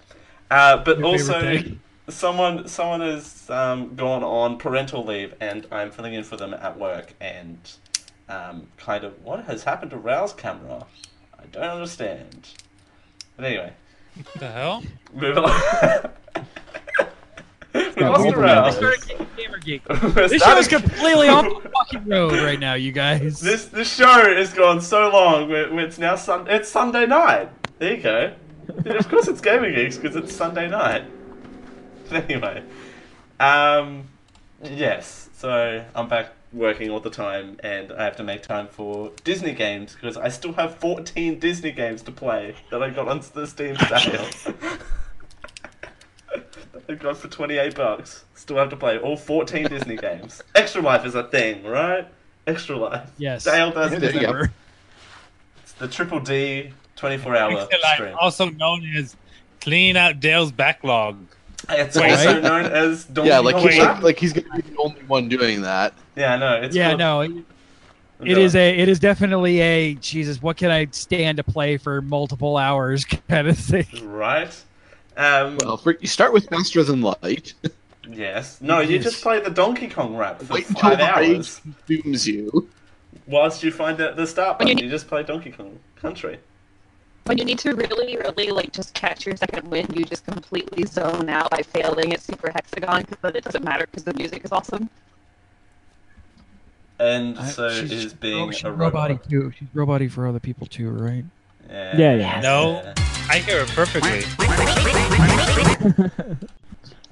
Uh, 0.50 0.78
but 0.78 1.00
Your 1.00 1.08
also, 1.08 1.64
someone 2.10 2.68
someone 2.68 3.02
has 3.02 3.50
um, 3.50 3.96
gone 3.96 4.24
on 4.24 4.58
parental 4.58 5.04
leave, 5.06 5.34
and 5.40 5.68
I'm 5.72 5.92
filling 5.92 6.14
in 6.14 6.24
for 6.24 6.38
them 6.38 6.54
at 6.54 6.78
work. 6.78 7.14
And 7.20 7.58
um, 8.30 8.68
kind 8.78 9.04
of, 9.04 9.22
what 9.24 9.46
has 9.46 9.64
happened 9.64 9.92
to 9.92 9.98
Rao's 9.98 10.34
camera? 10.34 10.86
I 11.38 11.46
don't 11.52 11.64
understand. 11.64 12.48
But 13.36 13.46
anyway, 13.46 13.74
What 14.16 14.34
the 14.40 14.52
hell? 14.52 14.84
move 15.14 15.38
on. 15.38 15.52
we 17.74 17.94
got 17.94 17.97
lost 17.97 17.97
multiple 17.97 17.97
Rao. 17.97 17.97
I 17.97 17.97
started 17.97 17.97
getting 17.97 17.97
Gamer 17.97 17.97
Geek. 17.97 17.97
We're 17.97 17.97
This 20.28 20.42
show 20.44 20.58
is 20.58 20.68
completely 20.68 21.28
off 21.30 21.46
the 21.64 21.70
fucking 21.70 22.06
road 22.06 22.34
right 22.34 22.60
now, 22.60 22.74
you 22.76 22.92
guys. 22.92 23.40
This 23.40 23.66
this 23.66 23.94
show 23.94 24.36
has 24.36 24.54
gone 24.54 24.82
so 24.82 25.10
long. 25.10 25.50
where- 25.50 25.72
where 25.74 25.86
It's 25.86 25.98
now 25.98 26.16
sun. 26.16 26.48
It's 26.48 26.70
Sunday 26.70 27.06
night. 27.06 27.50
There 27.80 27.96
you 27.96 28.02
go. 28.02 28.34
Of 28.86 29.10
course, 29.10 29.28
it's 29.28 29.40
Gaming 29.42 29.74
Geeks 29.76 29.98
because 29.98 30.16
it's 30.16 30.34
Sunday 30.36 30.68
night. 30.70 31.04
But 32.10 32.24
anyway, 32.30 32.64
um, 33.40 34.04
yes. 34.64 35.30
So 35.34 35.84
I'm 35.96 36.08
back 36.10 36.32
working 36.54 36.90
all 36.90 37.00
the 37.00 37.10
time, 37.10 37.58
and 37.64 37.92
I 37.92 38.04
have 38.06 38.16
to 38.18 38.24
make 38.24 38.42
time 38.42 38.68
for 38.68 39.12
Disney 39.24 39.54
games 39.54 39.94
because 39.96 40.18
I 40.18 40.30
still 40.30 40.54
have 40.54 40.76
14 40.78 41.40
Disney 41.40 41.72
games 41.72 42.02
to 42.04 42.12
play 42.12 42.56
that 42.72 42.82
I 42.82 42.90
got 42.90 43.08
on 43.08 43.22
the 43.34 43.46
Steam 43.48 43.76
sale. 43.78 44.28
I 46.90 46.94
got 46.96 47.18
for 47.18 47.28
28 47.28 47.76
bucks. 47.76 48.24
Still 48.36 48.58
have 48.58 48.70
to 48.70 48.78
play 48.78 48.98
all 48.98 49.18
14 49.18 49.68
Disney 49.70 49.98
games. 49.98 50.42
Extra 50.56 50.82
Life 50.82 51.06
is 51.06 51.16
a 51.16 51.24
thing, 51.24 51.64
right? 51.64 52.08
Extra 52.46 52.78
Life. 52.78 53.10
Yes. 53.18 53.44
Dale 53.44 53.72
does 53.72 53.92
Yeah, 53.92 54.00
this. 54.00 54.14
there 54.14 54.22
you 54.22 54.28
go. 54.28 54.34
Remember. 54.34 54.54
It's 55.64 55.74
the 55.74 55.88
Triple 55.88 56.20
D 56.20 56.72
24 56.96 57.36
hour 57.36 57.68
stream. 57.96 58.16
also 58.20 58.50
known 58.52 58.84
as 58.96 59.16
clean 59.62 59.98
out 59.98 60.20
Dale's 60.20 60.52
backlog. 60.52 61.18
It's 61.70 61.98
Wait, 61.98 62.12
also 62.12 62.34
right? 62.34 62.44
known 62.44 62.66
as 62.66 63.06
Donkey 63.06 63.30
Yeah, 63.30 63.40
like 63.40 63.58
he's, 63.58 63.78
like, 63.80 64.02
like 64.02 64.20
he's 64.20 64.32
gonna 64.34 64.48
be 64.56 64.62
the 64.62 64.78
only 64.80 65.02
one 65.04 65.28
doing 65.28 65.62
that. 65.64 65.94
Yeah, 66.16 66.36
no, 66.38 66.62
it's 66.62 66.76
Yeah, 66.76 66.90
called- 66.96 67.00
no. 67.00 67.22
It, 68.22 68.32
it 68.32 68.38
is 68.40 68.56
a. 68.56 68.76
It 68.80 68.90
is 68.90 69.00
definitely 69.00 69.60
a. 69.60 69.94
Jesus, 69.96 70.42
what 70.42 70.58
can 70.58 70.72
I 70.72 70.88
stand 70.92 71.38
to 71.38 71.44
play 71.44 71.78
for 71.78 72.02
multiple 72.02 72.58
hours 72.58 73.06
kind 73.30 73.48
of 73.48 73.58
thing. 73.60 73.86
right. 74.04 74.50
Um, 75.18 75.58
Well, 75.58 75.78
for, 75.78 75.98
you 76.00 76.08
start 76.08 76.32
with 76.32 76.48
Faster 76.50 76.84
Than 76.84 77.02
Light. 77.02 77.54
yes. 78.08 78.62
No, 78.62 78.80
you 78.82 78.96
Yes. 78.96 79.04
just 79.04 79.22
play 79.24 79.40
the 79.42 79.50
Donkey 79.50 79.88
Kong 79.90 80.16
rap 80.16 80.42
for 80.42 80.54
Wait 80.54 80.70
until 80.70 80.82
five 80.82 80.98
the 81.00 81.04
rage 81.22 81.36
hours. 81.38 81.62
consumes 81.88 82.28
you. 82.28 82.70
Whilst 83.26 83.64
you 83.64 83.72
find 83.72 83.98
the, 83.98 84.12
the 84.12 84.28
start 84.28 84.60
When 84.60 84.68
you 84.68 84.76
need- 84.76 84.84
you 84.86 84.90
just 84.90 85.08
play 85.08 85.24
Donkey 85.24 85.52
Kong 85.52 85.80
Country. 85.96 86.40
When 87.26 87.38
you 87.38 87.44
need 87.44 87.60
to 87.60 87.74
really, 87.76 88.16
really 88.16 88.52
like 88.52 88.72
just 88.72 88.94
catch 88.94 89.26
your 89.26 89.36
second 89.36 89.68
wind, 89.70 89.94
you 89.98 90.06
just 90.06 90.26
completely 90.26 90.86
zone 90.86 91.28
out 91.28 91.50
by 91.52 91.62
failing 91.62 92.14
at 92.14 92.22
Super 92.22 92.52
Hexagon, 92.52 93.06
but 93.22 93.36
it 93.36 93.44
doesn't 93.44 93.66
matter 93.66 93.86
because 93.86 94.04
the 94.06 94.14
music 94.14 94.46
is 94.46 94.52
awesome. 94.54 94.90
And 97.00 97.38
I- 97.38 97.50
so 97.50 97.70
she's- 97.70 97.92
is 97.92 98.14
being 98.14 98.50
oh, 98.50 98.52
she's 98.52 98.64
a 98.64 98.72
robot 98.72 99.10
robot. 99.10 99.30
too. 99.30 99.52
She's 99.58 99.68
robot 99.74 100.02
for 100.10 100.26
other 100.28 100.40
people 100.40 100.68
too, 100.68 100.90
right? 100.90 101.26
Yeah. 101.70 101.98
Yeah, 101.98 102.16
yeah. 102.16 102.40
No, 102.42 102.94
I 103.30 103.40
hear 103.40 103.60
it 103.60 103.68
perfectly. 103.70 104.22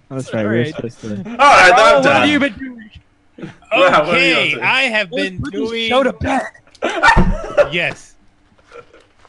That's 0.09 0.33
right. 0.33 0.45
We're 0.45 0.51
Alright. 0.51 0.75
supposed 0.75 0.99
to. 1.01 1.17
All 1.17 1.23
right, 1.35 1.37
Oh, 1.39 1.39
I'm 1.39 1.95
what 1.95 2.03
done. 2.03 2.21
have 2.21 2.29
you 2.29 2.39
been 2.39 2.53
doing? 2.53 2.91
Wow, 3.39 4.05
what 4.05 4.15
are 4.15 4.19
you 4.19 4.33
Okay, 4.33 4.53
up 4.53 4.59
to? 4.59 4.65
I 4.65 4.81
have 4.83 5.09
been 5.09 5.41
doing. 5.41 5.89
show 5.89 6.03
to 6.03 6.13
bed. 6.13 6.43
Yes, 7.71 8.15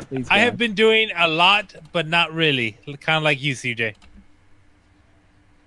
Please 0.09 0.27
I 0.31 0.39
have 0.41 0.59
been 0.59 0.75
doing 0.75 1.11
a 1.17 1.27
lot, 1.27 1.75
but 1.93 2.07
not 2.07 2.33
really. 2.33 2.77
Kind 3.01 3.17
of 3.17 3.23
like 3.23 3.43
you, 3.43 3.55
CJ. 3.55 3.95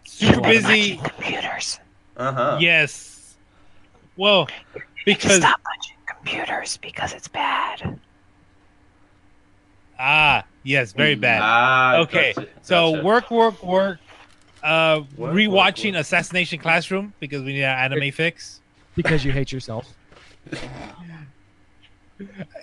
Super 0.05 0.41
busy. 0.41 0.97
Computers. 0.97 1.79
Uh 2.15 2.31
huh. 2.31 2.57
Yes. 2.61 3.35
Well, 4.15 4.47
because 5.05 5.37
Stop 5.37 5.59
punching 5.63 5.97
computers 6.07 6.77
because 6.77 7.13
it's 7.13 7.27
bad. 7.27 7.99
Ah, 9.99 10.43
yes, 10.63 10.93
very 10.93 11.15
bad. 11.15 11.41
Ah, 11.43 11.97
Okay, 12.01 12.33
gotcha, 12.35 12.47
so 12.61 12.91
gotcha. 12.93 13.05
work, 13.05 13.31
work, 13.31 13.63
work. 13.63 13.99
Uh, 14.61 15.03
Work, 15.15 15.33
rewatching 15.35 15.85
work, 15.91 15.93
work. 15.95 16.01
Assassination 16.01 16.59
Classroom 16.59 17.13
because 17.21 17.43
we 17.43 17.53
need 17.53 17.63
an 17.63 17.77
anime 17.93 18.11
fix. 18.11 18.59
Because 18.95 19.23
you 19.23 19.31
hate 19.31 19.51
yourself. 19.53 19.87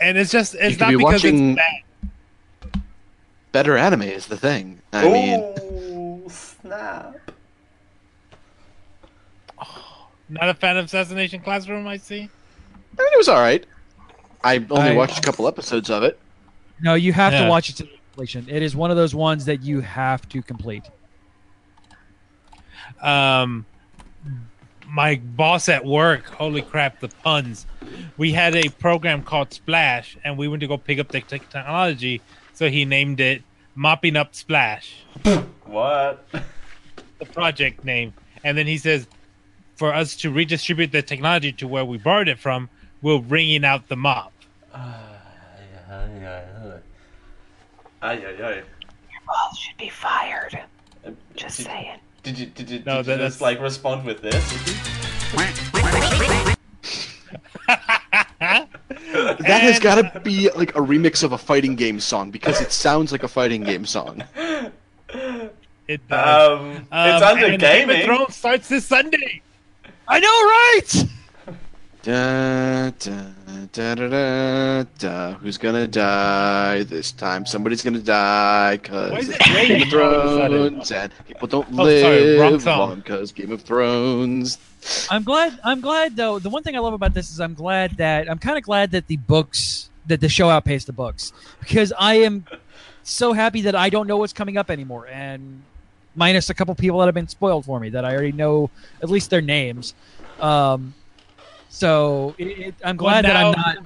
and 0.01 0.19
it's 0.19 0.31
just 0.31 0.55
it's 0.57 0.77
could 0.77 0.81
not 0.81 0.91
be 0.91 0.97
because 0.97 1.25
watching- 1.25 1.51
it's 1.59 1.61
bad. 2.73 2.83
Better 3.53 3.77
anime 3.79 4.03
is 4.03 4.27
the 4.27 4.37
thing. 4.37 4.81
I 4.93 5.09
mean, 5.09 5.41
Oh, 5.41 6.23
snap. 6.29 7.17
Not 10.29 10.49
a 10.51 10.55
fan 10.55 10.77
of 10.77 10.85
Assassination 10.87 11.41
Classroom, 11.41 11.87
I 11.87 11.97
see. 11.97 12.19
I 12.19 13.03
mean, 13.03 13.13
it 13.13 13.17
was 13.17 13.29
all 13.29 13.41
right. 13.41 13.65
I 14.45 14.57
only 14.71 14.91
I- 14.91 14.95
watched 14.95 15.19
a 15.19 15.23
couple 15.23 15.49
episodes 15.49 15.89
of 15.89 16.03
it. 16.03 16.19
No, 16.81 16.95
you 16.95 17.13
have 17.13 17.33
Yeah. 17.33 17.45
to 17.45 17.49
watch 17.49 17.71
it 17.71 17.77
to 17.77 17.87
completion. 17.87 18.47
It 18.49 18.63
is 18.63 18.77
one 18.77 18.91
of 18.91 18.97
those 18.97 19.15
ones 19.15 19.45
that 19.47 19.63
you 19.63 19.81
have 19.81 20.29
to 20.31 20.43
complete. 20.43 20.85
um 23.03 23.65
my 24.89 25.17
boss 25.17 25.69
at 25.69 25.85
work 25.85 26.27
holy 26.27 26.63
crap 26.63 27.01
the 27.01 27.09
puns 27.09 27.67
we 28.17 28.33
had 28.33 28.55
a 28.55 28.69
program 28.69 29.23
called 29.23 29.53
splash 29.53 30.17
and 30.25 30.37
we 30.39 30.47
went 30.47 30.61
to 30.61 30.67
go 30.69 30.77
pick 30.79 30.99
up 30.99 31.11
the 31.11 31.21
technology 31.21 32.21
so 32.53 32.69
he 32.71 32.85
named 32.85 33.19
it 33.19 33.43
mopping 33.75 34.15
up 34.17 34.35
splash 34.35 35.05
What? 35.65 36.29
the 37.19 37.27
project 37.27 37.83
name 37.85 38.15
and 38.45 38.57
then 38.57 38.67
he 38.67 38.79
says 38.79 39.09
for 39.77 39.93
us 39.93 40.15
to 40.17 40.31
redistribute 40.31 40.93
the 40.93 41.03
technology 41.03 41.53
to 41.53 41.67
where 41.67 41.85
we 41.85 41.99
borrowed 41.99 42.29
it 42.29 42.39
from 42.39 42.69
we're 43.03 43.19
wringing 43.21 43.65
out 43.65 43.89
the 43.89 43.97
mop 43.97 44.33
Ay, 45.89 45.95
ay, 45.95 46.27
ay. 46.27 46.81
Ay, 48.03 48.25
ay, 48.27 48.43
ay. 48.45 48.63
All 49.29 49.55
should 49.57 49.77
be 49.77 49.89
fired. 49.89 50.59
Uh, 51.07 51.11
Just 51.35 51.57
did, 51.59 51.67
saying. 51.67 51.99
Did 52.23 52.39
you 52.39 52.47
did 52.47 52.71
you, 52.71 52.83
No, 52.87 52.97
did 53.03 53.07
you 53.07 53.17
that- 53.17 53.19
just 53.19 53.41
like 53.41 53.61
respond 53.61 54.05
with 54.05 54.21
this? 54.23 54.45
That 58.39 59.61
has 59.63 59.79
got 59.79 60.13
to 60.13 60.21
be 60.21 60.51
like 60.53 60.71
a 60.77 60.81
remix 60.81 61.23
of 61.23 61.33
a 61.33 61.39
fighting 61.39 61.75
game 61.77 62.01
song 62.01 62.31
because 62.31 62.61
it 62.61 62.73
sounds 62.73 63.13
like 63.13 63.23
a 63.23 63.29
fighting 63.29 63.63
game 63.63 63.85
song. 63.87 64.23
it 65.89 66.09
does. 66.09 66.61
Um, 66.61 66.71
it's 66.71 66.93
Um, 66.93 67.23
under 67.23 67.47
and 67.47 67.61
Game 67.61 67.91
of. 67.91 68.03
Thrones 68.05 68.37
starts 68.37 68.69
this 68.69 68.85
Sunday. 68.87 69.41
I 70.09 70.21
know, 70.21 70.29
right? 70.29 71.05
Da, 72.07 72.91
da, 73.01 73.17
da, 73.73 73.95
da, 73.97 74.09
da, 74.09 74.85
da. 74.97 75.33
Who's 75.41 75.59
gonna 75.59 75.89
die 75.89 76.85
this 76.85 77.11
time? 77.11 77.45
Somebody's 77.45 77.83
gonna 77.83 77.99
die 77.99 78.77
because 78.77 79.27
Game 79.27 79.83
of 79.83 79.93
raining 79.93 79.93
all 79.93 80.05
of 80.05 80.25
a 80.25 80.37
sudden? 80.37 80.71
Thrones 80.71 80.93
and 80.93 81.13
people 81.27 81.49
don't 81.49 81.67
Oh, 81.73 81.83
live 81.83 82.63
song. 82.63 82.79
long 82.79 82.95
because 83.01 83.33
Game 83.33 83.51
of 83.51 83.63
Thrones. 83.63 84.57
I'm 85.11 85.25
glad. 85.25 85.59
I'm 85.65 85.81
glad 85.81 86.15
though. 86.15 86.39
The 86.39 86.49
one 86.49 86.63
thing 86.63 86.77
I 86.77 86.79
love 86.79 86.95
about 86.95 87.13
this 87.13 87.29
is 87.33 87.41
I'm 87.41 87.55
glad 87.55 87.97
that 87.97 88.31
I'm 88.31 88.39
kind 88.39 88.57
of 88.57 88.63
glad 88.63 88.93
that 88.93 89.09
the 89.09 89.17
books 89.17 89.91
that 90.07 90.21
the 90.21 90.29
show 90.29 90.49
outpaced 90.49 90.87
the 90.87 90.93
books 90.93 91.33
because 91.59 91.93
I 91.99 92.19
am 92.21 92.47
so 93.03 93.33
happy 93.33 93.63
that 93.63 93.75
I 93.75 93.89
don't 93.91 94.07
know 94.07 94.19
what's 94.19 94.33
coming 94.33 94.57
up 94.57 94.71
anymore 94.71 95.09
and 95.11 95.61
minus 96.15 96.51
a 96.51 96.55
couple 96.55 96.73
people 96.77 97.01
that 97.01 97.07
have 97.07 97.17
been 97.17 97.27
spoiled 97.27 97.65
for 97.65 97.81
me 97.81 97.89
that 97.91 98.05
I 98.05 98.13
already 98.13 98.31
know 98.31 98.71
at 99.03 99.11
least 99.11 99.31
their 99.31 99.41
names. 99.41 99.93
Um, 100.41 100.95
so 101.69 102.35
it, 102.39 102.45
it, 102.45 102.75
I'm 102.85 102.97
Well, 102.97 103.05
glad 103.05 103.25
that 103.25 103.37
I'm 103.37 103.53
not. 103.53 103.79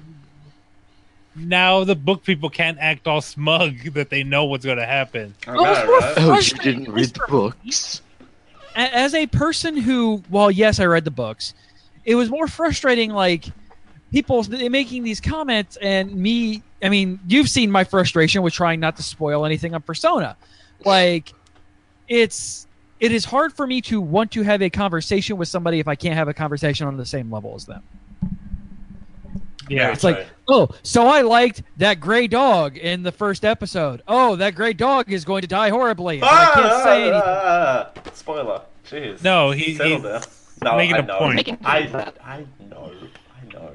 Now 1.37 1.85
the 1.85 1.95
book 1.95 2.25
people 2.25 2.51
can't 2.51 2.79
act 2.81 3.07
all 3.07 3.21
smug 3.21 3.93
that 3.95 4.11
they 4.11 4.25
know 4.25 4.45
what's 4.45 4.65
going 4.65 4.79
to 4.79 4.87
happen. 4.87 5.35
Oh, 5.47 5.65
it's 5.65 5.81
know, 5.81 5.87
more 5.87 5.99
right? 6.01 6.15
Oh, 6.19 6.39
you 6.39 6.73
didn't 6.73 6.93
read 6.93 7.07
the 7.07 7.25
books. 7.29 8.03
as 8.75 9.15
a 9.15 9.27
person 9.29 9.77
who, 9.77 10.23
well, 10.31 10.51
yes, 10.51 10.81
I 10.81 10.87
read 10.87 11.05
the 11.05 11.11
books. 11.11 11.55
It 12.05 12.15
was 12.15 12.31
more 12.31 12.49
frustrating, 12.49 13.11
like 13.11 13.47
people 14.11 14.43
making 14.45 15.03
these 15.05 15.21
comments, 15.21 15.77
and 15.77 16.15
me. 16.15 16.63
I 16.83 16.89
mean, 16.89 17.21
you've 17.29 17.49
seen 17.49 17.71
my 17.71 17.85
frustration 17.85 18.43
with 18.43 18.55
trying 18.55 18.81
not 18.81 18.97
to 18.97 19.03
spoil 19.03 19.45
anything 19.45 19.75
on 19.75 19.83
Persona. 19.83 20.37
Like, 20.85 21.33
it's 22.09 22.67
it 23.01 23.13
is 23.13 23.25
hard 23.25 23.53
for 23.53 23.67
me 23.67 23.81
to 23.83 24.01
want 24.01 24.31
to 24.33 24.43
have 24.43 24.63
a 24.63 24.71
conversation 24.71 25.37
with 25.37 25.49
somebody 25.49 25.81
if 25.81 25.89
I 25.89 25.95
can't 25.97 26.15
have 26.15 26.29
a 26.29 26.35
conversation 26.35 26.87
on 26.87 26.97
the 26.97 27.07
same 27.07 27.31
level 27.33 27.55
as 27.55 27.65
them. 27.67 27.83
Yeah, 29.69 29.93
It's 29.93 30.03
like, 30.03 30.27
oh, 30.49 30.69
so 30.83 31.07
I 31.07 31.21
liked 31.21 31.63
that 31.77 32.01
gray 32.01 32.27
dog 32.27 32.77
in 32.77 33.05
the 33.05 33.13
first 33.13 33.45
episode. 33.45 34.03
Oh, 34.09 34.35
that 34.37 34.57
gray 34.57 34.73
dog 34.73 35.13
is 35.13 35.25
going 35.25 35.43
to 35.43 35.47
die 35.49 35.69
horribly. 35.71 36.17
and 36.17 36.25
I 36.25 36.51
can't 36.55 36.83
say 36.83 37.03
anything. 37.03 37.23
Ah, 37.25 37.91
Spoiler. 38.13 38.63
Jeez. 38.85 39.23
No, 39.23 39.53
he- 39.53 39.77
Settle 39.77 39.93
he's 39.99 40.03
down. 40.03 40.23
No, 40.63 40.77
making 40.77 40.97
I 40.97 40.99
a 40.99 41.03
know. 41.03 41.19
point. 41.19 41.37
Making 41.37 41.59
I. 41.65 41.79
I 42.23 42.45
know. 42.69 42.93
I 43.41 43.53
know. 43.53 43.73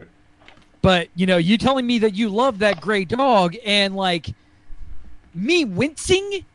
But 0.84 1.08
you 1.16 1.26
know, 1.26 1.38
you 1.38 1.58
telling 1.58 1.88
me 1.88 1.98
that 2.00 2.14
you 2.14 2.30
love 2.30 2.60
that 2.60 2.80
gray 2.80 3.06
dog 3.06 3.56
and 3.66 3.96
like 3.96 4.28
me 5.34 5.66
wincing 5.66 6.46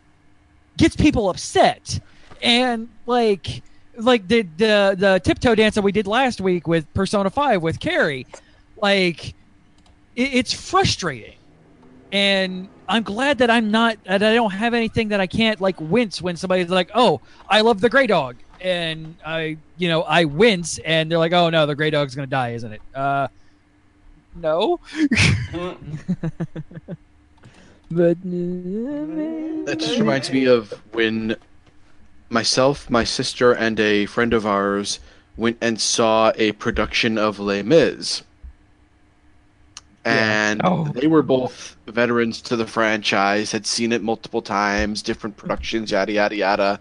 gets 0.76 0.94
people 0.94 1.28
upset. 1.30 1.98
And 2.42 2.88
like 3.06 3.62
like 3.96 4.26
the 4.28 4.42
the 4.56 4.94
the 4.96 5.20
tiptoe 5.22 5.54
dance 5.54 5.74
that 5.74 5.82
we 5.82 5.92
did 5.92 6.06
last 6.06 6.40
week 6.40 6.66
with 6.66 6.92
Persona 6.94 7.30
5 7.30 7.62
with 7.62 7.80
Carrie, 7.80 8.26
like 8.80 9.30
it, 10.16 10.34
it's 10.34 10.52
frustrating. 10.52 11.36
And 12.12 12.68
I'm 12.88 13.02
glad 13.02 13.38
that 13.38 13.50
I'm 13.50 13.70
not 13.70 14.02
that 14.04 14.22
I 14.22 14.34
don't 14.34 14.50
have 14.50 14.74
anything 14.74 15.08
that 15.08 15.20
I 15.20 15.26
can't 15.26 15.60
like 15.60 15.80
wince 15.80 16.20
when 16.20 16.36
somebody's 16.36 16.70
like, 16.70 16.90
"Oh, 16.94 17.20
I 17.48 17.60
love 17.60 17.80
the 17.80 17.88
gray 17.88 18.06
dog." 18.06 18.36
And 18.60 19.16
I, 19.24 19.56
you 19.78 19.88
know, 19.88 20.02
I 20.02 20.24
wince 20.24 20.78
and 20.78 21.10
they're 21.10 21.18
like, 21.18 21.32
"Oh 21.32 21.50
no, 21.50 21.66
the 21.66 21.74
gray 21.76 21.90
dog's 21.90 22.14
going 22.14 22.26
to 22.26 22.30
die, 22.30 22.50
isn't 22.54 22.72
it?" 22.72 22.82
Uh 22.94 23.28
no. 24.34 24.80
But 25.52 25.78
That 29.66 29.76
just 29.78 29.98
reminds 29.98 30.30
me 30.30 30.46
of 30.46 30.72
when 30.92 31.36
myself, 32.31 32.89
my 32.89 33.05
sister, 33.05 33.52
and 33.52 33.78
a 33.81 34.07
friend 34.07 34.32
of 34.32 34.47
ours 34.47 35.01
went 35.36 35.59
and 35.61 35.81
saw 35.81 36.32
a 36.36 36.52
production 36.52 37.19
of 37.19 37.39
Les 37.39 37.62
Mis. 37.62 38.23
And 40.05 40.62
Oh. 40.65 40.89
they 40.94 41.07
were 41.07 41.23
both 41.23 41.77
veterans 41.86 42.40
to 42.43 42.57
the 42.57 42.66
franchise, 42.66 43.52
had 43.52 43.66
seen 43.66 43.93
it 43.93 44.02
multiple 44.02 44.40
times, 44.40 45.02
different 45.02 45.36
productions, 45.36 45.90
yada, 45.90 46.12
yada, 46.12 46.36
yada. 46.36 46.81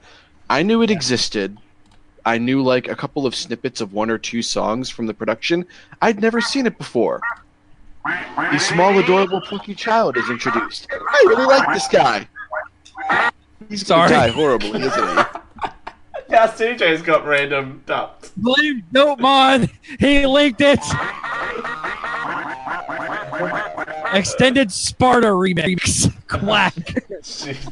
I 0.49 0.63
knew 0.63 0.81
it 0.81 0.89
existed. 0.91 1.57
I 2.25 2.37
knew 2.37 2.61
like 2.61 2.87
a 2.87 2.95
couple 2.95 3.25
of 3.25 3.35
snippets 3.35 3.81
of 3.81 3.91
one 3.93 4.09
or 4.09 4.17
two 4.17 4.41
songs 4.41 4.89
from 4.89 5.07
the 5.07 5.13
production. 5.13 5.65
I'd 6.01 6.21
never 6.21 6.39
seen 6.41 6.65
it 6.65 6.77
before. 6.77 7.19
The 8.05 8.57
small, 8.59 8.97
adorable, 8.97 9.41
plucky 9.41 9.75
child 9.75 10.15
is 10.17 10.29
introduced. 10.29 10.87
I 10.91 11.25
really 11.27 11.45
like 11.45 11.67
this 11.73 11.87
guy. 11.87 12.27
He's 13.67 13.85
Sorry. 13.85 14.09
gonna 14.09 14.27
die 14.27 14.31
horribly, 14.33 14.81
isn't 14.81 15.17
he? 15.17 15.23
Yeah, 16.29 16.47
CJ's 16.47 17.01
got 17.01 17.25
random 17.25 17.81
ducks. 17.87 18.31
Blame 18.37 18.83
Notemon. 18.93 19.69
He 19.99 20.27
linked 20.27 20.61
it. 20.61 20.79
Extended 24.13 24.71
Sparta 24.71 25.27
remix. 25.27 26.13
Quack. 26.27 26.73
Jesus. 27.23 27.67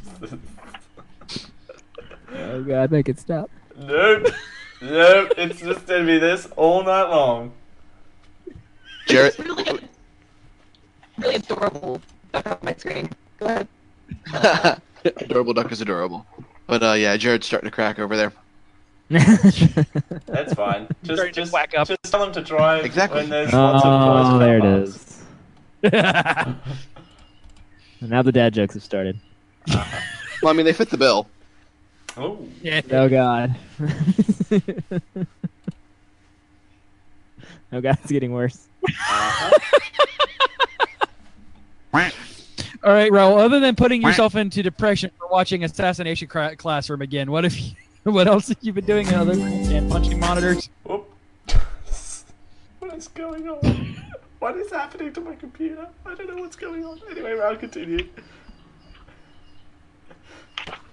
oh 2.33 2.63
god, 2.63 2.91
make 2.91 3.09
it 3.09 3.19
stop. 3.19 3.51
Nope. 3.77 4.27
Nope. 4.81 5.31
It's 5.37 5.59
just 5.61 5.85
gonna 5.85 6.05
be 6.05 6.17
this 6.17 6.47
all 6.55 6.83
night 6.83 7.09
long. 7.09 7.51
Jarrett, 9.07 9.37
It's 9.37 9.47
really, 9.47 9.79
really 11.19 11.35
adorable. 11.35 12.01
Duck 12.33 12.47
on 12.47 12.57
my 12.63 12.73
screen. 12.73 13.09
Go 13.39 13.45
ahead. 13.45 14.81
adorable 15.05 15.53
duck 15.53 15.71
is 15.71 15.81
adorable. 15.81 16.25
But 16.65 16.83
uh, 16.83 16.93
yeah, 16.93 17.15
Jared's 17.17 17.45
starting 17.45 17.69
to 17.69 17.73
crack 17.73 17.99
over 17.99 18.17
there. 18.17 18.33
That's 19.09 20.53
fine. 20.53 20.87
Just, 21.03 21.15
Starting 21.17 21.33
to 21.33 21.41
just, 21.41 21.53
whack 21.53 21.73
up. 21.77 21.87
just 21.87 21.99
tell 22.05 22.23
him 22.23 22.33
to 22.33 22.41
drive 22.41 22.83
Exactly. 22.83 23.21
when 23.21 23.29
there's 23.29 23.53
lots 23.53 23.85
of 23.85 24.33
oh, 24.33 24.37
there 24.39 24.57
it 24.57 24.61
pop-ups. 25.83 26.53
now 28.01 28.21
the 28.21 28.31
dad 28.33 28.53
jokes 28.53 28.73
have 28.73 28.83
started. 28.83 29.17
Well, 29.67 30.49
I 30.49 30.53
mean, 30.53 30.65
they 30.65 30.73
fit 30.73 30.89
the 30.89 30.97
bill. 30.97 31.27
Oh, 32.17 32.39
yeah. 32.61 32.81
Oh 32.91 33.07
god. 33.07 33.55
oh 37.71 37.79
god, 37.81 37.97
it's 38.01 38.11
getting 38.11 38.33
worse. 38.33 38.67
uh-huh. 38.85 39.51
All 42.83 42.93
right, 42.93 43.11
Raul. 43.11 43.37
Other 43.39 43.59
than 43.59 43.75
putting 43.75 44.01
yourself 44.01 44.35
into 44.35 44.61
depression 44.63 45.11
for 45.17 45.27
watching 45.29 45.63
Assassination 45.63 46.27
Classroom 46.27 47.01
again, 47.01 47.31
what 47.31 47.43
if 47.45 47.59
you? 47.59 47.71
What 48.17 48.25
else 48.27 48.47
have 48.47 48.57
you 48.61 48.71
been 48.71 48.85
doing 48.85 49.13
other 49.13 49.35
than 49.35 49.89
punching 49.89 50.17
monitors? 50.17 50.69
Whoop. 50.85 51.13
Oh. 51.49 51.61
what 52.79 52.93
is 52.93 53.09
going 53.09 53.49
on? 53.49 54.03
What 54.39 54.55
is 54.55 54.71
happening 54.71 55.11
to 55.13 55.19
my 55.19 55.35
computer? 55.35 55.89
I 56.05 56.13
don't 56.13 56.29
know 56.29 56.37
what's 56.37 56.55
going 56.55 56.85
on. 56.85 57.01
Anyway, 57.09 57.39
I'll 57.41 57.57
continue. 57.57 58.07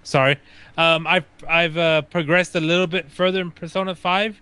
Sorry. 0.01 0.37
Um, 0.79 1.05
I've 1.05 1.25
I've 1.47 1.77
uh, 1.77 2.01
progressed 2.01 2.55
a 2.55 2.59
little 2.59 2.87
bit 2.87 3.09
further 3.11 3.39
in 3.39 3.51
Persona 3.51 3.93
Five, 3.93 4.41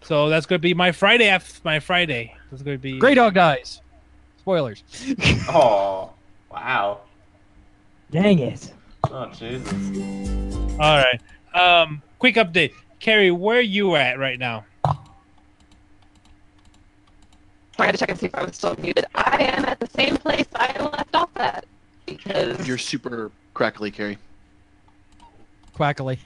so 0.00 0.28
that's 0.28 0.46
going 0.46 0.60
to 0.60 0.62
be 0.62 0.74
my 0.74 0.92
Friday 0.92 1.26
after 1.26 1.60
my 1.64 1.80
Friday. 1.80 2.36
That's 2.52 2.62
going 2.62 2.78
to 2.78 2.80
be 2.80 3.00
Gray 3.00 3.14
Dog 3.14 3.34
dies. 3.34 3.82
Spoilers. 4.38 4.84
Oh, 5.48 6.12
wow. 6.50 7.00
Dang 8.12 8.38
it. 8.38 8.72
Oh, 9.10 9.26
Jesus. 9.32 9.72
All 10.78 11.02
right. 11.02 11.20
Um, 11.52 12.00
quick 12.18 12.34
update, 12.36 12.72
Carrie. 13.00 13.30
Where 13.30 13.60
you 13.60 13.96
at 13.96 14.18
right 14.18 14.38
now? 14.38 14.64
Trying 17.76 17.92
to 17.92 17.98
check 17.98 18.08
and 18.08 18.18
see 18.18 18.26
if 18.26 18.34
I 18.34 18.42
was 18.44 18.56
still 18.56 18.74
muted. 18.76 19.04
I 19.14 19.36
am 19.42 19.64
at 19.66 19.78
the 19.78 19.86
same 19.88 20.16
place 20.16 20.46
I 20.54 20.78
left 20.82 21.14
off 21.14 21.30
at 21.36 21.66
because 22.06 22.66
You're 22.66 22.78
super 22.78 23.30
crackly, 23.52 23.90
Carrie. 23.90 24.16
Quackily. 25.74 26.18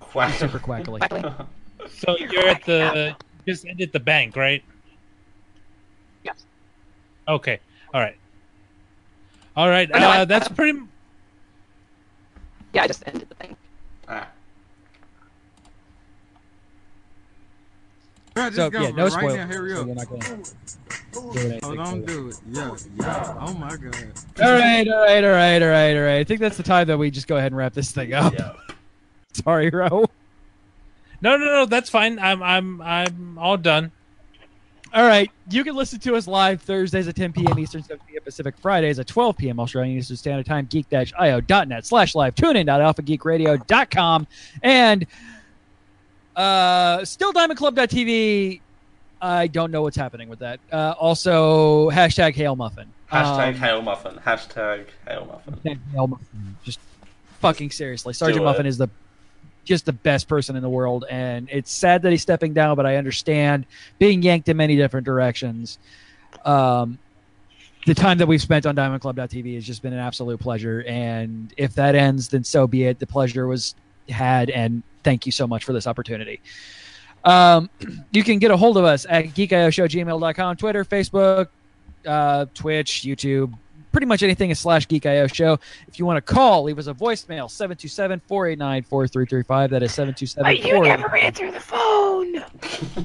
Quack. 0.00 0.32
Super 0.34 0.58
quackily. 0.58 1.00
So 1.98 2.16
you're 2.16 2.48
at 2.48 2.64
the 2.64 3.14
just 3.46 3.66
ended 3.66 3.92
the 3.92 4.00
bank, 4.00 4.36
right? 4.36 4.64
Yes. 6.22 6.46
Okay. 7.28 7.60
All 7.92 8.00
right. 8.00 8.16
All 9.54 9.68
right. 9.68 9.90
Oh, 9.92 9.98
no, 9.98 10.08
I- 10.08 10.18
Uh, 10.20 10.24
that's 10.24 10.48
pretty. 10.48 10.78
yeah, 12.72 12.84
I 12.84 12.86
just 12.86 13.02
ended 13.06 13.28
the 13.28 13.34
thing. 13.34 13.54
Bro, 18.34 18.44
just 18.46 18.56
So 18.56 18.70
go 18.70 18.80
yeah, 18.82 18.90
no 18.90 19.04
right 19.04 19.12
spoilers. 19.12 19.34
now. 19.36 19.46
Hurry 19.46 19.70
So 19.74 19.80
up. 19.80 19.86
we're 19.86 19.94
not 19.94 20.08
gonna 20.08 20.36
do 20.36 20.42
Oh, 21.62 21.74
don't 21.76 22.04
do 22.06 22.28
it. 22.28 22.36
Yeah, 22.50 22.76
yeah. 23.00 23.36
Oh 23.40 23.54
my 23.54 23.76
god. 23.76 23.96
All 24.42 24.52
right, 24.52 24.88
all 24.88 24.98
right, 25.04 25.24
all 25.24 25.30
right, 25.30 25.62
all 25.62 25.68
right, 25.68 25.96
all 25.96 26.02
right. 26.02 26.18
I 26.18 26.24
think 26.24 26.40
that's 26.40 26.56
the 26.56 26.62
time 26.64 26.88
that 26.88 26.98
we 26.98 27.10
just 27.10 27.28
go 27.28 27.36
ahead 27.36 27.52
and 27.52 27.56
wrap 27.56 27.72
this 27.72 27.92
thing 27.92 28.12
up. 28.12 28.34
Yeah. 28.34 28.52
Sorry, 29.44 29.70
Ro. 29.70 30.06
No, 31.20 31.36
no, 31.36 31.44
no. 31.44 31.66
That's 31.66 31.88
fine. 31.88 32.18
I'm, 32.18 32.42
I'm, 32.42 32.80
I'm 32.82 33.38
all 33.38 33.56
done. 33.56 33.92
All 34.92 35.04
right, 35.04 35.28
you 35.50 35.64
can 35.64 35.74
listen 35.74 35.98
to 36.00 36.14
us 36.14 36.28
live 36.28 36.62
Thursdays 36.62 37.08
at 37.08 37.16
10 37.16 37.32
p.m. 37.32 37.58
Eastern, 37.58 37.82
7 37.82 38.00
p.m. 38.08 38.22
Pacific, 38.22 38.56
Fridays 38.58 39.00
at 39.00 39.08
12 39.08 39.36
p.m. 39.36 39.58
Australian 39.58 39.98
Eastern 39.98 40.16
Standard 40.16 40.46
Time, 40.46 40.66
geek-io.net 40.66 41.84
slash 41.84 42.14
live, 42.14 42.36
tune 42.36 42.54
in 42.54 42.68
alphageekradio.com, 42.68 44.26
and 44.62 45.04
uh, 46.36 47.04
still 47.04 47.32
diamondclub.tv. 47.32 48.60
I 49.20 49.46
don't 49.46 49.70
know 49.70 49.82
what's 49.82 49.96
happening 49.96 50.28
with 50.28 50.40
that. 50.40 50.60
Uh, 50.70 50.94
also, 50.98 51.90
hashtag 51.90 52.34
Hail 52.34 52.56
Muffin. 52.56 52.86
Hashtag 53.10 53.48
Um, 53.48 53.54
Hail 53.54 53.82
Muffin. 53.82 54.14
Hashtag 54.16 54.86
Hail 55.08 55.24
Muffin. 55.26 55.54
Hashtag 55.54 55.78
Hail 55.92 56.06
Muffin. 56.08 56.56
Just 56.64 56.78
fucking 57.40 57.70
seriously. 57.70 58.12
Sergeant. 58.12 58.44
Muffin 58.44 58.66
is 58.66 58.76
the 58.78 58.88
just 59.64 59.86
the 59.86 59.92
best 59.94 60.28
person 60.28 60.56
in 60.56 60.62
the 60.62 60.68
world, 60.68 61.06
and 61.08 61.48
it's 61.50 61.72
sad 61.72 62.02
that 62.02 62.10
he's 62.10 62.20
stepping 62.20 62.52
down, 62.52 62.76
but 62.76 62.84
I 62.84 62.96
understand 62.96 63.64
being 63.98 64.20
yanked 64.20 64.46
in 64.50 64.58
many 64.58 64.76
different 64.76 65.06
directions. 65.06 65.78
Um, 66.44 66.98
the 67.86 67.94
time 67.94 68.18
that 68.18 68.26
we've 68.26 68.42
spent 68.42 68.66
on 68.66 68.76
DiamondClub.tv 68.76 69.54
has 69.54 69.64
just 69.64 69.80
been 69.80 69.94
an 69.94 69.98
absolute 70.00 70.38
pleasure, 70.38 70.84
and 70.86 71.52
if 71.56 71.74
that 71.76 71.94
ends, 71.94 72.28
then 72.28 72.44
so 72.44 72.66
be 72.66 72.84
it. 72.84 72.98
The 72.98 73.06
pleasure 73.06 73.46
was 73.46 73.74
had, 74.08 74.50
and 74.50 74.82
thank 75.02 75.26
you 75.26 75.32
so 75.32 75.46
much 75.46 75.64
for 75.64 75.72
this 75.72 75.86
opportunity. 75.86 76.40
Um, 77.24 77.70
you 78.12 78.22
can 78.22 78.38
get 78.38 78.50
a 78.50 78.56
hold 78.56 78.76
of 78.76 78.84
us 78.84 79.06
at 79.08 79.26
geekioshowgmail.com, 79.26 80.56
Twitter, 80.56 80.84
Facebook, 80.84 81.48
uh, 82.06 82.46
Twitch, 82.54 83.02
YouTube, 83.02 83.54
pretty 83.94 84.06
much 84.06 84.24
anything 84.24 84.50
is 84.50 84.58
slash 84.58 84.88
geekio 84.88 85.32
show. 85.32 85.56
If 85.86 86.00
you 86.00 86.04
want 86.04 86.16
to 86.16 86.20
call, 86.34 86.64
leave 86.64 86.80
us 86.80 86.88
a 86.88 86.94
voicemail 86.94 87.46
727-489-4335. 87.48 89.70
That 89.70 89.84
is 89.84 89.94
727 89.94 90.42
But 90.42 90.58
you 90.66 90.82
never 90.82 91.14
answer 91.16 91.48
the 91.52 91.60
phone. 91.60 92.34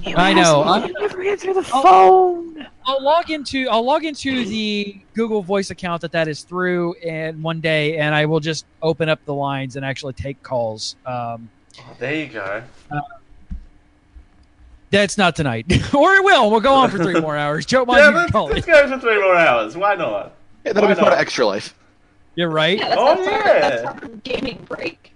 You 0.03 0.15
I 0.17 0.33
know. 0.33 0.41
asshole, 0.41 0.63
I'm- 0.63 0.87
You 0.87 0.93
never 0.99 1.21
answer 1.21 1.53
the 1.53 1.61
phone. 1.63 2.65
I'll 2.85 3.03
log 3.03 3.29
into 3.29 3.69
I'll 3.69 3.85
log 3.85 4.03
into 4.03 4.45
the 4.45 4.99
Google 5.13 5.43
Voice 5.43 5.69
account 5.69 6.01
that 6.01 6.11
that 6.13 6.27
is 6.27 6.41
through 6.41 6.95
and 6.95 7.43
one 7.43 7.61
day 7.61 7.97
and 7.97 8.15
I 8.15 8.25
will 8.25 8.39
just 8.39 8.65
open 8.81 9.09
up 9.09 9.23
the 9.25 9.33
lines 9.35 9.75
and 9.75 9.85
actually 9.85 10.13
take 10.13 10.41
calls. 10.41 10.95
Um, 11.05 11.49
Oh, 11.79 11.95
there 11.99 12.15
you 12.15 12.25
go. 12.27 12.63
that's 14.89 15.17
not 15.19 15.35
tonight, 15.35 15.65
or 15.93 16.15
it 16.15 16.23
will. 16.25 16.49
We'll 16.51 16.59
go 16.61 16.73
on 16.73 16.89
for 16.89 16.97
three 16.97 17.19
more 17.21 17.37
hours. 17.37 17.65
Joe, 17.65 17.85
mind 17.85 17.99
Yeah, 17.99 18.09
you 18.09 18.15
let's, 18.17 18.33
let's 18.33 18.65
go 18.65 18.87
for 18.89 18.99
three 18.99 19.21
more 19.21 19.35
hours. 19.35 19.77
Why 19.77 19.93
not? 19.95 20.33
Yeah, 20.69 20.73
that'll 20.73 20.87
Why 20.89 20.93
be 20.93 20.99
part 20.99 21.13
of 21.13 21.17
not? 21.17 21.21
Extra 21.21 21.47
Life. 21.47 21.73
You're 22.35 22.49
right. 22.49 22.77
Yeah, 22.77 22.89
that's, 22.89 23.01
Oh, 23.01 23.15
that's, 23.15 23.27
our, 23.27 23.47
yeah. 23.47 23.59
that's 23.69 23.83
our 24.03 24.07
gaming 24.23 24.63
break. 24.67 25.13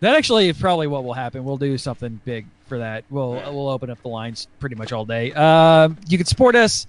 That 0.00 0.16
actually 0.16 0.48
is 0.48 0.58
probably 0.58 0.86
what 0.86 1.04
will 1.04 1.12
happen. 1.12 1.44
We'll 1.44 1.58
do 1.58 1.76
something 1.76 2.18
big 2.24 2.46
for 2.66 2.78
that. 2.78 3.04
We'll 3.10 3.32
we'll 3.32 3.68
open 3.68 3.90
up 3.90 4.00
the 4.00 4.08
lines 4.08 4.48
pretty 4.58 4.74
much 4.76 4.92
all 4.92 5.04
day. 5.04 5.32
Um, 5.34 5.98
you 6.08 6.16
can 6.16 6.26
support 6.26 6.56
us, 6.56 6.86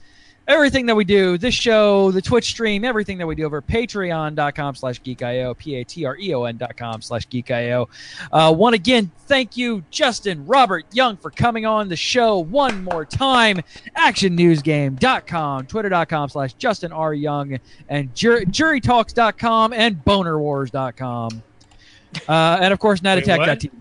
everything 0.47 0.85
that 0.87 0.95
we 0.95 1.05
do, 1.05 1.37
this 1.37 1.53
show, 1.53 2.11
the 2.11 2.21
Twitch 2.21 2.45
stream, 2.45 2.83
everything 2.83 3.17
that 3.17 3.27
we 3.27 3.35
do 3.35 3.43
over 3.45 3.57
at 3.57 3.67
patreon.com 3.67 4.75
slash 4.75 5.01
geekio, 5.01 5.57
P-A-T-R-E-O-N 5.57 6.57
dot 6.57 6.77
com 6.77 7.01
slash 7.01 7.27
geekio. 7.27 7.87
Uh, 8.31 8.53
one 8.53 8.73
again, 8.73 9.11
thank 9.27 9.55
you, 9.57 9.83
Justin 9.91 10.45
Robert 10.45 10.85
Young, 10.93 11.17
for 11.17 11.31
coming 11.31 11.65
on 11.65 11.89
the 11.89 11.95
show 11.95 12.39
one 12.39 12.83
more 12.83 13.05
time. 13.05 13.61
Actionnewsgame.com, 13.97 15.67
twitter.com 15.67 16.29
slash 16.29 16.53
Justin 16.53 16.91
R. 16.91 17.13
Young, 17.13 17.59
and 17.89 18.13
jur- 18.15 18.41
jurytalks.com 18.41 19.73
and 19.73 20.03
bonerwars.com. 20.03 21.43
Uh, 22.27 22.57
and 22.61 22.73
of 22.73 22.79
course, 22.79 23.01
Wait, 23.01 23.23
nightattack.tv. 23.23 23.71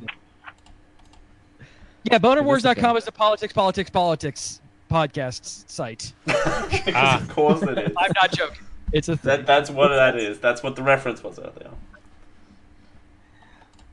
Yeah, 2.05 2.19
bonerwars.com 2.19 2.97
is 2.97 3.05
the 3.05 3.13
politics, 3.13 3.53
politics, 3.53 3.91
politics 3.91 4.61
podcast 4.91 5.69
site. 5.71 6.13
Ah. 6.95 7.21
of 7.21 7.29
course 7.29 7.63
it 7.63 7.79
is. 7.79 7.93
I'm 7.97 8.13
not 8.15 8.33
joking. 8.33 8.59
It's 8.93 9.09
a 9.09 9.17
thing. 9.17 9.29
That, 9.29 9.47
that's 9.47 9.71
what 9.71 9.89
that 9.89 10.17
is. 10.17 10.39
That's 10.41 10.63
what 10.63 10.75
the 10.77 10.83
reference 10.83 11.23
was 11.23 11.39
earlier. 11.39 11.71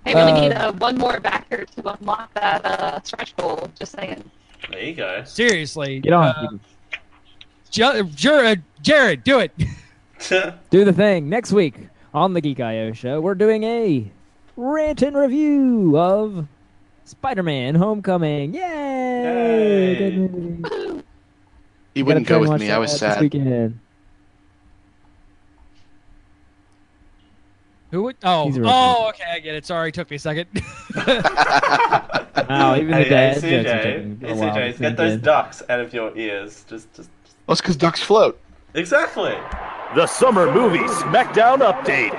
I 0.05 0.13
we 0.13 0.21
only 0.21 0.31
Uh, 0.33 0.41
need 0.41 0.51
uh, 0.53 0.71
one 0.73 0.97
more 0.97 1.19
backer 1.19 1.65
to 1.65 1.93
unlock 1.99 2.33
that 2.33 2.65
uh, 2.65 3.01
stretch 3.03 3.35
goal. 3.35 3.69
Just 3.77 3.91
saying. 3.93 4.23
There 4.71 4.81
you 4.83 4.93
go. 4.95 5.23
Seriously. 5.25 5.99
Get 5.99 6.13
on, 6.13 6.25
uh, 6.27 6.33
people. 6.41 6.59
Ju- 7.69 8.03
Jer- 8.15 8.45
uh, 8.45 8.55
Jared, 8.81 9.23
do 9.23 9.39
it. 9.39 9.51
Do 10.71 10.83
the 10.83 10.93
thing. 10.93 11.29
Next 11.29 11.51
week 11.51 11.75
on 12.13 12.33
the 12.33 12.41
Geek 12.41 12.59
IO 12.59 12.91
show, 12.93 13.21
we're 13.21 13.35
doing 13.35 13.63
a 13.63 14.09
rant 14.55 15.03
and 15.03 15.15
review 15.15 15.95
of 15.95 16.47
Spider-Man: 17.07 17.75
Homecoming. 17.75 18.53
Yay! 18.53 18.61
Yay. 19.23 19.95
Good 19.95 20.31
movie. 20.31 21.03
He 21.95 22.03
wouldn't 22.03 22.27
go 22.27 22.39
with 22.39 22.59
me. 22.59 22.69
I 22.69 22.77
was 22.77 22.95
sad. 22.97 23.21
weekend. 23.21 23.79
Who 27.91 28.03
would? 28.03 28.17
Oh, 28.23 28.47
He's 28.47 28.57
a 28.57 28.63
oh, 28.65 29.07
okay, 29.09 29.23
I 29.31 29.39
get 29.39 29.55
it. 29.55 29.65
Sorry, 29.65 29.89
it 29.89 29.93
took 29.95 30.09
me 30.09 30.17
a 30.17 30.19
second. 30.19 30.47
Wow, 32.49 32.75
even 32.75 32.87
the 32.91 32.95
hey, 32.97 33.09
dad 33.09 33.37
hey, 33.41 33.63
jokes 33.63 33.71
are 33.71 33.77
CJ, 33.77 34.23
a 34.23 34.27
hey, 34.27 34.33
while 34.33 34.55
CJ, 34.55 34.79
get 34.79 34.97
those 34.97 35.13
in. 35.13 35.21
ducks 35.21 35.63
out 35.69 35.79
of 35.79 35.93
your 35.93 36.15
ears. 36.17 36.65
Just, 36.69 36.93
just 36.93 37.09
Well, 37.45 37.53
it's 37.53 37.61
because 37.61 37.75
ducks 37.75 38.01
float. 38.01 38.39
exactly. 38.73 39.35
The 39.95 40.05
Summer 40.07 40.51
Movie 40.53 40.79
SmackDown 40.79 41.59
Update. 41.59 42.13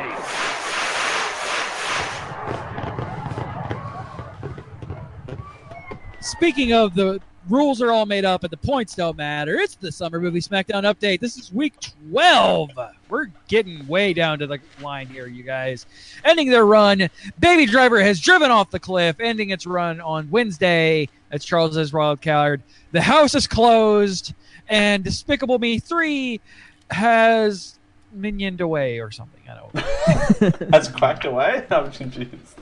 Speaking 6.28 6.74
of 6.74 6.94
the 6.94 7.22
rules 7.48 7.80
are 7.80 7.90
all 7.90 8.04
made 8.04 8.26
up 8.26 8.44
and 8.44 8.50
the 8.50 8.58
points 8.58 8.94
don't 8.94 9.16
matter, 9.16 9.54
it's 9.54 9.76
the 9.76 9.90
Summer 9.90 10.20
Movie 10.20 10.40
SmackDown 10.40 10.82
update. 10.82 11.20
This 11.20 11.38
is 11.38 11.50
week 11.50 11.72
12. 12.10 12.70
We're 13.08 13.28
getting 13.48 13.86
way 13.88 14.12
down 14.12 14.38
to 14.40 14.46
the 14.46 14.60
line 14.82 15.06
here, 15.06 15.26
you 15.26 15.42
guys. 15.42 15.86
Ending 16.26 16.50
their 16.50 16.66
run, 16.66 17.08
Baby 17.40 17.64
Driver 17.64 18.02
has 18.02 18.20
driven 18.20 18.50
off 18.50 18.70
the 18.70 18.78
cliff, 18.78 19.20
ending 19.20 19.50
its 19.50 19.66
run 19.66 20.02
on 20.02 20.28
Wednesday. 20.30 21.08
That's 21.30 21.46
Charles's 21.46 21.94
wild 21.94 22.20
card. 22.20 22.62
The 22.92 23.00
house 23.00 23.34
is 23.34 23.46
closed, 23.46 24.34
and 24.68 25.02
Despicable 25.02 25.58
Me 25.58 25.78
3 25.78 26.42
has 26.90 27.78
minioned 28.14 28.60
away 28.60 28.98
or 29.00 29.10
something. 29.10 29.42
I 29.48 29.54
don't 29.54 29.74
know. 29.74 30.68
Has 30.78 30.88
quacked 30.88 31.24
away. 31.24 31.64
I'm 31.70 31.90
confused. 31.90 32.58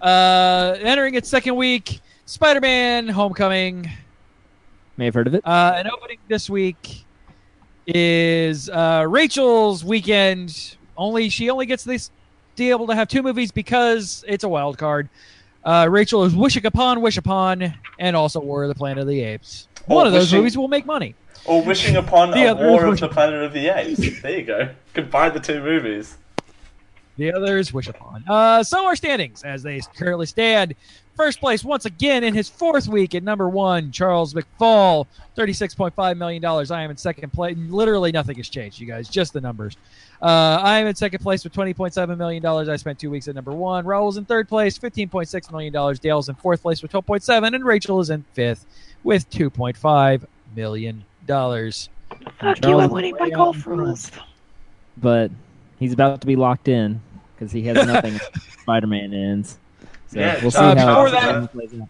Uh, 0.00 0.76
entering 0.80 1.14
its 1.14 1.28
second 1.28 1.56
week, 1.56 2.00
Spider-Man: 2.34 3.08
Homecoming. 3.08 3.90
May 4.96 5.06
have 5.06 5.14
heard 5.14 5.26
of 5.26 5.34
it. 5.34 5.44
Uh, 5.44 5.74
and 5.76 5.88
opening 5.90 6.18
this 6.28 6.48
week 6.48 7.04
is 7.88 8.70
uh, 8.70 9.04
Rachel's 9.08 9.84
weekend. 9.84 10.76
Only 10.96 11.28
she 11.28 11.50
only 11.50 11.66
gets 11.66 11.82
this 11.82 12.12
be 12.54 12.70
able 12.70 12.86
to 12.86 12.94
have 12.94 13.08
two 13.08 13.24
movies 13.24 13.50
because 13.50 14.24
it's 14.28 14.44
a 14.44 14.48
wild 14.48 14.78
card. 14.78 15.08
Uh, 15.64 15.88
Rachel 15.90 16.22
is 16.22 16.32
wishing 16.36 16.64
upon, 16.66 17.00
wish 17.00 17.16
upon, 17.16 17.74
and 17.98 18.14
also 18.14 18.38
War 18.38 18.62
of 18.62 18.68
the 18.68 18.76
Planet 18.76 19.02
of 19.02 19.08
the 19.08 19.22
Apes. 19.22 19.66
Oh, 19.88 19.96
One 19.96 20.06
of 20.06 20.12
those 20.12 20.26
wishing- 20.26 20.38
movies 20.38 20.56
will 20.56 20.68
make 20.68 20.86
money. 20.86 21.16
Or 21.46 21.64
wishing 21.64 21.96
upon 21.96 22.30
The 22.30 22.44
a 22.52 22.54
War 22.54 22.84
of 22.84 23.00
the 23.00 23.08
Planet 23.08 23.42
of 23.42 23.52
the 23.52 23.70
Apes. 23.76 24.22
There 24.22 24.38
you 24.38 24.44
go. 24.44 24.68
Combine 24.94 25.32
the 25.34 25.40
two 25.40 25.60
movies. 25.60 26.16
the 27.16 27.32
others 27.32 27.72
wish 27.72 27.88
upon. 27.88 28.22
Uh, 28.28 28.62
so 28.62 28.86
our 28.86 28.94
standings 28.94 29.42
as 29.42 29.64
they 29.64 29.80
currently 29.96 30.26
stand. 30.26 30.76
First 31.20 31.38
place 31.38 31.62
once 31.62 31.84
again 31.84 32.24
in 32.24 32.32
his 32.32 32.48
fourth 32.48 32.88
week 32.88 33.14
at 33.14 33.22
number 33.22 33.46
one, 33.46 33.92
Charles 33.92 34.32
McFall, 34.32 35.06
thirty-six 35.36 35.74
point 35.74 35.92
five 35.92 36.16
million 36.16 36.40
dollars. 36.40 36.70
I 36.70 36.80
am 36.80 36.90
in 36.90 36.96
second 36.96 37.30
place. 37.30 37.58
Literally 37.58 38.10
nothing 38.10 38.38
has 38.38 38.48
changed, 38.48 38.80
you 38.80 38.86
guys. 38.86 39.06
Just 39.06 39.34
the 39.34 39.40
numbers. 39.42 39.76
Uh, 40.22 40.58
I 40.62 40.78
am 40.78 40.86
in 40.86 40.94
second 40.94 41.22
place 41.22 41.44
with 41.44 41.52
twenty 41.52 41.74
point 41.74 41.92
seven 41.92 42.16
million 42.16 42.42
dollars. 42.42 42.70
I 42.70 42.76
spent 42.76 42.98
two 42.98 43.10
weeks 43.10 43.28
at 43.28 43.34
number 43.34 43.52
one. 43.52 43.84
Raul's 43.84 44.16
in 44.16 44.24
third 44.24 44.48
place, 44.48 44.78
fifteen 44.78 45.10
point 45.10 45.28
six 45.28 45.50
million 45.50 45.74
dollars. 45.74 45.98
Dale's 45.98 46.30
in 46.30 46.36
fourth 46.36 46.62
place 46.62 46.80
with 46.80 46.90
twelve 46.90 47.04
point 47.04 47.22
seven, 47.22 47.54
and 47.54 47.66
Rachel 47.66 48.00
is 48.00 48.08
in 48.08 48.24
fifth 48.32 48.64
with 49.04 49.28
two 49.28 49.50
point 49.50 49.76
five 49.76 50.24
million 50.56 51.04
dollars. 51.26 51.90
Fuck 52.40 52.64
you, 52.64 52.80
I'm 52.80 52.88
winning 52.88 53.14
by 53.18 53.28
golf 53.28 53.66
rules. 53.66 54.10
But 54.96 55.30
he's 55.78 55.92
about 55.92 56.22
to 56.22 56.26
be 56.26 56.36
locked 56.36 56.68
in 56.68 57.02
because 57.34 57.52
he 57.52 57.60
has 57.64 57.86
nothing. 57.86 58.18
Spider-Man 58.62 59.12
ends. 59.12 59.58
So 60.12 60.18
Yeah, 60.20 60.40
we'll 60.42 60.50
see 60.50 60.58
uh, 60.58 60.74
how 60.76 61.04
before 61.04 61.10
that- 61.10 61.52
plays 61.52 61.74
out. 61.80 61.88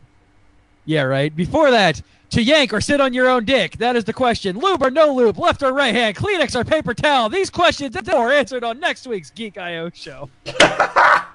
Yeah, 0.86 1.02
right. 1.02 1.34
Before 1.34 1.70
that, 1.70 2.01
to 2.30 2.42
yank 2.42 2.72
or 2.72 2.80
sit 2.80 3.01
on 3.01 3.12
your 3.12 3.28
own 3.28 3.44
dick? 3.44 3.76
That 3.78 3.97
is 3.97 4.05
the 4.05 4.12
question. 4.12 4.59
Lube 4.59 4.82
or 4.82 4.90
no 4.90 5.12
lube? 5.14 5.38
Left 5.38 5.62
or 5.62 5.72
right 5.72 5.94
hand? 5.94 6.16
Kleenex 6.16 6.59
or 6.59 6.64
paper 6.64 6.94
towel? 6.94 7.28
These 7.28 7.51
questions 7.51 7.94
are 7.97 8.30
answered 8.32 8.64
on 8.64 8.80
next 8.80 9.06
week's 9.06 9.30
Geek 9.30 9.59
IO 9.59 9.90
show. 9.92 10.30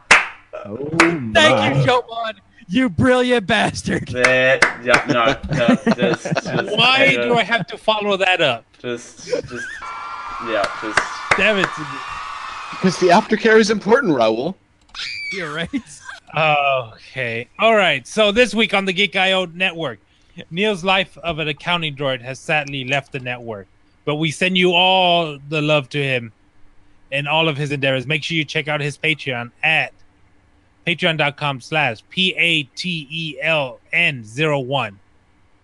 Oh, 0.67 0.77
Thank 0.97 1.33
my. 1.33 1.73
you, 1.73 1.85
Jomon. 1.85 2.33
You 2.67 2.89
brilliant 2.89 3.45
bastard. 3.45 4.07
There, 4.07 4.57
yeah, 4.83 5.05
no, 5.07 5.35
no, 5.55 5.75
just, 5.95 6.23
just, 6.23 6.45
Why 6.77 7.15
uh, 7.19 7.23
do 7.25 7.35
I 7.35 7.43
have 7.43 7.67
to 7.67 7.77
follow 7.77 8.17
that 8.17 8.41
up? 8.41 8.65
Just, 8.79 9.27
just, 9.27 9.67
yeah, 10.47 10.65
just. 10.81 10.99
Damn 11.37 11.57
it. 11.57 11.67
Because 12.71 12.97
the 12.99 13.07
aftercare 13.09 13.59
is 13.59 13.69
important, 13.69 14.13
Raul. 14.17 14.55
You're 15.33 15.53
right. 15.53 15.69
Okay. 16.37 17.47
All 17.59 17.75
right. 17.75 18.05
So 18.07 18.31
this 18.31 18.53
week 18.53 18.73
on 18.73 18.85
the 18.85 18.93
Geek 18.93 19.15
IO 19.15 19.45
network, 19.47 19.99
Neil's 20.51 20.83
life 20.83 21.17
of 21.19 21.39
an 21.39 21.47
accounting 21.47 21.95
droid 21.95 22.21
has 22.21 22.39
sadly 22.39 22.85
left 22.85 23.11
the 23.11 23.19
network, 23.19 23.67
but 24.05 24.15
we 24.15 24.31
send 24.31 24.57
you 24.57 24.71
all 24.73 25.37
the 25.49 25.61
love 25.61 25.89
to 25.89 26.01
him 26.03 26.31
and 27.11 27.27
all 27.27 27.47
of 27.47 27.57
his 27.57 27.71
endeavors. 27.71 28.05
Make 28.07 28.23
sure 28.23 28.35
you 28.35 28.45
check 28.45 28.67
out 28.67 28.81
his 28.81 28.97
Patreon 28.97 29.51
at 29.63 29.93
patreon.com 30.85 31.61
slash 31.61 32.03
p-a-t-e-l-n 32.09 34.23
zero 34.23 34.59
one. 34.59 34.99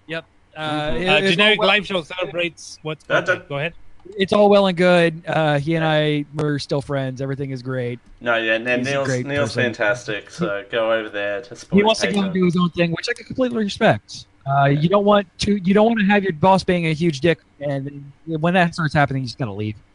Yep. 0.07 0.25
Uh, 0.55 0.59
Uh, 0.59 0.93
it- 0.95 1.23
it's 1.23 1.31
generic 1.31 1.59
all 1.59 1.65
well- 1.65 1.75
live 1.75 1.85
show 1.85 2.01
celebrates 2.03 2.79
what's 2.81 3.05
okay, 3.09 3.41
go 3.47 3.57
ahead. 3.57 3.73
It's 4.17 4.33
all 4.33 4.49
well 4.49 4.67
and 4.67 4.77
good. 4.77 5.23
Uh, 5.27 5.59
he 5.59 5.75
and 5.75 5.85
I 5.85 6.25
were 6.35 6.59
still 6.59 6.81
friends. 6.81 7.21
Everything 7.21 7.51
is 7.51 7.61
great. 7.61 7.99
No, 8.19 8.35
yeah, 8.37 8.55
and 8.55 8.67
He's 8.67 8.87
Neil's 8.87 9.07
great 9.07 9.25
Neil's 9.25 9.49
person. 9.49 9.63
fantastic. 9.63 10.29
So 10.29 10.65
go 10.69 10.91
over 10.91 11.09
there 11.09 11.41
to 11.43 11.55
support. 11.55 11.77
He 11.77 11.83
wants 11.83 12.01
to 12.01 12.07
his 12.07 12.15
go 12.15 12.21
and 12.23 12.33
do 12.33 12.45
his 12.45 12.57
own 12.57 12.69
thing, 12.71 12.91
which 12.91 13.07
I 13.09 13.13
can 13.13 13.25
completely 13.25 13.63
respect. 13.63 14.25
Uh, 14.45 14.65
you 14.65 14.89
don't 14.89 15.05
want 15.05 15.27
to. 15.39 15.55
You 15.57 15.73
don't 15.73 15.85
want 15.87 15.99
to 15.99 16.05
have 16.05 16.23
your 16.23 16.33
boss 16.33 16.63
being 16.63 16.87
a 16.87 16.93
huge 16.93 17.19
dick, 17.19 17.39
and 17.59 18.11
when 18.25 18.53
that 18.55 18.73
starts 18.73 18.93
happening, 18.93 19.21
you 19.23 19.27
just 19.27 19.37
gotta 19.37 19.53
leave. 19.53 19.75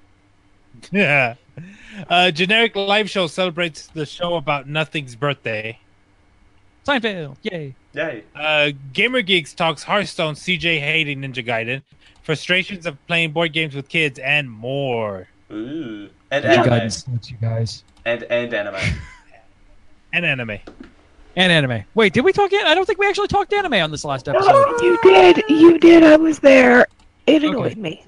Yeah. 0.93 1.37
Uh, 2.11 2.31
generic 2.31 2.77
live 2.77 3.09
show 3.09 3.27
celebrates 3.29 3.87
the 3.87 4.05
show 4.05 4.35
about 4.35 4.69
nothing's 4.69 5.17
birthday. 5.17 5.79
Seinfeld, 6.87 7.37
yay! 7.43 7.75
Yay. 7.95 8.23
Uh, 8.35 8.71
Gamer 8.93 9.23
Geeks 9.23 9.55
talks 9.55 9.83
Hearthstone, 9.83 10.35
CJ 10.35 10.79
hating 10.81 11.21
Ninja 11.21 11.45
Gaiden, 11.45 11.83
frustrations 12.23 12.87
of 12.87 12.97
playing 13.07 13.33
board 13.33 13.53
games 13.53 13.75
with 13.75 13.89
kids, 13.89 14.19
and 14.19 14.51
more. 14.51 15.27
Ooh, 15.51 16.09
and 16.31 16.45
Ninja 16.45 16.59
anime, 16.59 16.65
Gaiden 16.73 16.93
sucks, 16.93 17.31
you 17.31 17.37
guys. 17.41 17.83
and 18.05 18.23
and 18.25 18.53
anime. 18.55 18.77
And 20.13 20.25
anime. 20.25 20.59
And 21.35 21.53
anime. 21.53 21.85
Wait, 21.95 22.15
did 22.15 22.25
we 22.25 22.33
talk? 22.33 22.51
an- 22.53 22.67
I 22.67 22.75
don't 22.75 22.87
think 22.87 22.99
we 22.99 23.07
actually 23.07 23.29
talked 23.29 23.53
anime 23.53 23.75
on 23.75 23.91
this 23.91 24.03
last 24.05 24.29
episode. 24.29 24.81
You 24.81 24.99
did. 25.03 25.43
You 25.51 25.79
did. 25.79 26.03
I 26.05 26.17
was 26.17 26.39
there. 26.39 26.87
It 27.27 27.45
annoyed 27.45 27.77
me. 27.77 28.03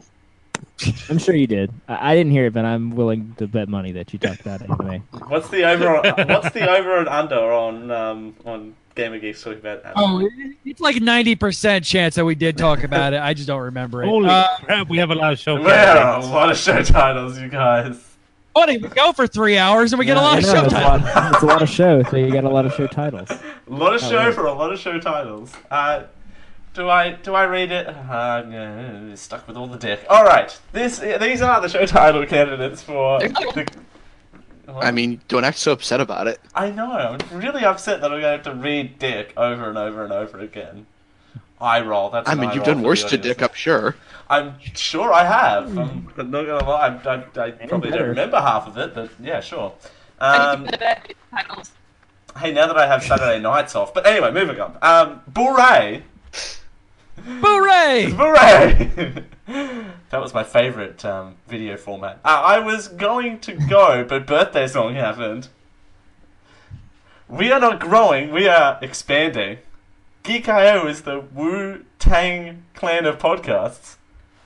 I'm 1.08 1.18
sure 1.18 1.34
you 1.34 1.46
did. 1.46 1.72
I, 1.88 2.12
I 2.12 2.14
didn't 2.14 2.32
hear 2.32 2.46
it, 2.46 2.52
but 2.52 2.64
I'm 2.64 2.90
willing 2.90 3.34
to 3.38 3.46
bet 3.46 3.68
money 3.68 3.92
that 3.92 4.12
you 4.12 4.18
talked 4.18 4.40
about 4.40 4.62
anime. 4.62 5.02
What's 5.28 5.48
the 5.48 5.64
over? 5.64 6.00
what's 6.26 6.50
the 6.54 6.68
over 6.70 6.98
and 6.98 7.08
under 7.08 7.52
on 7.52 7.90
um 7.90 8.36
on 8.44 8.74
Gamer 8.94 9.18
Geeks 9.18 9.42
talking 9.42 9.58
about 9.60 9.84
anime? 9.84 9.94
Oh, 9.96 10.28
it's 10.64 10.80
like 10.80 11.00
ninety 11.00 11.34
percent 11.34 11.84
chance 11.84 12.14
that 12.16 12.24
we 12.24 12.34
did 12.34 12.56
talk 12.58 12.82
about 12.84 13.12
it. 13.12 13.20
I 13.20 13.34
just 13.34 13.46
don't 13.46 13.60
remember 13.62 14.02
it. 14.02 14.06
Holy 14.06 14.28
Uh, 14.28 14.46
crap, 14.64 14.88
we 14.88 14.98
have 14.98 15.10
a 15.10 15.14
lot 15.14 15.32
of 15.32 15.38
show 15.38 15.60
Wow, 15.60 16.20
a 16.20 16.26
lot 16.26 16.50
of 16.50 16.56
show 16.56 16.82
titles, 16.82 17.38
you 17.38 17.48
guys. 17.48 18.04
funny, 18.54 18.78
we 18.78 18.88
go 18.88 19.12
for 19.12 19.26
three 19.26 19.56
hours 19.58 19.92
and 19.92 19.98
we 20.00 20.06
get 20.06 20.16
a 20.16 20.20
lot 20.20 20.38
of 20.38 20.44
know, 20.44 20.54
show 20.54 20.64
it's 20.64 20.74
a 20.74 20.80
lot- 20.80 21.32
It's 21.34 21.42
a 21.42 21.46
lot 21.46 21.62
of 21.62 21.68
shows, 21.68 22.08
so 22.10 22.16
you 22.16 22.32
got 22.32 22.44
a 22.44 22.48
lot 22.48 22.66
of 22.66 22.72
show 22.74 22.86
titles. 22.86 23.28
A 23.70 23.74
lot 23.74 23.94
of 23.94 24.00
show 24.00 24.20
yeah. 24.28 24.30
for 24.32 24.46
a 24.46 24.52
lot 24.52 24.72
of 24.72 24.78
show 24.80 24.98
titles. 24.98 25.52
Uh, 25.70 26.04
do 26.78 26.88
I 26.88 27.12
do 27.12 27.34
I 27.34 27.44
read 27.44 27.72
it? 27.72 27.88
Uh, 27.88 28.44
no, 28.46 29.14
stuck 29.16 29.48
with 29.48 29.56
all 29.56 29.66
the 29.66 29.76
dick. 29.76 30.06
All 30.08 30.24
right, 30.24 30.56
this 30.72 30.98
these 30.98 31.42
are 31.42 31.60
the 31.60 31.68
show 31.68 31.84
title 31.84 32.24
candidates 32.24 32.82
for. 32.82 33.18
The, 33.18 33.66
I 34.68 34.92
mean, 34.92 35.20
don't 35.26 35.44
act 35.44 35.58
so 35.58 35.72
upset 35.72 36.00
about 36.00 36.28
it. 36.28 36.40
I 36.54 36.70
know. 36.70 36.92
I'm 36.92 37.18
really 37.36 37.64
upset 37.64 38.00
that 38.00 38.12
I'm 38.12 38.20
going 38.20 38.22
to 38.22 38.28
have 38.28 38.42
to 38.44 38.54
read 38.54 38.98
dick 38.98 39.32
over 39.36 39.68
and 39.68 39.76
over 39.76 40.04
and 40.04 40.12
over 40.12 40.38
again. 40.38 40.86
Eye 41.60 41.80
roll. 41.80 42.10
That's 42.10 42.28
I 42.28 42.34
mean, 42.34 42.52
you've 42.52 42.64
done 42.64 42.82
worse 42.82 43.02
to 43.04 43.18
dick, 43.18 43.42
I'm 43.42 43.54
sure. 43.54 43.96
I'm 44.30 44.54
sure 44.74 45.12
I 45.12 45.24
have. 45.24 45.76
I'm 45.76 46.06
not 46.16 46.46
gonna 46.46 46.64
lie. 46.64 47.00
I, 47.04 47.14
I, 47.40 47.46
I 47.46 47.50
probably 47.50 47.90
better. 47.90 48.02
don't 48.02 48.10
remember 48.10 48.40
half 48.40 48.68
of 48.68 48.78
it, 48.78 48.94
but 48.94 49.10
yeah, 49.20 49.40
sure. 49.40 49.72
Um, 50.20 50.66
hey, 52.36 52.52
now 52.52 52.66
that 52.66 52.76
I 52.76 52.86
have 52.86 53.02
Saturday 53.02 53.40
nights 53.40 53.74
off, 53.74 53.92
but 53.94 54.06
anyway, 54.06 54.30
moving 54.30 54.60
on. 54.60 54.78
Um, 54.82 55.22
Booray! 57.26 58.12
Hooray! 58.12 59.24
that 60.10 60.20
was 60.20 60.34
my 60.34 60.44
favorite 60.44 61.04
um, 61.04 61.36
video 61.46 61.76
format. 61.76 62.20
Uh, 62.24 62.42
I 62.44 62.58
was 62.58 62.88
going 62.88 63.40
to 63.40 63.54
go, 63.54 64.04
but 64.04 64.26
birthday 64.26 64.66
song 64.66 64.94
happened. 64.94 65.48
We 67.28 67.52
are 67.52 67.60
not 67.60 67.80
growing, 67.80 68.32
we 68.32 68.48
are 68.48 68.78
expanding. 68.80 69.58
Geek.io 70.22 70.86
is 70.86 71.02
the 71.02 71.20
Wu 71.20 71.84
Tang 71.98 72.64
clan 72.74 73.06
of 73.06 73.18
podcasts. 73.18 73.96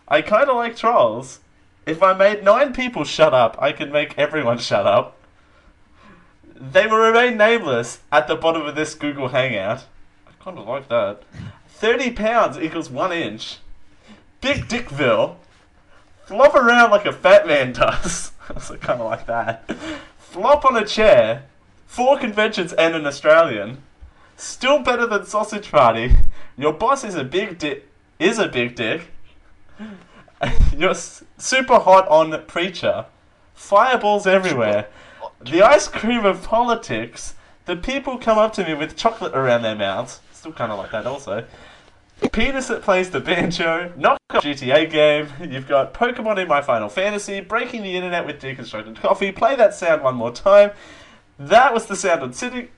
I 0.08 0.22
kind 0.22 0.48
of 0.48 0.56
like 0.56 0.76
trolls. 0.76 1.40
If 1.86 2.02
I 2.02 2.12
made 2.12 2.44
nine 2.44 2.72
people 2.72 3.04
shut 3.04 3.34
up, 3.34 3.56
I 3.60 3.72
could 3.72 3.92
make 3.92 4.18
everyone 4.18 4.58
shut 4.58 4.86
up. 4.86 5.16
They 6.54 6.86
will 6.86 6.98
remain 6.98 7.36
nameless 7.36 8.00
at 8.12 8.28
the 8.28 8.36
bottom 8.36 8.62
of 8.62 8.76
this 8.76 8.94
Google 8.94 9.28
Hangout. 9.28 9.86
I 10.28 10.44
kind 10.44 10.58
of 10.58 10.68
like 10.68 10.88
that. 10.88 11.22
30 11.82 12.12
pounds 12.12 12.58
equals 12.58 12.88
1 12.90 13.12
inch. 13.12 13.56
Big 14.40 14.68
Dickville. 14.68 15.34
Flop 16.26 16.54
around 16.54 16.92
like 16.92 17.06
a 17.06 17.12
fat 17.12 17.44
man 17.44 17.72
does. 17.72 18.30
so 18.60 18.76
kind 18.76 19.00
of 19.00 19.06
like 19.06 19.26
that. 19.26 19.68
Flop 20.16 20.64
on 20.64 20.76
a 20.76 20.86
chair. 20.86 21.46
Four 21.88 22.20
conventions 22.20 22.72
and 22.72 22.94
an 22.94 23.04
Australian. 23.04 23.78
Still 24.36 24.78
better 24.78 25.08
than 25.08 25.26
Sausage 25.26 25.72
Party. 25.72 26.14
Your 26.56 26.72
boss 26.72 27.02
is 27.02 27.16
a 27.16 27.24
big 27.24 27.58
dick. 27.58 27.88
Is 28.20 28.38
a 28.38 28.46
big 28.46 28.76
dick. 28.76 29.08
You're 30.76 30.94
super 30.94 31.80
hot 31.80 32.06
on 32.06 32.46
Preacher. 32.46 33.06
Fireballs 33.54 34.24
everywhere. 34.24 34.86
The 35.44 35.62
ice 35.62 35.88
cream 35.88 36.24
of 36.24 36.44
politics. 36.44 37.34
The 37.66 37.74
people 37.74 38.18
come 38.18 38.38
up 38.38 38.52
to 38.52 38.64
me 38.64 38.74
with 38.74 38.96
chocolate 38.96 39.34
around 39.34 39.62
their 39.62 39.74
mouths. 39.74 40.20
Still 40.32 40.52
kind 40.52 40.70
of 40.70 40.78
like 40.78 40.92
that, 40.92 41.06
also. 41.06 41.44
Penis 42.30 42.68
that 42.68 42.82
plays 42.82 43.10
the 43.10 43.20
banjo, 43.20 43.92
knock 43.96 44.18
off 44.30 44.42
GTA 44.44 44.90
game, 44.90 45.28
you've 45.50 45.68
got 45.68 45.92
Pokemon 45.92 46.38
in 46.38 46.48
my 46.48 46.62
Final 46.62 46.88
Fantasy, 46.88 47.40
breaking 47.40 47.82
the 47.82 47.96
internet 47.96 48.26
with 48.26 48.40
deconstructed 48.40 48.96
coffee, 48.96 49.32
play 49.32 49.56
that 49.56 49.74
sound 49.74 50.02
one 50.02 50.14
more 50.14 50.32
time. 50.32 50.70
That 51.38 51.74
was 51.74 51.86
the 51.86 51.96
sound 51.96 52.22
of 52.22 52.34
sitting. 52.34 52.68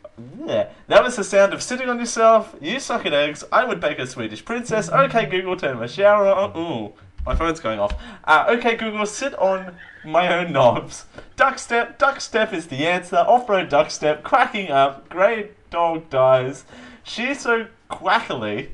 Yeah, 0.47 0.71
that 0.87 1.03
was 1.03 1.17
the 1.17 1.25
sound 1.25 1.53
of 1.53 1.63
sitting 1.63 1.89
on 1.89 1.99
yourself. 1.99 2.55
You 2.61 2.79
suck 2.81 3.05
at 3.05 3.13
eggs. 3.13 3.45
I 3.53 3.65
would 3.65 3.81
bake 3.81 3.99
a 3.99 4.07
Swedish 4.07 4.45
princess. 4.45 4.89
Okay, 4.89 5.27
Google, 5.27 5.57
turn 5.57 5.79
my 5.79 5.87
shower 5.87 6.29
on. 6.29 6.57
Ooh, 6.57 6.93
my 7.27 7.35
phone's 7.35 7.61
going 7.61 7.81
off. 7.81 7.95
Uh, 8.25 8.47
okay, 8.51 8.77
Google, 8.77 9.07
sit 9.07 9.35
on 9.39 9.77
my 10.05 10.33
own 10.33 10.53
knobs. 10.53 11.07
Duck 11.37 11.59
step. 11.59 11.99
Duck 11.99 12.21
step 12.21 12.53
is 12.53 12.69
the 12.69 12.87
answer. 12.87 13.17
Off-road 13.17 13.69
duck 13.69 13.91
step. 13.91 14.23
Cracking 14.23 14.71
up. 14.71 15.09
Grey 15.09 15.51
dog 15.71 16.09
dies. 16.11 16.65
She's 17.03 17.41
so 17.41 17.67
quackily. 17.89 18.71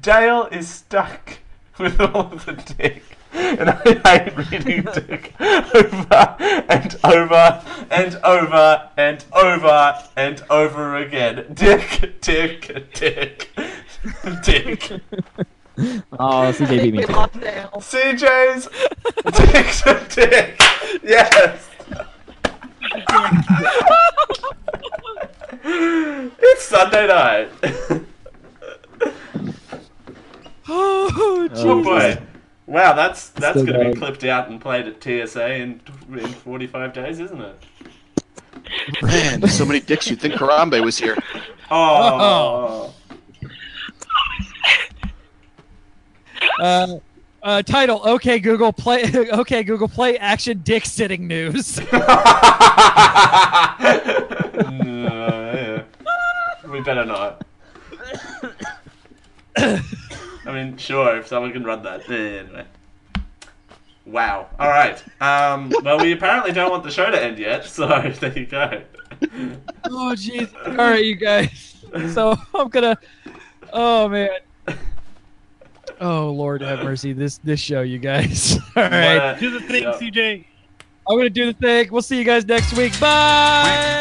Dale 0.00 0.48
is 0.50 0.68
stuck 0.68 1.38
with 1.78 2.00
all 2.00 2.32
of 2.32 2.46
the 2.46 2.52
dick. 2.52 3.02
And 3.32 3.68
I 3.68 3.74
hate 3.82 4.36
reading 4.36 4.82
dick 4.94 5.34
over 5.40 6.36
and 6.68 6.96
over 7.02 7.64
and 7.90 8.14
over 8.22 8.90
and 8.96 9.24
over 9.32 10.02
and 10.16 10.42
over 10.48 10.96
again. 10.96 11.44
Dick, 11.52 12.20
dick, 12.20 12.92
dick, 12.94 13.50
dick. 14.44 14.92
Oh, 16.12 16.52
CJ 16.52 16.68
beat 16.80 16.94
me. 16.94 17.04
Too. 17.04 17.12
CJ's 17.12 18.68
dick 19.36 19.66
to 19.82 20.06
dick. 20.14 20.60
Yes. 21.02 21.68
it's 25.64 26.64
Sunday 26.64 27.06
night. 27.08 27.48
that's 33.30 33.58
So 33.58 33.66
going 33.66 33.84
to 33.84 33.92
be 33.92 33.98
clipped 33.98 34.24
out 34.24 34.48
and 34.48 34.60
played 34.60 34.86
at 34.86 35.02
TSA 35.02 35.54
in 35.54 35.80
in 36.10 36.26
45 36.26 36.92
days, 36.94 37.20
isn't 37.20 37.40
it? 37.40 37.62
Man, 39.02 39.40
there's 39.40 39.52
so 39.52 39.66
many 39.66 39.80
dicks. 39.80 40.08
You'd 40.08 40.20
think 40.20 40.34
Harambe 40.34 40.82
was 40.82 40.98
here. 40.98 41.16
Oh. 41.70 42.94
Uh, 46.60 46.98
uh, 47.42 47.62
title: 47.62 48.00
Okay, 48.06 48.38
Google 48.38 48.72
play. 48.72 49.10
okay, 49.32 49.64
Google 49.64 49.88
play 49.88 50.16
action 50.18 50.60
dick 50.62 50.86
sitting 50.86 51.26
news. 51.26 51.80
Uh, 51.80 51.84
yeah. 54.84 55.82
We 56.68 56.80
better 56.82 57.04
not. 57.04 57.44
I 60.46 60.52
mean, 60.52 60.76
sure, 60.76 61.16
if 61.18 61.26
someone 61.26 61.52
can 61.52 61.64
run 61.64 61.82
that. 61.82 62.08
Anyway. 62.08 62.66
Wow. 64.06 64.48
All 64.58 64.68
right. 64.68 65.02
Um, 65.20 65.72
well, 65.82 65.98
we 65.98 66.12
apparently 66.12 66.52
don't 66.52 66.70
want 66.70 66.84
the 66.84 66.90
show 66.90 67.10
to 67.10 67.22
end 67.22 67.38
yet, 67.38 67.64
so 67.64 67.86
there 68.20 68.38
you 68.38 68.46
go. 68.46 68.82
oh 69.84 70.14
jeez. 70.16 70.54
All 70.66 70.74
right, 70.74 71.04
you 71.04 71.16
guys. 71.16 71.74
So 72.12 72.36
I'm 72.54 72.68
gonna. 72.68 72.98
Oh 73.72 74.08
man. 74.08 74.30
Oh 76.00 76.30
Lord 76.30 76.60
have 76.60 76.82
mercy. 76.82 77.12
This 77.12 77.38
this 77.38 77.60
show, 77.60 77.82
you 77.82 77.98
guys. 77.98 78.58
All 78.76 78.82
right. 78.82 79.38
Do 79.38 79.50
the 79.50 79.60
thing, 79.60 79.84
CJ. 79.84 80.44
I'm 81.08 81.16
gonna 81.16 81.30
do 81.30 81.46
the 81.46 81.58
thing. 81.58 81.88
We'll 81.90 82.02
see 82.02 82.18
you 82.18 82.24
guys 82.24 82.44
next 82.44 82.74
week. 82.74 82.98
Bye. 83.00 84.00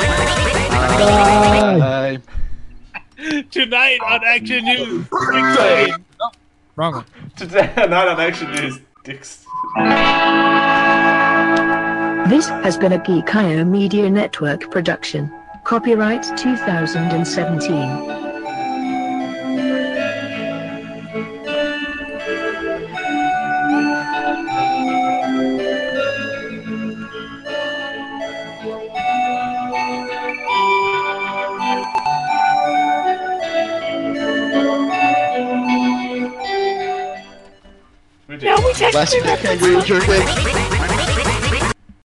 Bye. 0.70 2.20
Tonight 3.52 4.00
on 4.06 4.22
Action 4.26 4.66
News. 4.66 5.98
Today. 6.74 6.82
Wrong 6.82 6.94
one. 6.94 7.06
Today, 7.36 7.74
not 7.90 8.08
on 8.08 8.20
Action 8.20 8.52
News. 8.52 8.80
Dicks. 9.04 9.46
This 12.30 12.48
has 12.48 12.78
been 12.78 12.94
a 12.94 13.00
Geek.io 13.00 13.66
Media 13.66 14.10
Network 14.10 14.72
production. 14.72 15.32
Copyright 15.66 16.24
2017. 16.38 18.23
We 38.44 38.50
do. 38.50 38.56
No, 38.56 38.68
we 38.68 38.74
text 38.74 38.96
Last 38.96 40.63